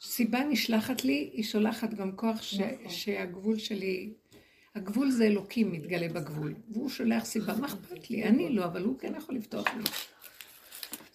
סיבה 0.02 0.40
נשלחת 0.40 1.04
לי, 1.04 1.30
היא 1.34 1.44
שולחת 1.44 1.94
גם 1.94 2.12
כוח 2.16 2.42
ש... 2.42 2.60
נכון. 2.60 2.90
שהגבול 2.90 3.58
שלי 3.58 4.14
הגבול 4.76 5.12
זה 5.12 5.24
אלוקים 5.24 5.72
מתגלה 5.72 6.10
בגבול, 6.10 6.54
והוא 6.70 6.90
שולח 6.90 7.26
סיבה, 7.26 7.56
מה 7.56 7.68
אכפת 7.68 8.10
לי? 8.10 8.24
אני 8.24 8.50
לא, 8.50 8.66
אבל 8.66 8.84
הוא 8.84 9.00
כן 9.00 9.14
יכול 9.18 9.36
לפתוח 9.36 9.68
לי. 9.68 9.84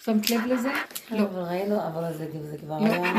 שמת 0.04 0.30
לב 0.30 0.40
לזה? 0.46 0.72
לא. 1.10 1.22
אבל 1.22 1.40
ראינו, 1.40 1.86
אבל 1.86 2.12
זה 2.16 2.58
כבר 2.58 2.78
לא, 2.78 2.84
היה... 2.84 3.12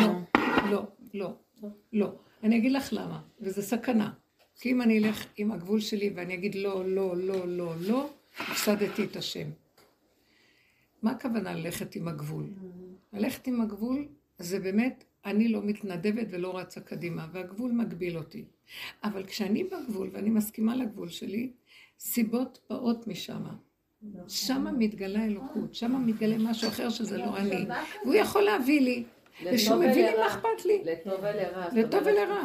לא, 0.71 0.83
לא, 1.13 1.33
לא, 1.61 1.69
לא. 1.93 2.15
אני 2.43 2.57
אגיד 2.57 2.71
לך 2.71 2.93
למה, 2.93 3.21
וזה 3.41 3.61
סכנה. 3.61 4.13
כי 4.55 4.71
אם 4.71 4.81
אני 4.81 4.99
אלך 4.99 5.25
עם 5.37 5.51
הגבול 5.51 5.79
שלי 5.79 6.13
ואני 6.15 6.33
אגיד 6.33 6.55
לא, 6.55 6.85
לא, 6.85 7.17
לא, 7.17 7.47
לא, 7.47 7.73
לא, 7.79 8.09
הפסדתי 8.39 9.03
את 9.03 9.15
השם. 9.15 9.49
מה 11.01 11.11
הכוונה 11.11 11.53
ללכת 11.53 11.95
עם 11.95 12.07
הגבול? 12.07 12.45
ללכת 13.13 13.47
עם 13.47 13.61
הגבול 13.61 14.07
זה 14.39 14.59
באמת 14.59 15.03
אני 15.25 15.47
לא 15.47 15.61
מתנדבת 15.63 16.27
ולא 16.29 16.57
רצה 16.57 16.81
קדימה, 16.81 17.27
והגבול 17.31 17.71
מגביל 17.71 18.17
אותי. 18.17 18.45
אבל 19.03 19.23
כשאני 19.25 19.63
בגבול 19.63 20.09
ואני 20.13 20.29
מסכימה 20.29 20.75
לגבול 20.75 21.09
שלי, 21.09 21.51
סיבות 21.99 22.59
באות 22.69 23.07
משם. 23.07 23.43
שם 24.27 24.67
מתגלה 24.77 25.25
אלוקות, 25.25 25.75
שם 25.75 26.05
מתגלה 26.05 26.37
משהו 26.37 26.67
אחר 26.69 26.89
שזה 26.89 27.17
לא 27.17 27.37
אני. 27.37 27.65
והוא 28.03 28.13
יכול 28.15 28.41
להביא 28.41 28.81
לי 28.81 29.03
ושהוא 29.53 29.75
מבין 29.77 30.05
לי 30.11 30.17
מה 30.19 30.27
אכפת 30.27 30.65
לי. 30.65 30.83
לטוב 30.85 31.13
ולרע. 31.21 31.67
לטוב 31.75 31.99
ולרע. 32.05 32.43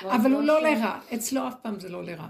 כמו- 0.00 0.12
אבל 0.14 0.32
הוא 0.32 0.42
לא 0.42 0.60
ש- 0.60 0.62
לרע, 0.62 1.00
אצלו 1.14 1.48
אף 1.48 1.54
פעם 1.62 1.80
זה 1.80 1.88
לא 1.88 2.04
לרע. 2.04 2.28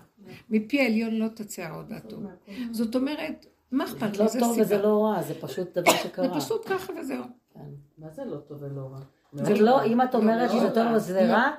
מפי 0.51 0.81
העליון 0.81 1.15
לא 1.15 1.29
תצא 1.29 1.63
העודה 1.63 2.01
טוב. 2.01 2.23
זאת 2.71 2.95
אומרת, 2.97 3.47
מה 3.71 3.85
אכפת 3.85 4.17
לא 4.17 4.25
לי? 4.25 4.31
זה 4.31 4.39
טוב 4.41 4.59
וזה. 4.61 4.79
לא 4.79 5.05
רע, 5.05 5.23
זה 5.23 5.35
פשוט 5.41 5.79
דבר 5.79 5.91
זה 5.93 5.97
שקרה. 5.99 6.41
פשוט 6.41 6.63
ככה 6.69 6.93
וזהו. 7.01 7.25
כן. 7.55 7.61
מה 7.99 8.11
זה 8.11 8.25
לא 8.25 8.37
טוב 8.37 8.63
ולא 8.63 8.81
רע? 8.81 9.01
זה 9.45 9.55
לא, 9.55 9.85
אם 9.85 10.03
את 10.03 10.15
אומרת 10.15 10.51
מאוד 10.51 10.61
שזה 10.61 10.69
טוב 10.75 10.87
רע. 10.87 10.93
וזה 10.97 11.33
רע, 11.33 11.51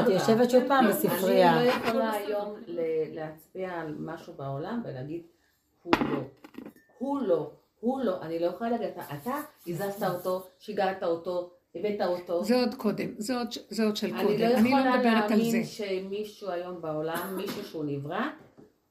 את. 0.00 0.08
יושבת 0.08 0.50
שוב 0.50 0.62
פעם 0.68 0.88
בספרייה. 0.88 1.56
אני 1.58 1.66
לא 1.66 1.72
יכולה 1.72 2.12
היום 2.12 2.54
ל- 2.66 2.80
להצביע 3.14 3.70
על 3.80 3.94
משהו 3.98 4.32
בעולם 4.36 4.82
ולהגיד, 4.84 5.22
הוא 5.82 5.92
לא. 6.10 6.18
הוא 6.98 7.20
לא. 7.20 7.50
הוא 7.80 8.00
לא. 8.00 8.22
אני 8.22 8.38
לא 8.38 8.46
יכולה 8.46 8.70
להגיד, 8.70 8.88
אתה- 8.88 9.30
הזזת 9.66 10.08
אותו, 10.08 10.46
שיגעת 10.58 11.02
אותו, 11.02 11.50
הבאת 11.74 12.00
אותו. 12.06 12.44
זה 12.44 12.54
עוד 12.56 12.74
קודם, 12.74 13.08
זה 13.18 13.38
עוד- 13.38 13.48
זה 13.70 13.84
עוד 13.84 13.96
של 13.96 14.14
אני 14.14 14.22
קודם. 14.24 14.38
לא 14.40 14.46
אני 14.46 14.70
לא 14.70 14.76
יכולה 14.76 14.96
מדברת 14.96 15.30
על 15.30 15.38
זה. 15.38 15.44
להאמין 15.44 15.64
שמישהו 15.64 16.50
היום 16.50 16.82
בעולם, 16.82 17.34
מישהו 17.36 17.64
שהוא 17.64 17.84
נברא, 17.84 18.20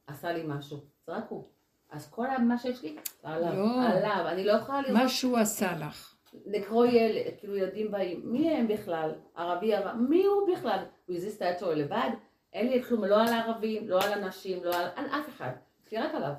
עשה 0.08 0.32
לי 0.34 0.44
משהו. 0.48 0.78
זה 1.08 1.14
רק 1.14 1.24
הוא. 1.30 1.44
אז 1.92 2.08
כל 2.10 2.28
מה 2.38 2.58
שיש 2.58 2.82
לי, 2.84 2.96
עליו. 3.24 3.54
לא. 3.56 3.88
עליו. 3.88 4.26
אני 4.28 4.44
לא 4.44 4.52
יכולה 4.52 4.82
לראות 4.82 4.94
מה 4.98 5.10
שהוא 5.10 5.38
עשה 5.38 5.72
לך. 5.80 6.15
לקרוא 6.46 6.86
ילד, 6.86 7.22
כאילו 7.40 7.56
ילדים 7.58 7.92
באים, 7.92 8.22
מי 8.24 8.50
הם 8.52 8.68
בכלל? 8.68 9.12
ערבי 9.36 9.74
ערב, 9.74 9.96
מי 10.10 10.24
הוא 10.26 10.50
בכלל? 10.56 10.80
הוא 11.06 11.16
הזיז 11.16 11.36
את 11.36 11.42
היד 11.42 11.78
לבד? 11.78 12.10
אין 12.54 12.68
לי 12.70 12.84
כלום, 12.84 13.04
לא 13.06 13.22
על 13.22 13.28
הערבים, 13.28 13.88
לא 13.90 14.02
על 14.04 14.14
הנשים, 14.14 14.64
לא 14.64 14.76
על, 14.76 14.86
על 14.96 15.06
אף 15.06 15.30
אחד. 15.30 15.52
יש 15.88 15.92
לי 15.92 15.98
רק 16.00 16.16
עליו. 16.16 16.32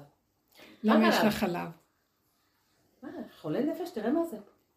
למה 0.83 1.09
רק 1.09 1.15
יש. 1.15 1.25
לך 1.25 1.43
עליו? 1.43 1.67
מה, 3.03 3.09
חולה 3.41 3.61
נפש, 3.61 3.91
תראה 3.91 4.11
מה 4.11 4.25
זה. 4.25 4.37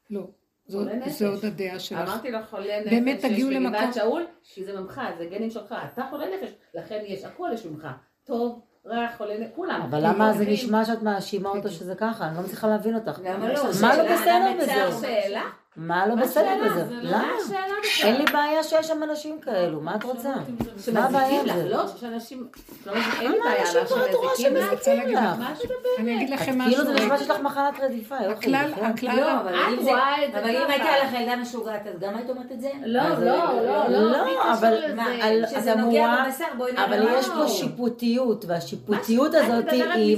לא. 0.10 0.28
זו-. 0.68 0.84
זה 1.08 1.28
עוד 1.28 1.46
הדעה 1.46 1.80
שלך. 1.80 2.00
אמרתי 2.00 2.32
לו 2.32 2.40
חולה 2.50 2.82
נפש, 2.82 2.94
באמת, 2.94 3.20
תגיעו 3.20 3.50
שיש 3.50 3.58
למקום- 3.60 3.74
בגבעת 3.74 3.94
שאול, 3.94 4.26
כי 4.44 4.66
זה 4.66 4.80
ממך, 4.80 5.02
זה 5.18 5.26
גנים 5.26 5.50
שלך, 5.50 5.76
אתה 5.94 6.08
חולה 6.10 6.26
נפש, 6.36 6.50
לכן 6.74 7.04
יש, 7.06 7.24
הכל 7.24 7.50
יש 7.54 7.66
ממך. 7.66 7.88
טוב, 8.24 8.62
רע, 8.90 9.08
חולה 9.18 9.38
נפש, 9.38 9.50
כולם. 9.56 9.82
אבל 9.90 10.08
למה 10.08 10.34
זה 10.34 10.46
נשמע 10.46 10.86
שאת 10.86 11.04
מאשימה 11.04 11.50
אותו 11.50 11.70
שזה 11.70 11.96
ככה? 11.96 12.28
אני 12.28 12.36
לא 12.36 12.42
מצליחה 12.42 12.68
להבין 12.68 12.96
אותך. 12.96 13.20
למה 13.24 13.54
לא? 13.54 13.64
מה 13.82 13.98
לא 13.98 14.04
בסדר 14.16 14.54
בזה? 14.62 15.40
מה 15.78 16.08
לא 16.08 16.16
מה 16.16 16.22
בסדר? 16.22 16.56
בזה? 16.66 16.86
זה 16.86 16.96
לא- 16.96 17.10
למה? 17.12 17.28
מה? 17.50 17.58
אין 18.04 18.16
לי 18.16 18.26
בעיה 18.34 18.64
שיש 18.64 18.88
שם 18.88 19.04
אנשים 19.04 19.40
כאלו, 19.42 19.82
מה 19.82 19.96
את 19.96 20.04
רוצה? 20.04 20.30
מה 20.30 20.42
שמזיקים 20.78 20.98
הבעיה 20.98 21.42
עם 21.42 21.48
זה? 21.56 21.70
לא, 21.70 21.88
שיש 21.88 22.04
אנשים, 22.04 22.48
לא 22.86 22.94
מזיקים, 22.96 23.22
אין 23.22 23.32
לי 23.32 23.38
למה 23.38 23.50
בעיה, 23.50 23.62
אנשים 23.62 23.78
אבל 23.78 23.86
כבר 23.88 24.06
את 24.10 24.14
רואה 24.16 24.36
שמזיקים 24.38 25.08
לך? 25.10 25.20
מה? 25.20 25.54
אני 26.00 26.16
אגיד 26.16 26.30
לכם 26.30 26.46
כאילו 26.46 26.58
משהו. 26.66 26.84
זה 26.86 26.92
רגע. 26.92 27.04
נשמע 27.04 27.18
שיש 27.18 27.30
לך 27.30 27.40
מחלת 27.40 27.80
רדיפה, 27.80 28.16
יופי. 28.16 28.32
הכלל, 28.56 28.72
כן? 28.76 28.86
הכלל, 28.86 29.16
לא, 29.20 29.40
אבל 29.42 29.56
את 29.56 29.68
אם 29.78 29.84
זה... 29.84 29.90
רואה 29.92 30.26
את 30.26 30.32
זה 30.32 30.40
אבל 30.40 30.50
אם 30.50 30.64
ככה. 30.64 30.74
הייתה 30.74 31.06
לך 31.08 31.22
ילדה 31.22 31.36
משוגעת, 31.36 31.88
אז 31.88 32.00
גם 32.00 32.16
היית 32.18 32.30
אומרת 32.30 32.52
את 32.52 32.62
זה? 32.62 32.70
לא, 32.86 33.02
לא, 33.10 33.20
לא, 33.66 33.90
לא, 33.90 34.12
לא, 34.12 34.54
אבל. 34.54 34.94
מה, 34.96 35.06
שזה 35.50 35.76
נוגע 35.76 36.16
בבשר, 36.26 36.46
בואי 36.58 36.72
נראה. 36.72 36.86
אבל 36.86 37.00
לא. 37.04 37.18
יש 37.20 37.28
פה 37.28 37.48
שיפוטיות, 37.48 38.46
והשיפוטיות 38.48 39.34
הזאת 39.36 39.68
את 39.68 39.72
היא... 39.74 40.18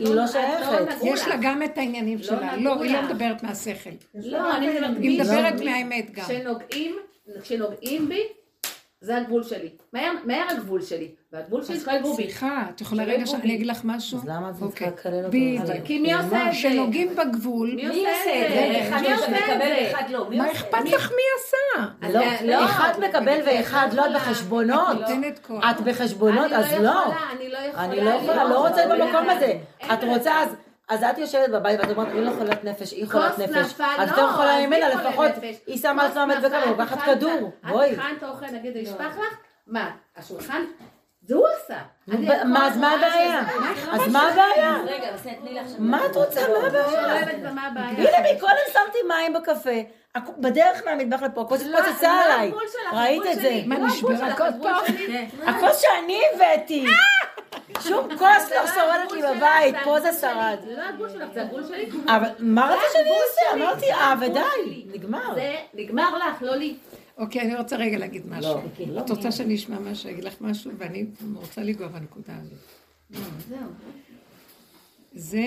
לא 0.00 0.26
שייכת. 0.26 0.94
יש 1.02 1.28
לה 1.28 1.34
גם 1.40 1.62
את 1.62 1.78
העניינים 1.78 2.18
לא 2.18 2.24
שלה. 2.24 2.56
לא, 2.56 2.82
היא 2.82 2.94
לא. 2.94 3.02
מדברת 3.02 3.42
מהשכל. 3.42 3.90
לא, 4.14 4.56
אני 4.56 4.68
מדברת... 4.88 5.02
היא 5.02 5.20
מדברת 5.20 5.60
מהאמת 5.60 6.10
גם. 6.12 6.24
כשנוגעים, 6.24 6.96
כשנוגעים 7.42 8.08
בי, 8.08 8.20
זה 9.00 9.16
הגבול 9.16 9.42
שלי. 9.42 9.68
מהר 9.92 10.12
מהר 10.24 10.44
הגבול 10.50 10.82
שלי. 10.82 11.08
והגבול 11.32 11.64
שלי 11.64 11.80
שלא 11.80 11.92
יגעו 11.92 12.14
בי. 12.14 12.22
סליחה, 12.22 12.64
את 12.74 12.80
יכולה 12.80 13.04
רגע 13.04 13.26
שאני. 13.26 13.54
אגיד 13.54 13.66
לך 13.66 13.80
משהו? 13.84 14.18
אז 14.18 14.24
למה 14.24 14.48
את 14.50 14.54
צריכה 14.54 14.66
אוקיי. 14.66 14.86
לקלל 14.88 15.18
אותו? 15.18 15.28
בדיוק. 15.28 15.84
כי 15.86 15.98
מי 15.98 16.12
עושה 16.14 16.26
את 16.26 16.52
זה? 16.52 16.58
כשנוגעים 16.58 17.14
בגבול, 17.16 17.70
מי 17.74 17.88
עושה 17.88 18.00
את 18.46 18.52
זה? 18.52 18.68
מי 18.70 18.88
אחד 18.88 19.02
עושה 19.12 19.54
את 19.54 19.60
זה? 20.08 20.12
לא. 20.12 20.26
מה? 20.36 20.52
אכפת 20.52 20.78
מי- 20.84 20.90
לך 20.90 21.10
מי 21.10 21.22
עשה? 21.38 21.86
לא, 22.02 22.36
זה- 22.38 22.46
לא. 22.46 22.64
אחד 22.64 22.92
מקבל 23.08 23.38
ואחד 23.46 23.88
לא, 23.92 24.06
את 24.06 24.10
בחשבונות. 24.14 24.90
את 24.90 25.00
נותנת 25.00 25.38
כוח. 25.46 25.64
את 25.70 25.80
בחשבונות, 25.80 26.52
אז 26.52 26.64
אני 26.72 26.84
לא. 26.84 26.90
יכולה, 26.90 27.16
אני 27.36 27.48
לא 27.48 27.58
יכולה. 27.58 27.84
אני 27.84 28.00
לא 28.00 28.10
יכולה, 28.10 28.44
לא 28.44 28.68
רוצה. 28.68 28.82
במקום 28.88 29.30
הזה. 29.30 29.52
את 29.92 30.04
רוצה. 30.04 30.42
אז... 30.42 30.48
אז 30.88 31.02
את 31.02 31.18
יושבת 31.18 31.50
בבית 31.50 31.80
ואת 31.80 31.90
אומרת, 31.90 32.08
אני 32.08 32.24
לא 32.24 32.30
חולת 32.38 32.64
נפש, 32.64 32.92
היא 32.92 33.06
חולת 33.10 33.30
כוס 33.30 33.38
נפש. 33.38 33.80
לא, 33.80 33.86
יותר 34.02 34.32
חולה 34.32 34.58
אז 34.58 34.66
ממנה, 34.66 34.86
היא 34.86 34.96
חולת 34.96 35.06
לפחות. 35.36 35.42
היא 35.66 35.78
שמה 35.78 36.08
נפל, 36.08 36.46
ולוקחת 36.66 36.92
את 36.92 37.02
הכנת- 37.02 37.16
כדור. 37.16 37.50
את 37.64 37.70
בואי. 37.70 37.92
הכנת 37.92 38.22
אוכל, 38.24 38.46
נגיד, 38.46 38.72
זה 38.72 38.80
נשפך 38.82 39.18
לך? 39.18 39.36
מה, 39.66 39.90
השולחן? 40.16 40.62
זה 41.26 41.34
הוא 41.34 41.46
עשה. 41.64 41.78
מה, 42.44 42.66
אז 42.66 42.76
מה 42.76 42.94
רואה 42.94 43.08
הבעיה? 43.08 43.40
אז 43.92 44.08
מה 44.12 44.28
הבעיה? 44.28 44.76
רגע, 44.86 45.12
בסדר, 45.14 45.32
תני 45.40 45.52
לי 45.52 45.58
עכשיו. 45.58 45.76
מה 45.78 46.06
את 46.06 46.16
רוצה? 46.16 46.40
מה 46.48 46.66
הבעיה? 46.66 47.18
הבעיה. 47.66 48.18
הנה, 48.18 48.32
מקודם 48.36 48.52
שמתי 48.72 48.98
מים 49.08 49.32
בקפה. 49.32 49.70
בדרך 50.38 50.82
מהמטבח 50.86 51.22
לפה, 51.22 51.40
הכוס 51.42 51.62
לא, 51.62 51.78
התפוצצה 51.78 52.12
לא 52.12 52.24
עליי. 52.24 52.52
ראית 52.92 53.22
את 53.32 53.34
זה? 53.34 53.60
מה, 53.66 53.78
לא 53.78 53.86
נשברה 53.86 54.36
פה? 54.36 54.70
הכוס 55.46 55.80
שאני 55.80 56.20
הבאתי. 56.34 56.86
שום 57.80 58.08
כוס 58.18 58.50
לא 58.50 58.66
שורדת 58.66 59.12
לי 59.12 59.36
בבית, 59.36 59.74
פה 59.84 60.00
זה. 60.00 60.12
שרד. 60.20 60.58
זה 60.64 60.76
לא 60.76 60.82
הגבול 60.82 61.08
שלך, 61.10 61.32
זה 61.34 61.42
הגבול 61.42 61.66
שלי. 61.66 61.90
אבל 62.06 62.28
מה 62.38 62.66
רצית 62.74 62.88
שאני 62.92 63.10
אעשה? 63.10 63.64
אמרתי 63.64 63.92
אה, 63.92 64.14
ודי. 64.20 64.84
נגמר. 64.98 65.34
זה 65.34 65.56
נגמר 65.74 66.18
לך, 66.18 66.42
לא 66.42 66.56
לי. 66.56 66.76
אוקיי, 67.18 67.40
אני 67.42 67.56
רוצה 67.56 67.76
רגע 67.76 67.98
להגיד 67.98 68.22
משהו. 68.28 68.60
לא. 68.86 69.00
את 69.00 69.10
רוצה 69.10 69.32
שאני 69.32 69.54
אשמע 69.54 69.78
משהו, 69.78 70.10
אגיד 70.10 70.24
לך 70.24 70.34
משהו, 70.40 70.70
ואני 70.78 71.06
רוצה 71.34 71.60
לנגוע 71.60 71.88
בנקודה 71.88 72.32
הזאת. 72.40 73.20
זה, 75.14 75.46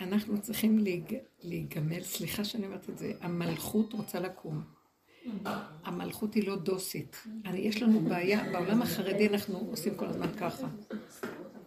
אנחנו 0.00 0.40
צריכים 0.40 0.78
להיג- 0.78 1.18
להיגמל, 1.42 2.02
סליחה 2.02 2.44
שאני 2.44 2.66
אומרת 2.66 2.88
את 2.90 2.98
זה, 2.98 3.12
המלכות 3.20 3.92
רוצה 3.92 4.20
לקום. 4.20 4.62
המלכות 5.84 6.34
היא 6.34 6.46
לא 6.46 6.56
דוסית. 6.56 7.16
אני, 7.46 7.58
יש 7.58 7.82
לנו 7.82 8.00
בעיה, 8.00 8.52
בעולם 8.52 8.82
החרדי 8.82 9.28
אנחנו 9.28 9.58
עושים 9.70 9.94
כל 9.94 10.06
הזמן 10.06 10.32
ככה. 10.40 10.68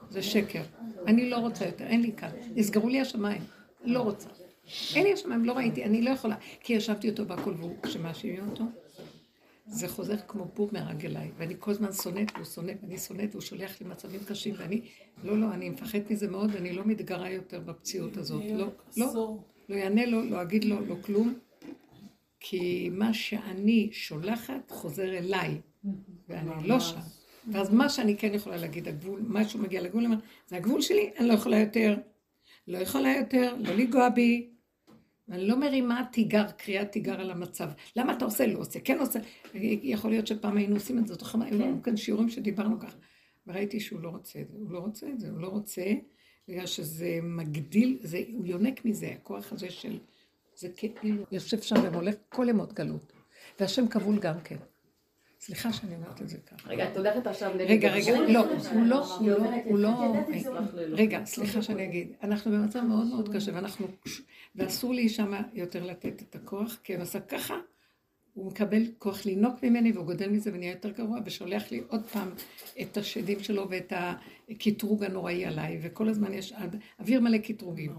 זה 0.10 0.22
שקר. 0.22 0.62
אני 1.08 1.30
לא 1.30 1.38
רוצה 1.38 1.66
יותר, 1.66 1.86
אין 1.86 2.02
לי 2.02 2.12
כאן. 2.18 2.30
נסגרו 2.56 2.90
לי 2.90 3.02
השמיים, 3.02 3.42
לא 3.86 4.00
רוצה. 4.00 4.30
אין 4.96 5.04
לי 5.04 5.14
השמיים, 5.14 5.46
לא 5.46 5.54
ראיתי, 5.54 5.84
אני 5.84 6.02
לא 6.02 6.10
יכולה. 6.10 6.36
כי 6.60 6.74
ישבתי 6.74 7.10
אותו 7.10 7.26
בהכל, 7.26 7.54
והוא, 7.58 7.76
כשמאשימים 7.84 8.50
אותו, 8.50 8.64
זה 9.68 9.88
חוזר 9.88 10.16
כמו 10.28 10.46
בומרנג 10.56 11.06
אליי, 11.06 11.32
ואני 11.38 11.56
כל 11.60 11.72
הזמן 11.72 11.92
שונאת, 11.92 12.32
והוא 12.34 12.46
שונא, 12.46 12.74
ואני 12.82 12.98
שונאת, 12.98 13.30
והוא 13.32 13.42
שולח 13.42 13.82
לי 13.82 13.88
מצבים 13.88 14.20
קשים, 14.28 14.56
ואני, 14.58 14.82
לא, 15.24 15.38
לא, 15.38 15.54
אני 15.54 15.70
מפחדת 15.70 16.12
מזה 16.12 16.28
מאוד, 16.28 16.50
ואני 16.54 16.74
לא 16.74 16.86
מתגרה 16.86 17.30
יותר 17.30 17.60
בפציעות 17.60 18.18
הזאת. 18.18 18.44
לא, 18.56 18.68
לא, 18.98 19.38
לא 19.70 19.76
יענה 19.76 20.06
לו, 20.06 20.24
לא 20.24 20.42
אגיד 20.42 20.64
לו, 20.64 20.86
לא 20.86 20.96
כלום, 21.02 21.34
כי 22.48 22.90
מה 22.92 23.14
שאני 23.14 23.90
שולחת 23.92 24.72
חוזר 24.72 25.18
אליי, 25.18 25.62
ואני 26.30 26.68
לא 26.68 26.80
שם. 26.80 27.00
ואז 27.52 27.74
מה 27.74 27.90
שאני 27.90 28.18
כן 28.18 28.34
יכולה 28.34 28.58
להגיד, 28.58 28.88
הגבול, 28.88 29.22
משהו 29.28 29.60
מגיע 29.60 29.82
לגבול, 29.82 30.06
אני 30.06 30.16
זה 30.48 30.56
הגבול 30.56 30.82
שלי, 30.82 31.12
אני 31.20 31.28
לא 31.28 31.34
יכולה 31.34 31.60
יותר, 31.60 31.98
לא 32.68 32.78
יכולה 32.78 33.16
יותר, 33.18 33.56
לא 33.60 33.74
לנגוע 33.74 34.10
בי, 34.10 34.50
ואני 35.28 35.48
לא 35.48 35.60
מרימה 35.60 36.04
תיגר, 36.12 36.52
קריאת 36.58 36.92
תיגר 36.92 37.22
על 37.22 37.32
המצב. 37.32 37.70
למה 37.96 38.14
אתה 38.14 38.26
עושה? 38.26 38.48
לא 38.48 38.60
עושה, 38.60 38.80
כן 38.80 39.00
עושה. 39.00 39.20
יכול 39.84 40.10
להיות 40.10 40.28
שפעם 40.28 40.58
היינו 40.58 40.76
עושים 40.76 41.00
את 41.00 41.08
זה, 41.08 41.14
זוכרים, 41.14 41.42
היו 41.42 41.60
לנו 41.60 41.84
כאן 41.84 41.98
שיעורים 41.98 42.30
שדיברנו 42.30 42.80
ככה. 42.80 42.98
וראיתי 43.48 43.80
שהוא 43.80 44.00
לא 44.00 44.10
רוצה 44.10 44.40
את 44.42 44.50
זה, 44.50 44.58
הוא 44.58 44.72
לא 44.72 44.80
רוצה 44.80 45.08
את 45.10 45.20
זה, 45.20 45.30
הוא 45.30 45.40
לא 45.40 45.48
רוצה, 45.48 45.84
בגלל 46.48 46.66
שזה 46.66 47.20
מגדיל, 47.24 47.98
זה, 48.02 48.24
הוא 48.34 48.46
יונק 48.48 48.86
מזה, 48.86 49.08
הכוח 49.08 49.54
הזה 49.54 49.70
של, 49.70 49.98
זה 50.56 50.68
כאילו, 50.76 51.24
יושב 51.32 51.62
שם 51.62 51.76
ומולך 51.84 52.16
כל 52.30 52.46
ימות 52.50 52.74
גלות. 52.74 53.14
והשם 53.60 53.88
כבול 53.88 54.20
גם 54.20 54.42
כן. 54.44 54.58
סליחה 55.40 55.74
שאני 55.74 55.96
אומרת 55.96 56.22
את 56.22 56.30
זה 56.30 56.38
ככה. 56.38 56.70
רגע, 56.70 56.92
את 56.92 56.98
הולכת 56.98 57.28
עכשיו 57.28 57.54
נגד... 57.56 57.70
רגע, 57.70 57.92
רגע? 57.92 58.20
לא, 58.28 58.40
הוא 58.40 58.86
לא, 58.86 59.06
הוא 59.18 59.28
לא, 59.28 59.38
הוא 59.66 59.80
לא. 59.80 60.14
רגע, 60.92 61.26
סליחה 61.26 61.62
שאני 61.62 61.84
אגיד, 61.84 62.14
אנחנו 62.24 62.52
במצב 62.52 62.82
מאוד 62.82 63.08
מאוד 63.08 63.36
קשה, 63.36 63.52
ואנחנו, 63.56 63.88
ואסור 64.56 64.94
לי 64.94 65.10
שמה 65.10 65.42
יותר 65.54 65.86
לתת 65.86 66.22
את 66.22 66.36
הכוח, 66.36 66.80
כי 66.84 66.96
הוא 66.96 67.02
עשה 67.02 67.20
ככה, 67.20 67.56
הוא 68.36 68.46
מקבל 68.46 68.84
כוח 68.98 69.26
לינוק 69.26 69.64
ממני, 69.64 69.92
והוא 69.92 70.06
גודל 70.06 70.30
מזה 70.30 70.52
ונהיה 70.54 70.72
יותר 70.72 70.90
גרוע, 70.90 71.20
ושולח 71.26 71.72
לי 71.72 71.82
עוד 71.88 72.04
פעם 72.12 72.30
את 72.82 72.98
השדים 72.98 73.40
שלו 73.40 73.70
ואת 73.70 73.94
הקטרוג 74.50 75.04
הנוראי 75.04 75.46
עליי, 75.46 75.80
וכל 75.82 76.10
הזמן 76.10 76.34
יש 76.34 76.54
אוויר 77.00 77.22
מלא 77.22 77.38
קטרוגים. 77.38 77.92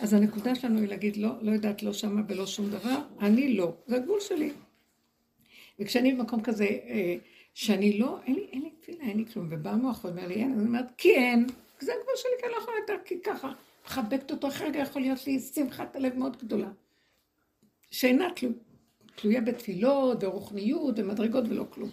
אז 0.00 0.12
הנקודה 0.12 0.54
שלנו 0.54 0.80
היא 0.80 0.88
להגיד, 0.88 1.16
לא, 1.16 1.30
לא 1.40 1.50
יודעת, 1.52 1.82
לא 1.82 1.92
שמה 1.92 2.20
ולא 2.28 2.46
שום 2.46 2.70
דבר, 2.70 2.98
אני 3.20 3.54
לא, 3.54 3.74
זה 3.86 3.96
הגבול 3.96 4.20
שלי. 4.20 4.50
וכשאני 5.78 6.14
במקום 6.14 6.42
כזה, 6.42 6.64
אה, 6.64 7.16
שאני 7.54 7.98
לא, 7.98 8.18
אין 8.26 8.34
לי, 8.34 8.46
אין 8.52 8.62
לי 8.62 8.70
תפילה, 8.70 9.04
אין 9.04 9.16
לי 9.16 9.24
כלום, 9.26 9.46
ובא 9.50 9.70
המוח 9.70 10.04
ואומר 10.04 10.26
לי, 10.26 10.34
אין, 10.34 10.52
אז 10.52 10.58
אני 10.58 10.68
אומרת, 10.68 10.92
כי 10.98 11.14
אין, 11.14 11.46
זה 11.80 11.92
הגבול 11.92 12.14
שלי, 12.16 12.30
כי 12.40 12.46
אני 12.46 12.52
לא 12.52 12.58
יכולה 12.58 12.76
יותר, 12.80 12.96
כי 13.04 13.20
ככה, 13.24 13.52
מחבקת 13.86 14.30
אותו, 14.30 14.48
אחרי 14.48 14.68
רגע 14.68 14.80
יכול 14.80 15.02
להיות 15.02 15.26
לי 15.26 15.40
שמחת 15.40 15.96
הלב 15.96 16.16
מאוד 16.16 16.36
גדולה, 16.36 16.68
שאינה 17.90 18.28
תלו, 18.36 18.50
תלויה 19.14 19.40
בתפילות, 19.40 20.24
ורוחניות, 20.24 20.98
ומדרגות 20.98 21.44
ולא 21.48 21.64
כלום. 21.70 21.90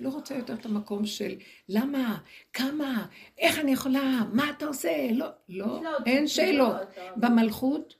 לא 0.00 0.08
רוצה 0.08 0.34
יותר 0.34 0.54
את 0.54 0.66
המקום 0.66 1.06
של 1.06 1.34
למה, 1.68 2.18
כמה, 2.52 3.06
איך 3.38 3.58
אני 3.58 3.72
יכולה, 3.72 4.22
מה 4.32 4.50
אתה 4.50 4.66
עושה, 4.66 5.08
לא, 5.12 5.26
לא, 5.48 5.80
אין 6.06 6.28
שאלות. 6.28 6.76
במלכות 7.16 7.94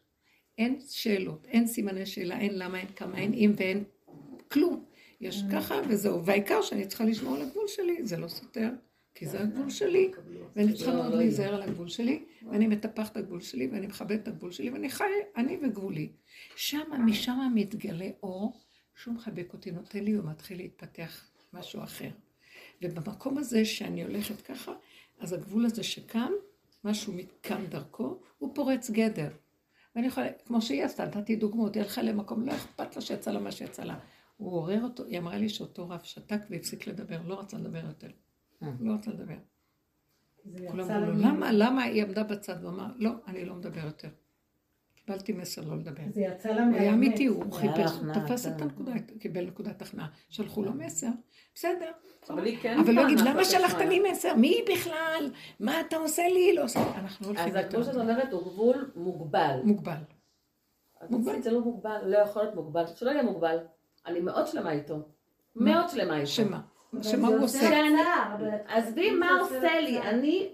אין 0.58 0.80
שאלות, 0.88 1.46
אין 1.46 1.66
סימני 1.66 2.06
שאלה, 2.06 2.40
אין 2.40 2.58
למה, 2.58 2.78
אין 2.78 2.88
כמה, 2.96 3.18
אין 3.18 3.32
אם 3.34 3.52
ואין 3.56 3.84
כלום. 4.48 4.84
יש 5.20 5.42
Mm. 5.42 5.52
ככה 5.52 5.74
וזהו, 5.88 6.24
והעיקר 6.24 6.62
שאני 6.62 6.86
צריכה 6.86 7.04
לשמור 7.04 7.36
על 7.36 7.42
הגבול 7.42 7.68
שלי, 7.68 8.06
זה 8.06 8.16
לא 8.16 8.28
סותר, 8.28 8.68
כי 9.14 9.26
זה 9.26 9.40
הגבול 9.40 9.70
שלי, 9.70 10.10
ואני 10.56 10.72
צריכה 10.72 10.92
לא, 10.92 10.96
מאוד 10.96 11.12
לא 11.12 11.18
להיזהר 11.18 11.54
על 11.54 11.62
הגבול 11.62 11.88
שלי, 11.88 12.24
ואני 12.50 12.66
מטפחת 12.66 13.12
את 13.12 13.16
הגבול 13.16 13.40
שלי, 13.40 13.66
ואני 13.66 13.86
מכבדת 13.86 14.22
את 14.22 14.28
הגבול 14.28 14.52
שלי, 14.52 14.70
ואני 14.70 14.90
חי, 14.90 15.04
אני 15.36 15.58
וגבולי. 15.62 16.12
שמה, 16.56 16.98
משם 16.98 17.52
מתגלה 17.54 18.08
אור, 18.22 18.60
שהוא 18.94 19.14
מחבק 19.14 19.52
אותי, 19.52 19.70
נותן 19.70 20.04
לי, 20.04 20.18
ומתחיל 20.18 20.56
להתפתח 20.56 21.30
משהו 21.52 21.82
אחר. 21.82 22.10
ובמקום 22.82 23.38
הזה 23.38 23.64
שאני 23.64 24.02
הולכת 24.02 24.40
ככה, 24.40 24.72
אז 25.20 25.32
הגבול 25.32 25.64
הזה 25.64 25.82
שקם, 25.82 26.32
משהו 26.84 27.12
קם 27.40 27.66
דרכו, 27.68 28.20
הוא 28.38 28.54
פורץ 28.54 28.90
גדר. 28.90 29.28
ואני 29.96 30.06
יכולה, 30.06 30.26
כמו 30.46 30.62
שהיא 30.62 30.84
עשתה, 30.84 31.04
נתתי 31.04 31.36
דוגמאות, 31.36 31.74
היא 31.74 31.82
הלכה 31.82 32.02
למקום, 32.02 32.46
לא 32.46 32.52
אכפת 32.52 32.96
לה 32.96 33.02
שיצא 33.02 33.30
לה 33.30 33.40
מה 33.40 33.52
שיצא 33.52 33.84
לה. 33.84 33.98
הוא 34.36 34.52
עורר 34.52 34.82
אותו, 34.82 35.04
היא 35.04 35.18
אמרה 35.18 35.36
לי 35.36 35.48
שאותו 35.48 35.88
רב 35.88 36.00
שתק 36.02 36.40
והפסיק 36.50 36.86
לדבר, 36.86 37.22
לא 37.26 37.40
רצה 37.40 37.58
לדבר 37.58 37.86
יותר. 37.86 38.10
אה. 38.62 38.68
לא 38.80 38.94
רצה 38.94 39.10
לדבר. 39.10 39.34
כולם 40.70 40.90
אמרו 40.90 41.06
לו, 41.06 41.18
למה, 41.18 41.52
למה 41.52 41.82
היא 41.82 42.02
עמדה 42.02 42.22
בצד 42.22 42.64
ואמרה, 42.64 42.88
לא, 42.96 43.10
אני 43.26 43.44
לא 43.44 43.54
מדבר 43.54 43.84
יותר. 43.84 44.08
קיבלתי 44.94 45.32
מסר 45.32 45.62
לא 45.68 45.76
לדבר. 45.76 46.02
זה 46.10 46.20
יצא 46.20 46.48
לה 46.48 46.64
הוא 46.64 46.74
היה 46.74 46.90
מהאמת. 46.90 47.08
אמיתי, 47.08 47.26
הוא 47.26 47.52
חיפש, 47.52 47.90
הוא 47.90 48.12
תפס. 48.14 48.46
את 48.46 48.62
הנקודה, 48.62 48.92
קיבל 49.18 49.46
נקודת 49.46 49.82
הכנעה. 49.82 50.08
שלחו 50.28 50.62
לו 50.62 50.72
מסר, 50.72 51.08
בסדר. 51.54 51.90
אבל 52.30 52.44
היא 52.44 52.58
כן 52.62 52.78
אבל 52.78 52.92
לא 52.92 53.00
טענה 53.00 53.12
יגיד, 53.12 53.24
למה 53.26 53.44
שלחת 53.44 53.78
שמיא?" 53.78 53.88
לי 54.02 54.10
מסר? 54.10 54.34
מי 54.34 54.54
בכלל? 54.72 55.30
מה 55.60 55.80
אתה 55.80 55.96
עושה 55.96 56.28
לי? 56.28 56.54
לא 56.54 56.64
עושה. 56.64 56.80
אנחנו 56.98 57.32
לא 57.32 57.38
אז 57.40 57.46
הולכים 57.46 57.56
הגבול 57.56 57.82
שאת 57.82 57.94
יותר. 57.94 58.00
אומרת 58.00 58.32
הוא 58.32 58.42
גבול 58.42 58.90
מוגבל. 58.96 59.60
מוגבל. 59.64 60.02
אז 61.00 61.10
מוגבל. 61.10 61.42
זה 61.42 61.50
לא 61.50 61.60
מוגבל, 61.60 62.00
לא 62.06 62.16
יכול 62.18 62.42
להיות 62.42 62.54
מוגבל, 62.54 62.86
שלא 62.86 63.10
יהיה 63.10 63.22
מוגבל. 63.22 63.58
אני 64.06 64.20
מאוד 64.20 64.46
שלמה 64.46 64.72
איתו. 64.72 65.08
מאוד 65.56 65.88
שלמה 65.88 66.16
איתו. 66.16 66.26
שמה? 66.26 66.60
שמה 67.02 67.28
הוא 67.28 67.44
עושה 67.44 67.70
עזבי 68.68 69.10
מה 69.10 69.38
עושה 69.40 69.80
לי. 69.80 70.00
אני, 70.02 70.48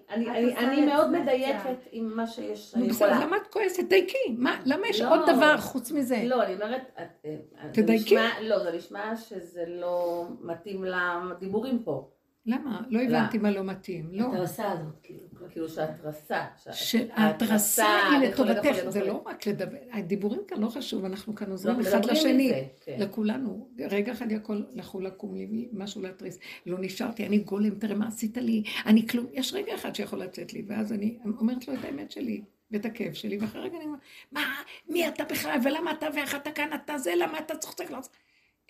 מאוד 0.86 1.10
מדייקת 1.10 1.76
עם 1.92 2.16
מה 2.16 2.26
שיש, 2.26 2.74
בסדר. 2.88 3.20
למה 3.20 3.36
את 3.36 3.46
כועסת? 3.46 3.84
דייקי. 3.88 4.18
מה, 4.36 4.56
למה 4.64 4.88
יש 4.88 5.00
לא. 5.00 5.10
עוד 5.14 5.20
דבר 5.36 5.56
חוץ 5.56 5.92
מזה? 5.92 6.22
לא, 6.24 6.42
אני 6.42 6.54
אומרת, 6.54 6.82
את- 7.02 7.26
אה, 7.26 7.34
זה 7.74 7.82
תדייקי. 7.82 8.16
לא, 8.42 8.58
זה 8.58 8.72
נשמע 8.72 9.16
שזה 9.16 9.64
לא 9.66 10.24
מתאים 10.40 10.84
לדיבורים 10.84 11.78
פה. 11.82 12.08
למה? 12.46 12.80
לא 12.90 13.00
הבנתי 13.02 13.38
מה 13.38 13.50
לא 13.50 13.64
מתאים. 13.64 14.08
לא. 14.12 14.24
ההתרסה 14.24 14.72
הזאת, 14.72 14.94
כאילו. 15.02 15.20
כאילו 15.50 15.68
שההתרסה. 15.68 16.44
שה- 16.64 16.72
שההתרסה 16.72 17.86
היא 18.10 18.28
לטובתך, 18.28 18.88
זה. 18.88 19.04
לא 19.04 19.22
רק 19.26 19.46
לדבר, 19.46 19.76
הדיבורים 19.92 20.40
כאן 20.48 20.60
לא 20.60 20.68
חשוב, 20.68 21.04
אנחנו 21.04 21.34
כאן 21.34 21.50
עוזרים 21.50 21.76
לא, 21.80 21.88
אחד 21.88 21.98
מדברים 21.98 22.16
לשני, 22.16 22.52
כן. 22.84 22.96
לכולנו. 22.98 23.68
רגע 23.90 24.12
אחד 24.12 24.32
יכול 24.32 24.66
לכו 24.70 25.00
לקום 25.00 25.34
לי 25.34 25.68
משהו 25.72 26.02
להתריס, 26.02 26.38
לא 26.66 26.78
נשארתי, 26.80 27.26
אני 27.26 27.38
גולם, 27.38 27.74
תראה 27.74 27.94
מה 27.94 28.08
עשית 28.08 28.36
לי, 28.36 28.62
אני 28.86 29.06
כלום, 29.06 29.26
יש 29.32 29.54
רגע 29.54 29.74
אחד 29.74 29.94
שיכול 29.94 30.18
לצאת 30.18 30.52
לי, 30.52 30.64
ואז 30.66 30.92
אני 30.92 31.18
אומרת 31.38 31.68
לו 31.68 31.74
את 31.74 31.84
האמת 31.84 32.10
שלי. 32.10 32.42
ואת 32.70 32.84
הכאב 32.84 33.12
שלי, 33.12 33.38
ואחרי 33.38 33.60
רגע 33.60 33.76
אני 33.76 33.84
אומרת, 33.84 34.00
מה, 34.32 34.40
מי 34.88 35.08
אתה 35.08 35.24
בכלל, 35.24 35.58
ולמה 35.64 35.90
אתה 35.92 36.06
ואיך 36.14 36.34
אתה 36.34 36.50
כאן, 36.50 36.68
אתה 36.84 36.98
זה, 36.98 37.12
למה 37.16 37.38
אתה 37.38 37.56
צוחק, 37.56 37.90
לא 37.90 37.98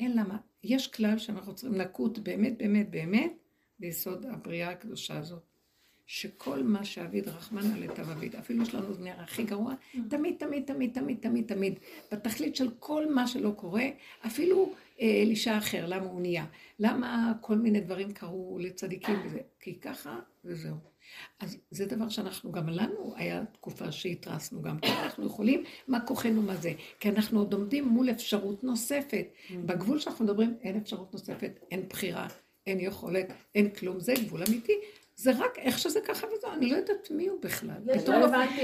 אין 0.01 0.13
למה. 0.17 0.37
יש 0.65 0.89
כלל 0.89 1.19
שאנחנו 1.19 1.55
צריכים 1.55 1.81
נקוט 1.81 2.19
באמת, 2.19 2.59
באמת, 2.59 2.91
באמת, 2.91 3.33
ביסוד 3.79 4.27
הבריאה 4.27 4.71
הקדושה 4.71 5.19
הזאת. 5.19 5.43
שכל 6.11 6.63
מה 6.63 6.85
שאביד 6.85 7.29
רחמנא 7.29 7.77
לטב 7.79 8.11
אביד, 8.11 8.37
אפילו 8.37 8.63
יש 8.63 8.75
לנו 8.75 8.95
זנר 8.95 9.21
הכי 9.21 9.45
גרוע, 9.45 9.75
תמיד, 10.09 10.35
תמיד, 10.39 10.63
תמיד, 10.67 10.91
תמיד, 10.95 11.19
תמיד, 11.21 11.45
תמיד, 11.47 11.79
בתכלית 12.13 12.57
של 12.57 12.71
כל 12.79 13.15
מה 13.15 13.27
שלא 13.27 13.51
קורה, 13.51 13.85
אפילו 14.27 14.75
אה, 15.01 15.23
לאישה 15.27 15.59
אחר, 15.59 15.87
למה 15.87 16.07
הוא 16.07 16.21
נהיה, 16.21 16.47
למה 16.79 17.33
כל 17.41 17.59
מיני 17.59 17.81
דברים 17.81 18.13
קרו 18.13 18.59
לצדיקים 18.61 19.17
וזה, 19.27 19.41
כי 19.61 19.81
ככה 19.81 20.19
וזהו. 20.45 20.77
אז 21.41 21.59
זה 21.71 21.87
דבר 21.87 22.09
שאנחנו, 22.09 22.53
גם 22.53 22.69
לנו 22.69 23.15
היה 23.17 23.45
תקופה 23.53 23.93
שהתרסנו 23.93 24.63
גם, 24.63 24.79
כי 24.81 24.89
אנחנו 24.89 25.27
יכולים, 25.27 25.65
מה 25.89 26.01
כוחנו, 26.01 26.43
מה 26.43 26.57
זה, 26.57 26.73
כי 27.01 27.09
אנחנו 27.09 27.39
עוד 27.39 27.53
עומדים 27.53 27.89
מול 27.89 28.11
אפשרות 28.11 28.65
נוספת. 28.65 29.27
בגבול 29.67 29.99
שאנחנו 29.99 30.25
מדברים, 30.25 30.55
אין 30.61 30.77
אפשרות 30.77 31.13
נוספת, 31.13 31.61
אין 31.71 31.89
בחירה, 31.89 32.29
אין 32.69 32.81
יכולת, 32.81 33.33
אין 33.55 33.71
כלום, 33.71 34.01
זה 34.01 34.15
גבול 34.27 34.43
אמיתי. 34.49 34.73
זה 35.17 35.31
רק 35.39 35.59
איך 35.59 35.79
שזה 35.79 36.01
ככה 36.01 36.27
וזהו, 36.27 36.53
אני 36.53 36.71
לא 36.71 36.77
יודעת 36.77 37.11
מי 37.11 37.29
הוא 37.29 37.41
בכלל. 37.43 37.77
לא 37.85 37.99
פתאום 37.99 38.17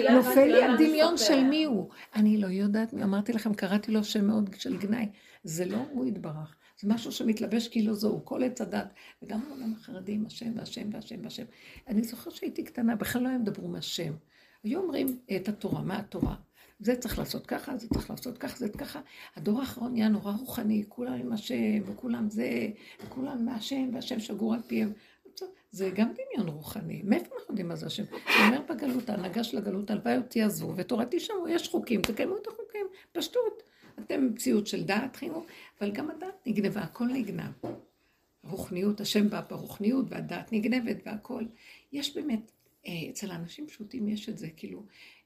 לא 0.05 0.13
נופל 0.13 0.45
לי 0.45 0.65
הדמיון 0.65 1.17
זה 1.17 1.25
של. 1.25 1.45
מי 1.45 1.65
הוא. 1.65 1.89
אני 2.15 2.39
לא 2.39 2.47
יודעת 2.47 2.93
מי, 2.93 3.03
אמרתי 3.03 3.33
לכם, 3.33 3.55
קראתי 3.55 3.93
לו 3.93 4.05
שם 4.05 4.25
מאוד 4.25 4.51
של 4.59 4.77
גנאי. 4.77 5.09
זה 5.45 5.65
לא 5.65 5.77
הוא 5.91 6.07
יתברך, 6.07 6.57
זה 6.81 6.89
משהו 6.89 7.13
שמתלבש 7.13 7.69
כאילו 7.69 7.95
זהו, 7.95 8.25
כל 8.25 8.45
עץ 8.45 8.61
הדת, 8.61 8.95
וגם 9.23 9.41
העולם 9.49 9.73
החרדי 9.73 10.13
עם 10.13 10.27
השם 10.27 10.53
והשם 10.57 10.89
והשם 10.93 11.25
והשם. 11.25 11.45
אני 11.89 12.03
זוכרת 12.03 12.35
שהייתי 12.35 12.65
קטנה, 12.65 12.97
בכלל 12.97 13.23
לא 13.23 13.29
היו 13.29 13.39
מדברים 13.39 13.73
מהשם. 13.73 14.13
היו 14.65 14.81
אומרים 14.81 15.19
את 15.37 15.49
התורה, 15.49 15.83
מה 15.83 15.99
התורה? 15.99 16.35
זה 16.81 16.97
צריך 16.97 17.19
לעשות 17.19 17.47
ככה, 17.47 17.77
זה 17.77 17.89
צריך 17.89 18.11
לעשות 18.11 18.39
ככה, 18.39 18.57
זה 18.57 18.69
ככה. 18.69 19.01
הדור 19.37 19.61
האחרון 19.61 19.93
נהיה 19.93 20.09
נורא 20.09 20.33
רוחני, 20.33 20.85
כולם 20.89 21.13
עם 21.13 21.33
השם, 21.33 21.83
וכולם 21.87 22.31
זה, 22.31 22.69
וכולם 23.07 23.45
מהשם, 23.45 23.91
והשם 23.95 24.21
שגור 24.21 24.55
על 24.55 24.63
פיהם. 24.63 24.93
זה 25.71 25.91
גם 25.95 26.09
דמיון 26.13 26.49
רוחני. 26.49 27.03
מאיפה 27.05 27.35
אנחנו 27.35 27.53
יודעים 27.53 27.69
מה 27.69 27.77
זה 27.77 27.87
השם? 27.87 28.03
הוא 28.03 28.47
אומר 28.47 28.61
בגלות, 28.69 29.11
ההנהגה 29.11 29.45
של 29.45 29.59
הגלות, 29.59 29.91
הלוואי 29.91 30.17
אותי 30.17 30.43
עזבו, 30.43 30.77
ותורתי 30.77 31.21
שמעו, 31.21 31.49
יש 31.49 31.69
חוקים, 31.69 32.03
תקיימו 32.03 32.37
את 32.37 32.47
החוקים, 32.47 32.87
פשטות. 33.13 33.63
אתם 33.99 34.27
מציאות 34.27 34.67
של 34.67 34.85
דעת 34.85 35.17
חינוך, 35.17 35.45
אבל 35.81 35.93
גם 35.93 36.11
הדעת 36.11 36.47
נגנבה, 36.47 36.81
הכל 36.81 37.05
נגנב. 37.05 37.53
הרוחניות, 38.45 39.01
השם 39.01 39.31
בא 39.31 39.41
ברוחניות, 39.51 40.07
והדעת 40.09 40.53
נגנבת 40.53 40.97
והכל. 41.07 41.45
יש 41.93 42.17
באמת, 42.17 42.53
אה, 42.87 42.93
אצל 43.11 43.31
האנשים 43.31 43.67
פשוטים 43.67 44.09
יש 44.09 44.29
את 44.29 44.39
זה, 44.39 44.49
כאילו, 44.57 44.83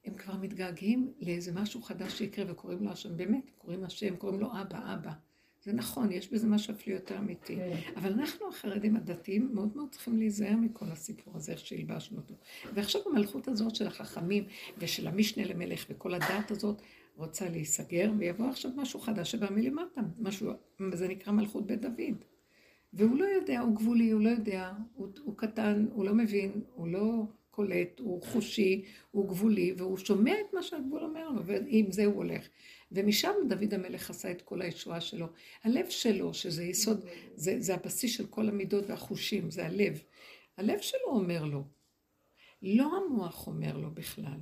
הם 0.08 0.14
כבר 0.14 0.36
מתגעגעים 0.36 1.12
לאיזה 1.20 1.52
משהו 1.52 1.82
חדש 1.82 2.18
שיקרה 2.18 2.44
וקוראים 2.48 2.84
לו 2.84 2.90
השם, 2.90 3.16
באמת, 3.16 3.50
קוראים 3.58 3.84
השם, 3.84 4.16
קוראים 4.16 4.40
לו 4.40 4.48
אבא, 4.60 4.94
אבא. 4.94 5.12
זה 5.64 5.72
נכון, 5.72 6.12
יש 6.12 6.32
בזה 6.32 6.46
משהו 6.46 6.74
אפילו 6.74 6.96
יותר 6.96 7.18
אמיתי. 7.18 7.56
כן. 7.56 7.76
אבל 7.96 8.12
אנחנו 8.12 8.48
החרדים 8.48 8.96
הדתיים 8.96 9.50
מאוד 9.54 9.76
מאוד 9.76 9.88
צריכים 9.90 10.18
להיזהר 10.18 10.56
מכל 10.56 10.84
הסיפור 10.90 11.36
הזה, 11.36 11.52
איך 11.52 11.66
שהלבשנו 11.66 12.16
אותו. 12.16 12.34
ועכשיו 12.74 13.00
המלכות 13.06 13.48
הזאת 13.48 13.74
של 13.74 13.86
החכמים 13.86 14.44
ושל 14.78 15.06
המשנה 15.06 15.44
למלך 15.44 15.86
וכל 15.90 16.14
הדת 16.14 16.50
הזאת 16.50 16.82
רוצה 17.16 17.48
להיסגר, 17.48 18.12
ויבוא 18.18 18.48
עכשיו 18.48 18.70
משהו 18.76 19.00
חדש 19.00 19.30
שבא 19.30 19.50
מלמטה, 19.50 20.00
משהו, 20.18 20.52
זה 20.92 21.08
נקרא 21.08 21.32
מלכות 21.32 21.66
בית 21.66 21.80
דוד. 21.80 22.24
והוא 22.92 23.18
לא 23.18 23.24
יודע, 23.24 23.60
הוא 23.60 23.76
גבולי, 23.76 24.10
הוא 24.10 24.20
לא 24.20 24.28
יודע, 24.28 24.72
הוא, 24.94 25.08
הוא 25.24 25.36
קטן, 25.36 25.86
הוא 25.92 26.04
לא 26.04 26.14
מבין, 26.14 26.60
הוא 26.74 26.88
לא 26.88 27.24
קולט, 27.58 28.00
הוא 28.00 28.22
חושי, 28.22 28.84
הוא 29.10 29.28
גבולי, 29.28 29.74
והוא 29.76 29.96
שומע 29.96 30.32
את 30.40 30.54
מה 30.54 30.62
שהגבול 30.62 31.02
אומר 31.02 31.30
לו, 31.30 31.44
ועם 31.44 31.92
זה 31.92 32.04
הוא 32.04 32.14
הולך. 32.14 32.48
ומשם 32.92 33.32
דוד 33.48 33.74
המלך 33.74 34.10
עשה 34.10 34.30
את 34.30 34.42
כל 34.42 34.62
הישועה 34.62 35.00
שלו. 35.00 35.26
הלב 35.64 35.88
שלו, 35.88 36.34
שזה 36.34 36.64
יסוד, 36.64 37.04
זה, 37.34 37.60
זה 37.60 37.74
הבסיס 37.74 38.16
של 38.16 38.26
כל 38.26 38.48
המידות 38.48 38.84
והחושים, 38.90 39.50
זה 39.50 39.66
הלב. 39.66 40.02
הלב 40.56 40.78
שלו 40.78 41.06
אומר 41.06 41.44
לו, 41.44 41.64
לא 42.62 42.90
המוח 42.96 43.46
אומר 43.46 43.76
לו 43.76 43.90
בכלל. 43.90 44.38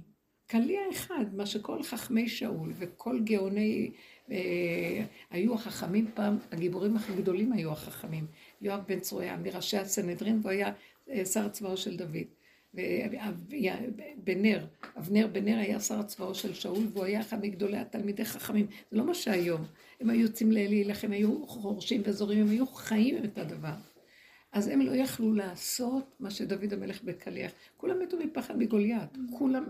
קליע 0.47 0.81
אחד, 0.93 1.25
מה 1.33 1.47
שכל 1.47 1.83
חכמי 1.83 2.29
שאול 2.29 2.73
וכל 2.77 3.21
גאוני, 3.25 3.91
אה, 4.31 5.05
היו 5.31 5.55
החכמים 5.55 6.11
פעם, 6.15 6.39
הגיבורים 6.53 6.97
הכי 6.97 7.13
גדולים 7.15 7.53
היו 7.53 7.73
החכמים. 7.73 8.27
יואב 8.61 8.81
בן 8.87 9.01
צרויה, 9.01 9.37
מראשי 9.37 9.77
הסנהדרין, 9.77 10.39
והוא 10.43 10.51
היה 10.51 10.73
אה, 11.11 11.25
שר 11.25 11.47
הצבאו 11.47 11.77
של 11.77 11.97
דוד. 11.97 12.36
ובנר, 12.77 14.67
אבנר 14.99 15.27
בן 15.33 15.45
נר 15.45 15.59
היה 15.59 15.81
שר 15.81 16.01
הצבאו 16.01 16.35
של 16.35 16.55
שאול, 16.55 16.85
והוא 16.93 17.05
היה 17.05 17.21
אחד 17.21 17.45
מגדולי 17.45 17.77
התלמידי 17.77 18.25
חכמים. 18.25 18.67
זה 18.91 18.97
לא 18.97 19.05
מה 19.05 19.15
שהיום. 19.15 19.65
הם 20.01 20.11
היו 20.11 20.21
יוצאים 20.21 20.53
להילחם, 20.53 21.13
היו 21.13 21.47
חורשים 21.47 22.03
וזורים, 22.05 22.41
הם 22.41 22.51
היו 22.51 22.67
חיים 22.67 23.25
את 23.25 23.39
הדבר. 23.39 23.75
אז 24.53 24.69
הם 24.69 24.81
לא 24.81 24.91
יכלו 24.91 25.33
לעשות 25.33 26.05
מה 26.21 26.31
שדוד 26.31 26.73
המלך 26.73 27.03
בקליח. 27.03 27.53
כולם 27.77 28.01
מתו 28.03 28.17
מפחד 28.19 28.59
מגוליית. 28.59 29.11
כולם 29.39 29.65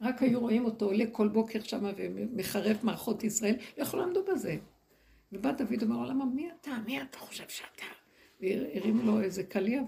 רק 0.00 0.22
היו 0.22 0.40
רואים 0.40 0.64
אותו 0.64 0.84
עולה 0.84 1.04
כל 1.12 1.28
בוקר 1.28 1.60
שם 1.62 1.84
ומחרף 1.96 2.84
מערכות 2.84 3.24
ישראל, 3.24 3.54
לא 3.78 3.82
יכלו 3.82 4.00
לעמדו 4.00 4.24
בזה. 4.24 4.56
ובא 5.32 5.52
דוד 5.52 5.82
ואומר 5.82 6.02
לו, 6.02 6.10
למה, 6.10 6.24
מי 6.24 6.48
אתה? 6.60 6.70
מי 6.86 7.02
אתה 7.02 7.18
חושב 7.18 7.48
שאתה? 7.48 7.86
והרים 8.40 9.06
לו 9.06 9.20
איזה 9.20 9.42
קליע. 9.42 9.82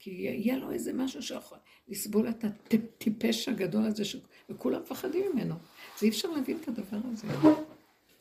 כי 0.00 0.10
יהיה 0.10 0.56
לו 0.56 0.70
איזה 0.70 0.92
משהו 0.92 1.22
שיכול 1.22 1.58
לסבול 1.88 2.28
את 2.28 2.44
הטיפש 2.44 3.48
הגדול 3.48 3.84
הזה, 3.86 4.04
ש... 4.04 4.16
וכולם 4.48 4.80
מפחדים 4.82 5.24
ממנו. 5.32 5.54
אז 5.96 6.02
אי 6.02 6.08
אפשר 6.08 6.30
להבין 6.30 6.58
את 6.62 6.68
הדבר 6.68 6.98
הזה. 7.12 7.26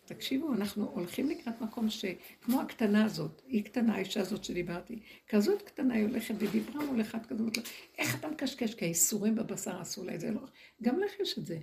תקשיבו, 0.05 0.53
אנחנו 0.53 0.89
הולכים 0.93 1.29
לקראת 1.29 1.61
מקום 1.61 1.89
שכמו 1.89 2.61
הקטנה 2.61 3.05
הזאת, 3.05 3.41
היא 3.47 3.65
קטנה, 3.65 3.95
האישה 3.95 4.21
הזאת 4.21 4.43
שדיברתי, 4.43 4.99
כזאת 5.27 5.61
קטנה 5.61 5.93
היא 5.93 6.03
הולכת 6.05 6.35
ודיברה 6.37 6.85
מול 6.85 7.01
אחד 7.01 7.25
כזה, 7.25 7.39
אומרת 7.39 7.57
לו, 7.57 7.63
איך 7.97 8.19
אתה 8.19 8.27
מקשקש? 8.27 8.75
כי 8.75 8.85
האיסורים 8.85 9.35
בבשר 9.35 9.81
עשו 9.81 10.05
לה 10.05 10.15
את 10.15 10.19
זה. 10.19 10.31
לא, 10.31 10.41
גם 10.81 10.99
לך 10.99 11.19
יש 11.19 11.37
את 11.37 11.45
זה. 11.45 11.57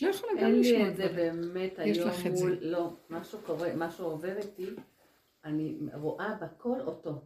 לא 0.00 0.08
יכולה 0.08 0.32
גם 0.32 0.38
אין 0.38 0.60
לשמוע 0.60 0.82
לי 0.82 0.88
את 0.88 0.96
זה. 0.96 1.08
באמת 1.08 1.78
היום 1.78 2.08
לך 2.08 2.26
את 2.26 2.36
זה. 2.36 2.44
מול, 2.44 2.58
לא, 2.60 2.96
משהו 3.10 3.38
קורה, 3.46 3.76
משהו 3.76 4.06
עובר 4.06 4.36
איתי, 4.36 4.70
אני 5.44 5.78
רואה 5.94 6.34
בכל 6.34 6.80
אותו. 6.80 7.22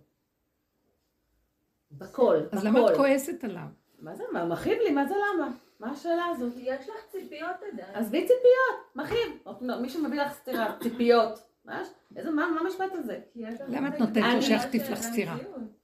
בכל, 1.93 2.37
אז 2.53 2.65
למה 2.65 2.81
את 2.81 2.85
בכל. 2.85 2.95
כועסת 2.97 3.45
עליו? 3.45 3.63
מה 4.01 4.15
זה, 4.15 4.25
מה, 4.33 4.45
מכאיב 4.45 4.79
לי? 4.85 4.91
מה 4.91 5.07
זה 5.07 5.15
למה? 5.15 5.49
מה 5.81 5.91
השאלה 5.91 6.25
הזאת? 6.31 6.53
יש 6.57 6.89
לך 6.89 6.97
ציפיות 7.11 7.57
עדיין. 7.73 7.95
עזבי 7.95 8.21
ציפיות, 8.21 8.77
מכאיב. 8.97 9.57
לא, 9.61 9.81
מישהו 9.83 10.03
מביא 10.03 10.21
לך 10.23 10.33
סטירה, 10.33 10.77
ציפיות. 10.83 11.39
מה? 11.65 11.83
איזה, 12.17 12.31
מה, 12.31 12.51
מה 12.55 12.61
המשפט 12.61 12.93
הזה? 12.99 13.19
למה 13.69 13.89
את 13.89 13.99
נותנת 14.01 14.17
לו 14.17 14.31
אני- 14.31 14.43
שיחטיף 14.43 14.91
לך 14.91 15.01
סטירה? 15.03 15.37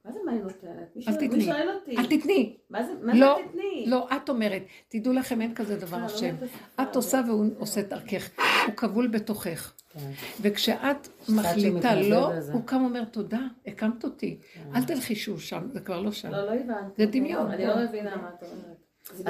מה 0.05 0.11
זה 0.11 0.19
מה 0.25 0.31
היא 0.31 0.41
נותנת? 0.41 0.97
אל 1.07 1.15
תתני. 1.15 1.45
מי? 1.87 1.97
אל 1.97 2.05
תתני. 2.05 2.57
מה 2.69 2.83
זה, 2.83 2.93
מה 3.01 3.13
לא, 3.15 3.39
תתני? 3.49 3.85
לא, 3.87 4.07
את 4.15 4.29
אומרת, 4.29 4.61
תדעו 4.87 5.13
לכם, 5.13 5.41
אין 5.41 5.55
כזה 5.55 5.77
דבר 5.79 5.97
לא, 5.97 6.01
לא 6.03 6.05
השם. 6.07 6.35
את 6.81 6.95
עושה 6.95 7.21
והוא 7.27 7.45
עושה 7.59 7.81
דרכך. 7.81 8.29
הוא 8.67 8.75
כבול 8.75 9.07
בתוכך. 9.07 9.73
כן. 9.99 10.11
וכשאת 10.41 11.07
מחליטה 11.29 11.95
לא, 11.95 12.33
לזה. 12.35 12.53
הוא 12.53 12.61
קם 12.65 12.81
ואומר, 12.81 13.03
תודה, 13.05 13.39
הקמת 13.67 14.03
אותי. 14.03 14.37
אל 14.75 14.83
תלכי 14.83 15.15
שהוא 15.15 15.37
שם, 15.39 15.67
זה 15.73 15.79
כבר 15.79 16.01
לא 16.01 16.11
שם. 16.11 16.31
לא, 16.31 16.45
לא 16.45 16.51
הבנתי. 16.51 17.05
זה 17.05 17.11
דמיון. 17.11 17.51
אני 17.51 17.65
לא 17.67 17.75
מבינה 17.83 18.15
מה 18.15 18.29
את 18.37 18.43
אומרת. 18.43 18.77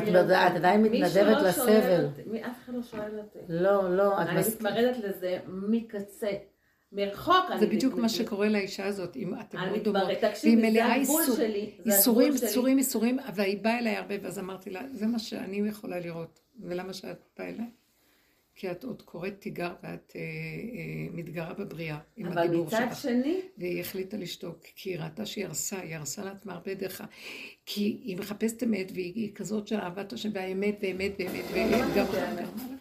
את 0.04 0.14
לא 0.14 0.18
יודעת, 0.20 0.52
את 0.52 0.58
עדיין 0.58 0.82
מתנדבת 0.82 1.42
לא 1.42 1.48
לסבל. 1.50 2.08
מי- 2.26 2.42
אף 2.46 2.56
אחד 2.66 2.74
לא 2.74 2.84
שואל 2.84 3.20
אותי. 3.20 3.40
לא, 3.50 3.96
לא, 3.98 4.22
את 4.22 4.28
אני. 4.28 4.40
מתמרדת 4.56 4.98
לזה 5.04 5.40
מקצה. 5.48 6.28
מרחוק 6.92 7.46
אני... 7.52 7.60
זה 7.60 7.68
בדיוק 7.68 7.94
מה 7.94 8.10
שקורה 8.10 8.50
לאישה 8.50 8.86
הזאת, 8.86 9.16
אם 9.16 9.34
אתם 9.40 9.58
מאוד 9.58 9.84
דומות. 9.84 10.04
והיא 10.04 10.18
תקשיבי, 10.18 10.62
זה 10.62 10.68
מלאה 10.70 10.96
הגבול 10.96 11.22
איסור- 11.22 11.36
שלי. 11.36 11.72
זה 11.86 11.92
ייסורים, 11.92 12.26
הגבול 12.28 12.38
שלי. 12.38 12.48
ייסורים, 12.48 12.78
ייסורים, 12.78 13.18
והיא 13.36 13.64
באה 13.64 13.80
אליי 13.80 13.96
הרבה, 13.96 14.16
ואז 14.22 14.40
אמרתי 14.40 14.70
לה, 14.70 14.82
זה 14.94 15.08
מה 15.08 15.20
שאני 15.20 15.70
יכולה 15.70 16.00
לראות. 16.00 16.40
ולמה 16.64 16.94
שאת 16.94 17.20
באה 17.40 17.50
אליי? 17.50 17.66
כי 18.58 18.72
את 18.72 18.84
עוד 18.84 19.02
קוראת 19.02 19.34
תיגר 19.40 19.74
ואת 19.84 20.14
אה, 20.16 20.22
אה, 20.22 20.26
מתגרה 21.14 21.54
בבריאה 21.54 21.98
עם 22.18 22.26
אבל 22.26 22.38
הדיבור 22.38 22.66
מצד 22.66 22.78
שלך. 22.90 22.98
שני, 23.02 23.42
והיא 23.58 23.82
החליטה 23.82 24.18
לשתוק, 24.18 24.60
כי 24.76 24.90
היא 24.90 25.00
ראתה 25.00 25.26
שהיא 25.26 25.46
הרסה, 25.46 25.80
היא 25.80 25.96
הרסה 25.96 26.24
לעצמה 26.26 26.54
הרבה 26.54 26.74
דרך. 26.74 27.02
כי 27.66 28.02
היא 28.04 28.18
מחפשת 28.18 28.64
אמת, 28.64 28.92
והיא 28.94 29.36
כזאת 29.36 29.68
של 29.68 29.76
אהבת 29.76 30.14
השם, 30.14 30.30
והאמת, 30.34 30.78
ואמת, 30.82 31.12
ואמת, 31.20 31.46
וגם... 31.92 32.06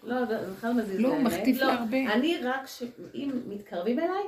לא, 0.02 0.24
זה 0.26 0.50
בכלל 0.50 0.72
מזיז 0.72 1.00
לא, 1.00 1.02
לי, 1.02 1.06
הוא 1.06 1.14
האמת. 1.16 1.32
מחטיף 1.32 1.60
לא, 1.60 1.66
לה 1.66 1.74
הרבה. 1.74 2.12
אני 2.14 2.36
רק, 2.42 2.66
ש- 2.66 2.82
אם 3.14 3.30
מתקרבים 3.48 3.98
אליי, 3.98 4.24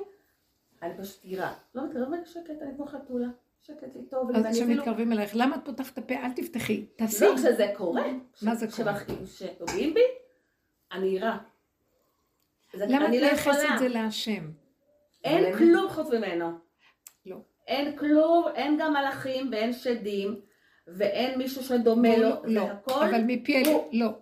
אני 0.82 0.92
פשוט 0.98 1.24
אירה. 1.24 1.54
לא 1.74 1.86
מתקרבים 1.86 2.20
שקט, 2.26 2.62
אני 2.62 2.70
כמו 2.76 2.86
חתולה. 2.86 3.28
שקט 3.60 3.96
לי 3.96 4.02
טוב, 4.10 4.30
אז 4.34 4.42
ואני 4.44 4.54
כשמתקרבים 4.54 5.12
אלייך, 5.12 5.30
למה 5.34 5.56
את 5.56 5.60
פותחת 5.64 5.92
את 5.92 5.98
הפה? 5.98 6.14
אל 6.14 6.32
תפתחי, 6.32 6.86
תעשי. 6.96 7.24
לא, 7.24 7.34
כשזה 7.36 7.66
קורה. 7.76 8.02
מה 8.42 8.54
זה 8.54 8.66
קורה? 8.76 8.94
כשפוגעים 9.24 9.94
בי, 9.94 10.00
אני. 10.92 11.18
זה- 12.74 12.84
למה 12.86 12.96
את 12.96 13.02
לא 13.02 13.08
מייחסת 13.08 13.40
יכולה. 13.40 13.74
את 13.74 13.78
זה 13.78 13.88
להשם? 13.88 14.50
אין 15.24 15.56
כלום 15.58 15.88
חוץ 15.88 16.10
ממנו. 16.10 16.50
לא. 17.26 17.36
אין 17.66 17.96
כלום, 17.98 18.44
אין 18.54 18.76
גם 18.80 18.92
מלאכים 18.92 19.48
ואין 19.52 19.72
שדים, 19.72 20.40
ואין 20.86 21.38
מישהו 21.38 21.62
שדומה 21.62 22.16
לו, 22.16 22.28
לא, 22.28 22.40
לא, 22.44 22.60
הכל. 22.62 23.02
אבל 23.10 23.20
מפי. 23.26 23.62
לא, 23.92 24.18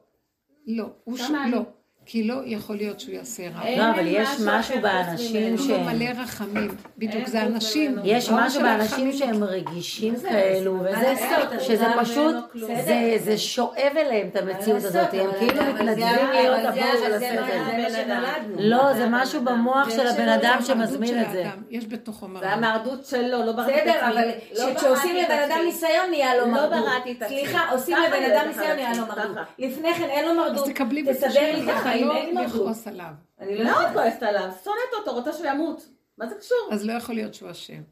לא, 0.66 0.84
הוא 1.04 1.16
ש... 1.18 1.20
כמה 1.20 1.42
אני- 1.44 1.52
לא, 1.52 1.60
כי 2.08 2.22
לא 2.24 2.34
יכול 2.44 2.76
להיות 2.76 3.00
שהוא 3.00 3.14
יעשה 3.14 3.42
רע. 3.56 3.76
לא, 3.76 3.90
אבל 3.90 4.06
יש 4.06 4.28
משהו 4.46 4.80
באנשים 4.80 5.42
הוא 5.42 5.50
ממנו. 5.50 5.62
שהם... 5.62 5.86
מלא 5.86 6.22
רחמים, 6.22 6.68
בדיוק, 6.98 7.26
זה 7.28 7.42
אנשים. 7.42 7.96
יש 8.04 8.30
משהו 8.30 8.62
באנשים 8.62 9.12
שהם 9.12 9.44
רגישים 9.44 10.16
זה 10.16 10.28
כאלו? 10.28 10.82
שזה 11.60 11.84
פשוט. 12.00 12.34
זה, 12.86 13.14
זה 13.18 13.38
שואב 13.38 13.72
אליהם 13.96 14.28
את 14.28 14.36
המציאות 14.36 14.84
הזאת? 14.84 15.06
הם 15.12 15.30
כאילו 15.38 15.56
זה- 15.64 15.72
מתנדבים 15.72 15.96
זה- 16.06 16.32
להיות 16.32 16.60
זה- 16.62 16.68
הבור 16.68 16.82
של 17.04 17.18
זה 17.18 17.30
הסבל. 17.30 17.90
זה. 17.90 18.04
לא, 18.58 18.92
זה 18.92 19.06
משהו 19.10 19.40
במוח 19.44 19.90
של 19.90 20.06
הבן 20.06 20.28
אדם 20.28 20.56
זה 20.60 20.66
שמזמין 20.66 21.22
את 21.22 21.30
זה. 21.32 21.44
יש 21.70 21.86
בתוכו 21.86 22.26
זה 22.26 22.32
מרדות. 22.32 22.48
המרדות 22.52 23.04
שלו, 23.06 23.44
לא 23.46 23.52
בראתי 23.52 23.72
את 23.74 23.82
בסדר, 23.86 23.92
עצמי. 24.04 24.12
אבל 24.22 24.28
לא 24.58 24.74
כשעושים 24.74 25.16
לבן 25.16 25.38
אדם. 25.50 25.58
ניסיון 25.64 26.10
נהיה 26.10 26.34
לו 26.36 26.40
לא 26.40 26.46
מרדות. 26.52 26.70
בראתי 26.84 27.12
את 27.12 27.22
עצמי. 27.22 27.36
סליחה, 27.38 27.70
עושים 27.70 27.96
לבן 28.06 28.30
אדם 28.32 28.48
ניסיון 28.48 28.76
נהיה 28.76 28.92
לו 28.94 29.06
מרדות. 29.06 29.36
לפני 29.58 29.94
כן 29.94 30.04
אין 30.10 30.24
לו 30.24 30.30
אז 30.30 30.36
מרדות. 30.52 30.66
תקבלי 30.68 31.02
תסדר 31.02 31.56
לא. 32.04 32.44
לכעוס 32.44 32.86
עליו. 32.86 33.12
אני 33.40 33.64
לא. 33.64 33.72
כועסת 33.92 34.22
עליו, 34.22 34.48
שונאת 34.64 34.78
אותו, 34.98 35.12
רוצה 35.12 35.32
שהוא 35.32 35.46
ימות. 35.46 35.88
מה 36.18 36.26
זה 36.26 36.34
קשור? 36.34 36.68
אז 36.72 36.86
לא 36.86 36.92
יכול 36.92 37.14
להיות 37.14 37.34
שהוא 37.34 37.50
אשם. 37.50 37.82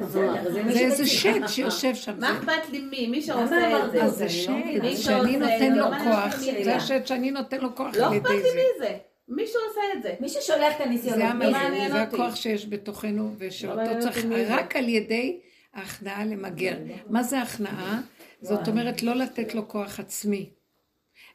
זה 0.00 0.62
מי 0.64 0.72
זה 0.72 0.78
איזה. 0.78 1.06
שד 1.06 1.46
שיושב 1.46 1.94
שם. 1.94 2.20
מה 2.20 2.32
אכפת 2.38 2.68
לי 2.72 2.80
מי? 2.80 3.06
מי 3.06 3.22
שעושה 3.22 3.84
את 3.84 3.92
זה. 3.92 4.04
אז 4.04 4.12
זה 4.16 4.24
אני 4.24 4.78
לא 4.78 4.80
שד. 4.80 4.82
מי 4.82 4.96
שאני 4.96 5.32
שעושה 5.32 5.38
נותן 5.38 5.72
לו 5.72 5.90
לא 5.90 5.98
כוח, 6.04 6.36
זה. 6.64 6.76
השד 6.76 7.06
שאני 7.06 7.30
נותן 7.30 7.60
לו 7.60 7.74
כוח 7.76 7.96
לא 7.96 8.16
אכפת 8.16 8.30
לי 8.30 8.42
זה. 8.42 8.48
מי 8.54 8.62
זה. 8.78 8.96
מישהו 9.28 9.60
עושה 9.68 9.80
את 9.96 10.02
זה. 10.02 10.14
מי 10.20 10.28
ששולח 10.28 10.76
את 10.76 10.80
הניסיונות. 10.80 11.18
זה 11.18 11.34
מי 11.34 11.50
מעניין 11.50 11.92
זה. 11.92 12.02
הכוח 12.02 12.36
שיש 12.36 12.66
בתוכנו, 12.68 13.24
לא 13.24 13.30
ושאותו 13.38 13.90
צריך 14.00 14.24
מי. 14.24 14.44
רק 14.44 14.76
על 14.76 14.88
ידי 14.88 15.40
ההכנעה 15.74 16.24
למגר. 16.24 16.76
מה 17.08 17.22
זה 17.22 17.42
הכנעה? 17.42 18.00
זאת 18.42 18.68
אומרת 18.68 19.02
לא 19.02 19.14
לתת 19.14 19.54
לו 19.54 19.68
כוח 19.68 20.00
עצמי. 20.00 20.50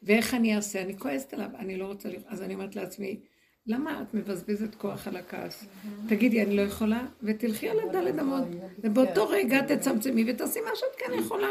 ואיך 0.04 0.34
אני 0.34 0.56
אעשה? 0.56 0.82
אני 0.82 0.98
כועסת 0.98 1.34
עליו, 1.34 1.50
אני 1.60 1.78
לא 1.78 1.86
רוצה... 1.86 2.10
לראות. 2.10 2.26
אז 2.28 2.42
אני 2.42 2.54
אומרת 2.54 2.76
לעצמי, 2.76 3.20
למה 3.68 4.02
את 4.02 4.14
מבזבזת 4.14 4.76
כוח 4.76 5.08
על 5.08 5.16
הכעס? 5.16 5.66
תגידי, 6.08 6.44
אני 6.44 6.56
לא 6.58 6.62
יכולה, 6.62 7.08
ותלכי 7.24 7.70
על 7.70 7.80
הדלת 7.80 8.20
אמות. 8.20 8.44
ובאותו 8.80 9.30
רגע 9.30 9.62
תצמצמי 9.62 10.32
ותעשי 10.32 10.60
מה 10.62 10.72
שאת 10.76 10.96
כן 10.98 11.14
יכולה. 11.20 11.48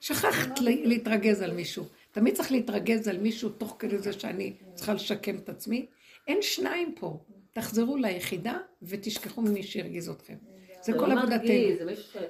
שכחת 0.00 0.60
ל- 0.60 0.88
להתרגז 0.88 1.42
על 1.42 1.52
מישהו. 1.52 1.84
תמיד 2.12 2.34
צריך 2.34 2.52
להתרגז 2.52 3.08
על 3.08 3.18
מישהו 3.18 3.48
תוך 3.48 3.76
כדי 3.78 3.98
זה 3.98 4.12
שאני 4.12 4.52
צריכה 4.74 4.94
לשקם 4.94 5.36
את 5.36 5.48
עצמי. 5.48 5.86
אין 6.28 6.42
שניים 6.42 6.94
פה. 7.00 7.18
תחזרו 7.52 7.96
ליחידה 7.96 8.58
ותשכחו 8.82 9.42
ממי 9.42 9.62
שהרגיז 9.62 10.08
אתכם. 10.08 10.34
זה 10.82 10.92
לא 10.92 10.98
כל 10.98 11.12
עבודתנו. 11.12 11.48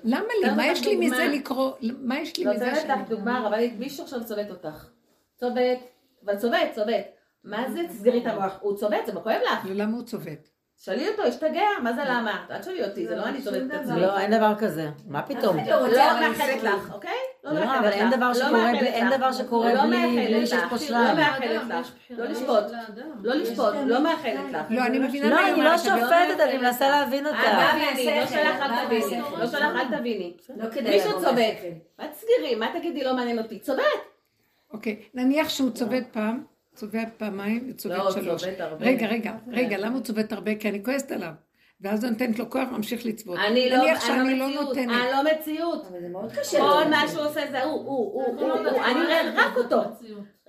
למה 0.04 0.28
לי? 0.42 0.50
מה 0.56 0.66
יש 0.66 0.86
לי. 0.86 0.96
מזה 0.96 1.28
לקרוא? 1.32 1.72
מה 1.82 2.20
יש 2.20 2.38
לי 2.38 2.44
לא, 2.44 2.54
מזה 2.54 2.64
נותנת 2.64 2.80
שאני... 2.82 3.02
לך 3.02 3.08
דוגמה, 3.08 3.48
אבל 3.48 3.64
מישהו 3.78 4.04
עכשיו 4.04 4.24
צובט 4.24 4.50
אותך. 4.50 4.88
צובט, 5.40 5.78
אבל 6.24 6.36
צובט, 6.36 6.72
צובט. 6.74 7.06
מה 7.44 7.64
זה 7.70 7.80
תסגרי 7.88 8.22
את 8.22 8.26
המוח? 8.26 8.58
הוא 8.60 8.76
צובט, 8.76 9.06
זה 9.06 9.12
כואב 9.12 9.40
לך. 9.52 9.58
ולמה 9.64 9.96
הוא 9.96 10.02
צובט? 10.02 10.48
שאלי 10.80 11.08
אותו, 11.08 11.22
השתגע, 11.22 11.62
מה 11.82 11.92
זה 11.92 12.00
למה? 12.04 12.44
אל 12.50 12.58
תשאלי 12.58 12.84
אותי, 12.84 13.06
זה 13.08 13.16
לא 13.16 13.24
אני 13.24 13.42
צובט 13.42 13.62
את 13.66 13.80
עצמי. 13.80 14.00
לא, 14.00 14.18
אין 14.18 14.30
דבר 14.38 14.54
כזה. 14.58 14.88
מה 15.06 15.22
פתאום? 15.22 15.56
לא 15.56 15.88
לא 15.88 16.10
אבל 16.10 16.28
מאחלת. 16.28 16.62
לך, 16.62 16.90
אוקיי? 16.94 17.10
לא, 17.44 17.52
מאחלת 17.54 17.78
אבל 17.78 17.88
אין 17.92 18.08
לך. 18.08 18.14
דבר 18.16 18.30
לא 18.40 18.48
בלי- 18.78 18.78
אין. 18.88 19.10
דבר 19.18 19.32
שקורה 19.32 19.74
לא 19.74 19.82
בלי- 19.82 20.46
שיש. 20.46 20.52
פה 20.52 20.58
לא 20.70 20.78
שניים. 20.78 21.16
מאחלת 21.16 21.62
לך. 21.68 21.90
לא 22.10 22.24
לשפוט. 22.24 22.64
לא 23.22 23.34
לשפוט, 23.34 23.74
לא 23.86 24.02
מאחלת 24.02 24.52
לך. 24.52 24.62
לא, 24.70 24.86
אני 24.86 24.98
מבינה 24.98 25.28
לא, 25.28 25.34
מה 25.34 25.40
היא 25.44 25.54
אני 25.54 25.62
לא 25.62 25.68
אומרת, 25.74 25.86
אבל- 25.86 26.00
שופטת, 26.00 26.40
אני 26.40 26.58
מנסה 26.58 26.88
להבין 26.88 27.26
אותה. 27.26 27.38
מה 27.38 27.70
תביני, 27.72 28.20
לא? 28.20 28.26
שלך 28.26 28.38
אל 28.62 28.86
תביני. 28.86 29.20
לא 29.38 29.46
שלך 29.46 29.62
אל 29.62 29.98
תביני. 29.98 30.36
לא 30.58 30.90
מישהו 30.90 31.12
צובט. 31.20 31.56
מה 31.98 32.04
תסגרי? 32.08 32.54
מה 32.54 32.66
תגידי 32.78 33.04
לא 33.04 33.14
מעניין 33.16 33.38
אותי? 33.38 33.58
צובט. 33.58 33.82
אוקיי, 34.72 35.02
נניח 35.14 35.48
שהוא 35.48 35.70
צובט 35.70 36.04
פעם, 36.12 36.44
צובט 36.74 37.08
פעמיים 37.16 37.66
וצובט 37.70 37.98
לא, 37.98 38.10
שלוש. 38.10 38.44
צובט 38.44 38.60
הרבה. 38.60 38.86
רגע, 38.86 39.06
רגע, 39.06 39.32
רגע, 39.48 39.78
למה 39.78 39.94
הוא 39.94 40.02
צובט 40.02 40.32
הרבה? 40.32 40.54
כי 40.54 40.68
אני 40.68 40.84
כועסת 40.84 41.10
עליו. 41.10 41.32
ואז 41.80 42.04
אני 42.04 42.12
נותנת 42.12 42.38
לו 42.38 42.50
כוח, 42.50 42.68
ממשיך 42.72 43.06
לצבות. 43.06 43.38
אני 43.38 43.70
לא, 43.70 43.76
אני 44.10 44.38
לא 44.38 44.48
לא 44.48 44.62
מציאות. 44.62 44.76
אני 44.76 44.86
לא 44.86 45.32
מציאות. 45.32 45.86
אבל 45.86 46.00
זה 46.00 46.08
מאוד 46.08 46.32
קשה. 46.32 46.58
כל. 46.58 46.90
מה 46.90 47.08
שהוא 47.08 47.22
עושה 47.22 47.40
זה 47.50 47.62
הוא, 47.62 47.72
הוא, 47.72 48.24
הוא, 48.24 48.40
הוא, 48.40 48.50
הוא. 48.50 48.84
אני 48.84 49.04
רואה 49.04 49.32
רק 49.34 49.56
אותו. 49.56 49.80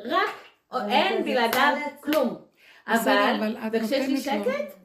רק, 0.06 0.30
אין 0.90 1.24
בלעדיו 1.24 1.78
כלום. 2.00 2.36
אבל, 2.88 3.56
וכשיש 3.74 4.08
לי. 4.08 4.18
שקט, 4.18 4.80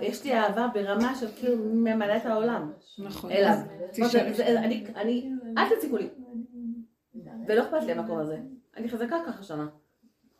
יש 0.00 0.24
לי 0.24 0.34
אהבה 0.34 0.68
ברמה 0.74 1.14
של 1.14 1.26
כאילו 1.36 1.56
ממלא 1.56 2.16
את 2.16 2.26
העולם. 2.26 2.72
נכון. 2.98 3.30
אליו. 3.30 3.54
אני, 4.46 4.84
אני, 4.96 5.30
אל 5.58 5.76
תציקו 5.76 5.96
לי. 5.96 6.08
ולא 7.48 7.62
אכפת 7.62 7.82
לי 7.86 7.92
המקום 7.92 8.18
הזה. 8.18 8.36
אני 8.80 8.88
חזקה 8.88 9.16
ככה 9.26 9.42
שמה. 9.42 9.66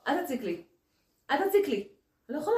אל 0.09 0.24
תציק 0.24 0.43
לי. 0.43 0.62
אל 1.30 1.49
תציק 1.49 1.68
לי. 1.68 1.88
אני 2.28 2.36
לא 2.36 2.43
יכולה. 2.43 2.57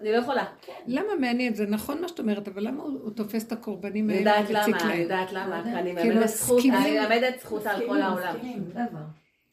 אני 0.00 0.12
לא 0.12 0.16
יכולה. 0.16 0.44
למה 0.86 1.14
מעניין? 1.20 1.54
זה 1.54 1.66
נכון 1.66 2.00
מה 2.00 2.08
שאת 2.08 2.18
אומרת, 2.20 2.48
אבל 2.48 2.66
למה 2.66 2.82
הוא 2.82 3.10
תופס 3.10 3.46
את 3.46 3.52
הקורבנים 3.52 4.10
אני 4.10 4.18
האלה 4.18 4.38
יודעת 4.40 4.68
למה, 4.68 4.78
אני? 4.92 4.94
יודעת 4.94 5.32
למה, 5.32 5.62
כי 5.64 5.70
אני 6.10 6.26
זכות, 6.28 6.56
מסכימים- 6.58 6.74
אני 6.74 6.98
מלמדת 7.00 7.40
זכות 7.40 7.66
על 7.66 7.86
כל 7.86 8.00
העולם. 8.02 8.34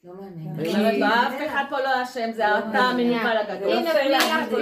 לא 0.05 0.13
מעניין. 0.21 1.03
אף 1.03 1.33
אחד 1.47 1.63
פה 1.69 1.79
לא 1.79 2.03
אשם, 2.03 2.31
זה 2.31 2.57
אתה 2.57 2.77
המנוול 2.79 3.37
הגדול. 3.37 3.71
הנה, 3.71 3.93
לא 3.93 3.99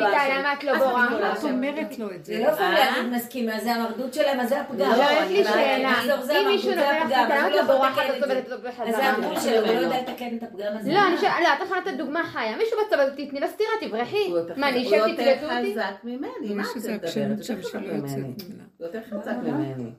אשם. 0.07 0.39
למה 0.39 0.53
את 0.53 0.63
לא 0.63 0.77
בורחת? 0.77 1.11
לא 1.11 1.31
את. 1.33 1.43
אומרת 1.43 1.99
לו 1.99 2.11
את 2.11 2.25
זה 2.25 2.33
זה. 2.37 2.43
לא 2.43 2.51
פייר 2.55 2.69
אה? 2.77 2.95
להגיד 2.97 3.11
מסכימה, 3.13 3.59
זה 3.59 3.71
המרדות 3.73 4.13
שלהם, 4.13 4.39
אז 4.39 4.49
זה 4.49 4.61
הפגם. 4.61 4.89
לא, 4.91 5.03
יש 5.03 5.29
לי 5.29 5.43
שאלה, 5.43 5.93
אם 6.41 6.47
מישהו 6.47 6.69
נותן 6.69 7.07
לך 7.07 7.11
למה 7.11 7.41
הוא 7.41 7.47
את 7.47 7.55
לא 7.55 7.61
לא 7.61 7.63
בורחת 7.63 8.01
את 8.17 8.23
אותו 8.23 8.33
אז 8.83 8.95
זה? 8.95 9.09
הגבול 9.09 9.39
שלו, 9.39 9.55
הוא 9.59 9.67
לא 9.67 9.79
יודע 9.79 10.01
לתקן 10.01 10.37
את 10.37 10.43
הפגם 10.43 10.77
הזה. 10.79 10.91
לא, 10.93 10.99
אני 11.07 11.17
שואלת, 11.17 11.33
לא, 11.43 11.47
את 11.57 11.65
יכולה 11.65 11.79
לתת 11.79 11.93
דוגמה 11.97 12.23
חיה, 12.23 12.57
מישהו 12.57 12.77
בצבא, 12.87 13.09
תתני 13.09 13.39
לה 13.39 13.47
סטירה, 13.47 13.69
תברחי. 13.81 14.27
הוא 14.29 14.37
יותר- 14.37 14.53
מה, 14.57 14.69
אני 14.69 14.77
הוא 14.85 14.87
אשב 14.87 15.07
יותר 15.07 15.35
תצבטו 15.35 15.53
אותי? 15.55 15.71
חזק 15.73 16.03
ממני, 16.03 16.53
מה 16.55 16.63
את 16.71 16.75
מדברת? 16.75 17.03
יותר. 17.03 17.29
הוא 18.77 18.87
יותר 18.87 18.99
חזק 19.09 19.35
ממני. 19.43 19.91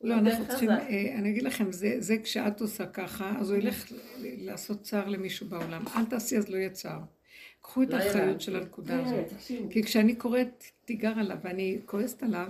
לא, 0.00 0.14
אנחנו 0.14 0.48
צריכים. 0.48 0.70
אה, 0.70 1.14
אני 1.14 1.30
אגיד 1.30 1.42
לכם, 1.42 1.72
זה, 1.72 1.96
זה 1.98 2.16
כשאת 2.18 2.60
עושה 2.60 2.86
ככה, 2.86 3.32
אז 3.40 3.50
הוא 3.50 3.58
ילך 3.58 3.92
לעשות 4.18 4.82
צער 4.82 5.08
למישהו 5.08 5.48
בעולם. 5.48 5.84
אל 5.96 6.04
תעשי, 6.04 6.38
אז 6.38 6.48
לא 6.48 6.56
יהיה 6.56 6.70
צער. 6.70 7.00
קחו 7.62 7.82
את 7.82 7.90
לא 7.90 7.96
האחריות. 7.96 8.40
של 8.40 8.56
הנקודה 8.56 9.04
כן, 9.04 9.04
הזאת. 9.04 9.32
כי 9.70 9.82
כשאני 9.82 10.14
קוראת 10.14 10.64
תיגר 10.84 11.12
עליו 11.18 11.38
ואני 11.42 11.78
כועסת 11.86 12.22
עליו, 12.22 12.48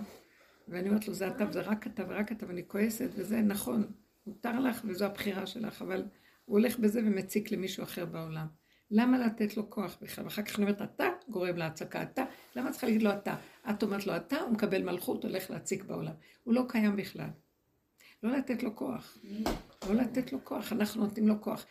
ואני 0.68 0.88
אומרת 0.88 1.08
לו 1.08 1.14
זה 1.14 1.28
אתה 1.28 1.44
וזה 1.48 1.60
רק 1.60 1.86
אתה 1.86 2.02
ורק 2.08 2.32
אתה 2.32 2.46
ואני 2.48 2.62
כועסת 2.66 3.08
וזה 3.14 3.40
נכון, 3.40 3.86
מותר 4.26 4.60
לך 4.60 4.82
וזו 4.84 5.04
הבחירה 5.04 5.46
שלך, 5.46 5.82
אבל 5.82 6.04
הוא 6.44 6.58
הולך 6.58 6.78
בזה 6.78 7.00
ומציק 7.00 7.52
למישהו 7.52 7.82
אחר 7.82 8.04
בעולם. 8.04 8.46
למה 8.90 9.18
לתת 9.18 9.56
לו 9.56 9.70
כוח 9.70 9.98
בכלל? 10.02 10.24
ואחר 10.24 10.42
כך 10.42 10.58
אני 10.58 10.64
אומרת, 10.64 10.82
אתה 10.82 11.08
גורם 11.28 11.56
להצקה, 11.56 12.02
אתה, 12.02 12.24
למה 12.56 12.70
צריכה 12.70 12.86
להגיד 12.86 13.02
לו 13.02 13.12
אתה? 13.12 13.34
את 13.70 13.82
אומרת 13.82 14.06
לו 14.06 14.16
אתה, 14.16 14.36
הוא 14.36 14.52
מקבל 14.52 14.82
מלכות, 14.82 15.24
הולך 15.24 15.50
להציק 15.50 15.84
בעולם. 15.84 16.12
הוא 16.44 16.54
לא 16.54 16.62
קיים 16.68 16.96
בכלל. 16.96 17.28
לא 18.22 18.30
לתת 18.30 18.62
לו 18.62 18.76
כוח. 18.76 19.18
לא 19.88 19.94
לתת 19.94 20.32
לו 20.32 20.38
כוח, 20.44 20.72
אנחנו 20.72 21.04
נותנים 21.04 21.28
לו 21.28 21.40
כוח. 21.40 21.66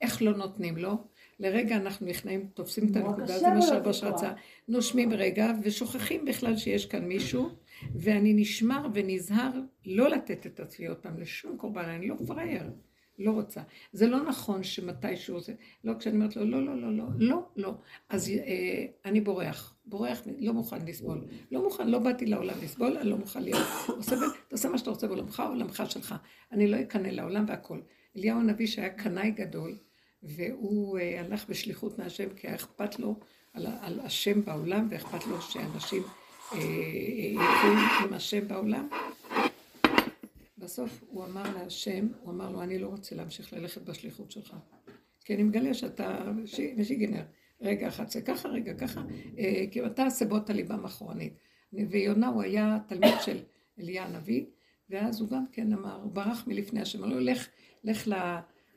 איך 0.00 0.22
לא 0.22 0.32
נותנים 0.32 0.76
לו? 0.76 1.04
לרגע 1.40 1.76
אנחנו 1.76 2.06
נכנעים, 2.06 2.46
תופסים 2.54 2.90
את 2.90 2.96
הנקודה, 2.96 3.38
זה 3.38 3.48
מה 3.48 3.54
לו 3.54 3.62
שהרבש. 3.62 4.04
רצה. 4.04 4.32
נושמים 4.68 5.12
רגע 5.12 5.52
ושוכחים 5.62 6.24
בכלל 6.24 6.56
שיש 6.56 6.86
כאן 6.86 7.04
מישהו, 7.04 7.48
ואני 7.94 8.34
נשמר 8.34 8.86
ונזהר 8.94 9.52
לא 9.86 10.10
לתת 10.10 10.46
את 10.46 10.60
עצמי 10.60 10.86
עוד 10.86 10.96
פעם 10.96 11.20
לשום 11.20 11.56
קורבן, 11.56 11.88
אני 11.88 12.08
לא 12.08 12.14
פראייר, 12.26 12.70
לא 13.18 13.30
רוצה. 13.30 13.60
זה 13.92 14.06
לא 14.06 14.22
נכון 14.22 14.62
שמתישהו 14.62 15.40
זה, 15.40 15.54
לא 15.84 15.92
כשאני 15.98 16.16
אומרת 16.16 16.36
לו, 16.36 16.44
לא, 16.44 16.66
לא, 16.66 16.76
לא, 16.76 16.92
לא, 16.92 17.04
לא, 17.18 17.42
לא. 17.56 17.74
אז 18.08 18.28
אה, 18.28 18.86
אני 19.04 19.20
בורח, 19.20 19.74
בורח, 19.84 20.22
לא 20.38 20.52
מוכן 20.52 20.86
לסבול. 20.86 21.24
לא 21.50 21.62
מוכן, 21.62 21.88
לא 21.88 21.98
באתי 21.98 22.26
לעולם 22.26 22.54
לסבול, 22.62 22.96
אני 22.96 23.10
לא 23.10 23.16
מוכן 23.16 23.42
להיות. 23.42 23.66
עושה, 23.88 24.16
תעשה 24.48 24.68
מה 24.68 24.78
שאתה 24.78 24.90
רוצה 24.90 25.06
בעולמך, 25.06 25.42
עולמך 25.48 25.82
שלך. 25.88 26.14
אני 26.52 26.66
לא 26.66 26.80
אקנא 26.80 27.08
לעולם 27.08 27.44
והכל. 27.48 27.80
אליהו 28.16 28.40
הנביא 28.40 28.66
שהיה 28.66 28.90
קנאי 28.90 29.30
גדול, 29.30 29.74
והוא 30.22 30.98
אה, 30.98 31.20
הלך 31.20 31.48
בשליחות 31.48 31.98
מהשם, 31.98 32.28
כי 32.36 32.46
היה 32.46 32.56
אכפת 32.56 32.98
לו 32.98 33.16
על, 33.54 33.66
על 33.80 34.00
השם 34.00 34.44
בעולם, 34.44 34.88
ואכפת 34.90 35.26
לו 35.26 35.42
שאנשים 35.42 36.02
אה, 36.52 36.58
ילכו 37.18 38.06
עם 38.06 38.12
השם 38.12 38.48
בעולם. 38.48 38.88
בסוף 40.62 41.04
הוא 41.08 41.24
אמר 41.24 41.42
להשם, 41.54 42.08
הוא 42.22 42.32
אמר 42.32 42.50
לו, 42.50 42.62
אני 42.62 42.78
לא 42.78 42.86
רוצה 42.86 43.14
להמשיך 43.14 43.52
ללכת 43.52 43.82
בשליחות 43.82 44.30
שלך. 44.30 44.56
כי 45.24 45.34
אני 45.34 45.42
מגלה 45.42 45.74
שאתה 45.74 46.32
משיגנר. 46.76 47.22
רגע 47.60 47.88
אחד 47.88 48.08
זה 48.08 48.22
ככה, 48.22 48.48
רגע 48.48 48.74
ככה, 48.74 49.02
אה, 49.38 49.64
כי 49.70 49.86
אתה 49.86 50.10
סבות 50.10 50.50
הליבם 50.50 50.84
אחורנית. 50.84 51.32
ויונה 51.72 52.28
הוא 52.28 52.42
היה 52.42 52.78
תלמיד 52.88 53.14
של 53.20 53.38
אליה 53.80 54.04
הנביא, 54.04 54.44
ואז 54.90 55.20
הוא 55.20 55.28
גם 55.28 55.44
כן 55.52 55.72
אמר, 55.72 56.02
הוא 56.02 56.12
ברח 56.12 56.46
מלפני 56.46 56.80
השם, 56.80 57.04
אמר 57.04 57.14
לו, 57.14 57.20
לך, 57.20 57.48
לך 57.84 58.10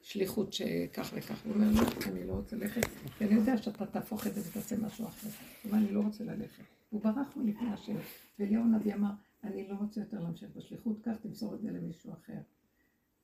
לשליחות 0.01 0.53
שכך 0.53 1.13
וכך. 1.13 1.45
הוא 1.45 1.53
אומר, 1.53 1.67
לא, 1.81 1.87
אני 2.05 2.27
לא 2.27 2.33
רוצה 2.33 2.55
ללכת, 2.55 2.81
כי 3.17 3.25
אני 3.25 3.35
יודע 3.35 3.57
שאתה 3.57 3.85
תהפוך 3.85 4.27
את 4.27 4.33
זה 4.33 4.41
ותעשה 4.49 4.75
משהו 4.77 5.05
אחר. 5.05 5.29
אבל 5.69 5.77
אני 5.77 5.91
לא 5.91 5.99
רוצה 5.99 6.23
ללכת. 6.23 6.63
הוא 6.89 7.01
ברח 7.01 7.35
מלפני 7.35 7.69
השם. 7.73 7.95
ואליהו 8.39 8.63
הנביא 8.63 8.93
אמר, 8.93 9.11
אני 9.43 9.67
לא 9.67 9.75
רוצה 9.75 9.99
יותר 9.99 10.19
להמשיך 10.19 10.49
בשליחות, 10.55 11.01
קח 11.01 11.15
תמסור 11.15 11.55
את 11.55 11.61
זה 11.61 11.71
למישהו 11.71 12.13
אחר. 12.13 12.39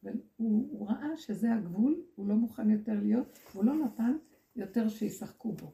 והוא 0.03 0.18
הוא 0.38 0.89
ראה 0.89 1.18
שזה 1.18 1.53
הגבול, 1.53 2.01
הוא 2.16 2.28
לא 2.28 2.36
מוכן 2.36 2.70
יותר 2.70 2.93
להיות, 3.01 3.39
הוא 3.53 3.64
לא 3.64 3.74
נתן 3.74 4.18
יותר 4.55 4.89
שישחקו 4.89 5.51
בו. 5.51 5.72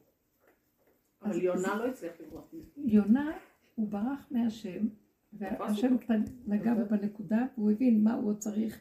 אבל 1.22 1.42
יונה 1.42 1.76
לא 1.76 1.86
הצליח 1.86 2.12
לברוח. 2.20 2.44
יונה, 2.76 3.32
הוא 3.74 3.88
ברח 3.88 4.26
מהשם, 4.30 4.88
והשם 5.32 5.96
נגע 6.46 6.74
בו 6.74 6.84
בנקודה, 6.90 7.46
והוא 7.58 7.70
הבין 7.70 8.04
מה 8.04 8.14
הוא 8.14 8.28
עוד 8.28 8.38
צריך. 8.38 8.80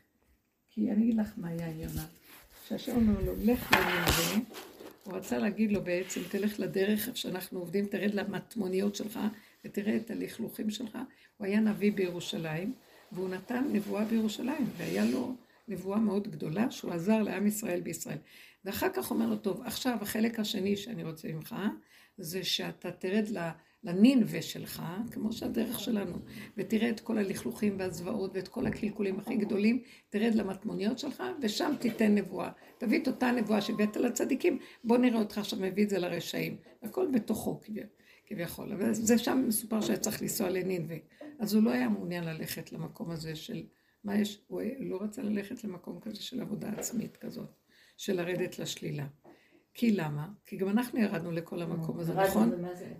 כי 0.69 0.91
אני 0.91 1.03
אגיד 1.03 1.15
לך 1.15 1.33
מה 1.37 1.47
היה 1.47 1.67
עם 1.69 1.79
יונה. 1.79 2.05
כשהשם 2.63 2.95
אומר 2.95 3.21
לו, 3.25 3.33
לך 3.35 3.71
לנינווה, 3.73 4.53
הוא 5.03 5.13
רצה 5.13 5.37
להגיד 5.37 5.71
לו 5.71 5.81
בעצם, 5.81 6.21
תלך 6.31 6.59
לדרך 6.59 7.07
איפה 7.07 7.17
שאנחנו 7.17 7.59
עובדים, 7.59 7.85
תרד 7.85 8.13
למטמוניות 8.13 8.95
שלך, 8.95 9.19
ותראה 9.65 9.95
את 9.95 10.11
הלכלוכים 10.11 10.69
שלך. 10.69 10.97
הוא 11.37 11.47
היה 11.47 11.59
נביא 11.59 11.91
בירושלים, 11.91 12.73
והוא 13.11 13.29
נתן 13.29 13.63
נבואה 13.71 14.05
בירושלים, 14.05 14.65
והיה 14.77 15.05
לו 15.05 15.35
נבואה 15.67 15.99
מאוד 15.99 16.27
גדולה, 16.27 16.71
שהוא 16.71 16.91
עזר 16.91 17.21
לעם 17.21 17.47
ישראל 17.47 17.81
בישראל. 17.81 18.17
ואחר 18.65 18.89
כך 18.93 19.11
אומר 19.11 19.27
לו, 19.27 19.35
טוב, 19.35 19.61
עכשיו 19.65 19.97
החלק 20.01 20.39
השני 20.39 20.77
שאני 20.77 21.03
רוצה 21.03 21.27
ממך, 21.27 21.55
זה 22.17 22.43
שאתה 22.43 22.91
תרד 22.91 23.25
לנינווה 23.83 24.41
שלך, 24.41 24.83
כמו 25.11 25.33
שהדרך 25.33 25.79
שלנו, 25.79 26.15
ותראה 26.57 26.89
את 26.89 26.99
כל 26.99 27.17
הלכלוכים 27.17 27.75
והזוועות 27.79 28.31
ואת 28.33 28.47
כל 28.47 28.65
הקלקולים 28.65 29.19
הכי 29.19 29.35
גדולים, 29.35 29.81
תרד 30.09 30.35
למטמוניות 30.35 30.99
שלך, 30.99 31.23
ושם 31.41 31.73
תיתן 31.79 32.15
נבואה. 32.15 32.49
תביא 32.77 33.01
את 33.01 33.07
אותה 33.07 33.31
נבואה 33.31 33.61
שהבאת 33.61 33.97
לצדיקים, 33.97 34.59
בוא 34.83 34.97
נראה 34.97 35.19
אותך 35.19 35.37
עכשיו 35.37 35.59
מביא 35.59 35.83
את 35.83 35.89
זה 35.89 35.99
לרשעים. 35.99 36.57
הכל 36.83 37.07
בתוכו 37.13 37.59
כביכול. 37.61 37.96
כביכול. 38.27 38.73
אבל 38.73 38.93
זה 38.93 39.17
שם 39.17 39.43
מסופר 39.47 39.81
שהיה 39.81 39.97
צריך 39.97 40.21
לנסוע 40.21 40.49
לנינווה. 40.49 40.97
אז 41.39 41.53
הוא 41.53 41.63
לא 41.63 41.71
היה 41.71 41.89
מעוניין 41.89 42.23
ללכת 42.23 42.71
למקום 42.71 43.11
הזה 43.11 43.35
של, 43.35 43.63
מה 44.03 44.15
יש, 44.15 44.41
הוא 44.47 44.61
לא 44.79 45.01
רצה 45.01 45.21
ללכת 45.21 45.63
למקום 45.63 45.99
כזה 45.99 46.23
של 46.23 46.41
עבודה 46.41 46.69
עצמית 46.77 47.17
כזאת, 47.17 47.49
של 47.97 48.15
לרדת 48.15 48.59
לשלילה. 48.59 49.07
כי 49.77 49.91
למה? 49.91 50.27
כי 50.45 50.57
גם 50.57 50.69
אנחנו 50.69 50.99
ירדנו 50.99 51.31
לכל 51.31 51.61
המקום 51.61 51.99
הזה, 51.99 52.13
נכון? 52.13 52.51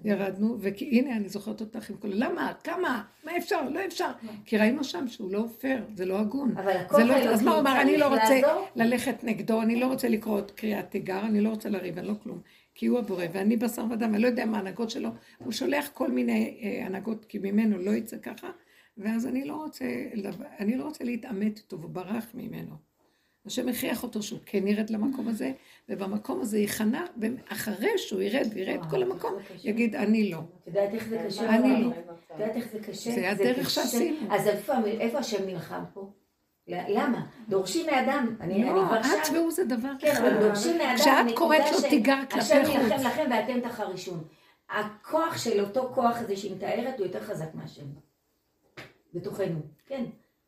ירדנו, 0.05 0.57
והנה 0.61 1.15
אני 1.15 1.29
זוכרת 1.29 1.61
אותך 1.61 1.89
עם 1.89 1.97
כל... 1.97 2.07
למה? 2.11 2.53
כמה? 2.63 3.03
מה 3.23 3.37
אפשר? 3.37 3.69
לא 3.69 3.85
אפשר. 3.85 4.11
כי 4.45 4.57
ראינו 4.57 4.83
שם 4.83 5.07
שהוא 5.07 5.31
לא 5.31 5.45
פייר, 5.59 5.85
זה 5.95 6.05
לא 6.05 6.19
הגון. 6.19 6.57
אבל 6.57 6.73
זה 6.91 7.03
לא, 7.03 7.15
אז 7.15 7.41
מה 7.43 7.51
הוא 7.51 7.59
אמר? 7.59 7.81
אני 7.81 7.97
לא 7.97 8.07
רוצה. 8.07 8.39
ללכת 8.75 9.23
נגדו, 9.23 9.61
אני 9.61 9.79
לא 9.79 9.87
רוצה 9.87 10.09
לקרוא 10.09 10.39
את 10.39 10.51
קריאת 10.51 10.91
תיגר, 10.91 11.19
אני 11.19 11.41
לא 11.41 11.49
רוצה 11.49 11.69
לריב, 11.69 11.97
אני 11.97 12.07
לא 12.07 12.13
כלום. 12.23 12.41
כי 12.77 12.85
הוא 12.85 12.99
הבורא, 12.99 13.25
ואני 13.33 13.57
בשר 13.57 13.85
ודם, 13.91 14.13
אני 14.13 14.21
לא 14.21 14.27
יודע 14.27 14.45
מה 14.45 14.57
ההנהגות 14.57 14.89
שלו. 14.89 15.09
הוא 15.37 15.51
שולח 15.51 15.89
כל 15.93 16.11
מיני 16.11 16.57
אה, 16.61 16.85
הנהגות, 16.85 17.25
כי 17.25 17.39
ממנו 17.39 17.77
לא 17.77 17.91
יצא 17.91 18.17
ככה, 18.17 18.51
ואז 18.97 19.27
אני 19.27 19.45
לא 19.45 19.55
רוצה, 19.55 19.85
אני 20.59 20.77
לא 20.77 20.83
רוצה 20.83 21.03
להתעמת 21.03 21.57
איתו, 21.57 21.79
והוא 21.79 21.91
ברח 21.91 22.25
ממנו. 22.33 22.75
השם 23.45 23.69
הכריח 23.69 24.03
אותו 24.03 24.23
שהוא 24.23 24.39
כן 24.45 24.67
ירד 24.67 24.89
למקום 24.89 25.27
הזה, 25.27 25.51
ובמקום 25.89 26.41
הזה 26.41 26.59
ייכנע, 26.59 27.05
ואחרי 27.17 27.97
שהוא 27.97 28.21
ירד 28.21 28.47
ויראה 28.53 28.75
את 28.75 28.85
כל 28.89 29.03
המקום, 29.03 29.33
יגיד, 29.63 29.95
אני 29.95 30.31
לא. 30.31 30.37
את 30.39 30.67
יודעת 30.67 30.93
איך 30.93 31.07
זה 31.07 31.23
קשה? 31.25 31.55
אני? 31.55 31.83
לא. 31.83 31.89
את 31.89 32.39
יודעת 32.39 32.55
איך 32.55 32.71
זה 32.71 32.79
קשה? 32.79 33.11
זה 33.11 33.31
הדרך. 33.31 33.69
שעשינו. 33.69 34.17
אז 34.29 34.47
איפה 34.99 35.17
השם 35.17 35.45
נלחם 35.45 35.83
פה? 35.93 36.11
למה? 36.67 37.25
דורשים 37.49 37.85
מאדם. 37.85 38.35
אני 38.41 38.53
אני 38.53 38.63
לא, 38.63 38.83
כבר 38.87 38.99
את 38.99 39.25
שם. 39.25 39.33
והוא 39.33 39.51
זה 39.51 39.63
דבר 39.65 39.89
כן, 39.99 40.15
אבל 40.17 40.31
אחד. 40.31 40.41
דורשים 40.41 40.77
מאדם. 40.77 40.95
כשאת 40.95 41.35
קוראת 41.37 41.61
לו 41.71 41.89
תיגר 41.89 42.17
כלפי 42.31 42.39
השם 42.39 42.61
חוץ. 42.65 42.75
נלחם 42.75 43.07
לכם 43.07 43.25
ואתם 43.31 43.59
תחרישון. 43.69 44.23
הכוח 44.69 45.37
של 45.37 45.59
אותו 45.61 45.91
כוח 45.95 46.17
הזה 46.21 46.35
שהיא 46.35 46.55
מתארת 46.55 46.97
הוא 46.99 47.05
יותר 47.07 47.19
חזק 47.23 47.55
מהשם. 47.55 47.85
בתוכנו. 49.13 49.59
כן. 49.85 50.03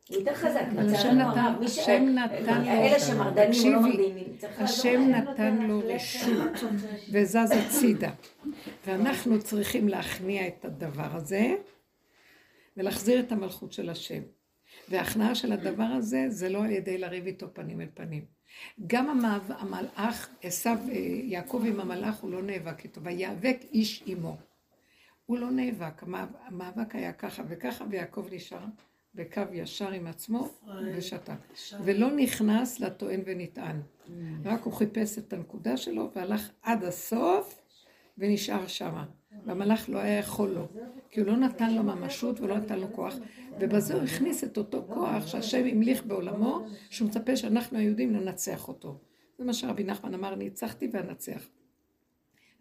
הוא 0.10 0.18
יותר 0.18 0.34
חזק. 0.36 0.62
אבל 0.76 0.94
השם 0.96 1.08
נתן- 1.10 1.22
הרב. 1.40 1.60
מי 1.60 1.68
ש- 1.68 1.78
השם 1.80 2.06
נתן 2.10 2.62
לו- 2.62 2.72
אלה 2.72 3.00
שמרדנים 3.00 3.74
לא 3.74 3.82
מרדנים. 3.82 4.28
השם. 4.58 5.02
נתן 5.10 5.58
לו 5.58 5.82
רשות 5.86 6.64
וזז 7.12 7.36
הצידה. 7.52 8.10
ואנחנו 8.88 9.40
צריכים 9.40 9.88
להכניע 9.90 10.48
את 10.48 10.66
הדבר 10.66 11.08
הזה 11.16 11.48
ולהחזיר 12.78 13.20
את 13.20 13.32
המלכות 13.32 13.74
של 13.74 13.90
השם. 13.90 14.22
וההכנעה 14.90 15.36
של 15.36 15.52
הדבר 15.52 15.84
הזה 15.84 16.26
זה 16.30 16.50
לא 16.50 16.64
על 16.66 16.72
ידי 16.72 16.98
לריב 16.98 17.26
איתו 17.26 17.54
פנים 17.54 17.82
אל 17.82 17.88
פנים. 17.94 18.26
גם 18.88 19.10
המאב- 19.10 19.52
המלאך, 19.58 20.30
עשו, 20.42 20.70
אה, 20.70 20.76
יעקב 21.24 21.64
עם 21.68 21.80
המלאך, 21.80 22.20
הוא 22.20 22.32
לא 22.32 22.42
נאבק 22.42 22.84
איתו, 22.84 23.02
ויאבק 23.04 23.58
איש 23.74 24.04
עמו. 24.06 24.38
הוא 25.26 25.38
לא 25.38 25.52
נאבק, 25.52 26.04
המאב- 26.04 26.36
המאבק 26.46 26.96
היה 26.96 27.14
ככה 27.14 27.44
וככה, 27.48 27.86
ויעקב 27.90 28.28
נשאר 28.32 28.66
בקו 29.16 29.42
ישר 29.54 29.92
עם 29.92 30.08
עצמו 30.08 30.50
ושתק. 30.98 31.34
ולא 31.84 32.12
נכנס 32.16 32.80
לטוען 32.80 33.22
ונטען. 33.26 33.82
רק 34.46 34.62
הוא 34.64 34.74
חיפש 34.74 35.18
את 35.18 35.34
הנקודה 35.34 35.78
שלו 35.78 36.12
והלך 36.16 36.50
עד 36.62 36.84
הסוף 36.84 37.62
ונשאר 38.18 38.68
שמה. 38.68 39.06
והמלאך 39.46 39.90
לא 39.90 39.98
היה 39.98 40.20
יכול 40.20 40.50
לו, 40.50 40.68
כי 41.12 41.20
הוא 41.20 41.28
לא 41.28 41.38
נתן 41.38 41.74
לו 41.74 41.84
ממשות 41.84 42.40
ולא 42.40 42.58
נתן 42.58 42.80
לו 42.80 42.94
כוח, 42.94 43.16
ובזה 43.60 43.94
הוא 43.94 44.04
הכניס 44.04 44.44
את 44.44 44.58
אותו 44.58 44.86
כוח 44.88 45.28
שהשם 45.28 45.66
המליך 45.66 46.06
בעולמו, 46.06 46.66
שהוא 46.90 47.08
מצפה 47.08 47.36
שאנחנו 47.36 47.78
היהודים 47.78 48.14
ננצח 48.14 48.68
אותו. 48.68 48.98
זה 49.38 49.46
מה 49.46 49.54
שרבי 49.54 49.84
נחמן 49.84 50.14
אמר, 50.14 50.36
ניצחתי 50.36 50.90
ואנצח. 50.94 51.50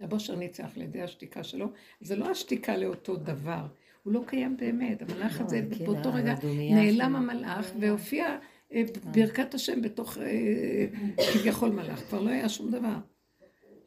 רב 0.01 0.13
אושר 0.13 0.37
ניצח 0.37 0.77
על 0.77 0.83
ידי 0.83 1.03
השתיקה 1.03 1.45
שלו, 1.45 1.67
זה 2.01 2.17
לא 2.17 2.31
השתיקה 2.31 2.77
לאותו 2.77 3.17
דבר, 3.17 3.67
הוא 4.03 4.13
לא 4.13 4.23
קיים 4.27 4.57
באמת, 4.57 5.03
המלאך 5.03 5.41
לא, 5.41 5.45
הזה, 5.45 5.63
כן, 5.79 5.85
באותו 5.85 6.13
רגע 6.13 6.33
הדומייה 6.33 6.77
נעלם. 6.77 7.17
המלאך 7.17 7.67
והופיע 7.81 8.39
אה, 8.73 8.83
ברכת 9.05 9.55
השם 9.55 9.83
בתוך 9.83 10.19
אה, 10.19 10.87
כביכול 11.33 11.71
מלאך, 11.71 12.01
כבר 12.09 12.21
לא 12.21 12.31
היה 12.31 12.49
שום 12.49 12.71
דבר. 12.71 12.95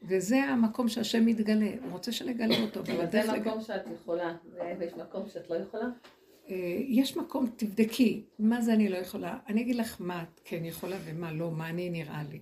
וזה 0.02 0.44
המקום 0.44 0.88
שהשם 0.88 1.26
מתגלה, 1.26 1.72
הוא 1.84 1.92
רוצה 1.92 2.12
שנגלה 2.12 2.62
אותו, 2.62 2.80
אבל 2.80 3.12
זה 3.12 3.22
מקום 3.40 3.62
שאת 3.62 3.82
יכולה, 3.94 4.36
ויש 4.80 4.94
מקום 4.94 5.30
שאת 5.30 5.50
לא 5.50 5.56
יכולה. 5.56 5.88
אה, 6.50 6.78
יש 6.88 7.18
מקום, 7.18 7.50
תבדקי, 7.56 8.26
מה 8.40 8.62
זה 8.62 8.74
אני 8.74 8.90
לא 8.90 8.98
יכולה. 8.98 9.40
אני 9.48 9.62
אגיד 9.62 9.76
לך 9.76 9.96
מה 10.00 10.24
את 10.24 10.42
כן 10.44 10.66
יכולה 10.66 10.98
ומה 11.06 11.34
לא, 11.34 11.52
מה 11.52 11.70
אני 11.70 11.90
נראה 11.90 12.24
לי. 12.30 12.40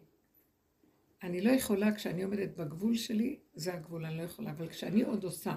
אני 1.24 1.42
לא 1.42 1.52
יכולה, 1.52 1.96
כשאני 1.96 2.24
עומדת 2.24 2.58
בגבול 2.58 2.96
שלי, 2.96 3.40
זה 3.54 3.74
הגבול, 3.74 4.06
אני 4.06 4.18
לא 4.18 4.22
יכולה, 4.22 4.52
אבל 4.52 4.68
כשאני 4.68 5.02
עוד 5.02 5.24
עושה, 5.24 5.56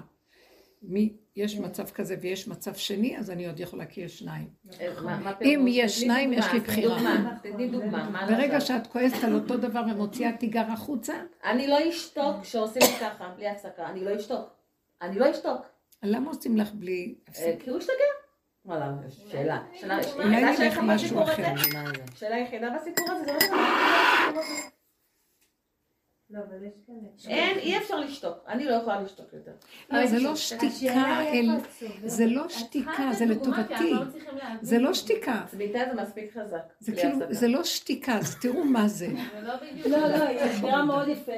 מי, 0.83 1.13
יש 1.35 1.59
מצב 1.59 1.89
כזה 1.89 2.15
ויש 2.21 2.47
מצב 2.47 2.73
שני, 2.73 3.17
אז 3.17 3.31
אני 3.31 3.47
עוד 3.47 3.59
יכולה, 3.59 3.85
כי 3.85 4.01
יש 4.01 4.19
שניים. 4.19 4.47
אה, 4.81 5.31
אם? 5.41 5.65
יש 5.69 6.01
שניים, 6.01 6.33
יש 6.33 6.45
לי 6.53 6.59
בחירה. 6.59 6.97
דוגמה, 7.71 8.09
מה 8.09 8.25
ברגע? 8.27 8.61
שאת 8.61 8.87
כועסת 8.87 9.23
על 9.23 9.33
אותו 9.35 9.57
דבר 9.57 9.81
ומוציאה 9.91 10.37
תיגר 10.37 10.65
החוצה, 10.71 11.13
אני 11.43 11.67
לא 11.67 11.89
אשתוק 11.89 12.41
כשעושים 12.41 12.81
ככה, 13.01 13.33
בלי 13.37 13.47
הפסקה. 13.47 13.85
אני 13.89 14.05
לא 14.05 14.15
אשתוק. 14.15 14.49
אני 15.01 15.19
לא 15.19 15.31
אשתוק. 15.31 15.61
למה 16.03 16.29
עושים 16.29 16.57
לך 16.57 16.71
בלי 16.73 17.15
אה, 17.27 17.31
הפסק? 17.31 17.55
כי 17.63 17.69
הוא 17.69 17.77
השתגע. 17.77 17.95
וואלה, 18.65 18.91
שאלה. 19.31 19.63
שאלה- 19.73 20.13
אולי 20.13 20.41
נלך 20.45 20.77
משהו? 20.83 21.23
אחר. 21.23 21.53
יחידה 22.37 22.69
בסיפור 22.75 23.05
הזה, 23.11 23.25
זה 23.25 23.33
לא 23.33 23.39
שאלה. 23.39 24.31
לא, 24.33 24.39
אבל 24.39 24.51
יש 24.51 24.61
כאן... 24.61 26.22
אין, 27.27 27.57
אי 27.57 27.77
אפשר 27.77 27.99
לשתוק. 27.99 28.37
אני 28.47 28.65
לא 28.65 28.73
יכולה 28.73 29.01
לשתוק 29.01 29.33
יותר. 29.33 29.51
לא, 29.91 30.05
זה 30.05 30.19
לא 30.19 30.35
שתיקה, 30.35 31.17
היא. 31.17 31.51
זה 32.05 32.25
לא 32.25 32.49
שתיקה, 32.49 33.09
זה 33.17 33.25
לטובתי. 33.25 33.93
זה 34.61 34.79
לא 34.79 34.93
שתיקה. 34.93 35.45
צביתה 35.47 35.79
זה 35.93 36.01
מספיק 36.01 36.37
חזק. 36.37 36.73
זה 36.79 36.91
כאילו. 36.95 37.17
זה 37.29 37.47
לא 37.47 37.63
שתיקה, 37.63 38.17
אז 38.17 38.35
תראו 38.39 38.63
מה 38.63 38.87
זה. 38.87 39.07
לא, 39.85 39.97
לא, 39.97 40.23
היא 40.23 40.39
הסבירה 40.39 40.85
מאוד 40.85 41.07
יפה, 41.07 41.31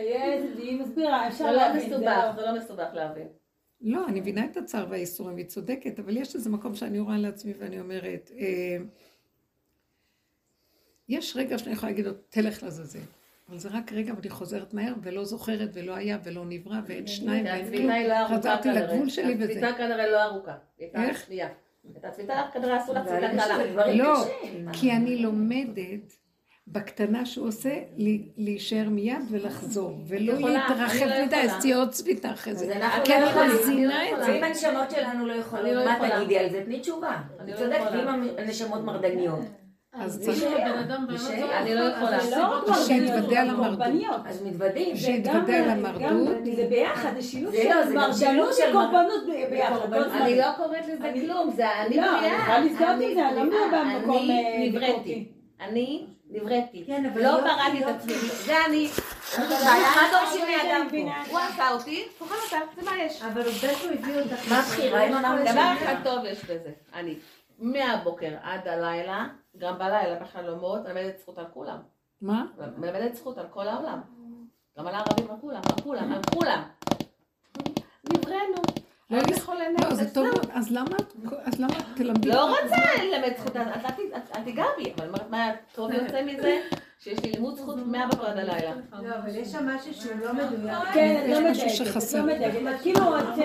והיא 0.58 0.82
מסבירה, 0.82 1.28
אפשר 1.28 1.46
זה 1.46 1.52
לא 1.52 1.58
להבין, 1.58 1.82
זה 1.82 1.88
מסובך, 1.88 2.24
לא. 2.26 2.36
זה 2.36 2.42
לא 2.42 2.58
מסובך 2.58 2.90
להבין. 2.94 3.28
לא, 3.82 4.08
אני 4.08 4.20
מבינה 4.20 4.46
את 4.46 4.58
הצער 4.58 4.86
והאיסורים, 4.90 5.36
והיא 5.36 5.46
צודקת, 5.46 6.00
אבל 6.00 6.18
יש 6.18 6.36
איזה 6.36 6.50
מקום 6.50 6.76
שאני 6.76 7.00
רואה 7.00 7.18
לעצמי 7.18 7.54
ואני 7.60 7.80
אומרת, 7.80 8.32
אה, 8.38 8.78
יש 11.10 11.36
רגע 11.36 11.58
שאני 11.58 11.74
יכולה 11.74 11.92
להגיד 11.92 12.06
לו, 12.06 12.12
תלך 12.30 12.64
לעזאזל. 12.64 13.00
אבל 13.50 13.58
זה 13.58 13.70
רק 13.72 13.92
רגע 13.94 14.14
ואני 14.16 14.30
חוזרת 14.30 14.74
מהר 14.74 14.94
ולא 15.04 15.26
זוכרת 15.26 15.70
ולא 15.74 15.96
היה 15.96 16.18
ולא 16.24 16.44
נברא 16.46 16.80
ואין 16.88 17.08
שניים 17.08 17.46
ואין 17.46 17.66
הצביתה 17.66 17.94
כלום. 17.94 18.34
לא 18.34 18.38
חזרתי. 18.38 18.70
לגבול 18.70 19.10
שלי 19.10 19.36
וזה. 19.40 19.44
הצביתה 19.44 19.78
כנראה 19.78 20.12
לא 20.12 20.24
ארוכה. 20.24 20.54
איך? 20.80 21.30
את 21.98 22.06
הצביתה 22.06 22.42
כנראה 22.54 22.78
עשו 22.78 22.94
לה 22.94 23.06
צביתה 23.06 23.30
קלה. 23.30 23.58
דברים 23.72 24.00
לא. 24.00 24.26
כי 24.74 24.92
אני 24.92 25.18
לומדת 25.18 26.14
בקטנה 26.68 27.26
שהוא 27.26 27.48
עושה, 27.48 27.80
להישאר 28.38 28.90
מיד 28.90 29.20
ולחזור, 29.30 30.00
ולא 30.08 30.34
יכולה, 30.34 30.68
להתרחב 30.68 31.06
לא 31.06 31.26
מדי. 31.26 31.36
אז 31.36 31.52
תהיה 31.62 31.78
עוד 31.78 31.90
צביתה 31.90 32.32
אחרי 32.32 32.56
זה. 32.56 32.74
כי 33.04 33.12
לא 33.12 33.18
אני 33.18 33.30
יכולים. 33.30 33.52
מזינה 33.62 34.10
את 34.12 34.26
זה. 34.26 34.32
ואם 34.32 34.44
הנשמות 34.44 34.92
שלנו 34.92 35.28
לא 35.28 35.34
יכולות, 35.34 35.66
לא 35.66 35.86
מה. 35.86 36.10
תגידי 36.18 36.38
על 36.38 36.50
זה? 36.50 36.64
תני 36.66 36.80
תשובה. 36.80 37.22
אני 37.40 37.52
לא 37.52 37.58
צודקת. 37.58 37.82
ואם 37.92 38.08
הנשמות 38.38 38.82
מרדניות. 38.84 39.40
אז 40.00 40.20
צריך, 40.26 40.40
שהיה. 40.40 40.74
אני 41.62 41.76
לא 41.76 41.82
יכולה. 41.84 42.20
זה 42.20 42.36
לא 42.38 42.58
אז 42.58 42.64
מרדניות, 42.68 42.86
שיתוודה 42.88 43.42
על 43.42 43.48
זה 43.48 43.54
המרדות. 43.54 44.26
אז 44.26 44.42
מתוודים. 44.44 44.96
זה 44.96 45.02
שיתוודה 45.02 45.58
על 45.58 45.70
המרדות. 45.70 46.38
זה 46.56 46.68
ביחד, 46.70 47.12
זה 47.16 47.22
שילוב 47.22 47.54
של 47.56 47.70
לא, 47.70 47.86
זה 47.86 47.94
גם 47.96 48.14
שילוב 48.14 48.50
מרדנות 48.74 49.24
וקורבנות 49.24 49.24
ביחד. 49.50 50.22
אני. 50.22 50.38
לא 50.38 50.46
קוראת 50.58 50.88
לזה 50.88 51.10
אני- 51.10 51.22
כלום, 51.22 51.50
זה 51.56 51.66
אני 51.82 51.96
לא, 51.98 52.20
אני 52.20 52.28
יכולה 52.28 52.56
אני 52.56 52.70
לא 52.80 52.96
בריאה. 52.96 53.32
במקום, 53.32 54.18
אני 54.18 54.46
אה, 54.46 54.68
נבראתי. 54.70 55.28
אני 55.62 56.06
נבראתי. 56.30 56.84
כן, 56.88 57.06
אבל 57.14 57.22
לא 57.24 57.28
יופי, 57.28 57.42
בראתי 57.44 57.78
את 57.78 57.82
יופי. 57.82 57.92
עצמי. 58.14 58.14
זה 58.46 58.54
אני. 58.68 58.88
מה 59.96 60.02
דורשים 60.12 60.46
מאדם 60.58 60.88
פה? 60.92 60.98
הוא 61.32 61.40
עשה 61.40 61.70
אותי, 61.72 62.04
תאכל 62.20 62.36
אותה, 62.46 62.58
זה 62.76 62.90
מה 62.92 62.98
יש. 63.04 63.22
אבל 63.22 63.42
עובדה 63.42 63.74
שהוא 63.74 63.92
הביא 63.92 64.14
אותך. 64.22 64.52
מה 64.52 64.60
הבחירה? 64.60 65.08
דבר 65.52 65.74
אחד 65.84 65.96
טוב 66.04 66.26
יש 66.26 66.44
בזה. 66.46 66.70
אני 66.96 67.14
מהבוקר 67.60 68.32
עד 68.44 68.68
הלילה, 68.68 69.26
גם 69.58 69.78
בלילה 69.80 70.20
בחלומות, 70.20 70.82
מלמדת 70.84 71.18
זכות 71.20 71.38
על 71.38 71.46
כולם. 71.54 71.78
מה? 72.22 72.46
מלמדת 72.78 73.16
זכות 73.16 73.38
על 73.38 73.46
כל 73.50 73.68
העולם. 73.68 74.02
גם 74.80 74.88
על 74.88 74.96
הערבים, 74.96 75.32
על 75.32 75.38
כולם, 75.42 75.62
על 75.70 75.82
כולם, 75.84 76.12
על 76.14 76.22
כולם. 76.34 76.62
נבראנו. 78.14 78.62
לא, 79.10 79.18
לא. 79.82 79.94
זה 79.96 80.14
טוב. 80.14 80.28
אז 80.54 80.72
למה 80.72 80.98
את- 80.98 81.14
תלמדי? 81.96 82.30
לא 82.30 82.50
רוצה 82.50 82.76
ללמד 83.04 83.34
זכות, 83.38 83.56
את- 83.58 84.36
אל 84.36 84.44
תיגע 84.44 84.64
בי, 84.78 84.94
אבל 84.98 85.10
מה 85.30 85.52
טוב 85.76 85.92
יוצא 85.92 86.22
מזה? 86.24 86.58
שיש 87.00 87.20
לי 87.24 87.32
לימוד 87.32 87.58
זכות 87.58 87.76
מהבוקר 87.86 88.26
עד 88.26 88.38
הלילה. 88.38 88.72
לא, 88.94 89.16
אבל 89.24 89.36
יש 89.36 89.48
שם 89.48 89.70
משהו 89.70 89.94
שהוא 89.94 90.12
לא 90.24 90.34
מדויק. 90.34 90.78
כן, 90.94 91.16
את 91.20 91.30
יש 91.30 91.38
לא 91.38 91.50
מדייקת, 91.50 91.98
את. 91.98 92.14
לא 92.14 92.24
מדייקת. 92.24 92.72
את 92.76 92.82
כאילו, 92.82 93.02
את... 93.02 93.40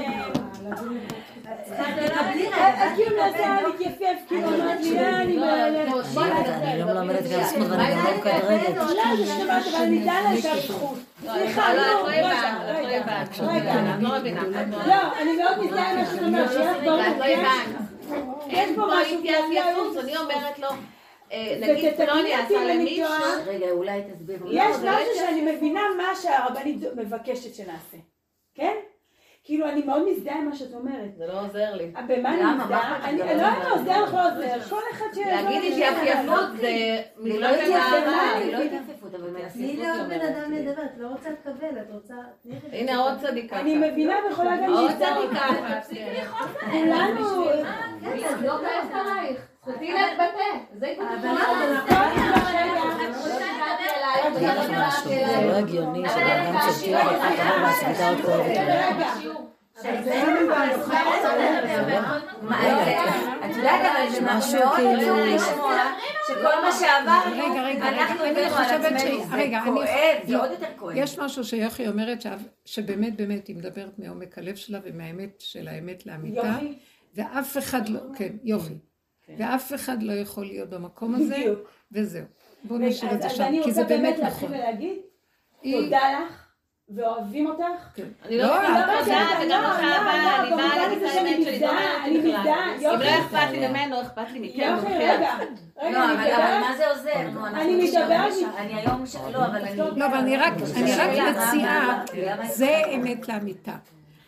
אה, 2.53 2.87
את 2.87 2.93
כאילו 2.97 3.17
מנסה 3.17 3.63
להתייפייף, 3.63 4.19
כאילו 4.29 4.49
אמרת 4.49 4.81
לי, 4.81 4.99
"אה, 4.99 5.23
אני. 5.23 5.39
אני 5.39 6.81
לא 6.81 6.87
מלמדת 6.87 7.23
גם 7.33 7.43
זכות 7.43 7.67
ואני 7.71 7.95
גם 7.95 8.21
כדרגת. 8.23 8.77
לא, 8.77 9.17
זה 9.17 9.27
שבת, 9.27 9.63
אבל 9.75 9.83
אני 9.83 10.05
דעה 10.05 10.23
לה 10.23 10.39
את 10.39 10.45
הזכות. 10.45 10.99
סליחה, 11.23 11.75
לא, 11.75 11.83
את 11.83 11.85
לא, 11.85 12.11
לא 12.13 12.79
רגע, 12.79 12.97
הבנת, 13.01 13.29
את 13.31 13.39
לא 13.39 13.47
לא 14.01 14.19
לא 14.71 14.87
לא, 14.87 15.19
אני 15.23 15.37
מאוד 15.37 15.59
מזדהה 15.65 15.91
עם 15.93 15.97
מה 15.99 16.07
שאתה 16.07 16.27
אומר, 16.27 16.49
שיהיה 16.49 16.73
לך 16.73 16.85
ברור, 16.85 16.97
לא 16.97 17.25
כן? 17.25 17.45
יש 18.51 18.71
פה 18.77 18.83
משהו 19.01 19.21
אני 20.01 20.17
אומרת 20.17 20.59
לו, 20.59 20.69
אה, 20.69 20.75
נגיד 21.61 21.93
ותתקני 21.93 22.07
פלוני 22.07 22.35
עשה 22.35 22.55
אם 22.55 22.71
אני 22.71 22.79
למישהו. 22.79 23.05
רגע, 23.47 23.71
אולי 23.71 24.03
תסביר. 24.13 24.45
לי. 24.45 24.61
יש 24.61 24.77
זה 24.77 24.87
לא 24.87 24.93
משהו 24.93 25.03
התייעצות. 25.11 25.29
שאני 25.29 25.57
מבינה 25.57 25.81
מה 25.97 26.15
שהרבנית 26.23 26.77
מבקשת 26.97 27.55
שנעשה, 27.55 27.97
כן? 28.55 28.75
כאילו, 29.45 29.69
אני 29.69 29.83
מאוד 29.83 30.09
מזדהה 30.09 30.39
עם 30.39 30.49
מה 30.49 30.57
שאת 30.57 30.75
אומרת. 30.75 31.17
זה 31.17 31.27
לא 31.27 31.41
עוזר 31.41 31.75
לי. 31.75 31.87
במה 31.87 32.35
אני 32.35 32.63
מזדהה? 32.63 33.09
אני? 33.09 33.23
אני 33.23 33.29
לא 33.29 33.33
יודעת, 33.33 33.67
עוזר 33.71 34.03
לך, 34.05 34.15
לא 34.15 34.21
עוזר. 34.27 34.69
כל 34.71 34.81
אחד 34.93 35.07
ש... 35.15 35.19
להגיד 35.19 35.73
התייפייפות 35.73 36.51
זה 36.61 37.03
זה 37.17 37.39
לא 37.39 37.49
מזרח 37.53 37.93
התייפייפות, 37.93 38.03
למערב. 38.07 38.45
זה 38.45 38.53
לא 38.53 38.59
התייפייפות, 38.63 39.15
אבל 39.15 39.31
תני 39.31 39.43
מנסים. 39.43 39.81
לעוד 39.81 40.09
בן 40.09 40.21
אדם 40.21 40.53
לדבר, 40.53 40.83
את 40.85 40.99
לא 40.99 41.09
רוצה 41.09 41.31
לקבל, 41.31 41.81
את 41.81 41.91
רוצה... 41.91 42.15
הנה 42.73 42.97
עוד 42.97 43.19
צדיקה. 43.21 43.61
אני 43.61 43.91
מבינה 43.91 44.15
ויכולה 44.29 44.57
גם 44.57 44.73
עוד 44.73 44.85
להזדהות. 44.91 45.31
צדיקה. 45.83 46.07
כולנו... 46.71 47.45
כן, 48.01 48.35
את 48.35 48.43
לא 48.43 48.53
כועסת 48.59 48.95
עלייך. 48.95 49.50
זכותי 49.63 49.93
להתבטא. 49.93 50.59
זה 50.79 50.95
זה 55.17 55.47
לא 55.47 55.57
הגיוני 55.57 56.03
ואתה. 56.03 56.61
נכון. 58.19 58.41
את 63.45 63.57
יודעת, 63.57 63.81
אבל 63.81 64.37
משהו 64.37 64.61
כאילו... 64.77 65.39
שכל 66.27 66.63
מה 66.63 66.73
רגע, 67.65 67.89
אנחנו 67.89 68.25
הבאנו 68.25 68.55
על 68.55 68.65
עצמנו, 68.65 69.25
זה 69.31 69.51
כואב, 69.65 69.87
זה. 70.27 70.37
עוד 70.37 70.51
יותר 70.51 70.67
כואב. 70.77 70.97
יש 70.97 71.19
משהו 71.19 71.45
שיוכי 71.45 71.89
אומרת 71.89 72.25
שבאמת 72.65 73.17
באמת 73.17 73.47
היא 73.47 73.57
מדברת 73.57 73.99
מעומק 73.99 74.39
הלב 74.39 74.57
שלה 74.57 74.79
ומהאמת 74.85 75.35
של 75.39 75.69
האמת 75.69 76.07
לאמיתה. 76.07 76.57
ואף 77.15 77.59
אחד 77.59 77.89
לא, 77.89 78.01
כן, 78.17 78.33
יופי, 78.45 78.69
כן. 78.69 78.90
ואף 79.39 79.75
אחד 79.75 80.03
לא 80.03 80.13
יכול 80.13 80.45
להיות 80.45 80.71
במקום 80.71 81.15
הזה, 81.15 81.35
בדיוק. 81.35 81.59
וזהו. 81.93 82.25
בואו 82.65 82.79
נשאיר 82.79 83.15
את 83.15 83.23
זה 83.23 83.29
אז 83.29 83.35
שם, 83.37 83.43
אני 83.43 83.61
כי 83.65 83.73
זה 83.73 83.83
רוצה 83.83 83.95
באמת 83.95 84.03
באמת 84.17 84.19
להתחיל 84.25 84.49
נכון. 84.49 84.59
ולהגיד, 84.61 84.97
תודה 85.63 85.99
לך, 86.13 86.47
ואוהבים 86.95 87.47
אותך. 87.47 87.63
כן. 87.95 88.03
אני 88.25 88.39
לא 88.39 88.45
לא, 88.47 88.53
תודה, 89.01 89.27
וגם 89.45 89.63
לא, 89.63 89.69
לא, 89.69 89.97
הבאה, 89.97 90.39
לא, 90.41 90.47
אני 90.47 90.57
באה 90.57 90.77
להגיד 90.79 91.03
את 91.03 91.11
האמת 91.17 91.37
שלי, 91.43 91.45
לא 91.45 91.53
מזדהה, 91.53 91.99
מעניינת 91.99 92.05
אני 92.05 92.19
בכלל. 92.19 92.95
אם. 92.95 93.01
לא 93.01 93.21
אכפת 93.21 93.51
לי 93.51 93.69
ממנו, 93.69 94.03
אכפת 94.03 94.31
לי 94.33 94.39
מכם, 94.39 94.59
יופי. 94.77 94.87
רגע, 94.99 95.35
רגע, 95.83 95.99
לא, 95.99 96.05
אני 96.13 96.35
אבל 96.35 96.61
מה 96.61 96.77
זה 96.77 96.91
עוזר? 96.91 97.13
אני 97.61 97.89
בשעה- 97.89 98.57
אני 98.59 98.75
היום, 98.75 99.07
ש- 99.07 99.17
לא, 99.33 99.47
אבל 99.47 99.57
אני... 99.65 99.77
לא, 99.77 100.07
אבל 100.07 100.17
אני 100.17 100.37
רק, 100.37 100.53
אני 100.77 100.93
מציעה, 101.31 102.05
זה 102.49 102.83
אמת 102.95 103.29
לאמיתה. 103.29 103.75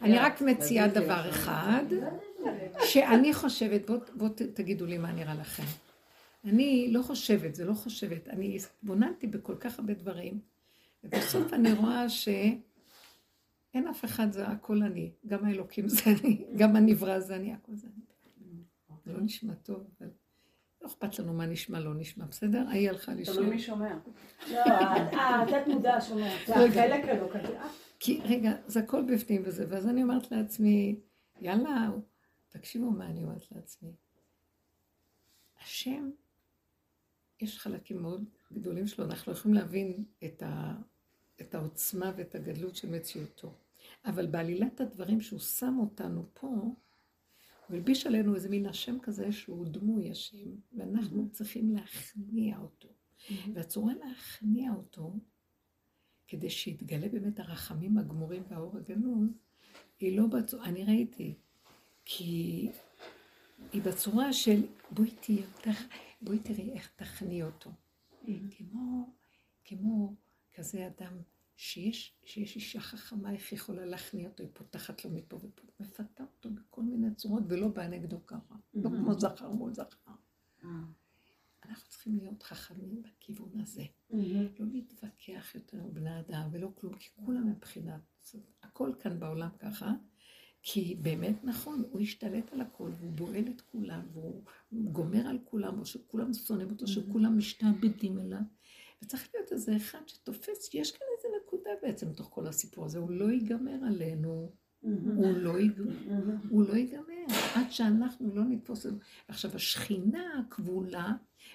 אני 0.03 0.19
רק 0.19 0.41
מציעה 0.41 0.87
דבר 0.89 1.29
אחד, 1.31 1.85
שאני 2.85 3.35
חושבת, 3.35 3.87
בואו 3.87 4.01
בוא 4.15 4.29
תגידו 4.55 4.87
לי 4.87 4.99
מה 4.99 5.13
נראה 5.13 5.35
לכם. 5.35 5.63
אני 6.45 6.89
לא 6.91 7.03
חושבת, 7.03 7.55
זה 7.55 7.65
לא 7.65 7.75
חושבת, 7.75 8.29
אני 8.29 8.57
התבוננתי 8.57 9.27
בכל 9.27 9.57
כך 9.57 9.79
הרבה 9.79 9.95
דברים, 9.95 10.41
ובסוף 11.05 11.53
אני 11.53 11.73
רואה 11.73 12.09
שאין 12.09 12.63
אף 13.91 14.05
אחד, 14.05 14.33
זה 14.33 14.47
הכל 14.49 14.83
אני. 14.83 15.11
גם 15.27 15.45
האלוקים 15.45 15.89
זה 15.89 16.03
אני, 16.07 16.45
גם 16.57 16.77
הנברא 16.77 17.19
זה 17.19 17.37
אני, 17.37 17.53
הכל 17.53 17.75
זה 17.75 17.87
אני. 17.87 18.05
זה 19.05 19.13
לא 19.13 19.21
נשמע 19.21 19.55
טוב, 19.55 19.85
אבל 20.01 20.11
לא 20.83 20.87
אכפת 20.87 21.19
לנו 21.19 21.33
מה 21.33 21.47
נשמע, 21.47 21.81
לא 21.81 21.95
נשמע, 21.95 22.25
בסדר? 22.25 22.65
ההיא 22.69 22.91
הלכה 22.91 23.15
לישון. 23.15 23.59
שומע. 23.59 23.99
לא, 24.51 24.61
התת 25.15 25.67
מודע 25.67 26.01
שומע, 26.01 26.31
זה 26.47 26.55
רגע. 26.57 26.85
החלק 26.85 27.09
הלא 27.09 27.29
כזה. 27.33 27.59
כי 28.01 28.21
רגע, 28.25 28.53
זה 28.67 28.81
הכל 28.81 29.03
בפנים 29.03 29.43
וזה, 29.45 29.67
ואז 29.69 29.89
אני 29.89 30.03
אומרת 30.03 30.33
לעצמי, 30.33 31.01
יאללה, 31.41 31.91
תקשיבו 32.53 32.91
מה 32.91 33.07
אני 33.07 33.23
אומרת 33.23 33.53
לעצמי. 33.53 33.93
השם, 35.61 36.11
יש 37.41 37.59
חלקים 37.59 38.03
מאוד 38.03 38.25
גדולים 38.53 38.87
שלו, 38.87 39.05
אנחנו 39.05 39.33
יכולים 39.33 39.55
להבין 39.55 40.05
את, 40.25 40.43
ה, 40.43 40.75
את 41.41 41.55
העוצמה 41.55 42.13
ואת 42.17 42.35
הגדלות 42.35 42.77
של 42.77 42.91
מציאותו. 42.91 43.55
אבל 44.05 44.27
בעלילת 44.27 44.81
הדברים 44.81 45.21
שהוא 45.21 45.41
שם 45.41 45.77
אותנו 45.81 46.27
פה, 46.35 46.47
הוא 46.47 46.75
הלביש 47.69 48.07
עלינו 48.07 48.35
איזה 48.35 48.49
מין 48.49 48.67
השם 48.67 48.97
כזה 49.03 49.33
שהוא 49.33 49.67
דמוי 49.67 50.11
השם, 50.11 50.51
ואנחנו 50.73 51.31
צריכים 51.31 51.71
להכניע 51.71 52.59
אותו. 52.59 52.89
והצורה 53.55 53.95
להכניע 53.95 54.73
אותו, 54.73 55.17
כדי 56.29 56.51
שיתגלה 56.51 57.09
באמת 57.09 57.41
הרחמים 57.41 57.99
הגמורים 57.99 58.43
והאור 58.49 58.77
הגנוז, 58.77 59.29
היא 60.01 60.19
לא 60.19 60.27
בצורה, 60.27 60.65
אני 60.65 60.85
ראיתי, 60.85 61.35
כי 62.05 62.71
היא 63.73 63.83
בצורה 63.83 64.33
של 64.33 64.67
בואי 64.91 65.11
תהיי, 65.11 65.45
בואי 66.23 66.39
תראי 66.39 66.71
איך 66.73 66.91
תכני 66.97 67.43
אותו. 67.43 67.71
כמו, 68.51 69.15
כמו 69.65 70.15
כזה 70.55 70.87
אדם 70.87 71.13
שיש, 71.57 72.15
שיש 72.25 72.57
אישה 72.57 72.81
חכמה, 72.81 73.33
איך 73.33 73.51
היא 73.51 73.57
יכולה 73.57 73.85
להכניע 73.85 74.29
אותו, 74.29 74.43
היא 74.43 74.51
פותחת 74.55 75.05
לו 75.05 75.11
מפה 75.11 75.37
ופה, 75.37 75.63
מפתה 75.81 76.23
אותו 76.23 76.51
בכל 76.51 76.83
מיני 76.83 77.15
צורות, 77.15 77.43
ולא 77.49 77.69
באה 77.69 77.89
נגדו 77.89 78.27
ככה. 78.27 78.55
לא 78.75 78.91
כמו 78.91 79.21
זכר 79.21 79.51
מול 79.51 79.75
זכר. 79.75 80.13
אנחנו 81.65 81.89
צריכים 81.89 82.19
להיות 82.19 82.43
חכמים 82.43 83.03
בכיוון 83.03 83.61
הזה. 83.61 83.85
לא 84.11 84.67
להתווכח 84.73 85.55
יותר 85.55 85.79
עם 85.79 85.95
בני 85.95 86.21
אדם 86.21 86.49
ולא 86.53 86.73
כלום, 86.75 86.95
כי 86.99 87.09
כולם 87.15 87.51
מבחינת, 87.51 88.01
הכל 88.63 88.93
כאן 89.01 89.21
בעולם 89.21 89.49
ככה, 89.59 89.93
כי 90.63 90.97
באמת 91.03 91.45
נכון, 91.45 91.83
הוא 91.91 92.01
השתלט 92.01 92.53
על 92.53 92.61
הכל, 92.61 92.91
והוא 92.99 93.13
בועל 93.13 93.45
את 93.57 93.61
כולם, 93.61 94.01
והוא 94.13 94.43
גומר 94.73 95.27
על 95.27 95.39
כולם, 95.45 95.79
או 95.79 95.87
שכולם 95.87 96.35
שונאים 96.35 96.71
אותו, 96.71 96.87
שכולם 96.87 97.39
משתעבדים 97.39 98.19
אליו. 98.19 98.41
וצריך 99.03 99.29
להיות 99.35 99.53
איזה 99.53 99.77
אחד 99.77 99.99
שתופס, 100.07 100.75
יש 100.75 100.93
כאן 100.93 101.07
איזה 101.17 101.29
נקודה 101.43 101.71
בעצם 101.83 102.09
בתוך 102.13 102.29
כל 102.31 102.47
הסיפור 102.47 102.85
הזה, 102.85 102.99
הוא 102.99 103.11
לא 103.11 103.31
ייגמר 103.31 103.79
עלינו. 103.87 104.53
הוא 104.81 105.37
לא, 105.37 105.59
ייגמר, 105.59 106.35
הוא 106.49 106.65
לא 106.69 106.73
ייגמר, 106.75 107.27
עד 107.55 107.71
שאנחנו 107.71 108.35
לא 108.35 108.45
נתפוס 108.45 108.87
את 108.87 108.93
זה. 108.93 108.99
עכשיו, 109.29 109.51
השכינה 109.55 110.41
הכבולה 110.41 111.13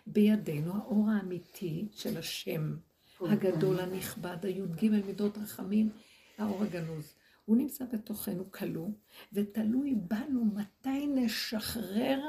בידינו, 0.08 0.74
האור 0.76 1.10
האמיתי 1.10 1.88
של 1.92 2.18
השם 2.18 2.76
הגדול 3.22 3.80
הנכבד, 3.80 4.38
הי"ג 4.46 4.90
מידות 5.06 5.38
רחמים, 5.38 5.90
האור 6.38 6.64
הגנוז. 6.64 7.17
הוא 7.48 7.58
נמצא 7.58 7.86
בתוכנו 7.86 8.52
כלוא, 8.52 8.88
ותלוי 9.34 9.96
בנו 9.96 10.46
מתי 10.46 11.08
נשחרר, 11.08 12.22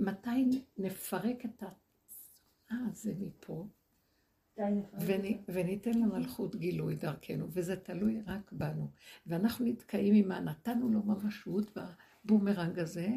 מתי 0.00 0.62
נפרק 0.78 1.44
את 1.44 1.62
הזה 2.70 3.12
מפה, 3.18 3.66
וניתן 5.48 5.98
למלכות 5.98 6.56
גילוי 6.56 6.94
דרכנו, 6.94 7.46
וזה 7.50 7.76
תלוי 7.76 8.20
רק 8.26 8.52
בנו. 8.52 8.90
ואנחנו 9.26 9.64
נתקעים 9.64 10.14
עם 10.14 10.28
מה 10.28 10.40
נתנו 10.40 10.88
לו 10.88 11.02
ממשות 11.02 11.78
בבומרנג 12.24 12.78
הזה, 12.78 13.08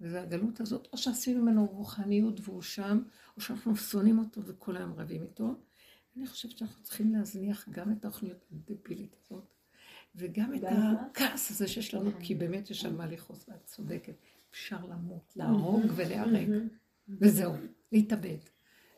והגלות 0.00 0.60
הזאת, 0.60 0.88
או 0.92 0.98
שעשינו 0.98 1.42
ממנו 1.42 1.66
רוחניות 1.66 2.40
והוא 2.42 2.62
שם, 2.62 3.02
או 3.36 3.40
שאנחנו 3.40 3.76
שונאים 3.76 4.18
אותו 4.18 4.40
וכל 4.44 4.76
היום 4.76 4.92
רבים 4.92 5.22
איתו. 5.22 5.54
אני 6.16 6.26
חושבת 6.26 6.58
שאנחנו 6.58 6.82
צריכים 6.82 7.12
להזניח 7.12 7.68
גם 7.68 7.92
את 7.92 8.04
התוכניות 8.04 8.44
הדבילית 8.52 9.16
הזאת, 9.24 9.57
וגם 10.14 10.54
את 10.54 10.62
הכעס 10.64 11.50
הזה 11.50 11.68
שיש 11.68 11.94
לנו, 11.94 12.10
כי 12.20 12.34
באמת 12.34 12.70
יש 12.70 12.84
על 12.84 12.92
מה 12.92 13.06
לכעוס, 13.06 13.48
ואת 13.48 13.64
צודקת. 13.64 14.14
אפשר 14.50 14.84
למות, 14.90 15.32
להרוג 15.36 15.82
ולהרג, 15.96 16.48
וזהו, 17.08 17.52
להתאבד. 17.92 18.38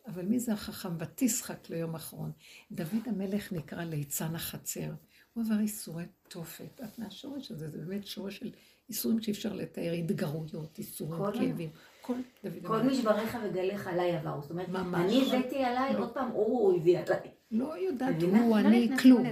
אבל 0.06 0.24
מי 0.24 0.38
זה 0.38 0.52
החכם? 0.52 0.88
ותשחק 0.98 1.70
ליום 1.70 1.94
אחרון. 1.94 2.32
דוד 2.72 3.02
המלך 3.06 3.52
נקרא 3.52 3.84
ליצן 3.84 4.34
החצר. 4.34 4.92
הוא 5.34 5.44
עבר 5.44 5.60
איסורי 5.60 6.04
תופת. 6.28 6.80
את 6.84 6.98
מהשורש 6.98 7.50
הזה, 7.50 7.68
זה 7.68 7.78
באמת 7.78 8.06
שורש 8.06 8.38
של 8.38 8.50
איסורים 8.88 9.22
שאי 9.22 9.32
אפשר 9.32 9.52
לתאר, 9.52 9.92
התגרויות, 9.92 10.78
איסורים, 10.78 11.32
כאבים. 11.32 11.70
כל 12.00 12.14
דוד 12.44 12.56
המלך. 12.56 12.68
כל 12.68 12.82
משבריך 12.82 13.38
וגליך 13.44 13.86
עליי 13.86 14.16
עברו. 14.16 14.42
זאת 14.42 14.50
אומרת, 14.50 14.68
אני 14.94 15.26
הבאתי 15.26 15.64
עליי, 15.64 15.94
עוד 15.94 16.14
פעם 16.14 16.30
הוא 16.30 16.76
הביא 16.80 16.98
עליי. 16.98 17.30
לא 17.50 17.78
יודעת, 17.78 18.22
הוא, 18.22 18.58
אני, 18.58 18.90
כלום. 19.02 19.26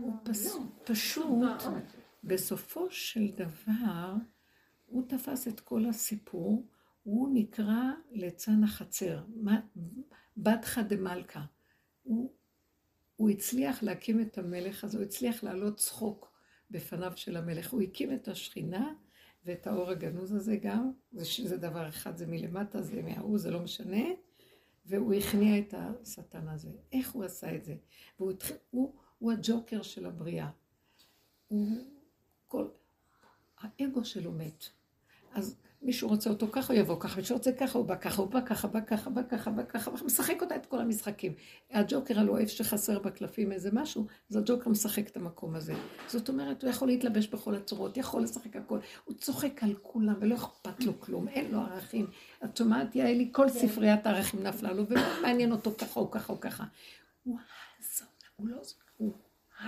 הוא 0.00 0.12
פשוט, 0.84 1.70
בסופו 2.24 2.90
של 2.90 3.26
דבר, 3.30 4.14
הוא 4.86 5.02
תפס 5.08 5.48
את 5.48 5.60
כל 5.60 5.86
הסיפור. 5.86 6.66
הוא 7.02 7.30
נקרא 7.32 7.82
ליצן 8.10 8.64
החצר, 8.64 9.24
בדחה 10.36 10.82
דמלכה. 10.82 11.44
הוא, 12.02 12.32
הוא 13.16 13.30
הצליח 13.30 13.82
להקים 13.82 14.20
את 14.20 14.38
המלך 14.38 14.84
הזה, 14.84 14.98
הוא 14.98 15.04
הצליח 15.04 15.44
להעלות 15.44 15.76
צחוק 15.76 16.32
בפניו 16.70 17.12
של 17.16 17.36
המלך. 17.36 17.72
הוא 17.72 17.82
הקים 17.82 18.12
את 18.12 18.28
השכינה 18.28 18.92
ואת 19.44 19.66
האור 19.66 19.90
הגנוז 19.90 20.32
הזה 20.32 20.56
גם, 20.56 20.92
זה, 21.12 21.48
זה 21.48 21.56
דבר 21.56 21.88
אחד, 21.88 22.16
זה 22.16 22.26
מלמטה, 22.26 22.82
זה 22.82 23.02
מההוא, 23.02 23.38
זה 23.38 23.50
לא 23.50 23.60
משנה, 23.60 24.04
והוא 24.86 25.14
הכניע 25.14 25.58
את 25.58 25.74
השטן 25.74 26.48
הזה. 26.48 26.70
איך 26.92 27.12
הוא 27.12 27.24
עשה 27.24 27.56
את 27.56 27.64
זה? 27.64 27.76
והוא 28.18 28.30
התחיל, 28.30 28.56
הוא, 28.70 28.94
הוא 29.18 29.32
הג'וקר 29.32 29.82
של 29.82 30.06
הבריאה. 30.06 30.50
הוא 31.48 31.68
כל... 32.48 32.68
האגו 33.58 34.04
שלו 34.04 34.32
מת. 34.32 34.64
אז 35.32 35.56
מישהו 35.84 36.08
רוצה 36.08 36.30
אותו 36.30 36.48
ככה, 36.52 36.72
הוא 36.72 36.80
יבוא 36.80 37.00
ככה, 37.00 37.16
מישהו 37.16 37.36
רוצה 37.36 37.52
ככה, 37.52 37.78
הוא 37.78 37.86
בא 37.86 37.96
ככה, 37.96 38.22
הוא 38.22 38.30
בא 38.30 38.40
ככה, 38.40 38.68
בא 38.68 38.80
ככה, 38.80 39.10
בא 39.10 39.22
ככה, 39.22 39.50
בא 39.50 39.62
ככה, 39.62 39.90
משחק 39.90 40.42
אותה 40.42 40.56
את 40.56 40.66
כל 40.66 40.80
המשחקים. 40.80 41.32
הג'וקר 41.70 42.20
הלוא 42.20 42.38
איפה 42.38 42.52
שחסר 42.52 42.98
בקלפים 42.98 43.52
איזה 43.52 43.70
משהו, 43.72 44.06
אז 44.30 44.36
הג'וקר 44.36 44.70
משחק 44.70 45.08
את 45.08 45.16
המקום 45.16 45.54
הזה. 45.54 45.74
זאת 46.08 46.28
אומרת, 46.28 46.62
הוא 46.62 46.70
יכול 46.70 46.88
להתלבש 46.88 47.26
בכל 47.26 47.54
הצורות, 47.54 47.96
יכול 47.96 48.22
לשחק 48.22 48.56
הכל. 48.56 48.78
הוא 49.04 49.16
צוחק 49.16 49.62
על 49.62 49.74
כולם 49.82 50.14
ולא 50.20 50.34
אכפת 50.34 50.84
לו 50.84 51.00
כלום, 51.00 51.28
אין 51.28 51.50
לו 51.50 51.60
ערכים. 51.60 52.06
את 52.44 52.56
שומעת, 52.56 52.96
יעלי, 52.96 53.28
כל 53.32 53.48
ספריית 53.48 54.06
הערכים 54.06 54.42
נפלה 54.42 54.72
לו, 54.72 54.88
ולא 54.88 55.02
מעניין 55.22 55.52
אותו 55.52 55.74
ככה 55.78 56.00
או 56.00 56.10
ככה 56.10 56.32
או 56.32 56.40
ככה. 56.40 56.64
הוא 57.24 57.38
הזונה, 57.78 58.10
הוא 58.36 58.48
לא 58.48 58.58
זונה, 58.62 58.84
הוא 58.96 59.12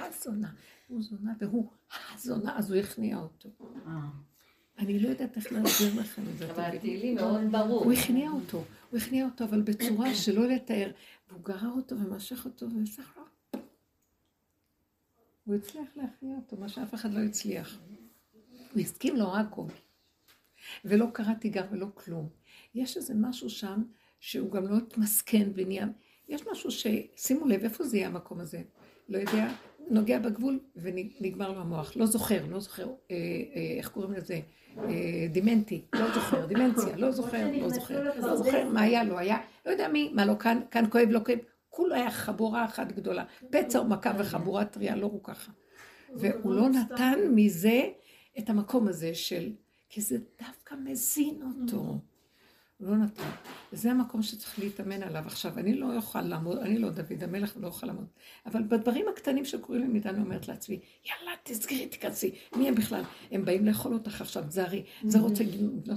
הזונה. 0.09 0.49
הוא 0.89 1.03
זונה 1.03 1.33
והוא 1.39 1.71
הזונה, 2.15 2.59
אז 2.59 2.71
הוא 2.71 2.81
הכניע 2.81 3.19
אותו. 3.19 3.49
אני 4.79 4.99
לא 4.99 5.09
יודעת 5.09 5.37
איך 5.37 5.53
להסביר 5.53 6.01
לכם 6.01 6.23
את 6.33 6.39
זה. 6.39 6.51
אבל 6.51 6.77
התהילים 6.77 7.15
מאוד 7.15 7.41
ברור. 7.51 7.85
הוא 7.85 7.93
הכניע 7.93 8.31
אותו, 8.31 8.65
הוא 8.91 8.99
הכניע 8.99 9.25
אותו, 9.25 9.45
אבל 9.45 9.63
בצורה 9.63 10.15
שלא 10.15 10.49
לתאר. 10.49 10.91
והוא 11.29 11.41
גרר 11.45 11.71
אותו 11.77 11.99
ומשך 11.99 12.45
אותו 12.45 12.67
והצליח 12.71 13.17
לו. 13.17 13.23
הוא 15.45 15.55
הצליח 15.55 15.87
להכניע 15.97 16.37
אותו, 16.37 16.57
מה 16.57 16.69
שאף 16.69 16.95
אחד 16.95 17.15
לא 17.15 17.21
הצליח. 17.21 17.79
הוא 18.73 18.81
הסכים 18.81 19.17
לו 19.17 19.37
הכל. 19.37 19.67
ולא 20.85 21.07
קראתי 21.13 21.49
גם 21.49 21.65
ולא 21.71 21.87
כלום. 21.95 22.29
יש 22.75 22.97
איזה 22.97 23.15
משהו 23.15 23.51
שם 23.51 23.83
שהוא 24.21 24.51
גם 24.51 24.67
לא 24.67 24.77
התמסכן 24.77 25.49
ונהיה... 25.55 25.87
יש 26.29 26.43
משהו 26.53 26.71
ש... 26.71 26.87
שימו 27.17 27.47
לב, 27.47 27.63
איפה 27.63 27.85
זה 27.85 27.97
יהיה 27.97 28.09
המקום 28.09 28.41
הזה? 28.41 28.63
לא 29.09 29.19
יודע, 29.19 29.53
נוגע 29.91 30.19
בגבול 30.19 30.59
ונגמר 30.77 31.53
לו 31.53 31.61
המוח. 31.61 31.93
לא 31.97 32.07
זוכר, 32.07 32.47
לא 32.51 32.61
זוכר, 32.61 32.87
אה, 32.87 32.91
אה, 33.11 33.75
איך 33.79 33.89
קוראים 33.89 34.13
לזה? 34.13 34.41
אה, 34.79 35.27
דימנטי, 35.33 35.85
לא 35.95 36.15
זוכר, 36.15 36.47
דימנציה, 36.47 36.97
לא 36.97 37.11
זוכר, 37.11 37.51
לא 37.61 37.69
זוכר, 37.69 38.03
לא 38.21 38.37
זוכר 38.37 38.69
מה 38.69 38.81
היה, 38.81 39.05
לא 39.05 39.19
היה, 39.19 39.39
לא 39.67 39.71
יודע 39.71 39.89
מי, 39.89 40.11
מה 40.15 40.27
לא 40.27 40.35
כאן, 40.39 40.61
כאן 40.71 40.85
כואב, 40.91 41.09
לא 41.11 41.21
כואב, 41.27 41.39
כולו 41.71 41.95
היה 41.95 42.11
חבורה 42.11 42.65
אחת 42.65 42.93
גדולה, 42.93 43.25
פצע 43.51 43.81
ומכה 43.81 44.13
וחבורה 44.19 44.65
טריה, 44.65 44.97
לא 44.97 45.07
הוא 45.07 45.21
ככה. 45.25 45.53
והוא 46.15 46.55
לא 46.55 46.69
נתן 46.69 47.19
מזה 47.35 47.83
את 48.39 48.51
המקום 48.51 48.89
הזה 48.89 49.15
של, 49.15 49.53
כי 49.89 50.01
זה 50.01 50.19
דווקא 50.39 50.75
מזין 50.85 51.43
אותו. 51.43 51.99
הוא 52.79 52.89
לא 52.89 52.97
נתן. 52.97 53.23
וזה 53.73 53.91
המקום 53.91 54.23
שצריך 54.23 54.59
להתאמן 54.59 55.03
עליו. 55.03 55.23
עכשיו, 55.27 55.59
אני 55.59 55.75
לא 55.75 55.97
אוכל 55.97 56.21
לעמוד, 56.21 56.59
אני 56.59 56.79
לא 56.79 56.91
דוד 56.91 57.23
המלך 57.23 57.57
ולא 57.57 57.67
אוכל 57.67 57.87
לעמוד. 57.87 58.07
אבל 58.47 58.63
בדברים 58.63 59.07
הקטנים 59.09 59.45
שקורים 59.45 59.81
לי 59.81 59.89
מדי, 59.89 60.09
אני 60.09 60.23
אומרת 60.23 60.49
לעצמי, 60.49 60.81
יאללה, 61.05 61.37
תסגרי, 61.43 61.87
תיכנסי. 61.87 62.35
מי 62.57 62.69
הם 62.69 62.75
בכלל? 62.75 63.03
הם 63.31 63.45
באים 63.45 63.67
לאכול 63.67 63.95
אותך 63.95 64.21
עכשיו, 64.21 64.45
זרי, 64.49 64.85
זה 65.05 65.19
רוצה 65.19 65.45
לא 65.87 65.95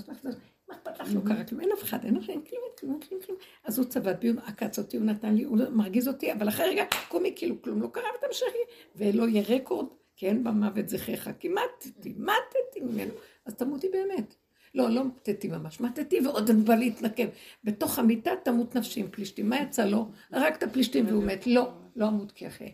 מה 0.69 0.76
אכפת 0.76 0.99
לך? 0.99 1.14
לא 1.15 1.22
קרה 1.26 1.43
כלום, 1.43 1.61
אין 1.61 1.69
אף 1.77 1.84
אחד, 1.84 2.06
אין 2.06 2.22
כלום, 2.22 2.30
אין 2.30 2.41
כלום, 2.80 2.91
אין 2.91 3.01
כלום, 3.01 3.22
כלום. 3.26 3.38
אז 3.64 3.80
הוא 3.80 3.85
צבט 3.85 4.19
בי, 4.19 4.27
הוא 4.27 4.41
עקץ 4.45 4.80
אותי, 4.80 4.97
הוא 4.97 5.06
נתן 5.06 5.35
לי, 5.35 5.43
הוא 5.43 5.57
מרגיז 5.72 6.07
אותי, 6.07 6.34
אבל 6.34 6.49
אחרי 6.49 6.69
רגע, 6.69 6.84
קומי, 7.07 7.34
כאילו 7.35 7.61
כלום 7.61 7.81
לא 7.81 7.88
קרה 7.88 8.07
ותמשכי. 8.18 8.64
ולא 8.95 9.27
יהיה 9.27 9.43
רקורד, 9.49 9.85
כי 10.15 10.27
אין 10.27 10.43
במוות 10.43 10.89
זכריך, 10.89 11.30
כי 11.39 11.49
מתתי, 11.49 12.14
מתתי 12.18 12.80
ממנו. 12.81 13.14
אז 13.45 13.56
תמותי 13.56 13.89
באמת. 13.89 14.35
לא, 14.76 14.90
לא 14.90 15.06
מתתי 15.06 15.48
ממש, 15.48 15.82
מתתי 15.82 16.20
ועוד 16.26 16.50
אני 16.50 16.64
בא 16.64 16.76
להתנקם. 16.76 17.28
בתוך 17.64 18.00
המיטה 18.00 18.32
תמות 18.44 18.76
נפשי 18.76 19.00
עם 19.00 19.08
פלישתים. 19.12 19.50
מה 19.50 19.62
יצא 19.62 19.86
לו? 19.86 20.12
הרג 20.32 20.54
את 20.54 20.64
הפלישתים 20.64 21.08
והוא 21.08 21.24
מת. 21.24 21.48
לא, 21.48 21.72
לא 21.96 22.08
אמות 22.08 22.32
כי 22.32 22.48
אחיה. 22.48 22.70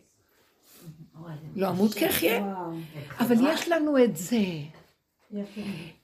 לא 1.55 1.69
אמות 1.69 1.93
כי 1.93 2.09
אחיה. 2.09 2.55
אבל 3.19 3.35
יש 3.47 3.69
לנו 3.69 4.03
את 4.03 4.15
זה. 4.15 4.45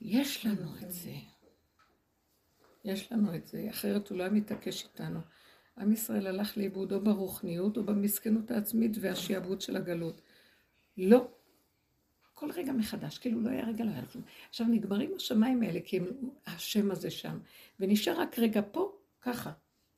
יש 0.02 0.46
לנו 0.46 0.70
את 0.82 0.92
זה. 0.92 1.12
יש 2.86 3.12
לנו 3.12 3.36
את 3.36 3.48
זה, 3.48 3.68
אחרת 3.70 4.10
הוא 4.10 4.18
לא 4.18 4.24
היה 4.24 4.32
מתעקש 4.32 4.84
איתנו. 4.84 5.20
עם 5.78 5.92
ישראל 5.92 6.28
הלך 6.28 6.58
לאיבוד 6.58 6.94
או 6.94 7.04
ברוחניות 7.04 7.78
או 7.78 7.84
במסכנות 7.84 8.52
העצמית 8.52 8.92
והשיעבוד 9.00 9.62
של 9.62 9.76
הגלות. 9.76 10.22
לא, 10.98 11.28
כל 12.42 12.52
רגע 12.52 12.72
מחדש, 12.72 13.18
כאילו 13.18 13.42
לא 13.42 13.50
היה 13.50 13.68
רגע, 13.68 13.84
לא 13.84 13.90
היה 13.90 14.06
כלום. 14.06 14.24
עכשיו 14.50 14.68
נגמרים 14.68 15.12
השמיים 15.16 15.64
האלה, 15.64 15.80
כי 15.86 15.98
הם, 15.98 16.06
השם 16.46 16.92
הזה 16.92 17.12
שם, 17.12 17.40
ונשאר 17.80 18.22
רק 18.22 18.40
רגע 18.40 18.62
פה, 18.72 18.92
ככה. 19.22 19.52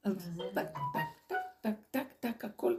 אז 0.03 0.29
טק, 0.53 0.67
טק, 0.93 0.99
טק, 1.27 1.35
טק, 1.61 1.75
טק, 1.91 2.07
טק, 2.19 2.45
הכל 2.45 2.75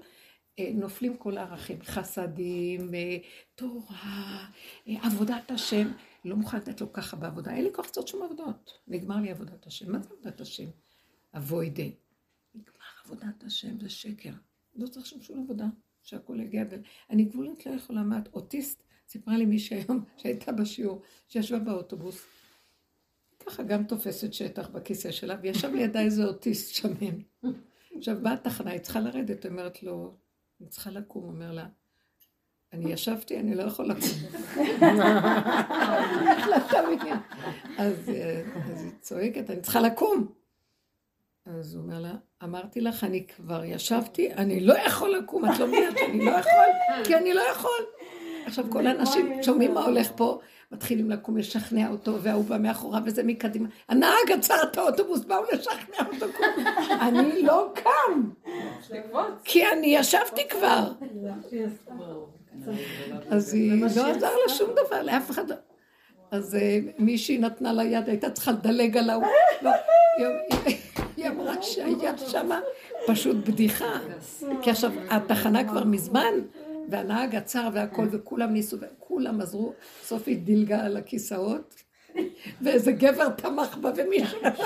אה, 0.58 0.70
נופלים 0.74 1.16
כל 1.16 1.38
הערכים, 1.38 1.82
חסדים, 1.82 2.94
אה, 2.94 3.16
תורה, 3.54 4.46
אה, 4.88 4.94
עבודת 5.02 5.50
השם. 5.50 5.92
לא 6.24 6.36
מוכן 6.36 6.56
לתת 6.56 6.80
לו 6.80 6.92
ככה 6.92 7.16
בעבודה. 7.16 7.54
אין 7.54 7.64
לי 7.64 7.70
כוח 7.72 7.86
לעשות 7.86 8.08
שום 8.08 8.22
עבודות. 8.22 8.78
נגמר 8.88 9.16
לי 9.16 9.30
עבודת 9.30 9.66
השם. 9.66 9.92
מה 9.92 9.98
זה 9.98 10.08
עבודת 10.14 10.40
השם? 10.40 10.68
אבוידה. 11.36 11.88
נגמר 12.54 12.84
עבודת 13.04 13.44
השם, 13.44 13.80
זה 13.80 13.88
שקר. 13.88 14.32
לא 14.76 14.86
צריך 14.86 15.06
שם 15.06 15.22
שום 15.22 15.42
עבודה, 15.42 15.66
שהכול 16.02 16.40
יגיע. 16.40 16.64
אני 17.10 17.24
גבולית 17.24 17.66
לא 17.66 17.72
יכולה, 17.72 18.02
מה 18.02 18.18
את 18.18 18.28
אוטיסט? 18.34 18.84
סיפרה 19.14 19.36
לי 19.36 19.44
מישהי 19.44 19.76
היום 19.76 20.04
שהייתה 20.18 20.52
בשיעור, 20.52 21.02
שישבה 21.28 21.58
באוטובוס. 21.58 22.26
ככה 23.46 23.62
גם 23.62 23.84
תופסת 23.84 24.32
שטח 24.32 24.68
בכיסא 24.68 25.10
שלה, 25.10 25.36
וישב 25.42 25.74
לידה 25.74 26.00
איזה 26.00 26.24
אוטיסט 26.24 26.74
שמן. 26.74 27.18
עכשיו 27.98 28.16
באה 28.22 28.32
התחנה, 28.32 28.70
היא 28.70 28.80
צריכה 28.80 29.00
לרדת, 29.00 29.46
אומרת 29.46 29.82
לו, 29.82 30.14
אני 30.60 30.68
צריכה 30.68 30.90
לקום, 30.90 31.24
אומר 31.24 31.52
לה, 31.52 31.66
אני 32.72 32.92
ישבתי, 32.92 33.40
אני 33.40 33.54
לא 33.54 33.62
יכול 33.62 33.90
לקום. 33.90 34.08
אה, 37.78 38.42
אז 38.66 38.82
היא 38.82 38.90
צועקת, 39.00 39.50
אני 39.50 39.60
צריכה 39.60 39.80
לקום. 39.80 40.26
אז 41.46 41.74
הוא 41.74 41.82
אומר 41.82 42.00
לה, 42.00 42.14
אמרתי 42.44 42.80
לך, 42.80 43.04
אני 43.04 43.26
כבר 43.26 43.64
ישבתי, 43.64 44.32
אני 44.32 44.60
לא 44.60 44.74
יכול 44.74 45.16
לקום, 45.16 45.44
את 45.44 45.58
לא 45.58 45.66
מבינה 45.66 45.98
שאני 45.98 46.24
לא 46.24 46.30
יכול, 46.30 47.04
כי 47.04 47.16
אני 47.16 47.34
לא 47.34 47.42
יכול. 47.52 47.93
עכשיו 48.54 48.70
כל 48.70 48.86
האנשים 48.86 49.42
שומעים 49.42 49.74
מה 49.74 49.84
הולך 49.84 50.10
פה, 50.16 50.38
מתחילים 50.72 51.10
לקום 51.10 51.36
לשכנע 51.36 51.90
אותו, 51.90 52.22
וההוא 52.22 52.44
בא 52.44 52.58
מאחוריו 52.58 53.02
וזה 53.04 53.22
מקדימה. 53.22 53.68
הנהג 53.88 54.32
עצר 54.38 54.62
את 54.62 54.78
האוטובוס, 54.78 55.24
באו 55.24 55.42
לשכנע 55.52 56.08
אותו 56.12 56.26
קום. 56.36 56.64
אני 57.08 57.42
לא 57.42 57.72
קם, 57.74 58.30
כי 59.44 59.66
אני 59.66 59.86
ישבתי 59.86 60.48
כבר. 60.48 60.92
אז 63.30 63.54
היא 63.54 63.80
לא 63.80 63.86
עזר 63.86 64.34
לה 64.46 64.48
שום 64.48 64.70
דבר, 64.86 65.02
לאף 65.02 65.30
אחד 65.30 65.50
לא. 65.50 65.56
אז 66.30 66.54
אה, 66.54 66.78
מישהי 66.98 67.38
נתנה 67.38 67.72
לה 67.72 67.84
יד, 67.84 68.08
הייתה 68.08 68.30
צריכה 68.30 68.52
לדלג 68.52 68.96
על 68.96 69.10
ההוא. 69.10 69.24
לא, 69.62 69.70
היא 71.16 71.28
אמרה 71.28 71.62
שהיה 71.62 72.18
שמה 72.18 72.60
פשוט 73.06 73.36
בדיחה. 73.36 73.98
כי 74.62 74.70
עכשיו, 74.70 74.92
התחנה 75.10 75.68
כבר 75.68 75.84
מזמן, 75.84 76.34
והנהג 76.88 77.36
עצר 77.36 77.68
והכל, 77.72 78.06
וכולם 78.10 78.52
ניסו, 78.52 78.76
וכולם 78.80 79.40
עזרו, 79.40 79.72
בסוף 80.02 80.22
היא 80.26 80.38
דילגה 80.38 80.84
על 80.84 80.96
הכיסאות, 80.96 81.74
ואיזה 82.62 82.92
גבר 82.92 83.28
תמך 83.28 83.76
בה, 83.76 83.90
ומישהו 83.96 84.38
נפל, 84.46 84.62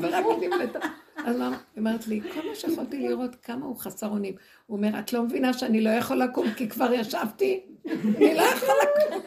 ורק 0.00 0.24
נמלטה. 0.40 0.78
אז 1.16 1.36
היא 1.40 1.48
אומרת 1.76 2.06
לי, 2.06 2.20
כל 2.34 2.48
מה 2.48 2.54
שיכולתי 2.54 3.08
לראות, 3.08 3.36
כמה 3.42 3.66
הוא 3.66 3.76
חסר 3.76 4.08
אונים. 4.08 4.34
הוא 4.66 4.76
אומר, 4.76 4.98
את 4.98 5.12
לא 5.12 5.22
מבינה 5.22 5.52
שאני 5.52 5.80
לא 5.80 5.90
יכול 5.90 6.22
לקום 6.22 6.46
כי 6.56 6.68
כבר 6.68 6.92
ישבתי? 6.92 7.60
אני 7.86 8.34
לא 8.34 8.42
יכול 8.42 8.74
לקום. 8.82 9.20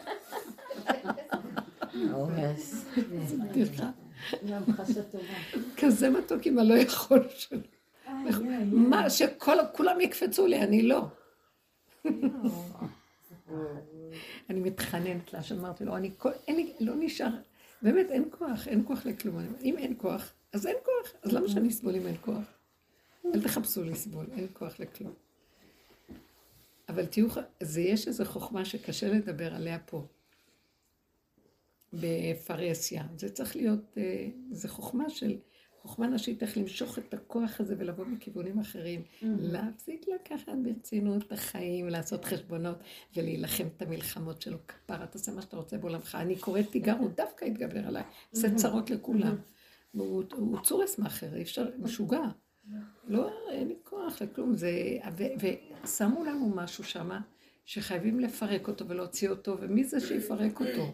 כזה 5.76 6.10
מתוק 6.10 6.46
עם 6.46 6.58
הלא 6.58 6.74
יכול 6.74 7.22
שלו. 7.28 7.58
מה, 8.72 9.10
שכולם 9.10 10.00
יקפצו 10.00 10.46
לי, 10.46 10.60
אני 10.60 10.82
לא. 10.82 11.00
אני 14.50 14.60
מתחננת 14.60 15.32
לה, 15.32 15.42
שאמרתי 15.42 15.84
לו, 15.84 15.96
אני, 15.96 16.72
לא 16.80 16.94
נשאר, 16.98 17.30
באמת 17.82 18.06
אין 18.10 18.24
כוח, 18.30 18.68
אין 18.68 18.84
כוח 18.86 19.06
לכלום. 19.06 19.38
אם 19.62 19.78
אין 19.78 19.94
כוח, 19.98 20.32
אז 20.52 20.66
אין 20.66 20.76
כוח, 20.84 21.12
אז 21.22 21.32
למה 21.32 21.48
שאני 21.48 21.68
אסבול 21.68 21.94
אם 21.94 22.06
אין 22.06 22.16
כוח? 22.20 22.44
אל 23.34 23.42
תחפשו 23.42 23.84
לסבול, 23.84 24.26
אין 24.32 24.46
כוח 24.52 24.80
לכלום. 24.80 25.12
אבל 26.88 27.06
תהיו, 27.06 27.28
זה 27.62 27.80
יש 27.80 28.08
איזו 28.08 28.24
חוכמה 28.24 28.64
שקשה 28.64 29.08
לדבר 29.08 29.54
עליה 29.54 29.78
פה. 29.78 30.06
בפרהסיה. 31.92 33.04
זה 33.16 33.30
צריך 33.30 33.56
להיות, 33.56 33.98
אה, 33.98 34.28
זה 34.50 34.68
חוכמה 34.68 35.10
של, 35.10 35.36
חוכמה 35.84 36.06
נשית 36.06 36.42
איך 36.42 36.56
למשוך 36.58 36.98
את 36.98 37.14
הכוח 37.14 37.60
הזה 37.60 37.74
ולבוא 37.78 38.04
מכיוונים 38.04 38.58
אחרים. 38.58 39.02
להפסיק 39.22 40.06
לקחת 40.14 40.52
ברצינות 40.62 41.22
את 41.22 41.32
החיים, 41.32 41.88
לעשות 41.88 42.24
חשבונות 42.24 42.78
ולהילחם 43.16 43.64
את 43.76 43.82
המלחמות 43.82 44.42
שלו. 44.42 44.58
כפרה, 44.68 45.06
תעשה 45.06 45.32
מה 45.32 45.42
שאתה 45.42 45.56
רוצה 45.56 45.78
בעולמך. 45.78 46.14
אני 46.14 46.36
קוראת 46.36 46.70
תיגר, 46.70 46.96
הוא 46.98 47.10
דווקא 47.16 47.44
יתגבר 47.44 47.86
עליי. 47.86 48.02
עושה 48.30 48.54
צרות 48.54 48.90
לכולם. 48.90 49.36
והוא 49.94 50.24
הוא 50.32 50.58
צורס 50.62 50.98
מאחר, 50.98 51.36
אי 51.36 51.42
אפשר, 51.42 51.70
משוגע. 51.78 52.22
לא, 53.08 53.30
אין 53.50 53.68
לי 53.68 53.76
כוח 53.82 54.22
לכלום. 54.22 54.54
ושמו 55.84 56.24
לנו 56.24 56.52
משהו 56.54 56.84
שמה, 56.84 57.20
שחייבים 57.64 58.20
לפרק 58.20 58.68
אותו 58.68 58.88
ולהוציא 58.88 59.30
אותו, 59.30 59.56
ומי 59.60 59.84
זה 59.84 60.00
שיפרק 60.00 60.60
אותו? 60.60 60.92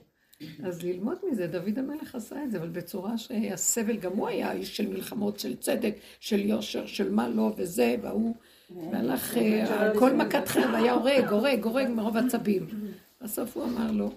אז 0.64 0.82
ללמוד 0.82 1.18
מזה, 1.30 1.46
דוד 1.46 1.78
המלך 1.78 2.14
עשה 2.14 2.44
את 2.44 2.50
זה, 2.50 2.58
אבל 2.58 2.68
בצורה 2.68 3.18
שהסבל, 3.18 3.96
גם 3.96 4.12
הוא 4.12 4.28
היה 4.28 4.52
איש 4.52 4.76
של 4.76 4.88
מלחמות, 4.88 5.38
של 5.38 5.56
צדק, 5.56 5.94
של 6.20 6.40
יושר, 6.40 6.86
של 6.86 7.12
מה 7.12 7.28
לא, 7.28 7.52
וזה, 7.56 7.96
והוא, 8.02 8.34
והלך, 8.92 9.36
אה, 9.36 9.92
כל 9.98 10.12
מכת 10.12 10.48
חרב 10.48 10.74
היה 10.74 10.92
הורג, 10.92 11.28
הורג, 11.28 11.64
הורג 11.64 11.88
מרוב 11.88 12.16
עצבים. 12.16 12.66
בסוף 13.22 13.56
הוא 13.56 13.64
אמר 13.64 13.92
לו, 13.92 14.10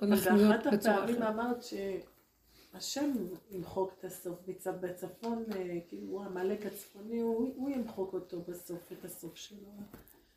בוא 0.00 0.08
נחמיא 0.08 0.46
ובאחת 0.46 0.66
בצורה 0.72 0.94
הפעמים 0.94 1.22
אחרת. 1.22 1.34
אמרת 1.34 1.62
שהשם 1.62 3.10
ימחוק 3.50 3.94
את 3.98 4.04
הסוף, 4.04 4.38
בצפון, 4.80 5.44
אה, 5.56 5.78
כאילו 5.88 6.22
העמלק 6.22 6.66
הצפוני, 6.66 7.20
הוא 7.20 7.70
ימחוק 7.70 8.12
אותו 8.12 8.42
בסוף, 8.48 8.92
את 8.92 9.04
הסוף 9.04 9.36
שלו. 9.36 9.58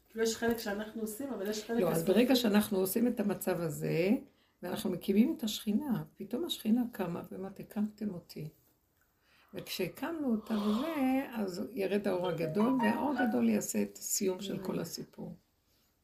כאילו 0.10 0.24
יש 0.24 0.36
חלק 0.36 0.58
שאנחנו 0.58 1.02
עושים, 1.02 1.30
אבל 1.30 1.50
יש 1.50 1.64
חלק... 1.64 1.82
לא, 1.82 1.92
אז. 1.92 2.04
ברגע 2.06 2.36
שאנחנו 2.36 2.78
עושים 2.78 3.08
את 3.08 3.20
המצב 3.20 3.62
הזה, 3.62 4.10
ואנחנו 4.64 4.90
מקימים 4.90 5.36
את 5.38 5.44
השכינה, 5.44 6.04
פתאום 6.18 6.46
השכינה 6.46 6.82
קמה 6.92 7.22
ואומרת, 7.32 7.60
הקמתם 7.60 8.14
אותי. 8.14 8.50
וכשהקמנו 9.54 10.32
אותה 10.32 10.54
וזה, 10.54 11.26
אז 11.34 11.68
ירד 11.74 12.08
האור 12.08 12.28
הגדול, 12.28 12.78
והאור 12.82 13.14
הגדול 13.18 13.50
יעשה 13.50 13.82
את 13.82 13.98
הסיום 13.98 14.42
של 14.42 14.64
כל 14.64 14.80
הסיפור. 14.80 15.36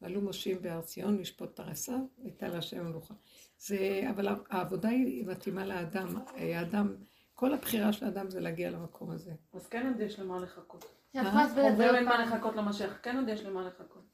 ועלו 0.02 0.20
מושיעים 0.20 0.62
בהר 0.62 0.80
ציון 0.80 1.18
לשפוט 1.18 1.54
את 1.54 1.60
הרסה, 1.60 1.96
הייתה 2.22 2.48
להשם 2.48 2.80
המלוכה. 2.80 3.14
זה, 3.58 4.02
אבל 4.10 4.28
העבודה 4.50 4.88
היא 4.88 5.26
מתאימה 5.26 5.66
לאדם. 5.66 6.16
האדם, 6.26 6.94
כל 7.34 7.54
הבחירה 7.54 7.92
של 7.92 8.04
האדם 8.04 8.30
זה 8.30 8.40
להגיע 8.40 8.70
למקום 8.70 9.10
הזה. 9.10 9.32
אז 9.52 9.66
כן 9.66 9.86
עוד 9.86 10.00
יש 10.00 10.20
למה 10.20 10.40
לחכות. 10.40 10.84
אומרים 11.14 11.88
עוד 11.88 11.94
אין 11.94 12.04
מה. 12.04 12.24
לחכות 12.24 12.56
למשיח, 12.56 12.98
כן 13.02 13.16
עוד 13.16 13.28
יש 13.28 13.40
למה 13.44 13.66
לחכות. 13.66 14.13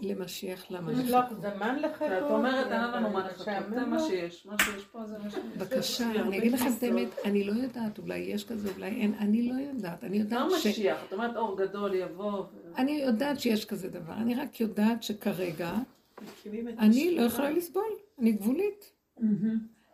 למשיח 0.00 0.70
למה 0.70 0.92
לא, 0.92 0.98
לחכות? 0.98 1.40
זמן 1.40 1.78
לחכות. 1.78 2.08
כשאת 2.08 2.30
אומרת 2.30 2.72
אין 2.72 2.80
לנו 2.80 3.10
מה 3.10 3.28
לחכות, 3.28 3.46
זה 3.74 3.84
מה. 3.86 3.98
שיש, 3.98 4.46
מה 4.46 4.56
שיש 4.64 4.84
פה 4.84 5.06
זה 5.06 5.18
מה 5.18 5.30
שיש. 5.30 5.40
בבקשה, 5.56 6.10
יש 6.14 6.20
אני 6.20 6.38
אגיד 6.38 6.52
לכם 6.52 6.66
את. 6.78 6.82
האמת, 6.82 7.08
אני 7.24 7.44
לא 7.44 7.52
יודעת, 7.52 7.98
אולי 7.98 8.18
יש 8.18 8.44
כזה, 8.44 8.70
אולי 8.76 8.88
אין, 8.88 9.14
אני 9.18 9.42
לא 9.42 9.54
יודעת. 9.54 10.04
אני 10.04 10.18
לא 10.18 10.22
יודעת 10.24 10.50
ש... 10.58 10.66
משיח, 10.66 11.04
את 11.08 11.12
אומרת 11.12 11.36
אור 11.36 11.58
גדול 11.58 11.94
יבוא. 11.94 12.44
אני 12.76 12.92
יודעת 12.92 13.40
שיש 13.40 13.64
כזה 13.64 13.88
דבר, 13.88 14.12
אני 14.12 14.34
רק 14.34 14.60
יודעת 14.60 15.02
שכרגע 15.02 15.72
את 16.14 16.46
אני. 16.78 17.16
לא 17.16 17.22
יכולה 17.22 17.50
לסבול, 17.50 17.82
אני 18.18 18.32
גבולית. 18.32 18.92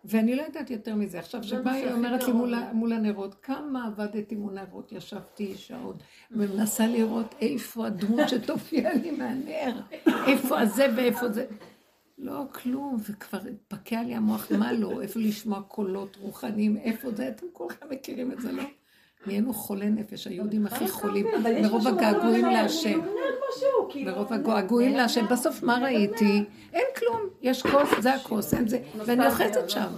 ואני 0.05 0.37
לא 0.37 0.43
יודעת 0.43 0.71
יותר 0.71 0.95
מזה. 0.95 1.19
עכשיו, 1.19 1.45
שבאה 1.45 1.73
היא 1.73 1.93
אומרת 1.93 2.25
לי 2.25 2.33
מול, 2.33 2.55
מול 2.73 2.93
הנרות, 2.93 3.35
כמה 3.43 3.87
עבדתי 3.87 4.35
מול 4.35 4.59
הנרות, 4.59 4.93
ישבתי 4.93 5.55
שעות, 5.57 5.97
ומנסה 6.31 6.87
לראות 6.87 7.35
איפה 7.41 7.87
הדמות 7.87 8.29
שתופיע 8.29 8.95
לי 8.95 9.11
מהנר, 9.11 9.81
איפה 10.27 10.61
הזה 10.61 10.87
ואיפה 10.97 11.29
זה. 11.29 11.47
לא, 12.19 12.43
כלום, 12.53 12.97
וכבר 13.09 13.39
התפקע 13.39 14.03
לי 14.03 14.15
המוח, 14.15 14.53
מה 14.59 14.73
לא, 14.73 15.03
איפה 15.03 15.21
לשמוע 15.21 15.63
קולות 15.63 16.17
רוחניים, 16.21 16.77
איפה 16.77 17.11
זה, 17.11 17.29
אתם 17.29 17.47
כולכם 17.53 17.87
מכירים 17.91 18.33
את 18.33 18.41
זה, 18.41 18.53
לא? 18.53 18.63
נהיינו 19.27 19.55
חולי 19.55 19.91
נפש, 19.91 20.27
היהודים 20.27 20.67
הכי 20.67 20.89
חולים, 20.89 21.27
מרוב 21.63 21.89
הגעגועים 21.89 22.47
להשם. 22.47 23.01
כאילו. 23.91 24.13
מרוב 24.13 24.33
הגעגועים 24.33 24.97
להשם. 24.97 25.27
בסוף 25.31 25.63
מה 25.63 25.79
ראיתי? 25.83 26.45
אין 26.73 26.85
כלום. 26.99 27.21
יש 27.43 27.63
כוס, 27.63 27.89
זה 28.01 28.15
הכוס, 28.15 28.55
אין 28.55 28.69
זה. 28.69 28.79
ואני 29.07 29.27
אוחזת 29.27 29.71
שם. 29.71 29.93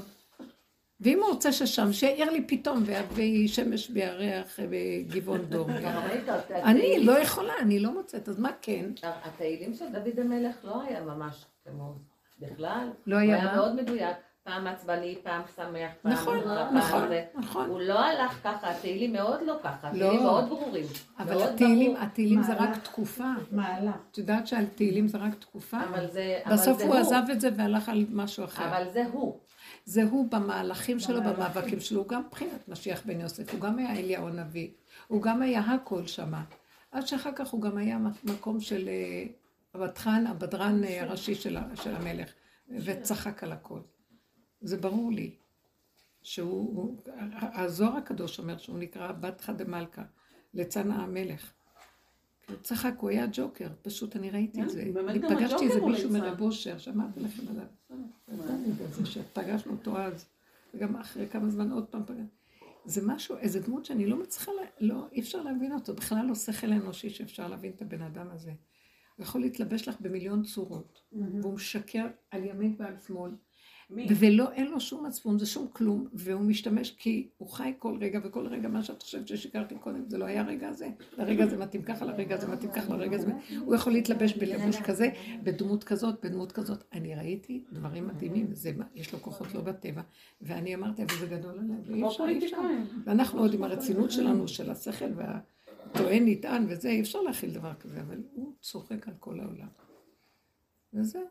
ואם 1.00 1.18
הוא 1.22 1.28
רוצה 1.28 1.52
ששם, 1.52 1.92
שיעיר 1.92 2.30
לי 2.30 2.44
פתאום, 2.48 2.82
ויהי 3.14 3.48
שמש 3.48 3.88
בירח 3.88 4.58
בגבעון 4.70 5.44
דום. 5.44 5.70
אני 6.70 7.04
לא 7.04 7.18
יכולה, 7.18 7.52
אני 7.60 7.78
לא 7.78 7.92
מוצאת, 7.92 8.28
אז 8.28 8.38
מה 8.38 8.50
כן? 8.62 8.90
התהילים 9.02 9.74
של 9.74 9.84
דוד 9.92 10.20
המלך 10.20 10.56
לא 10.64 10.82
היה 10.82 11.00
ממש 11.04 11.44
כמו 11.64 11.94
בכלל. 12.40 12.88
לא 13.06 13.14
הוא 13.16 13.22
היה 13.22 13.36
היה 13.36 13.44
מה? 13.44 13.56
מאוד 13.56 13.74
מדויק. 13.74 14.16
פעם 14.46 14.66
עצבני, 14.66 15.18
פעם 15.22 15.42
שמח, 15.56 15.90
פעם... 16.02 16.12
נכון, 16.12 16.40
פעם 16.44 16.76
נכון, 16.76 17.08
זה. 17.08 17.24
נכון. 17.34 17.68
הוא 17.68 17.80
לא 17.80 18.00
הלך 18.00 18.40
ככה, 18.44 18.70
התהילים 18.70 19.12
מאוד 19.12 19.40
לא 19.46 19.54
ככה, 19.62 19.92
לא. 19.92 20.04
התהילים 20.04 20.22
מאוד 20.22 20.48
ברורים. 20.48 20.84
אבל 21.18 21.34
מאוד 21.34 21.48
התהילים, 21.48 21.92
ברור. 21.92 22.04
התהילים 22.04 22.42
זה. 22.42 22.54
רק 22.54 22.76
תקופה. 22.82 23.32
מעלה. 23.50 23.92
את 24.10 24.18
יודעת 24.18 24.46
שעל 24.46 24.64
תהילים 24.66 25.08
זה 25.08 25.18
רק 25.18 25.34
תקופה? 25.34 25.76
אבל 25.84 26.10
זה 26.10 26.40
אבל 26.46 26.54
בסוף 26.54 26.78
זה 26.78 26.84
הוא 26.84 26.94
עזב 26.94 27.22
את 27.32 27.40
זה 27.40 27.48
והלך 27.56 27.88
על 27.88 28.06
משהו 28.10 28.44
אחר. 28.44 28.68
אבל 28.68 28.84
זה 28.92 29.04
הוא. 29.12 29.38
זה 29.84 30.02
הוא 30.02 30.30
במהלכים 30.30 30.98
שלו, 30.98 31.22
במאבקים 31.22 31.80
שלו, 31.80 32.00
הוא 32.00 32.08
גם 32.08 32.22
מבחינת 32.26 32.68
משיח 32.68 33.02
בן 33.04 33.20
יוסף, 33.20 33.52
הוא 33.52 33.60
גם 33.60 33.78
היה 33.78 33.92
אליהו 33.92 34.28
הנביא, 34.28 34.68
הוא 35.08 35.22
גם 35.22 35.42
היה 35.42 35.60
הכל 35.60 36.06
שמה. 36.06 36.44
עד 36.92 37.06
שאחר 37.06 37.30
כך 37.36 37.48
הוא 37.48 37.62
גם 37.62 37.76
היה 37.76 37.98
מקום 38.24 38.60
של 38.60 38.88
אה, 38.88 39.24
הבדחן, 39.74 40.26
הבדרן 40.26 40.84
אה, 40.84 41.02
הראשי 41.02 41.34
של 41.34 41.56
המלך, 41.84 42.32
וצחק 42.68 43.42
על 43.42 43.52
הכל. 43.52 43.80
זה 44.60 44.76
ברור 44.76 45.12
לי 45.12 45.34
שהוא, 46.22 46.76
הוא- 46.76 46.96
הזוהר 47.54 47.96
הקדוש 47.96 48.38
אומר 48.38 48.58
שהוא 48.58 48.78
נקרא 48.78 49.12
בתך 49.12 49.50
דמלכה, 49.56 50.02
ליצן 50.54 50.90
המלך. 50.90 51.52
כי 52.46 52.52
הוא 52.52 52.60
צחק, 52.62 52.94
הוא 52.98 53.10
היה 53.10 53.26
ג'וקר, 53.32 53.68
פשוט 53.82 54.16
אני 54.16 54.30
ראיתי 54.30 54.62
את 54.62 54.70
זה. 54.70 54.82
כן, 54.84 54.92
באמת 54.94 55.10
אני 55.10 55.36
פגשתי 55.36 55.64
איזה 55.66 55.80
מישהו. 55.80 56.10
מרב 56.12 56.40
אושר, 56.40 56.78
שמעתי 56.78 57.20
לכם 57.20 57.42
עליו. 57.50 57.64
זה, 58.90 59.06
שפגשנו 59.06 59.72
אותו 59.72 59.98
אז, 59.98 60.26
וגם 60.74 60.96
אחרי 60.96 61.28
כמה 61.28 61.48
זמן 61.50 61.72
עוד 61.72 61.86
פעם 61.86 62.02
פגשנו. 62.06 62.26
זה 62.84 63.06
משהו, 63.06 63.36
איזה 63.36 63.60
דמות 63.60 63.84
שאני 63.84 64.06
לא 64.06 64.16
מצליחה, 64.22 64.52
לא, 64.80 65.06
אי 65.12 65.20
אפשר 65.20 65.42
להבין 65.42 65.72
אותו, 65.72 65.94
בכלל 65.94 66.26
לא 66.26 66.34
שכל 66.34 66.72
אנושי 66.72 67.10
שאפשר 67.10 67.48
להבין 67.48 67.72
את 67.76 67.82
הבן 67.82 68.02
אדם 68.02 68.26
הזה. 68.30 68.52
הוא 69.16 69.24
יכול 69.24 69.40
להתלבש 69.40 69.88
לך 69.88 70.00
במיליון 70.00 70.42
צורות, 70.42 71.00
והוא 71.12 71.54
משקר 71.54 72.06
על 72.30 72.44
ימין 72.44 72.74
ועל 72.78 72.94
שמאל, 73.06 73.30
מי? 73.90 74.06
ולא, 74.18 74.52
אין 74.52 74.66
לו 74.66 74.80
שום 74.80 75.06
מצפון, 75.06 75.38
זה 75.38 75.46
שום 75.46 75.68
כלום, 75.72 76.06
והוא 76.12 76.40
משתמש 76.40 76.90
כי 76.90 77.28
הוא 77.38 77.48
חי 77.48 77.72
כל 77.78 77.98
רגע, 78.00 78.20
וכל 78.24 78.46
רגע 78.46 78.68
מה 78.68 78.82
שאת 78.82 79.02
חושבת 79.02 79.28
ששיקרתי 79.28 79.74
קודם, 79.74 80.08
זה 80.08 80.18
לא 80.18 80.24
היה 80.24 80.40
הרגע 80.40 80.68
הזה, 80.68 80.88
לרגע 81.18 81.44
הזה 81.44 81.56
מתאים 81.56 81.82
ככה, 81.82 82.04
לרגע 82.04 82.34
הזה 82.34 82.48
מתאים 82.48 82.70
ככה, 82.70 82.96
לרגע 82.96 83.16
הזה, 83.16 83.32
הוא 83.58 83.74
יכול 83.74 83.92
להתלבש 83.92 84.32
בלבוש 84.34 84.76
כזה, 84.80 85.10
בדמות 85.42 85.84
כזאת, 85.84 86.24
בדמות 86.24 86.52
כזאת. 86.52 86.84
אני 86.92 87.14
ראיתי 87.14 87.64
דברים 87.72 88.06
מדהימים, 88.06 88.54
זה, 88.54 88.72
יש 88.94 89.12
לו 89.12 89.18
כוחות 89.22 89.54
לא 89.54 89.60
בטבע, 89.60 90.02
ואני 90.40 90.74
אמרתי, 90.74 91.02
אבל 91.02 91.14
זה 91.20 91.26
גדול 91.26 91.58
עליי, 91.58 91.76
ואי 91.86 92.06
אפשר, 92.06 92.24
אי 92.28 92.44
אפשר. 92.44 92.56
ואנחנו 93.04 93.40
עוד 93.40 93.54
עם 93.54 93.64
הרצינות 93.64 94.10
שלנו, 94.10 94.48
של 94.48 94.70
השכל 94.70 95.10
והטוען 95.16 96.28
נטען 96.28 96.66
וזה, 96.68 96.88
אי 96.88 97.00
אפשר 97.00 97.20
להכיל 97.20 97.50
דבר 97.50 97.74
כזה, 97.74 98.00
אבל 98.00 98.22
הוא 98.32 98.52
צוחק 98.60 99.08
על 99.08 99.14
כל 99.18 99.40
העולם. 99.40 99.68
וזהו. 100.94 101.22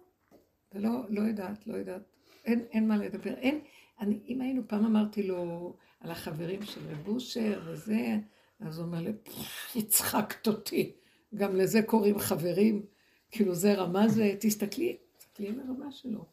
ולא 0.74 1.06
לא 1.10 1.22
יודעת, 1.22 1.68
לא 1.68 1.74
יודעת. 1.74 2.15
אין, 2.46 2.66
אין 2.72 2.88
מה 2.88 2.98
לדבר. 2.98 3.34
אין, 3.34 3.60
אני, 4.00 4.20
אם 4.28 4.42
היינו, 4.42 4.62
פעם 4.68 4.86
אמרתי 4.86 5.24
לו 5.24 5.74
על 6.00 6.12
החברים 6.12 6.66
של 6.66 6.82
רב 6.90 7.08
אושר 7.08 7.62
וזה, 7.66 8.18
אז 8.60 8.80
הוא 8.80 8.86
אומר 8.86 9.02
לי, 9.02 9.14
"פפ, 9.24 9.76
הצחקת 9.76 10.48
אותי. 10.48 10.96
גם 11.36 11.56
לזה 11.56 11.82
קוראים 11.82 12.20
חברים. 12.20 12.86
כאילו 13.32 13.56
זה 13.56 13.74
רמה 13.74 14.08
זה, 14.08 14.36
תסתכלי, 14.40 14.98
תסתכלי 15.18 15.48
על 15.48 15.60
הרמה 15.60 15.92
שלו. 15.92 16.26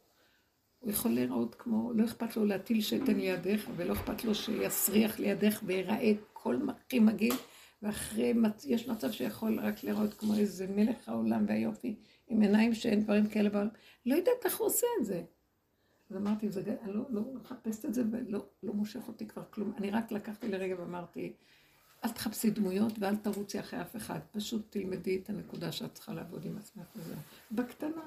הוא 0.78 0.90
יכול 0.90 1.10
להיראות 1.10 1.54
כמו, 1.54 1.92
לא 1.92 2.04
אכפת 2.04 2.36
לו 2.36 2.44
להטיל 2.44 2.80
שתן 2.80 3.16
לידך, 3.16 3.70
ולא 3.76 3.92
אכפת 3.92 4.24
לו 4.24 4.34
שיסריח 4.34 5.18
לידך 5.18 5.60
ויראה 5.66 6.12
כל 6.32 6.56
הכי 6.68 6.98
מגעיל, 6.98 7.34
ואחרי, 7.82 8.34
יש 8.66 8.88
מצב 8.88 9.10
שיכול 9.10 9.60
רק 9.60 9.84
להיראות 9.84 10.14
כמו 10.14 10.34
איזה 10.34 10.66
מלך 10.66 11.08
העולם 11.08 11.44
והיופי, 11.48 11.94
עם 12.28 12.40
עיניים 12.42 12.74
שאין 12.74 13.02
דברים 13.02 13.26
כאלה 13.26 13.50
בעולם. 13.50 13.68
לא 14.06 14.14
יודעת 14.14 14.44
איך 14.44 14.58
הוא 14.58 14.66
עושה 14.66 14.86
את 15.00 15.04
זה. 15.04 15.22
אז 16.12 16.16
אמרתי, 16.16 16.50
זה, 16.50 16.76
אני 16.82 16.92
לא, 16.92 17.02
לא 17.10 17.22
מחפשת 17.34 17.84
את 17.84 17.94
זה 17.94 18.02
ולא 18.10 18.46
לא 18.62 18.72
מושך 18.72 19.08
אותי 19.08 19.26
כבר 19.26 19.42
כלום. 19.50 19.72
אני 19.76 19.90
רק 19.90 20.12
לקחתי 20.12 20.48
לרגע 20.48 20.74
ואמרתי, 20.78 21.32
אל 22.04 22.10
תחפשי 22.10 22.50
דמויות 22.50 22.92
ואל 22.98 23.16
תרוצי 23.16 23.60
אחרי 23.60 23.80
אף 23.80 23.96
אחד. 23.96 24.18
פשוט 24.32 24.62
תלמדי 24.70 25.16
את 25.16 25.30
הנקודה 25.30 25.72
שאת 25.72 25.94
צריכה 25.94 26.14
לעבוד 26.14 26.44
עם 26.44 26.58
עצמך 26.58 26.84
וזהו. 26.96 27.16
בקטנה. 27.52 28.02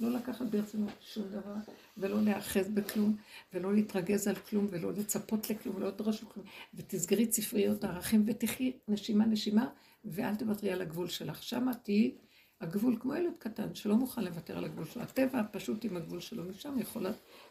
לא 0.00 0.10
לקחת 0.10 0.46
ברצינות 0.46 0.92
שום 1.00 1.28
דבר, 1.28 1.54
ולא 1.98 2.22
להיאחז 2.22 2.68
בכלום, 2.68 3.16
ולא 3.54 3.74
להתרגז 3.74 4.28
על 4.28 4.34
כלום, 4.34 4.66
ולא 4.70 4.92
לצפות 4.92 5.50
לכלום, 5.50 5.76
ולא 5.76 5.88
לדרוש 5.88 6.22
לכלום. 6.22 6.46
ותסגרי 6.74 7.24
את 7.24 7.32
ספריות 7.32 7.84
הערכים, 7.84 8.24
ותחי 8.26 8.72
נשימה 8.88 9.26
נשימה, 9.26 9.68
ואל 10.04 10.34
תוותרי 10.34 10.72
על 10.72 10.80
הגבול 10.80 11.08
שלך. 11.08 11.42
שמה 11.42 11.74
תהיי 11.74 12.14
הגבול 12.60 12.96
כמו 13.00 13.14
ילד 13.14 13.32
קטן, 13.38 13.74
שלא 13.74 13.96
מוכן 13.96 14.24
לוותר 14.24 14.58
על 14.58 14.64
הגבול 14.64 14.84
שלו. 14.84 15.02
הטבע 15.02 15.42
פשוט 15.52 15.84
עם 15.84 15.96
הגבול 15.96 16.20
שלו, 16.20 16.44
משם 16.44 16.78
יכול 16.78 17.06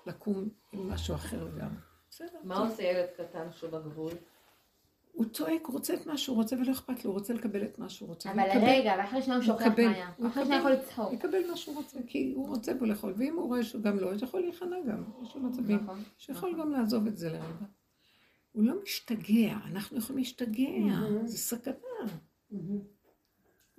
לקום 0.07 0.49
עם 0.71 0.89
משהו 0.89 1.15
אחר 1.15 1.43
לגמרי. 1.43 1.77
בסדר. 2.09 2.39
מה 2.43 2.57
עושה 2.57 2.83
ילד 2.83 3.07
קטן 3.17 3.47
שהוא 3.51 3.69
בגבול? 3.71 4.11
הוא 5.11 5.25
צועק, 5.25 5.65
הוא 5.65 5.73
רוצה 5.73 5.93
את 5.93 6.05
מה 6.05 6.17
שהוא 6.17 6.35
רוצה 6.35 6.55
ולא 6.55 6.71
אכפת 6.71 7.05
לו, 7.05 7.11
הוא 7.11 7.19
רוצה 7.19 7.33
לקבל 7.33 7.63
את 7.63 7.79
מה 7.79 7.89
שהוא 7.89 8.09
רוצה. 8.09 8.31
אבל 8.31 8.43
רגע, 8.61 8.95
ואחרי 8.97 9.21
שניה 9.21 9.35
הוא 9.35 9.43
שוכח 9.43 9.65
מה 9.65 9.73
היה. 9.77 10.11
אחרי 10.27 10.45
שניה 10.45 10.57
יקבל. 10.57 10.57
יכול 10.57 10.71
לצחוק. 10.71 11.13
יקבל 11.13 11.49
מה 11.49 11.57
שהוא 11.57 11.75
רוצה, 11.75 11.97
כי 12.07 12.33
הוא 12.35 12.47
רוצה 12.47 12.73
בו 12.73 12.85
לאכול, 12.85 13.13
ואם 13.17 13.35
הוא 13.35 13.47
רואה 13.47 13.63
שהוא 13.63 13.81
גם 13.81 13.99
לא, 13.99 14.13
אז 14.13 14.23
יכול 14.23 14.41
להיכנע 14.41 14.77
גם. 14.87 15.03
יש 15.23 15.35
לו 15.35 15.41
מצבים 15.41 15.83
נכון. 15.83 16.03
שיכול 16.17 16.59
גם 16.59 16.71
לעזוב 16.71 17.07
את 17.07 17.17
זה 17.17 17.29
לרגע. 17.29 17.65
הוא 18.51 18.63
לא 18.63 18.73
משתגע, 18.83 19.57
אנחנו 19.65 19.97
יכולים 19.97 20.17
להשתגע, 20.17 20.69
זה 21.25 21.37
סכנה. 21.37 21.75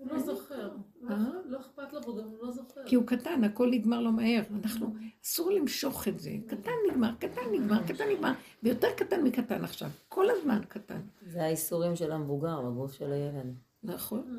הוא 0.00 0.08
לא 0.08 0.18
זוכר. 0.18 0.70
אה? 1.10 1.16
לא 1.44 1.60
אכפת 1.60 1.92
לו 1.92 2.08
וגם 2.08 2.28
הוא 2.28 2.38
לא 2.42 2.50
זוכר. 2.50 2.80
כי 2.86 2.96
הוא 2.96 3.06
קטן, 3.06 3.44
הכל 3.44 3.70
נגמר 3.70 4.00
לו 4.00 4.12
מהר. 4.12 4.42
אנחנו, 4.64 4.94
אסור 5.24 5.50
למשוך 5.50 6.08
את 6.08 6.18
זה. 6.18 6.30
קטן 6.46 6.70
נגמר, 6.90 7.14
קטן 7.18 7.40
נגמר, 7.52 7.86
קטן 7.86 8.04
נגמר, 8.16 8.32
ויותר 8.62 8.88
קטן 8.96 9.22
מקטן 9.22 9.64
עכשיו. 9.64 9.90
כל 10.08 10.30
הזמן 10.30 10.60
קטן. 10.68 11.00
זה 11.26 11.42
האיסורים 11.42 11.96
של 11.96 12.12
המבוגר 12.12 12.60
בגוף 12.60 12.92
של 12.92 13.12
הילד. 13.12 13.54
נכון. 13.82 14.38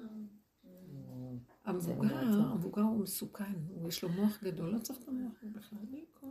זה 1.77 1.91
המבוגר, 1.91 2.15
בעצם. 2.15 2.41
המבוגר 2.41 2.81
הוא 2.81 2.99
מסוכן, 2.99 3.53
יש 3.87 4.03
לו 4.03 4.09
מוח 4.09 4.43
גדול, 4.43 4.69
לא 4.69 4.79
צריך 4.79 4.99
את 4.99 5.07
המוח 5.07 5.33
הזה 5.43 5.51
בכלל, 5.59 5.79
כוח. 6.13 6.29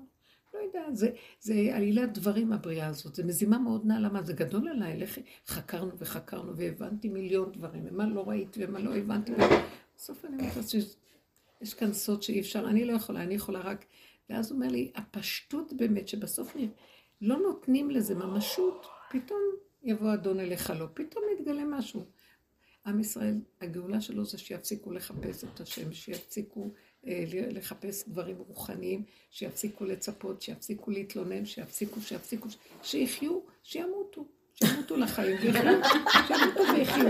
לא 0.54 0.58
יודע, 0.58 0.84
זה, 0.92 1.10
זה 1.40 1.54
עלילת 1.72 2.18
דברים 2.18 2.52
הבריאה 2.52 2.86
הזאת, 2.86 3.14
זה 3.14 3.24
מזימה 3.24 3.58
מאוד 3.58 3.86
נעלה, 3.86 4.08
מה 4.08 4.22
זה 4.22 4.32
גדול 4.32 4.68
עליי, 4.68 4.98
לכי, 4.98 5.22
חקרנו 5.46 5.98
וחקרנו 5.98 6.56
והבנתי 6.56 7.08
מיליון 7.08 7.52
דברים, 7.52 7.86
ומה 7.86 8.06
לא 8.06 8.28
ראיתי 8.28 8.64
ומה 8.64 8.78
לא 8.78 8.96
הבנתי, 8.96 9.32
בסוף 9.96 10.24
אני 10.24 10.36
אומרת 10.38 10.68
שיש 10.68 10.96
יש 11.60 11.74
כאן 11.74 11.92
סוד 11.92 12.22
שאי 12.22 12.40
אפשר, 12.40 12.64
אני 12.68 12.84
לא 12.84 12.92
יכולה, 12.92 13.22
אני 13.22 13.34
יכולה 13.34 13.60
רק, 13.60 13.84
ואז 14.30 14.50
הוא 14.50 14.56
אומר 14.56 14.68
לי, 14.68 14.92
הפשטות 14.94 15.72
באמת, 15.72 16.08
שבסוף 16.08 16.56
נראה, 16.56 16.68
לא 17.20 17.36
נותנים 17.38 17.90
לזה 17.90 18.14
ממשות, 18.14 18.86
פתאום 19.10 19.40
יבוא 19.82 20.14
אדון 20.14 20.40
אליך 20.40 20.72
לא, 20.78 20.86
פתאום 20.94 21.24
יתגלה 21.34 21.64
משהו. 21.64 22.04
עם 22.86 23.00
ישראל, 23.00 23.40
הגאולה 23.60 24.00
שלו 24.00 24.24
זה 24.24 24.38
שיפסיקו 24.38 24.92
לחפש 24.92 25.44
את 25.44 25.60
השם, 25.60 25.92
שיפסיקו 25.92 26.72
לחפש 27.50 28.08
דברים 28.08 28.36
רוחניים, 28.48 29.02
שיפסיקו 29.30 29.84
לצפות, 29.84 30.42
שיפסיקו 30.42 30.90
להתלונן, 30.90 31.44
שיפסיקו, 31.46 32.00
שיפסיקו, 32.00 32.48
שיחיו, 32.82 33.38
שימותו, 33.62 34.24
שימותו 34.54 34.96
לחיים, 34.96 35.36
שימותו 36.26 36.62
ויחיו. 36.72 37.06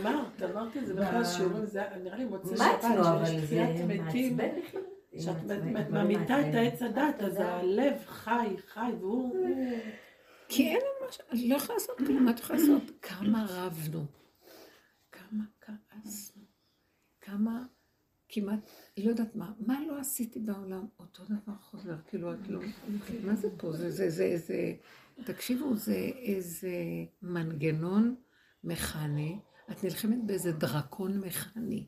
אמרת, 0.00 0.42
אמרתי 0.42 0.78
את 0.78 0.86
זה 0.86 0.94
באחד 0.94 1.14
השיעורים, 1.20 1.66
זה 1.66 1.82
נראה 2.04 2.16
לי 2.16 2.24
מוצאי 2.24 2.54
מה 2.58 2.78
שבת, 2.82 3.26
שיש 3.26 3.40
זה 3.40 3.46
תחיית 3.46 3.80
מתים. 4.08 4.36
שאת 5.18 5.36
ממיתה 5.90 6.40
את. 6.40 6.54
העץ 6.54 6.82
הדת, 6.82 7.14
אז 7.20 7.36
הלב 7.38 7.94
חי, 8.06 8.46
חי, 8.66 8.90
והוא... 9.00 9.36
הוא- 9.38 9.78
כי 10.48 10.68
אין 10.68 10.76
לנו 10.76 11.08
משהו, 11.08 11.24
אני 11.30 11.48
לא 11.48 11.56
יכולה 11.56 11.74
לעשות 11.78 11.98
כלום, 11.98 12.24
מה 12.24 12.30
את 12.30 12.38
יכולה 12.40 12.58
לעשות? 12.58 12.82
כמה 13.02 13.46
רבנו, 13.48 14.04
כמה 15.12 15.44
כעסנו, 15.60 16.33
כמה 17.24 17.64
כמעט, 18.28 18.58
לא 18.98 19.10
יודעת 19.10 19.36
מה, 19.36 19.52
מה 19.58 19.86
לא 19.86 19.98
עשיתי 19.98 20.40
בעולם, 20.40 20.86
אותו 20.98 21.24
דבר 21.24 21.54
חוזר, 21.60 21.96
כאילו 22.08 22.34
את 22.34 22.48
לא, 22.48 22.60
מה 23.24 23.34
זה 23.34 23.48
פה? 23.58 23.72
זה, 23.72 23.90
זה, 23.90 24.10
זה, 24.10 24.36
זה, 24.36 24.74
תקשיבו, 25.24 25.76
זה 25.76 26.10
איזה 26.16 26.72
מנגנון 27.22 28.14
מכני, 28.64 29.38
את 29.70 29.84
נלחמת 29.84 30.24
באיזה 30.26 30.52
דרקון 30.52 31.20
מכני. 31.20 31.86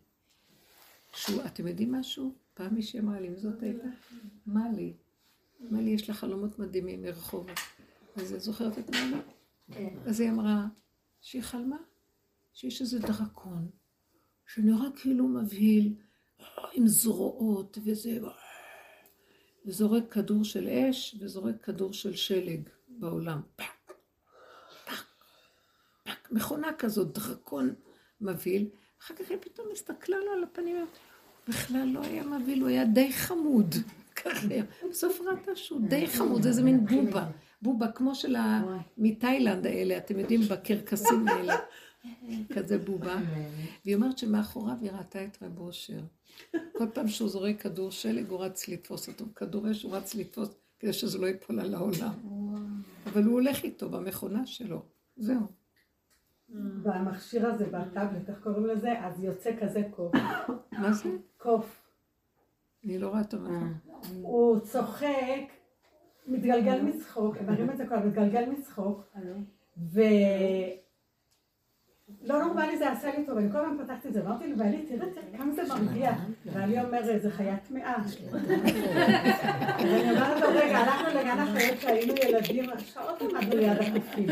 שהוא, 1.13 1.43
אתם 1.47 1.67
יודעים 1.67 1.93
משהו? 1.93 2.35
פעם 2.55 2.75
מישהי 2.75 3.01
אמרה 3.01 3.21
לי, 3.21 3.29
מי 3.29 3.37
זאת 3.37 3.63
הייתה? 3.63 3.89
מה 4.47 4.69
לי? 4.77 4.93
מה 5.61 5.81
לי, 5.81 5.91
יש 5.91 6.09
לה 6.09 6.15
חלומות 6.15 6.59
מדהימים 6.59 7.03
מרחובות. 7.03 7.61
אז 8.17 8.33
את 8.33 8.41
זוכרת 8.41 8.79
את 8.79 8.91
מה 8.91 9.21
אז 10.07 10.21
היא 10.21 10.31
אמרה 10.31 10.67
שהיא 11.21 11.43
חלמה 11.43 11.79
שיש 12.53 12.81
איזה 12.81 12.99
דרקון 12.99 13.71
שנראה 14.47 14.89
כאילו 14.97 15.29
מבהיל 15.29 15.95
עם 16.73 16.87
זרועות 16.87 17.79
וזה 17.85 18.19
וזורק 19.67 20.13
כדור 20.13 20.45
של 20.45 20.69
אש 20.69 21.17
וזורק 21.21 21.55
כדור 21.63 21.93
של 21.93 22.17
שלג 22.17 22.61
בעולם. 22.89 23.41
פק, 23.57 23.65
פק, 24.85 25.05
פק, 26.05 26.31
מכונה 26.31 26.73
כזאת, 26.79 27.19
דרקון 27.19 27.75
מבהיל. 28.21 28.69
אחר 29.03 29.15
כך 29.15 29.31
היא 29.31 29.39
פתאום 29.41 29.67
הסתכלה 29.73 30.17
לו 30.17 30.33
על 30.33 30.45
הפנים, 30.45 30.87
בכלל 31.49 31.89
לא 31.89 32.01
היה 32.01 32.23
מבהיל, 32.25 32.61
הוא 32.61 32.69
היה 32.69 32.85
די 32.85 33.13
חמוד. 33.13 33.75
בסוף 34.91 35.21
ראתה 35.21 35.57
שהוא 35.57 35.81
די 35.89 36.07
חמוד, 36.07 36.43
זה 36.43 36.49
איזה 36.49 36.63
מין 36.63 36.87
בובה. 36.87 37.27
בובה 37.63 37.93
כמו 37.93 38.15
של 38.15 38.37
ה... 38.37 38.63
מתאילנד 38.99 39.67
האלה, 39.67 39.97
אתם 39.97 40.19
יודעים, 40.19 40.41
בקרקסים 40.41 41.29
האלה. 41.29 41.57
כזה 42.55 42.79
בובה. 42.79 43.17
והיא 43.85 43.95
אומרת 43.95 44.19
שמאחוריו 44.19 44.77
היא 44.81 44.91
ראתה 44.91 45.25
את 45.25 45.43
רב 45.43 45.59
אושר. 45.59 46.01
כל 46.51 46.87
פעם 46.95 47.09
שהוא 47.09 47.29
זורק 47.29 47.61
כדור 47.61 47.91
שלג, 47.91 48.29
הוא 48.29 48.45
רץ 48.45 48.69
לתפוס 48.69 49.09
אותו. 49.09 49.25
כדור 49.37 49.71
אש, 49.71 49.83
הוא 49.83 49.97
רץ 49.97 50.15
לתפוס 50.15 50.49
כדי 50.79 50.93
שזה 50.93 51.19
לא 51.19 51.27
ייפול 51.27 51.61
על 51.61 51.75
העולם. 51.75 52.15
אבל 53.07 53.23
הוא 53.23 53.33
הולך 53.33 53.65
איתו 53.65 53.89
במכונה 53.89 54.47
שלו. 54.47 54.83
זהו. 55.17 55.41
במכשיר 56.83 57.47
הזה, 57.47 57.67
בטאבלט, 57.67 58.29
איך 58.29 58.39
קוראים 58.43 58.67
לזה? 58.67 58.93
אז 59.01 59.25
יוצא 59.25 59.51
כזה 59.61 59.83
קוף. 59.91 60.15
מה 60.81 60.93
זה? 60.93 61.09
קוף. 61.37 61.83
אני 62.85 62.99
לא 62.99 63.09
רואה 63.09 63.25
טוב. 63.25 63.41
הוא 64.23 64.61
צוחק, 64.61 65.43
מתגלגל 66.27 66.83
מצחוק, 66.83 67.37
הם 67.37 67.47
מראים 67.47 67.71
את 67.71 67.77
זה 67.77 67.87
כבר, 67.87 67.99
מתגלגל 68.07 68.51
מצחוק, 68.51 69.17
ו... 69.77 70.01
לא 72.23 72.45
נורמלי 72.45 72.79
זה 72.79 72.93
עשה 72.93 73.11
לי 73.19 73.27
טוב, 73.27 73.39
אני 73.39 73.53
כל 73.53 73.59
הזמן 73.59 73.85
פתחתי 73.85 74.09
את 74.09 74.13
זה, 74.13 74.21
אמרתי 74.21 74.47
לבעלי, 74.47 74.87
תראה 74.89 75.07
כמה 75.37 75.53
זה 75.53 75.63
מרגיע, 75.75 76.13
ואני 76.53 76.85
אומר, 76.85 77.19
זה 77.19 77.31
חיית 77.31 77.65
טמאה. 77.69 77.97
ואני 79.79 80.11
אומרת 80.11 80.41
לו, 80.41 80.49
רגע, 80.49 80.79
הלכנו 80.79 81.21
לגן 81.21 81.39
החיות 81.39 81.79
כשהיינו 81.79 82.15
ילדים, 82.29 82.65
שעות 82.79 83.23
עמדנו 83.23 83.57
ליד 83.57 83.79
הקופים. 83.81 84.27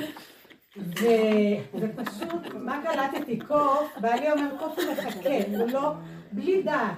ו- 0.77 1.79
ופשוט, 1.81 2.55
מה 2.55 2.83
קלטתי? 2.83 3.39
קוף, 3.39 3.99
בעלי 4.01 4.33
אומר, 4.33 4.59
קוף 4.59 4.79
הוא 4.79 4.93
מחכה, 4.93 5.39
הוא 5.57 5.71
לא, 5.71 5.93
בלי 6.33 6.63
דעת. 6.63 6.95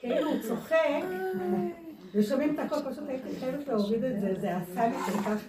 כאילו 0.00 0.30
הוא 0.30 0.42
צוחק, 0.42 1.04
ושומעים 2.14 2.54
את 2.54 2.58
הקול, 2.58 2.78
פשוט 2.92 3.08
הייתי 3.08 3.28
חייבת 3.40 3.68
להוריד 3.68 4.04
את 4.04 4.20
זה, 4.20 4.34
זה 4.40 4.56
עשה 4.56 4.86
לי 4.86 4.94
כל 4.94 5.22
כך... 5.22 5.42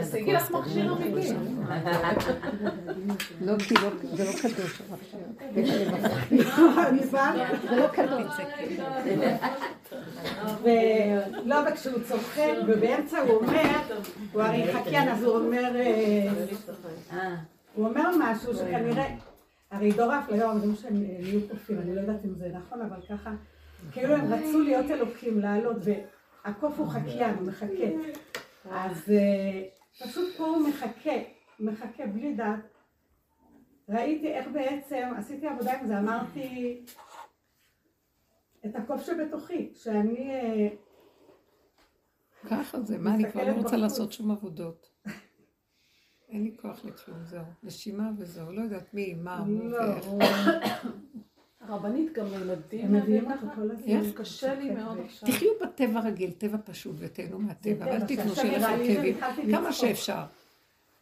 תשיגי 0.00 0.32
לך 0.32 0.50
מכשיר 0.50 0.92
אמיתי. 0.92 1.32
לא, 3.40 3.58
כי 3.58 3.74
לא- 3.74 3.90
זה 4.16 4.24
לא 4.24 4.30
קדוש 4.42 4.82
המכשיר. 4.90 5.20
זה 7.70 7.76
לא 7.76 7.86
קדוש. 7.88 8.40
ולא, 10.62 11.56
וכשהוא 11.72 11.98
צוחק, 12.08 12.48
ובאמצע 12.66 13.18
הוא 13.20 13.30
אומר, 13.36 13.62
הוא 14.32 14.42
הרי 14.42 14.72
חקיין, 14.74 15.08
אז 15.08 15.22
הוא 15.22 15.36
אומר, 15.36 15.76
אה, 15.76 16.28
הוא 17.74 17.86
אומר 17.88 18.10
משהו 18.18 18.54
שכנראה, 18.54 19.06
הרי 19.70 19.92
דור 19.92 20.12
האפליה 20.12 20.50
אומרים 20.50 20.74
שהם 20.82 20.94
נהיו 21.20 21.40
קופים, 21.50 21.78
אני 21.78 21.94
לא 21.94 22.00
יודעת 22.00 22.24
אם 22.24 22.34
זה 22.38 22.48
נכון, 22.52 22.80
אבל 22.82 22.96
ככה, 23.08 23.30
כאילו 23.92 24.14
הם 24.14 24.32
רצו 24.32 24.60
להיות 24.60 24.90
אלוקים, 24.90 25.40
לעלות, 25.40 25.76
והקוף 26.44 26.78
הוא 26.78 26.88
חקיין, 26.88 27.34
הוא 27.38 27.46
מחכה. 27.46 27.86
אז 28.64 29.10
אה, 29.10 29.62
פשוט 30.00 30.36
פה 30.36 30.46
הוא 30.46 30.68
מחכה, 30.68 31.16
מחכה 31.60 32.06
בלי 32.06 32.34
דעת. 32.34 32.74
ראיתי 33.88 34.32
איך 34.32 34.48
בעצם, 34.52 35.08
עשיתי 35.16 35.46
עבודה 35.46 35.80
עם 35.80 35.86
זה, 35.86 35.98
אמרתי, 35.98 36.84
את 38.66 38.76
הקוף 38.76 39.06
שבתוכי, 39.06 39.70
שאני... 39.74 40.30
אה, 40.30 40.68
ככה 42.50 42.80
זה, 42.80 42.98
מה, 42.98 43.14
אני 43.14 43.32
כבר 43.32 43.44
לא 43.44 43.52
רוצה. 43.52 43.76
לעשות 43.76 44.12
שום 44.12 44.30
עבודות. 44.30 44.90
אין 46.28 46.44
לי 46.44 46.56
כוח 46.60 46.84
לכלום, 46.84 47.24
זהו. 47.24 47.44
נשימה 47.62 48.10
וזהו, 48.18 48.52
לא 48.52 48.60
יודעת 48.60 48.94
מי, 48.94 49.14
מה, 49.14 49.38
הוא 49.38 49.64
לא, 49.64 49.78
ואיך. 49.78 50.86
הרבנית 51.60 52.12
גם 52.12 52.26
לילדים 52.26 52.84
הם 52.84 52.94
מביאים 52.94 53.30
אותו 53.30 53.46
ככה? 53.46 53.56
כל 53.56 53.70
הזמן. 53.70 54.12
קשה 54.14 54.54
לי 54.54 54.70
מאוד 54.70 54.98
עכשיו. 55.04 55.28
תחיו 55.28 55.50
בטבע 55.62 56.00
רגיל, 56.00 56.30
טבע 56.30 56.58
פשוט, 56.64 56.96
ותהנו 56.98 57.38
מהטבע, 57.38 57.86
ואל 57.86 57.96
טבע, 57.98 58.06
תיתנו 58.06 58.34
שיהיה 58.34 58.58
לכם 58.58 59.20
כאבים, 59.20 59.50
כמה. 59.50 59.72
שאפשר. 59.72 60.22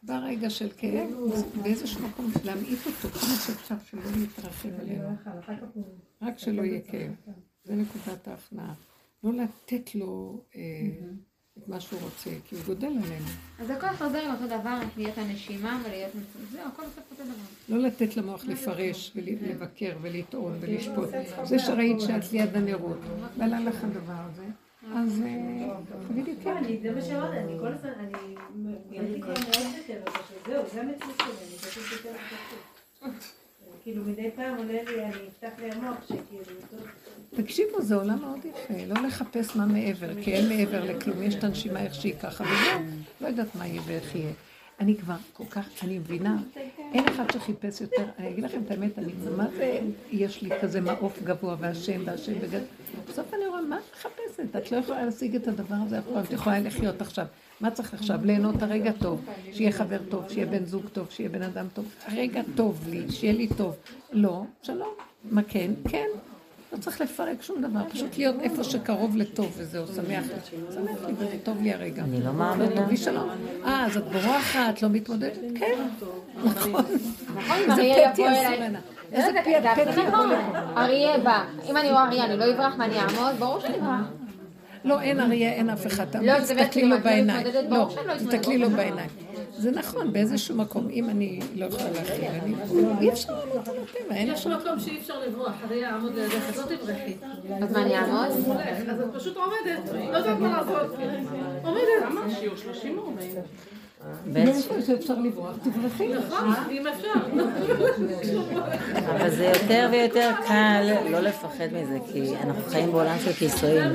ברגע 0.03 0.49
של 0.49 0.69
כאב, 0.77 1.09
באיזשהו 1.61 2.07
מקום 2.07 2.31
להמעיט 2.45 2.79
אותו, 2.85 3.09
כמה 3.09 3.35
שאפשר 3.45 3.75
שלא 3.85 4.01
אני 4.01 4.25
עלינו. 4.81 5.09
לא 6.21 6.27
רק 6.27 6.39
שלא 6.39 6.61
יהיה 6.61 6.81
כאב. 6.81 7.11
זה 7.63 7.75
נקודת 7.75 8.27
ההכנעה. 8.27 8.73
לא 9.23 9.33
לתת 9.33 9.95
לו 9.95 10.43
אה, 10.55 10.61
את 11.63 11.67
מה 11.67 11.79
שהוא 11.79 11.99
רוצה, 12.01 12.29
כי 12.45 12.55
הוא 12.55 12.63
גודל 12.65 12.87
עלינו. 12.87 13.25
אז 13.59 13.69
הכל 13.69 13.87
חוזר 13.97 14.27
לאותו 14.27 14.59
דבר, 14.59 14.79
להיות 14.97 15.17
הנשימה 15.17 15.81
ולהיות 15.85 16.15
מצוין. 16.15 16.45
זהו, 16.51 16.61
הכל 16.73 16.83
בסוף 16.83 17.03
אותו 17.11 17.23
דבר. 17.23 17.75
לא 17.75 17.87
לתת 17.87 18.17
למוח 18.17 18.45
לפרש 18.45 19.11
ולבקר 19.15 19.97
ולטעון 20.01 20.57
ולשפוט. 20.59 21.09
זה 21.43 21.59
שראית 21.59 22.01
שאת 22.01 22.31
ליד 22.31 22.55
הנרות, 22.55 22.99
ועלה 23.37 23.59
לך 23.59 23.83
הדבר 23.83 24.21
הזה, 24.31 24.45
אז 24.95 25.21
אה, 25.25 25.75
תגידי 26.07 26.35
כן. 26.43 26.57
אני, 26.57 26.79
זה 26.81 26.91
מה 26.91 27.01
שאמרתי, 27.01 27.37
אני 27.37 27.57
כל 27.59 27.73
הזמן, 27.73 27.89
אני 27.99 28.35
זהו, 30.47 30.63
זה 30.73 30.81
המציאות 30.81 31.15
שלי, 31.17 31.31
אני 31.47 31.57
פשוט 31.57 31.83
יותר 31.91 32.17
פשוט. 32.29 33.38
כאילו 33.89 34.03
מדי 34.03 34.29
פעם 34.35 34.57
עולה 34.57 34.83
לי, 34.83 35.03
אני 35.03 35.27
אפתח 35.27 35.49
לי 35.59 35.71
המוח 35.71 36.03
שכאילו, 36.03 36.83
תקשיבו, 37.35 37.81
זה 37.81 37.95
עולם 37.95 38.21
מאוד 38.21 38.39
יפה, 38.45 38.85
לא 38.87 39.07
לחפש 39.07 39.55
מה 39.55 39.65
מעבר, 39.65 40.23
כי 40.23 40.33
אין 40.33 40.49
מעבר 40.49 40.83
לכלום, 40.83 41.23
יש 41.23 41.35
את 41.35 41.43
הנשימה 41.43 41.83
איך 41.83 41.93
שהיא 41.93 42.13
ככה, 42.21 42.43
וזהו, 42.43 42.79
לא 43.21 43.27
יודעת 43.27 43.55
מה 43.55 43.67
יהיה 43.67 43.81
ואיך 43.85 44.15
יהיה. 44.15 44.31
אני 44.79 44.97
כבר 44.97 45.15
כל 45.33 45.45
כך, 45.45 45.83
אני 45.83 45.99
מבינה, 45.99 46.37
אין 46.93 47.07
אחד 47.07 47.31
שחיפש 47.33 47.81
יותר, 47.81 48.05
אני 48.17 48.29
אגיד 48.29 48.43
לכם 48.43 48.61
את 48.65 48.71
האמת, 48.71 48.99
אני, 48.99 49.13
מה 49.37 49.47
זה, 49.57 49.79
יש 50.11 50.41
לי 50.41 50.49
כזה 50.61 50.81
מעוף 50.81 51.23
גבוה 51.23 51.55
והשם 51.59 52.01
והשם 52.05 52.33
וגדול. 52.41 52.61
בסוף 53.07 53.33
אני 53.33 53.47
רואה, 53.47 53.61
מה 53.61 53.77
את 53.77 53.83
מחפשת? 53.93 54.55
את 54.55 54.71
לא 54.71 54.77
יכולה 54.77 55.05
להשיג 55.05 55.35
את 55.35 55.47
הדבר 55.47 55.75
הזה 55.85 55.99
את 55.99 56.31
יכולה 56.31 56.59
לחיות 56.59 57.01
עכשיו. 57.01 57.25
מה 57.61 57.71
צריך 57.71 57.93
עכשיו? 57.93 58.19
ליהנות 58.25 58.61
הרגע 58.63 58.91
טוב, 58.91 59.21
שיהיה 59.53 59.71
חבר 59.71 59.97
טוב, 60.09 60.23
שיהיה 60.29 60.45
בן 60.45 60.65
זוג 60.65 60.83
טוב, 60.93 61.07
שיהיה 61.09 61.29
בן 61.29 61.41
אדם 61.41 61.65
טוב. 61.73 61.85
הרגע 62.07 62.41
טוב 62.55 62.87
לי, 62.89 63.11
שיהיה 63.11 63.33
לי 63.33 63.47
טוב. 63.57 63.75
לא, 64.11 64.43
שלום. 64.63 64.87
מה 65.31 65.41
כן? 65.47 65.71
כן. 65.89 66.05
לא 66.73 66.77
צריך 66.77 67.01
לפרק 67.01 67.41
שום 67.41 67.61
דבר, 67.61 67.79
פשוט 67.91 68.17
להיות 68.17 68.35
איפה 68.41 68.63
שקרוב 68.63 69.17
לטוב 69.17 69.51
וזהו, 69.57 69.87
שמח 69.87 70.05
לי. 70.25 70.57
שמח 70.73 71.05
לי 71.07 71.13
וטוב 71.41 71.61
לי 71.61 71.73
הרגע. 71.73 72.03
אני 72.03 72.19
לא 72.19 72.25
לא 72.25 72.33
מאמינה. 72.33 72.75
טוב 72.75 72.89
לי 72.89 72.97
שלום. 72.97 73.29
אה, 73.65 73.85
אז 73.85 73.97
את 73.97 74.03
בורחת, 74.11 74.81
לא 74.81 74.89
מתמודדת? 74.89 75.37
כן. 75.59 75.87
נכון. 76.45 76.85
נכון, 77.35 77.57
איזה 77.57 77.73
פתי 78.13 78.21
יבוא 78.21 78.27
אליי. 78.27 78.69
זה 78.71 78.77
איזה 79.17 79.27
זה- 79.33 79.39
פי 79.43 79.51
זה 79.61 79.71
הכי 79.71 79.81
הפתי 79.81 79.91
נכון. 80.07 80.31
יכול 80.31 80.35
אריה 80.77 81.17
בא. 81.17 81.43
אם 81.69 81.77
אני 81.77 81.89
רואה 81.91 82.07
אריה, 82.07 82.25
אני 82.25 82.37
לא 82.37 82.51
אברח 82.53 82.75
מה 82.77 82.85
אני 82.85 82.95
אעמוד? 82.99 83.35
ברור 83.39 83.59
שאני 83.59 83.75
אברח. 83.77 84.05
לא, 84.83 85.01
אין 85.01 85.19
אריה, 85.19 85.53
אין 85.53 85.69
אף 85.69 85.87
אחד. 85.87 86.15
לא, 86.15 86.39
זה 86.39 86.55
באמת 86.55 86.67
תסתכלי 86.67 86.87
לו 86.87 86.95
כאילו, 86.95 86.95
את 86.95 86.99
לא 86.99 87.11
בעיניים. 87.11 87.47
לא, 87.69 87.89
שאני 87.89 88.07
לא. 88.07 88.13
תסתכלי 88.13 88.57
לו 88.57 88.69
בעיניים. 88.69 89.09
זה 89.57 89.71
נכון, 89.71 90.13
באיזשהו 90.13 90.55
מקום, 90.55 90.89
אם 90.89 91.09
אני 91.09 91.39
לא 91.55 91.65
יכולה 91.65 91.91
להכיל, 91.91 92.25
אני... 92.43 92.53
אי 93.01 93.09
אפשר 93.09 93.33
לעמוד 93.33 93.69
על 93.69 93.75
הטבע, 93.83 94.15
אין 94.15 94.31
יש 94.31 94.47
מקום 94.47 94.79
שאי 94.79 94.97
אפשר 94.97 95.19
לברוח, 95.19 95.53
הרי 95.63 95.77
יעמוד 95.77 96.15
לידך, 96.15 96.49
אז 96.49 96.57
לא 96.57 96.63
תברחי. 96.63 97.15
אז 97.61 97.71
מה 97.71 97.81
אני 97.81 97.97
אעמוד? 97.97 98.57
אז 98.89 99.01
את 99.01 99.13
פשוט 99.13 99.37
עומדת, 99.37 100.09
לא 100.11 100.17
יודעת 100.17 100.39
מה 100.39 100.47
לעשות. 100.47 100.99
עומדת. 101.63 103.43
כמה? 103.99 104.09
שיעור 104.33 104.33
30 104.33 104.35
עומדים. 104.35 104.45
באיפה 104.45 104.81
שאפשר 104.85 105.13
לברוח, 105.19 105.55
תברחי. 105.63 106.13
נכון, 106.13 106.53
אם 106.71 106.87
אפשר. 106.87 107.09
אבל 109.15 109.29
זה 109.29 109.45
יותר 109.45 109.87
ויותר 109.91 110.31
קל 110.47 110.91
לא 111.09 111.19
לפחד 111.19 111.67
מזה, 111.71 111.97
כי 112.11 112.35
אנחנו 112.43 112.61
חיים 112.67 112.91
בעולם 112.91 113.15
של 113.19 113.33
כיסויים. 113.33 113.91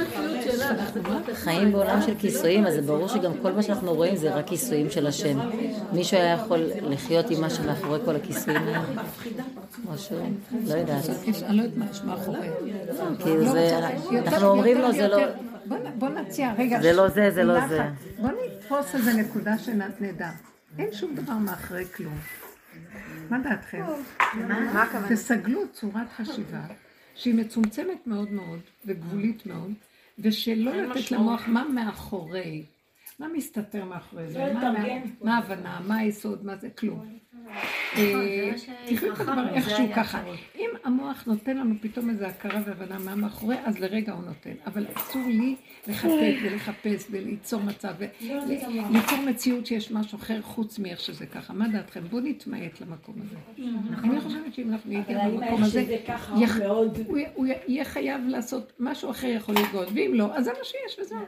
חיים 1.35 1.72
בעולם 1.72 2.02
של 2.02 2.14
כיסויים, 2.18 2.66
אז 2.66 2.74
זה 2.74 2.82
ברור 2.82 3.09
שגם 3.09 3.32
כל 3.43 3.52
מה 3.52 3.62
שאנחנו 3.62 3.94
רואים 3.94 4.16
זה 4.16 4.35
רק 4.35 4.47
כיסויים 4.47 4.90
של 4.90 5.06
השם. 5.06 5.39
מישהו 5.93 6.16
היה 6.16 6.32
יכול 6.32 6.60
לחיות 6.82 7.31
עם 7.31 7.40
מה 7.40 7.51
שמאחורי 7.51 7.98
כל 8.05 8.16
הכיסויים 8.16 8.62
האלה? 8.62 8.81
משהו, 9.94 10.16
לא 10.66 10.74
יודעת. 10.74 11.05
אני 11.47 11.56
לא 11.56 11.62
יודעת 11.62 11.76
מה 11.76 11.86
יש 11.90 12.02
מאחורי. 12.05 12.48
כאילו 13.18 13.40
לא 13.40 13.52
זה, 13.52 13.78
אנחנו 14.26 14.47
אומרים 14.47 14.78
לו 14.78 14.93
זה 14.93 15.09
לא. 15.09 15.18
בוא 15.98 16.09
נציע, 16.09 16.52
רגע. 16.59 16.81
זה 16.82 16.93
לא 16.93 17.09
זה, 17.09 17.31
זה 17.31 17.43
לא 17.43 17.66
זה. 17.68 17.82
בוא 18.18 18.31
נתפוס 18.65 18.95
איזה 18.95 19.12
נקודה 19.12 19.59
שנדע. 19.59 20.31
אין 20.78 20.93
שום 20.93 21.15
דבר 21.15 21.32
מאחורי 21.39 21.85
כלום. 21.85 22.19
מה 23.31 23.39
דעתכם? 23.39 23.82
מה 24.49 24.82
הכוונה? 24.82 25.09
תסגלו 25.09 25.69
צורת 25.73 26.07
חשיבה 26.16 26.66
שהיא 27.15 27.35
מצומצמת 27.35 28.07
מאוד 28.07 28.32
מאוד 28.32 28.61
וגבולית 28.86 29.47
מאוד, 29.47 29.73
ושלא 30.19 30.73
לתת 30.77 31.11
למוח 31.11 31.43
מה 31.49 31.65
מאחורי, 31.65 32.65
מה 33.19 33.27
מסתתר 33.28 33.85
מאחורי 33.85 34.31
זה, 34.31 34.39
מה- 34.55 34.61
מה- 34.73 34.78
מה 35.20 35.36
ההבנה, 35.36 35.81
מה 35.86 35.97
היסוד, 35.97 36.45
מה 36.45 36.57
זה, 36.57 36.70
כלום. 36.70 37.19
תחליט 37.92 39.04
את 39.14 39.20
הדבר 39.20 39.54
איכשהו 39.54 39.86
ככה. 39.96 40.22
אם 40.58 40.70
המוח 40.84 41.24
נותן 41.26 41.56
לנו 41.56 41.74
פתאום 41.80 42.10
איזו 42.10 42.24
הכרה 42.24 42.60
והבנה 42.66 42.98
מה 42.98 43.14
מאחורי, 43.14 43.56
אז 43.64 43.78
לרגע 43.78 44.12
הוא 44.12 44.24
נותן. 44.24 44.50
אבל 44.66 44.86
אסור 44.94 45.22
לי 45.26 45.56
לחטט 45.86 46.10
ולחפש 46.42 47.06
וליצור 47.10 47.62
מצב, 47.62 47.94
וליצור 48.20 49.18
מציאות 49.26 49.66
שיש 49.66 49.90
משהו 49.90 50.18
אחר 50.18 50.42
חוץ 50.42 50.78
מאיך 50.78 51.00
שזה 51.00 51.26
ככה. 51.26 51.52
מה 51.52 51.68
דעתכם? 51.68 52.00
בואו 52.10 52.22
נתמעט 52.22 52.80
למקום 52.80 53.14
הזה. 53.22 53.36
אני 54.04 54.20
חושבת 54.20 54.54
שאם 54.54 54.72
אנחנו 54.72 54.92
האם 54.92 55.02
במקום 55.40 55.62
הזה. 55.62 55.96
הוא 57.34 57.46
יהיה 57.46 57.84
חייב 57.84 58.20
לעשות 58.28 58.72
משהו 58.80 59.10
אחר 59.10 59.26
יכול 59.26 59.54
לגאות, 59.54 59.88
ואם 59.94 60.10
לא, 60.14 60.36
אז 60.36 60.44
זה 60.44 60.50
מה 60.50 60.64
שיש 60.64 60.98
וזהו. 61.00 61.18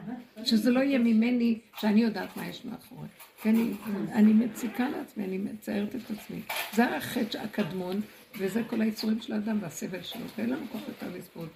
שזה 0.43 0.71
לא 0.71 0.79
יהיה 0.79 0.99
ממני 0.99 1.59
שאני 1.77 2.01
יודעת 2.01 2.37
מה 2.37 2.47
יש 2.47 2.65
מאחורי. 2.65 3.07
כי 3.41 3.49
אני, 3.49 4.33
מציקה 4.33 4.89
לעצמי, 4.89 5.23
אני 5.23 5.37
מציירת 5.37 5.95
את 5.95 6.11
עצמי. 6.11 6.41
זה 6.73 6.97
החטא 6.97 7.37
הקדמון, 7.37 8.01
וזה 8.39 8.63
כל 8.67 8.81
היצורים 8.81 9.21
של 9.21 9.33
האדם 9.33 9.57
והסבל 9.61 10.01
שלו, 10.01 10.25
ואין 10.37 10.49
לנו 10.49 10.65
כוח 10.71 10.81
יותר 10.87 11.17
לסבול. 11.17 11.47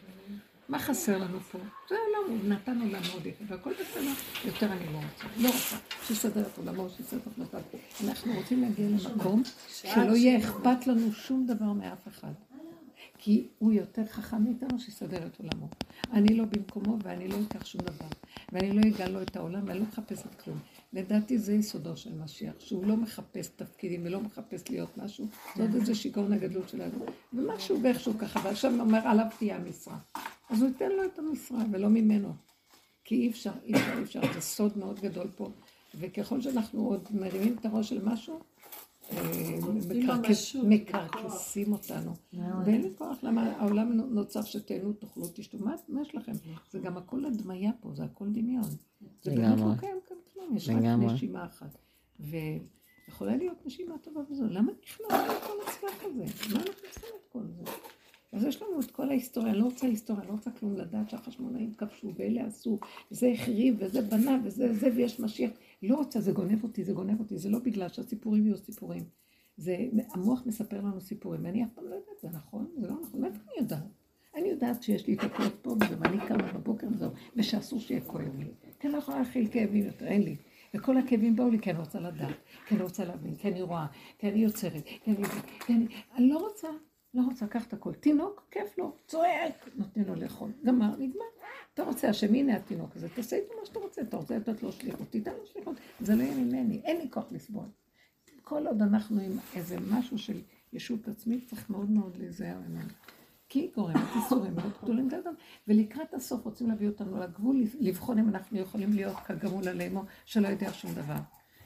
מה 0.69 0.79
חסר 0.79 1.17
לנו 1.17 1.39
פה? 1.39 1.59
זה 1.89 1.95
העולם, 1.95 2.41
הוא 2.41 2.49
נתן 2.49 2.81
עולם 2.81 3.01
מאוד 3.09 3.25
יפה, 3.25 3.43
והכל 3.47 3.73
בסדר, 3.73 4.11
יותר 4.45 4.71
אני 4.71 4.85
לא 4.93 4.97
רוצה. 4.97 5.27
לא 5.37 5.47
רוצה. 5.47 5.75
שיסדר 6.07 6.41
את 6.41 6.57
עולמו, 6.57 6.89
שיסדר 6.89 7.19
את 7.19 7.27
החלטת. 7.27 7.77
אנחנו 8.05 8.33
רוצים 8.33 8.61
להגיע 8.61 8.87
למקום 8.89 9.43
שלא 9.67 10.15
יהיה 10.15 10.39
אכפת 10.39 10.87
לנו 10.87 11.13
שום 11.13 11.45
דבר 11.45 11.71
מאף 11.73 12.07
אחד. 12.07 12.31
כי 13.17 13.47
הוא 13.59 13.71
יותר 13.71 14.05
חכם 14.05 14.43
מאיתנו 14.43 14.79
שיסדר 14.79 15.25
את 15.25 15.39
עולמו. 15.39 15.67
אני 16.13 16.33
לא 16.33 16.45
במקומו 16.45 16.97
ואני 17.03 17.27
לא 17.27 17.35
אקח 17.47 17.65
שום 17.65 17.81
דבר. 17.81 18.07
ואני 18.51 18.71
לא 18.71 18.81
אגע 18.81 19.07
לו 19.07 19.21
את 19.21 19.35
העולם 19.35 19.61
ואני 19.67 19.79
לא 19.79 19.85
מחפשת 19.85 20.41
כלום. 20.43 20.57
לדעתי 20.93 21.37
זה 21.37 21.53
יסודו 21.53 21.97
של 21.97 22.13
משיח, 22.13 22.53
שהוא 22.59 22.85
לא 22.85 22.97
מחפש 22.97 23.47
תפקידים 23.47 24.05
ולא 24.05 24.21
מחפש 24.21 24.69
להיות 24.69 24.97
משהו. 24.97 25.27
זה 25.55 25.63
עוד 25.63 25.75
איזה 25.75 25.95
שיגעון 25.95 26.33
הגדלות 26.33 26.69
שלנו. 26.69 27.05
ומשהו 27.33 27.83
ואיכשהו 27.83 28.17
ככה, 28.17 28.39
ועכשיו 28.43 28.79
אומר 28.79 29.07
עליו 29.07 29.25
תהיה 29.39 29.55
המשרה. 29.55 29.97
אז 30.49 30.61
הוא 30.61 30.69
ייתן 30.69 30.91
לו 30.91 31.05
את 31.05 31.19
המשרה 31.19 31.63
ולא 31.71 31.89
ממנו. 31.89 32.33
כי 33.03 33.15
אי 33.15 33.29
אפשר, 33.29 33.51
אי 33.63 33.73
אפשר, 33.73 33.97
אי 33.97 34.03
אפשר. 34.03 34.33
זה 34.33 34.41
סוד 34.41 34.77
מאוד 34.77 34.99
גדול 34.99 35.27
פה. 35.35 35.51
וככל 35.95 36.41
שאנחנו 36.41 36.87
עוד 36.87 37.07
מרימים 37.11 37.55
את 37.59 37.65
הראש 37.65 37.89
של 37.89 38.05
משהו, 38.05 38.39
מקרקסים 40.63 41.73
אותנו. 41.73 42.13
ואין 42.65 42.81
לי 42.81 42.89
כוח, 42.97 43.23
למה 43.23 43.55
העולם 43.57 43.91
נוצר 43.93 44.41
שתהנו, 44.41 44.93
תאכלו, 44.93 45.27
תשתו, 45.33 45.57
מה 45.87 46.01
יש 46.01 46.15
לכם? 46.15 46.31
זה 46.71 46.79
גם 46.79 46.97
הכל 46.97 47.25
הדמיה 47.25 47.71
פה, 47.79 47.91
זה 47.93 48.03
הכל 48.03 48.29
דמיון. 48.29 48.69
זה 49.21 49.31
באמת 49.35 49.59
לא 49.59 49.73
קיים 49.79 49.97
כאן 50.07 50.17
כלום, 50.33 50.55
יש 50.55 50.69
רק 50.69 50.75
נשימה 50.99 51.45
אחת. 51.45 51.77
ויכולה 52.19 53.35
להיות 53.35 53.65
נשימה 53.65 53.97
טובה 53.97 54.21
וזו. 54.29 54.43
למה 54.49 54.71
נכנס 54.83 55.07
לכל 55.09 55.53
הצורך 55.67 56.03
הזה? 56.03 56.23
מה 56.53 56.59
אנחנו 56.59 56.73
צריכים 56.91 57.09
את 57.19 57.31
כל 57.31 57.43
זה? 57.47 57.71
אז 58.31 58.43
יש 58.43 58.61
לנו 58.61 58.79
את 58.79 58.91
כל 58.91 59.09
ההיסטוריה, 59.09 59.51
אני 59.51 59.59
לא 59.59 59.65
רוצה 59.65 59.87
היסטוריה, 59.87 60.21
אני 60.21 60.29
לא 60.29 60.33
רוצה 60.33 60.51
כלום 60.51 60.77
לדעת 60.77 61.09
שהחשמונאים 61.09 61.73
כבשו 61.73 62.13
ואלה 62.15 62.45
עשו, 62.45 62.79
וזה 63.11 63.27
החריב 63.27 63.75
וזה 63.79 64.01
בנה 64.01 64.37
וזה 64.43 64.73
זה 64.73 64.89
ויש 64.95 65.19
משיח. 65.19 65.51
לא 65.81 65.95
רוצה, 65.95 66.21
זה 66.21 66.31
גונב 66.31 66.63
אותי, 66.63 66.83
זה 66.83 66.93
גונב 66.93 67.19
אותי, 67.19 67.37
זה 67.37 67.49
לא 67.49 67.59
בגלל 67.59 67.89
שהסיפורים 67.89 68.45
יהיו 68.45 68.57
סיפורים. 68.57 69.03
זה, 69.57 69.77
המוח 70.09 70.43
מספר 70.45 70.77
לנו 70.77 71.01
סיפורים, 71.01 71.45
ואני 71.45 71.63
אף 71.63 71.69
פעם 71.75 71.85
לא 71.85 71.95
יודעת, 71.95 72.19
זה 72.21 72.29
נכון? 72.29 72.67
זה 72.77 72.87
לא 72.87 72.93
נכון, 73.01 73.21
מאיפה 73.21 73.37
אני 73.37 73.59
יודעת? 73.59 73.83
אני 74.35 74.49
יודעת 74.49 74.83
שיש 74.83 75.07
לי 75.07 75.13
את 75.13 75.23
הכאב 75.23 75.51
פה 75.61 75.75
ואני 75.99 76.17
קמה 76.27 76.53
בבוקר 76.53 76.87
וזהו, 76.91 77.11
ושאסור 77.35 77.79
שיהיה 77.79 78.01
כואב 78.01 78.35
לי. 78.39 78.45
כי 78.79 78.87
אני 78.87 78.93
לא 78.93 78.97
יכולה 78.97 79.19
להכיל 79.19 79.47
כאבים 79.51 79.85
יותר, 79.85 80.07
אין 80.07 80.21
לי. 80.21 80.35
וכל 80.73 80.97
הכאבים 80.97 81.35
באו 81.35 81.49
לי 81.49 81.59
כי 81.59 81.71
אני 81.71 81.79
רוצה 81.79 81.99
לדעת, 81.99 82.35
כי 82.67 82.75
אני 82.75 82.83
רוצה 82.83 83.05
להבין, 83.05 83.35
כי 83.35 83.47
אני 83.47 83.61
רואה, 83.61 83.85
כי 84.19 84.29
אני 84.29 84.39
יוצרת, 84.39 84.85
כי 84.85 85.11
אני... 85.11 85.23
כי 85.65 85.73
אני, 85.73 85.87
אני 86.15 86.29
לא 86.29 86.37
רוצה, 86.37 86.67
לא 87.13 87.21
רוצה 87.21 87.45
לקחת 87.45 87.73
הכל. 87.73 87.93
תינוק, 87.93 88.47
כיף 88.51 88.77
לו, 88.77 88.95
צועק, 89.07 89.69
נותנים 89.75 90.05
לו 90.07 90.15
לאכול. 90.15 90.51
גמר, 90.65 90.95
נגמר. 90.97 91.25
אתה 91.73 91.83
רוצה 91.83 92.09
השם, 92.09 92.33
הנה 92.33 92.55
התינוק 92.55 92.95
הזה, 92.95 93.09
תעשה 93.09 93.35
איתו 93.35 93.53
מה 93.59 93.65
שאתה 93.65 93.79
רוצה, 93.79 94.01
אתה 94.01 94.17
רוצה 94.17 94.37
לתת 94.37 94.63
לו 94.63 94.71
שליחות, 94.71 95.07
תיתן 95.09 95.31
לו 95.31 95.45
שליחות. 95.45 95.75
זה 95.99 96.15
לא 96.15 96.23
יהיה 96.23 96.35
ממני, 96.35 96.81
אין 96.83 96.97
לי 96.97 97.11
כוח 97.11 97.31
לסבול. 97.31 97.65
כל 98.43 98.67
עוד 98.67 98.81
אנחנו 98.81 99.21
עם 99.21 99.31
איזה 99.55 99.77
משהו 99.91 100.17
של 100.17 100.41
ישות 100.73 101.07
עצמית, 101.07 101.47
צריך 101.47 101.69
מאוד 101.69 101.91
מאוד 101.91 102.17
להיזהר 102.17 102.59
ממנו. 102.69 102.89
כי 103.49 103.59
היא 103.59 103.69
גורמת 103.75 104.15
איסורים 104.15 104.55
מאוד 104.55 104.71
גדולים 104.83 105.09
לאדם, 105.09 105.33
ולקראת 105.67 106.13
הסוף 106.13 106.45
רוצים 106.45 106.69
להביא 106.69 106.87
אותנו 106.87 107.19
לגבול, 107.19 107.63
לבחון 107.79 108.17
אם 108.17 108.29
אנחנו 108.29 108.59
יכולים 108.59 108.93
להיות 108.93 109.17
כגמול 109.17 109.67
עלינו, 109.67 110.03
שלא 110.25 110.47
יודע 110.47 110.73
שום 110.73 110.93
דבר. 110.93 111.17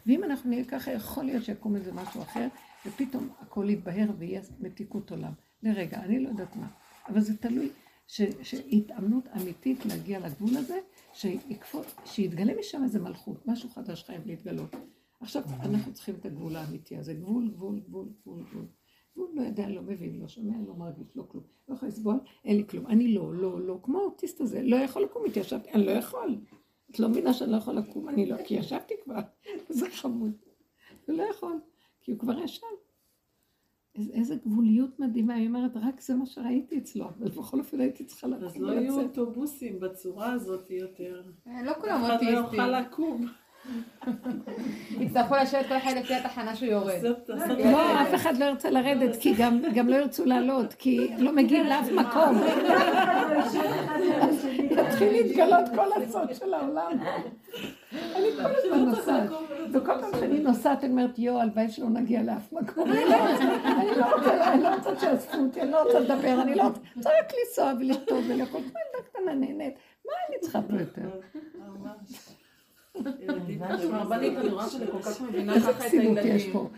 ואם 0.06 0.24
אנחנו 0.24 0.50
נהיה 0.50 0.66
ככה, 0.66 0.92
יכול 0.92 1.24
להיות 1.24 1.44
שיקום 1.44 1.76
איזה 1.76 1.94
משהו 1.94 2.22
אחר, 2.22 2.48
ופתאום 2.86 3.30
הכל 3.40 3.70
יתבהר 3.70 4.08
ויהיה 4.18 4.42
מתיקות 4.60 5.12
עולם. 5.12 5.32
לרגע, 5.64 6.00
אני 6.00 6.20
לא 6.20 6.30
יודעת 6.30 6.56
מה. 6.56 6.68
אבל 7.08 7.22
זה 7.22 7.38
תלוי 7.38 7.70
שהתאמנות 8.42 9.28
אמיתית 9.42 9.86
להגיע 9.86 10.20
לגבול 10.20 10.58
הזה, 10.58 10.80
שיתגלה 12.06 12.54
משם 12.60 12.84
איזה 12.84 13.00
מלכות, 13.00 13.48
משהו 13.48 13.70
חדש 13.70 14.04
חייב 14.04 14.22
להתגלות. 14.26 14.76
עכשיו 15.20 15.44
אנחנו 15.60 15.94
צריכים 15.94 16.16
את 16.16 16.26
הגבול 16.26 16.56
האמיתי 16.56 16.98
הזה, 16.98 17.14
גבול, 17.14 17.50
גבול, 17.50 17.80
גבול, 17.80 18.10
גבול, 18.22 18.44
גבול. 18.52 18.66
גבול 19.14 19.30
לא 19.34 19.42
יודע, 19.42 19.70
לא 19.70 19.82
מבין, 19.82 20.20
לא 20.20 20.28
שומע, 20.28 20.54
לא 20.68 20.74
מרגיש, 20.76 21.08
לא 21.16 21.24
כלום. 21.28 21.44
לא 21.70 21.76
יכול 21.76 21.88
לסבול, 21.88 22.20
אין 22.46 22.58
לי 22.58 22.68
כלום. 22.68 22.88
אני 22.88 23.14
לא, 23.14 23.34
לא, 23.34 23.62
לא, 23.62 23.80
כמו 23.84 24.00
האוטיסט 24.00 24.42
הזה, 24.42 24.62
לא 24.64 24.76
יכול 24.76 25.04
לקום, 25.04 25.26
התיישבתי, 25.26 25.72
אני 25.72 25.86
לא 25.86 25.92
יכול. 25.92 26.38
את 26.92 27.00
לא 27.00 27.10
מבינה 27.10 27.34
שאני 27.34 27.52
לא 27.52 27.58
יכול 27.58 27.74
לקום, 27.74 28.10
אני 28.10 28.26
לא, 28.26 28.36
כי 28.44 28.54
ישבתי 28.54 28.94
כבר, 29.04 29.20
זה 29.70 29.90
חמוד. 29.90 30.32
הוא 31.06 31.18
לא 31.18 31.24
יכול, 31.24 31.60
כי 32.02 32.12
הוא 32.12 32.20
כבר 32.20 32.40
ישב. 32.40 32.66
איזה 34.14 34.36
גבוליות 34.36 35.00
מדהימה, 35.00 35.34
היא 35.34 35.48
אומרת, 35.48 35.72
רק 35.76 36.02
זה 36.02 36.16
מה 36.16 36.26
שראיתי 36.26 36.78
אצלו, 36.78 37.06
אבל 37.06 37.30
בכל 37.30 37.60
אופן 37.60 37.80
הייתי 37.80 38.06
צריכה 38.06 38.28
לקום 38.28 38.44
ולצאת. 38.44 38.56
אז 38.56 38.62
לא 38.62 38.72
יהיו 38.72 39.02
אוטובוסים 39.02 39.80
בצורה 39.80 40.32
הזאת 40.32 40.70
יותר. 40.70 41.22
לא 41.64 41.74
כולם 41.82 42.04
אוטיסטים. 42.04 42.28
אחד 42.28 42.34
לא 42.34 42.38
יוכל 42.38 42.80
לקום. 42.80 43.28
יצטרכו 45.00 45.36
לשבת 45.36 45.66
כל 45.68 45.78
אחד 45.78 45.92
לפי 45.98 46.14
התחנה 46.14 46.56
שהוא 46.56 46.70
יורד. 46.70 47.04
לא, 47.28 48.02
אף 48.02 48.16
אחד 48.16 48.38
לא 48.38 48.46
ירצה 48.46 48.70
לרדת, 48.70 49.16
כי 49.16 49.34
גם 49.76 49.88
לא 49.88 49.96
ירצו 49.96 50.26
לעלות, 50.26 50.74
כי 50.74 51.08
לא 51.18 51.36
מגיעים 51.36 51.66
לאף 51.66 51.88
מקום. 51.92 52.42
יתחיל 54.80 55.12
להתגלות 55.12 55.66
כל 55.76 56.02
הסוד 56.04 56.34
של 56.34 56.54
העולם. 56.54 56.92
אני 58.16 58.28
כל 58.36 58.52
הזמן 58.56 58.86
נוסעת, 58.86 59.30
וכל 59.74 60.02
פעם 60.02 60.12
שאני 60.20 60.40
נוסעת 60.40 60.84
אני 60.84 60.92
אומרת, 60.92 61.20
יואו, 61.20 61.42
הלוואי 61.42 61.70
שלא 61.70 61.90
נגיע 61.90 62.24
לאף 62.24 62.54
מקום. 62.54 62.92
אני 62.92 63.06
לא 63.98 64.16
רוצה, 64.16 64.54
אני 64.54 64.64
לא 64.64 64.76
רוצה 64.76 65.00
שיאספו 65.00 65.38
אותי, 65.38 65.62
אני 65.62 65.72
לא 65.72 65.84
רוצה 65.84 66.00
לדבר, 66.00 66.42
אני 66.42 66.56
לא 66.56 66.64
רוצה, 66.64 66.80
רק 66.98 67.32
לנסוע 67.40 67.74
ולכתוב 67.80 68.24
ולאכול, 68.30 68.62
כל 68.62 68.68
ילדה 68.68 69.10
קטנה 69.10 69.34
נהנית. 69.34 69.74
מה 70.06 70.12
אני 70.30 70.40
צריכה 70.42 70.62
פה 70.62 70.76
יותר? 70.80 71.10
איזה 75.54 75.74
כסילות 75.74 76.18
יש 76.24 76.50
פה. 76.50 76.70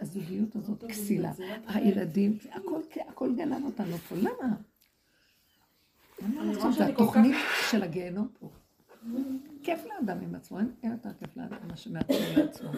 הזוגיות 0.00 0.56
הזאת 0.56 0.84
כסילה. 0.88 1.32
הילדים, 1.66 2.38
הכל 3.08 3.32
גנב 3.36 3.64
אותנו 3.64 3.96
פה. 3.96 4.14
למה? 4.16 4.54
זה 6.70 6.86
התוכנית 6.86 7.36
של 7.70 7.82
הגיהנום 7.82 8.28
פה. 8.38 8.50
כיף 9.62 9.84
לאדם 9.84 10.20
עם 10.20 10.34
עצמו, 10.34 10.58
אין 10.58 10.74
יותר 10.82 11.12
כיף 11.18 11.36
לאדם 11.36 11.68
מה 11.68 11.76
שמעצמו 11.76 12.16
לעצמו. 12.36 12.70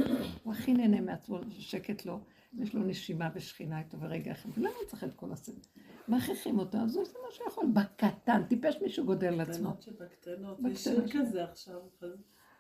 הוא 0.43 0.53
הכי 0.53 0.75
נהנה 0.75 1.01
מעצמו, 1.01 1.39
שקט 1.51 2.07
לו, 2.07 2.21
יש 2.59 2.75
לו 2.75 2.83
נשימה 2.83 3.31
ושכינה 3.35 3.79
איתו 3.79 4.01
ורגע 4.01 4.33
אחד. 4.33 4.49
ולמה 4.55 4.71
הוא 4.81 4.87
צריך 4.87 5.05
את 5.05 5.15
כל 5.15 5.33
הסדר? 5.33 5.61
מכריחים 6.09 6.59
אותו, 6.59 6.79
אז 6.79 6.97
הוא 6.97 7.03
עושה 7.03 7.19
מה 7.27 7.33
שהוא 7.33 7.49
יכול. 7.49 7.65
בקטן, 7.73 8.43
טיפש 8.49 8.77
מישהו 8.83 9.05
גודל 9.05 9.31
לעצמו. 9.31 9.71
בקטנות 9.71 9.83
שבקטנות. 9.83 10.59
יש 10.71 10.85
שיר 10.85 11.05
כזה 11.13 11.45
עכשיו. 11.45 11.81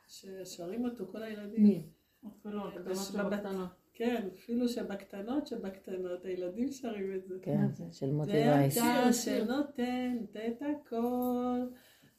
ששרים 0.09 0.85
אותו 0.85 1.07
כל 1.13 1.23
הילדים. 1.23 1.63
מי? 1.63 1.83
אפילו 2.27 2.69
הקטנות 2.69 2.97
שבקטנות. 2.97 3.86
כן, 3.99 4.29
אפילו 4.35 4.69
שבקטנות 4.69 5.47
שבקטנות, 5.47 6.25
הילדים 6.25 6.73
שרים 6.73 7.13
את 7.15 7.29
זה. 7.29 7.35
כן, 7.43 7.67
של 7.93 8.13
מוטי 8.13 8.31
וייס. 8.31 8.75
זה 8.75 8.81
אתה 8.81 9.13
שנותנת 9.13 10.37
את 10.37 10.63
הכל, 10.63 11.61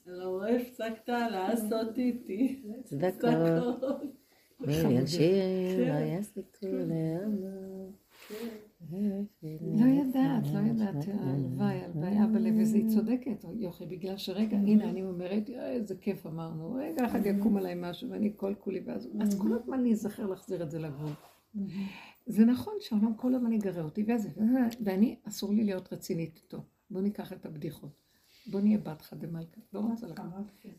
לא 0.06 0.48
הפסקת 0.48 1.10
לעשות 1.10 1.98
איתי 1.98 2.62
צדקות. 2.84 3.32
מיליון 4.60 5.08
שירים, 5.08 5.80
לא 5.90 6.20
יספיקו 6.20 6.68
לעמוד. 6.68 7.94
לא 9.62 9.86
יודעת, 9.86 10.44
לא 10.54 10.60
יודעת, 10.60 11.06
הלוואי, 11.20 11.76
הלוואי, 11.76 12.24
אבל 12.24 12.46
היא 12.46 12.90
צודקת, 12.90 13.46
יוכי, 13.60 13.86
בגלל 13.86 14.18
שרגע, 14.18 14.58
הנה, 14.58 14.90
אני 14.90 15.04
אומרת, 15.04 15.50
איזה 15.50 15.96
כיף 15.96 16.26
אמרנו, 16.26 16.74
רגע 16.74 17.06
אחד 17.06 17.26
יקום 17.26 17.58
עליי 17.58 17.74
משהו, 17.78 18.10
ואני 18.10 18.32
כל 18.36 18.54
כולי, 18.60 18.80
ואז 18.86 19.40
כל 19.42 19.54
הזמן 19.54 19.80
אני 19.80 19.92
אזכר 19.92 20.26
להחזיר 20.26 20.64
את 20.64 20.72
זה 20.72 20.80
לגבול. 20.80 21.12
זה 22.26 22.46
נכון 22.46 22.74
שהעולם 22.80 23.14
כל 23.14 23.36
הזמן 23.36 23.52
יגרה 23.52 23.84
אותי, 23.84 24.06
ואני, 24.84 25.16
אסור 25.24 25.54
לי 25.54 25.64
להיות 25.64 25.94
רצינית 25.94 26.40
איתו. 26.44 26.64
בואו 26.90 27.04
ניקח 27.04 27.34
את 27.34 27.46
הבדיחות. 27.46 28.08
בוא 28.52 28.62
נהיה 28.62 28.78
בת 28.78 29.14
מלכה, 29.32 29.62
לא 29.74 29.80
רוצה 29.80 30.08
לקחת. 30.08 30.28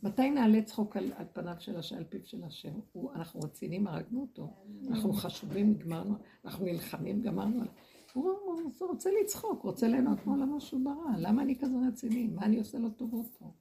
מתי 0.02 0.30
נעלה 0.30 0.62
צחוק 0.62 0.96
על, 0.96 1.12
על 1.16 1.26
פניו 1.32 1.54
של 1.58 1.76
השם, 1.76 1.96
על 1.96 2.04
פיו 2.04 2.20
של 2.24 2.44
השם? 2.44 2.72
הוא, 2.92 3.12
אנחנו 3.12 3.40
רציניים, 3.40 3.86
הרגנו 3.86 4.20
אותו. 4.20 4.54
אנחנו 4.88 5.12
חשובים, 5.12 5.70
נגמרנו, 5.70 6.14
אנחנו 6.44 6.64
נלחמים, 6.64 7.22
גמרנו. 7.22 7.64
הוא, 8.12 8.30
הוא 8.78 8.88
רוצה 8.88 9.10
לצחוק, 9.22 9.62
רוצה 9.62 9.88
ליהנות 9.88 10.26
מעולם 10.26 10.60
שהוא 10.60 10.84
ברא. 10.84 11.16
למה 11.18 11.42
אני 11.42 11.58
כזה 11.58 11.74
רציני? 11.88 12.26
מה 12.26 12.42
אני 12.42 12.58
עושה 12.58 12.78
לו 12.78 12.90
טובות 12.90 13.26
פה? 13.38 13.52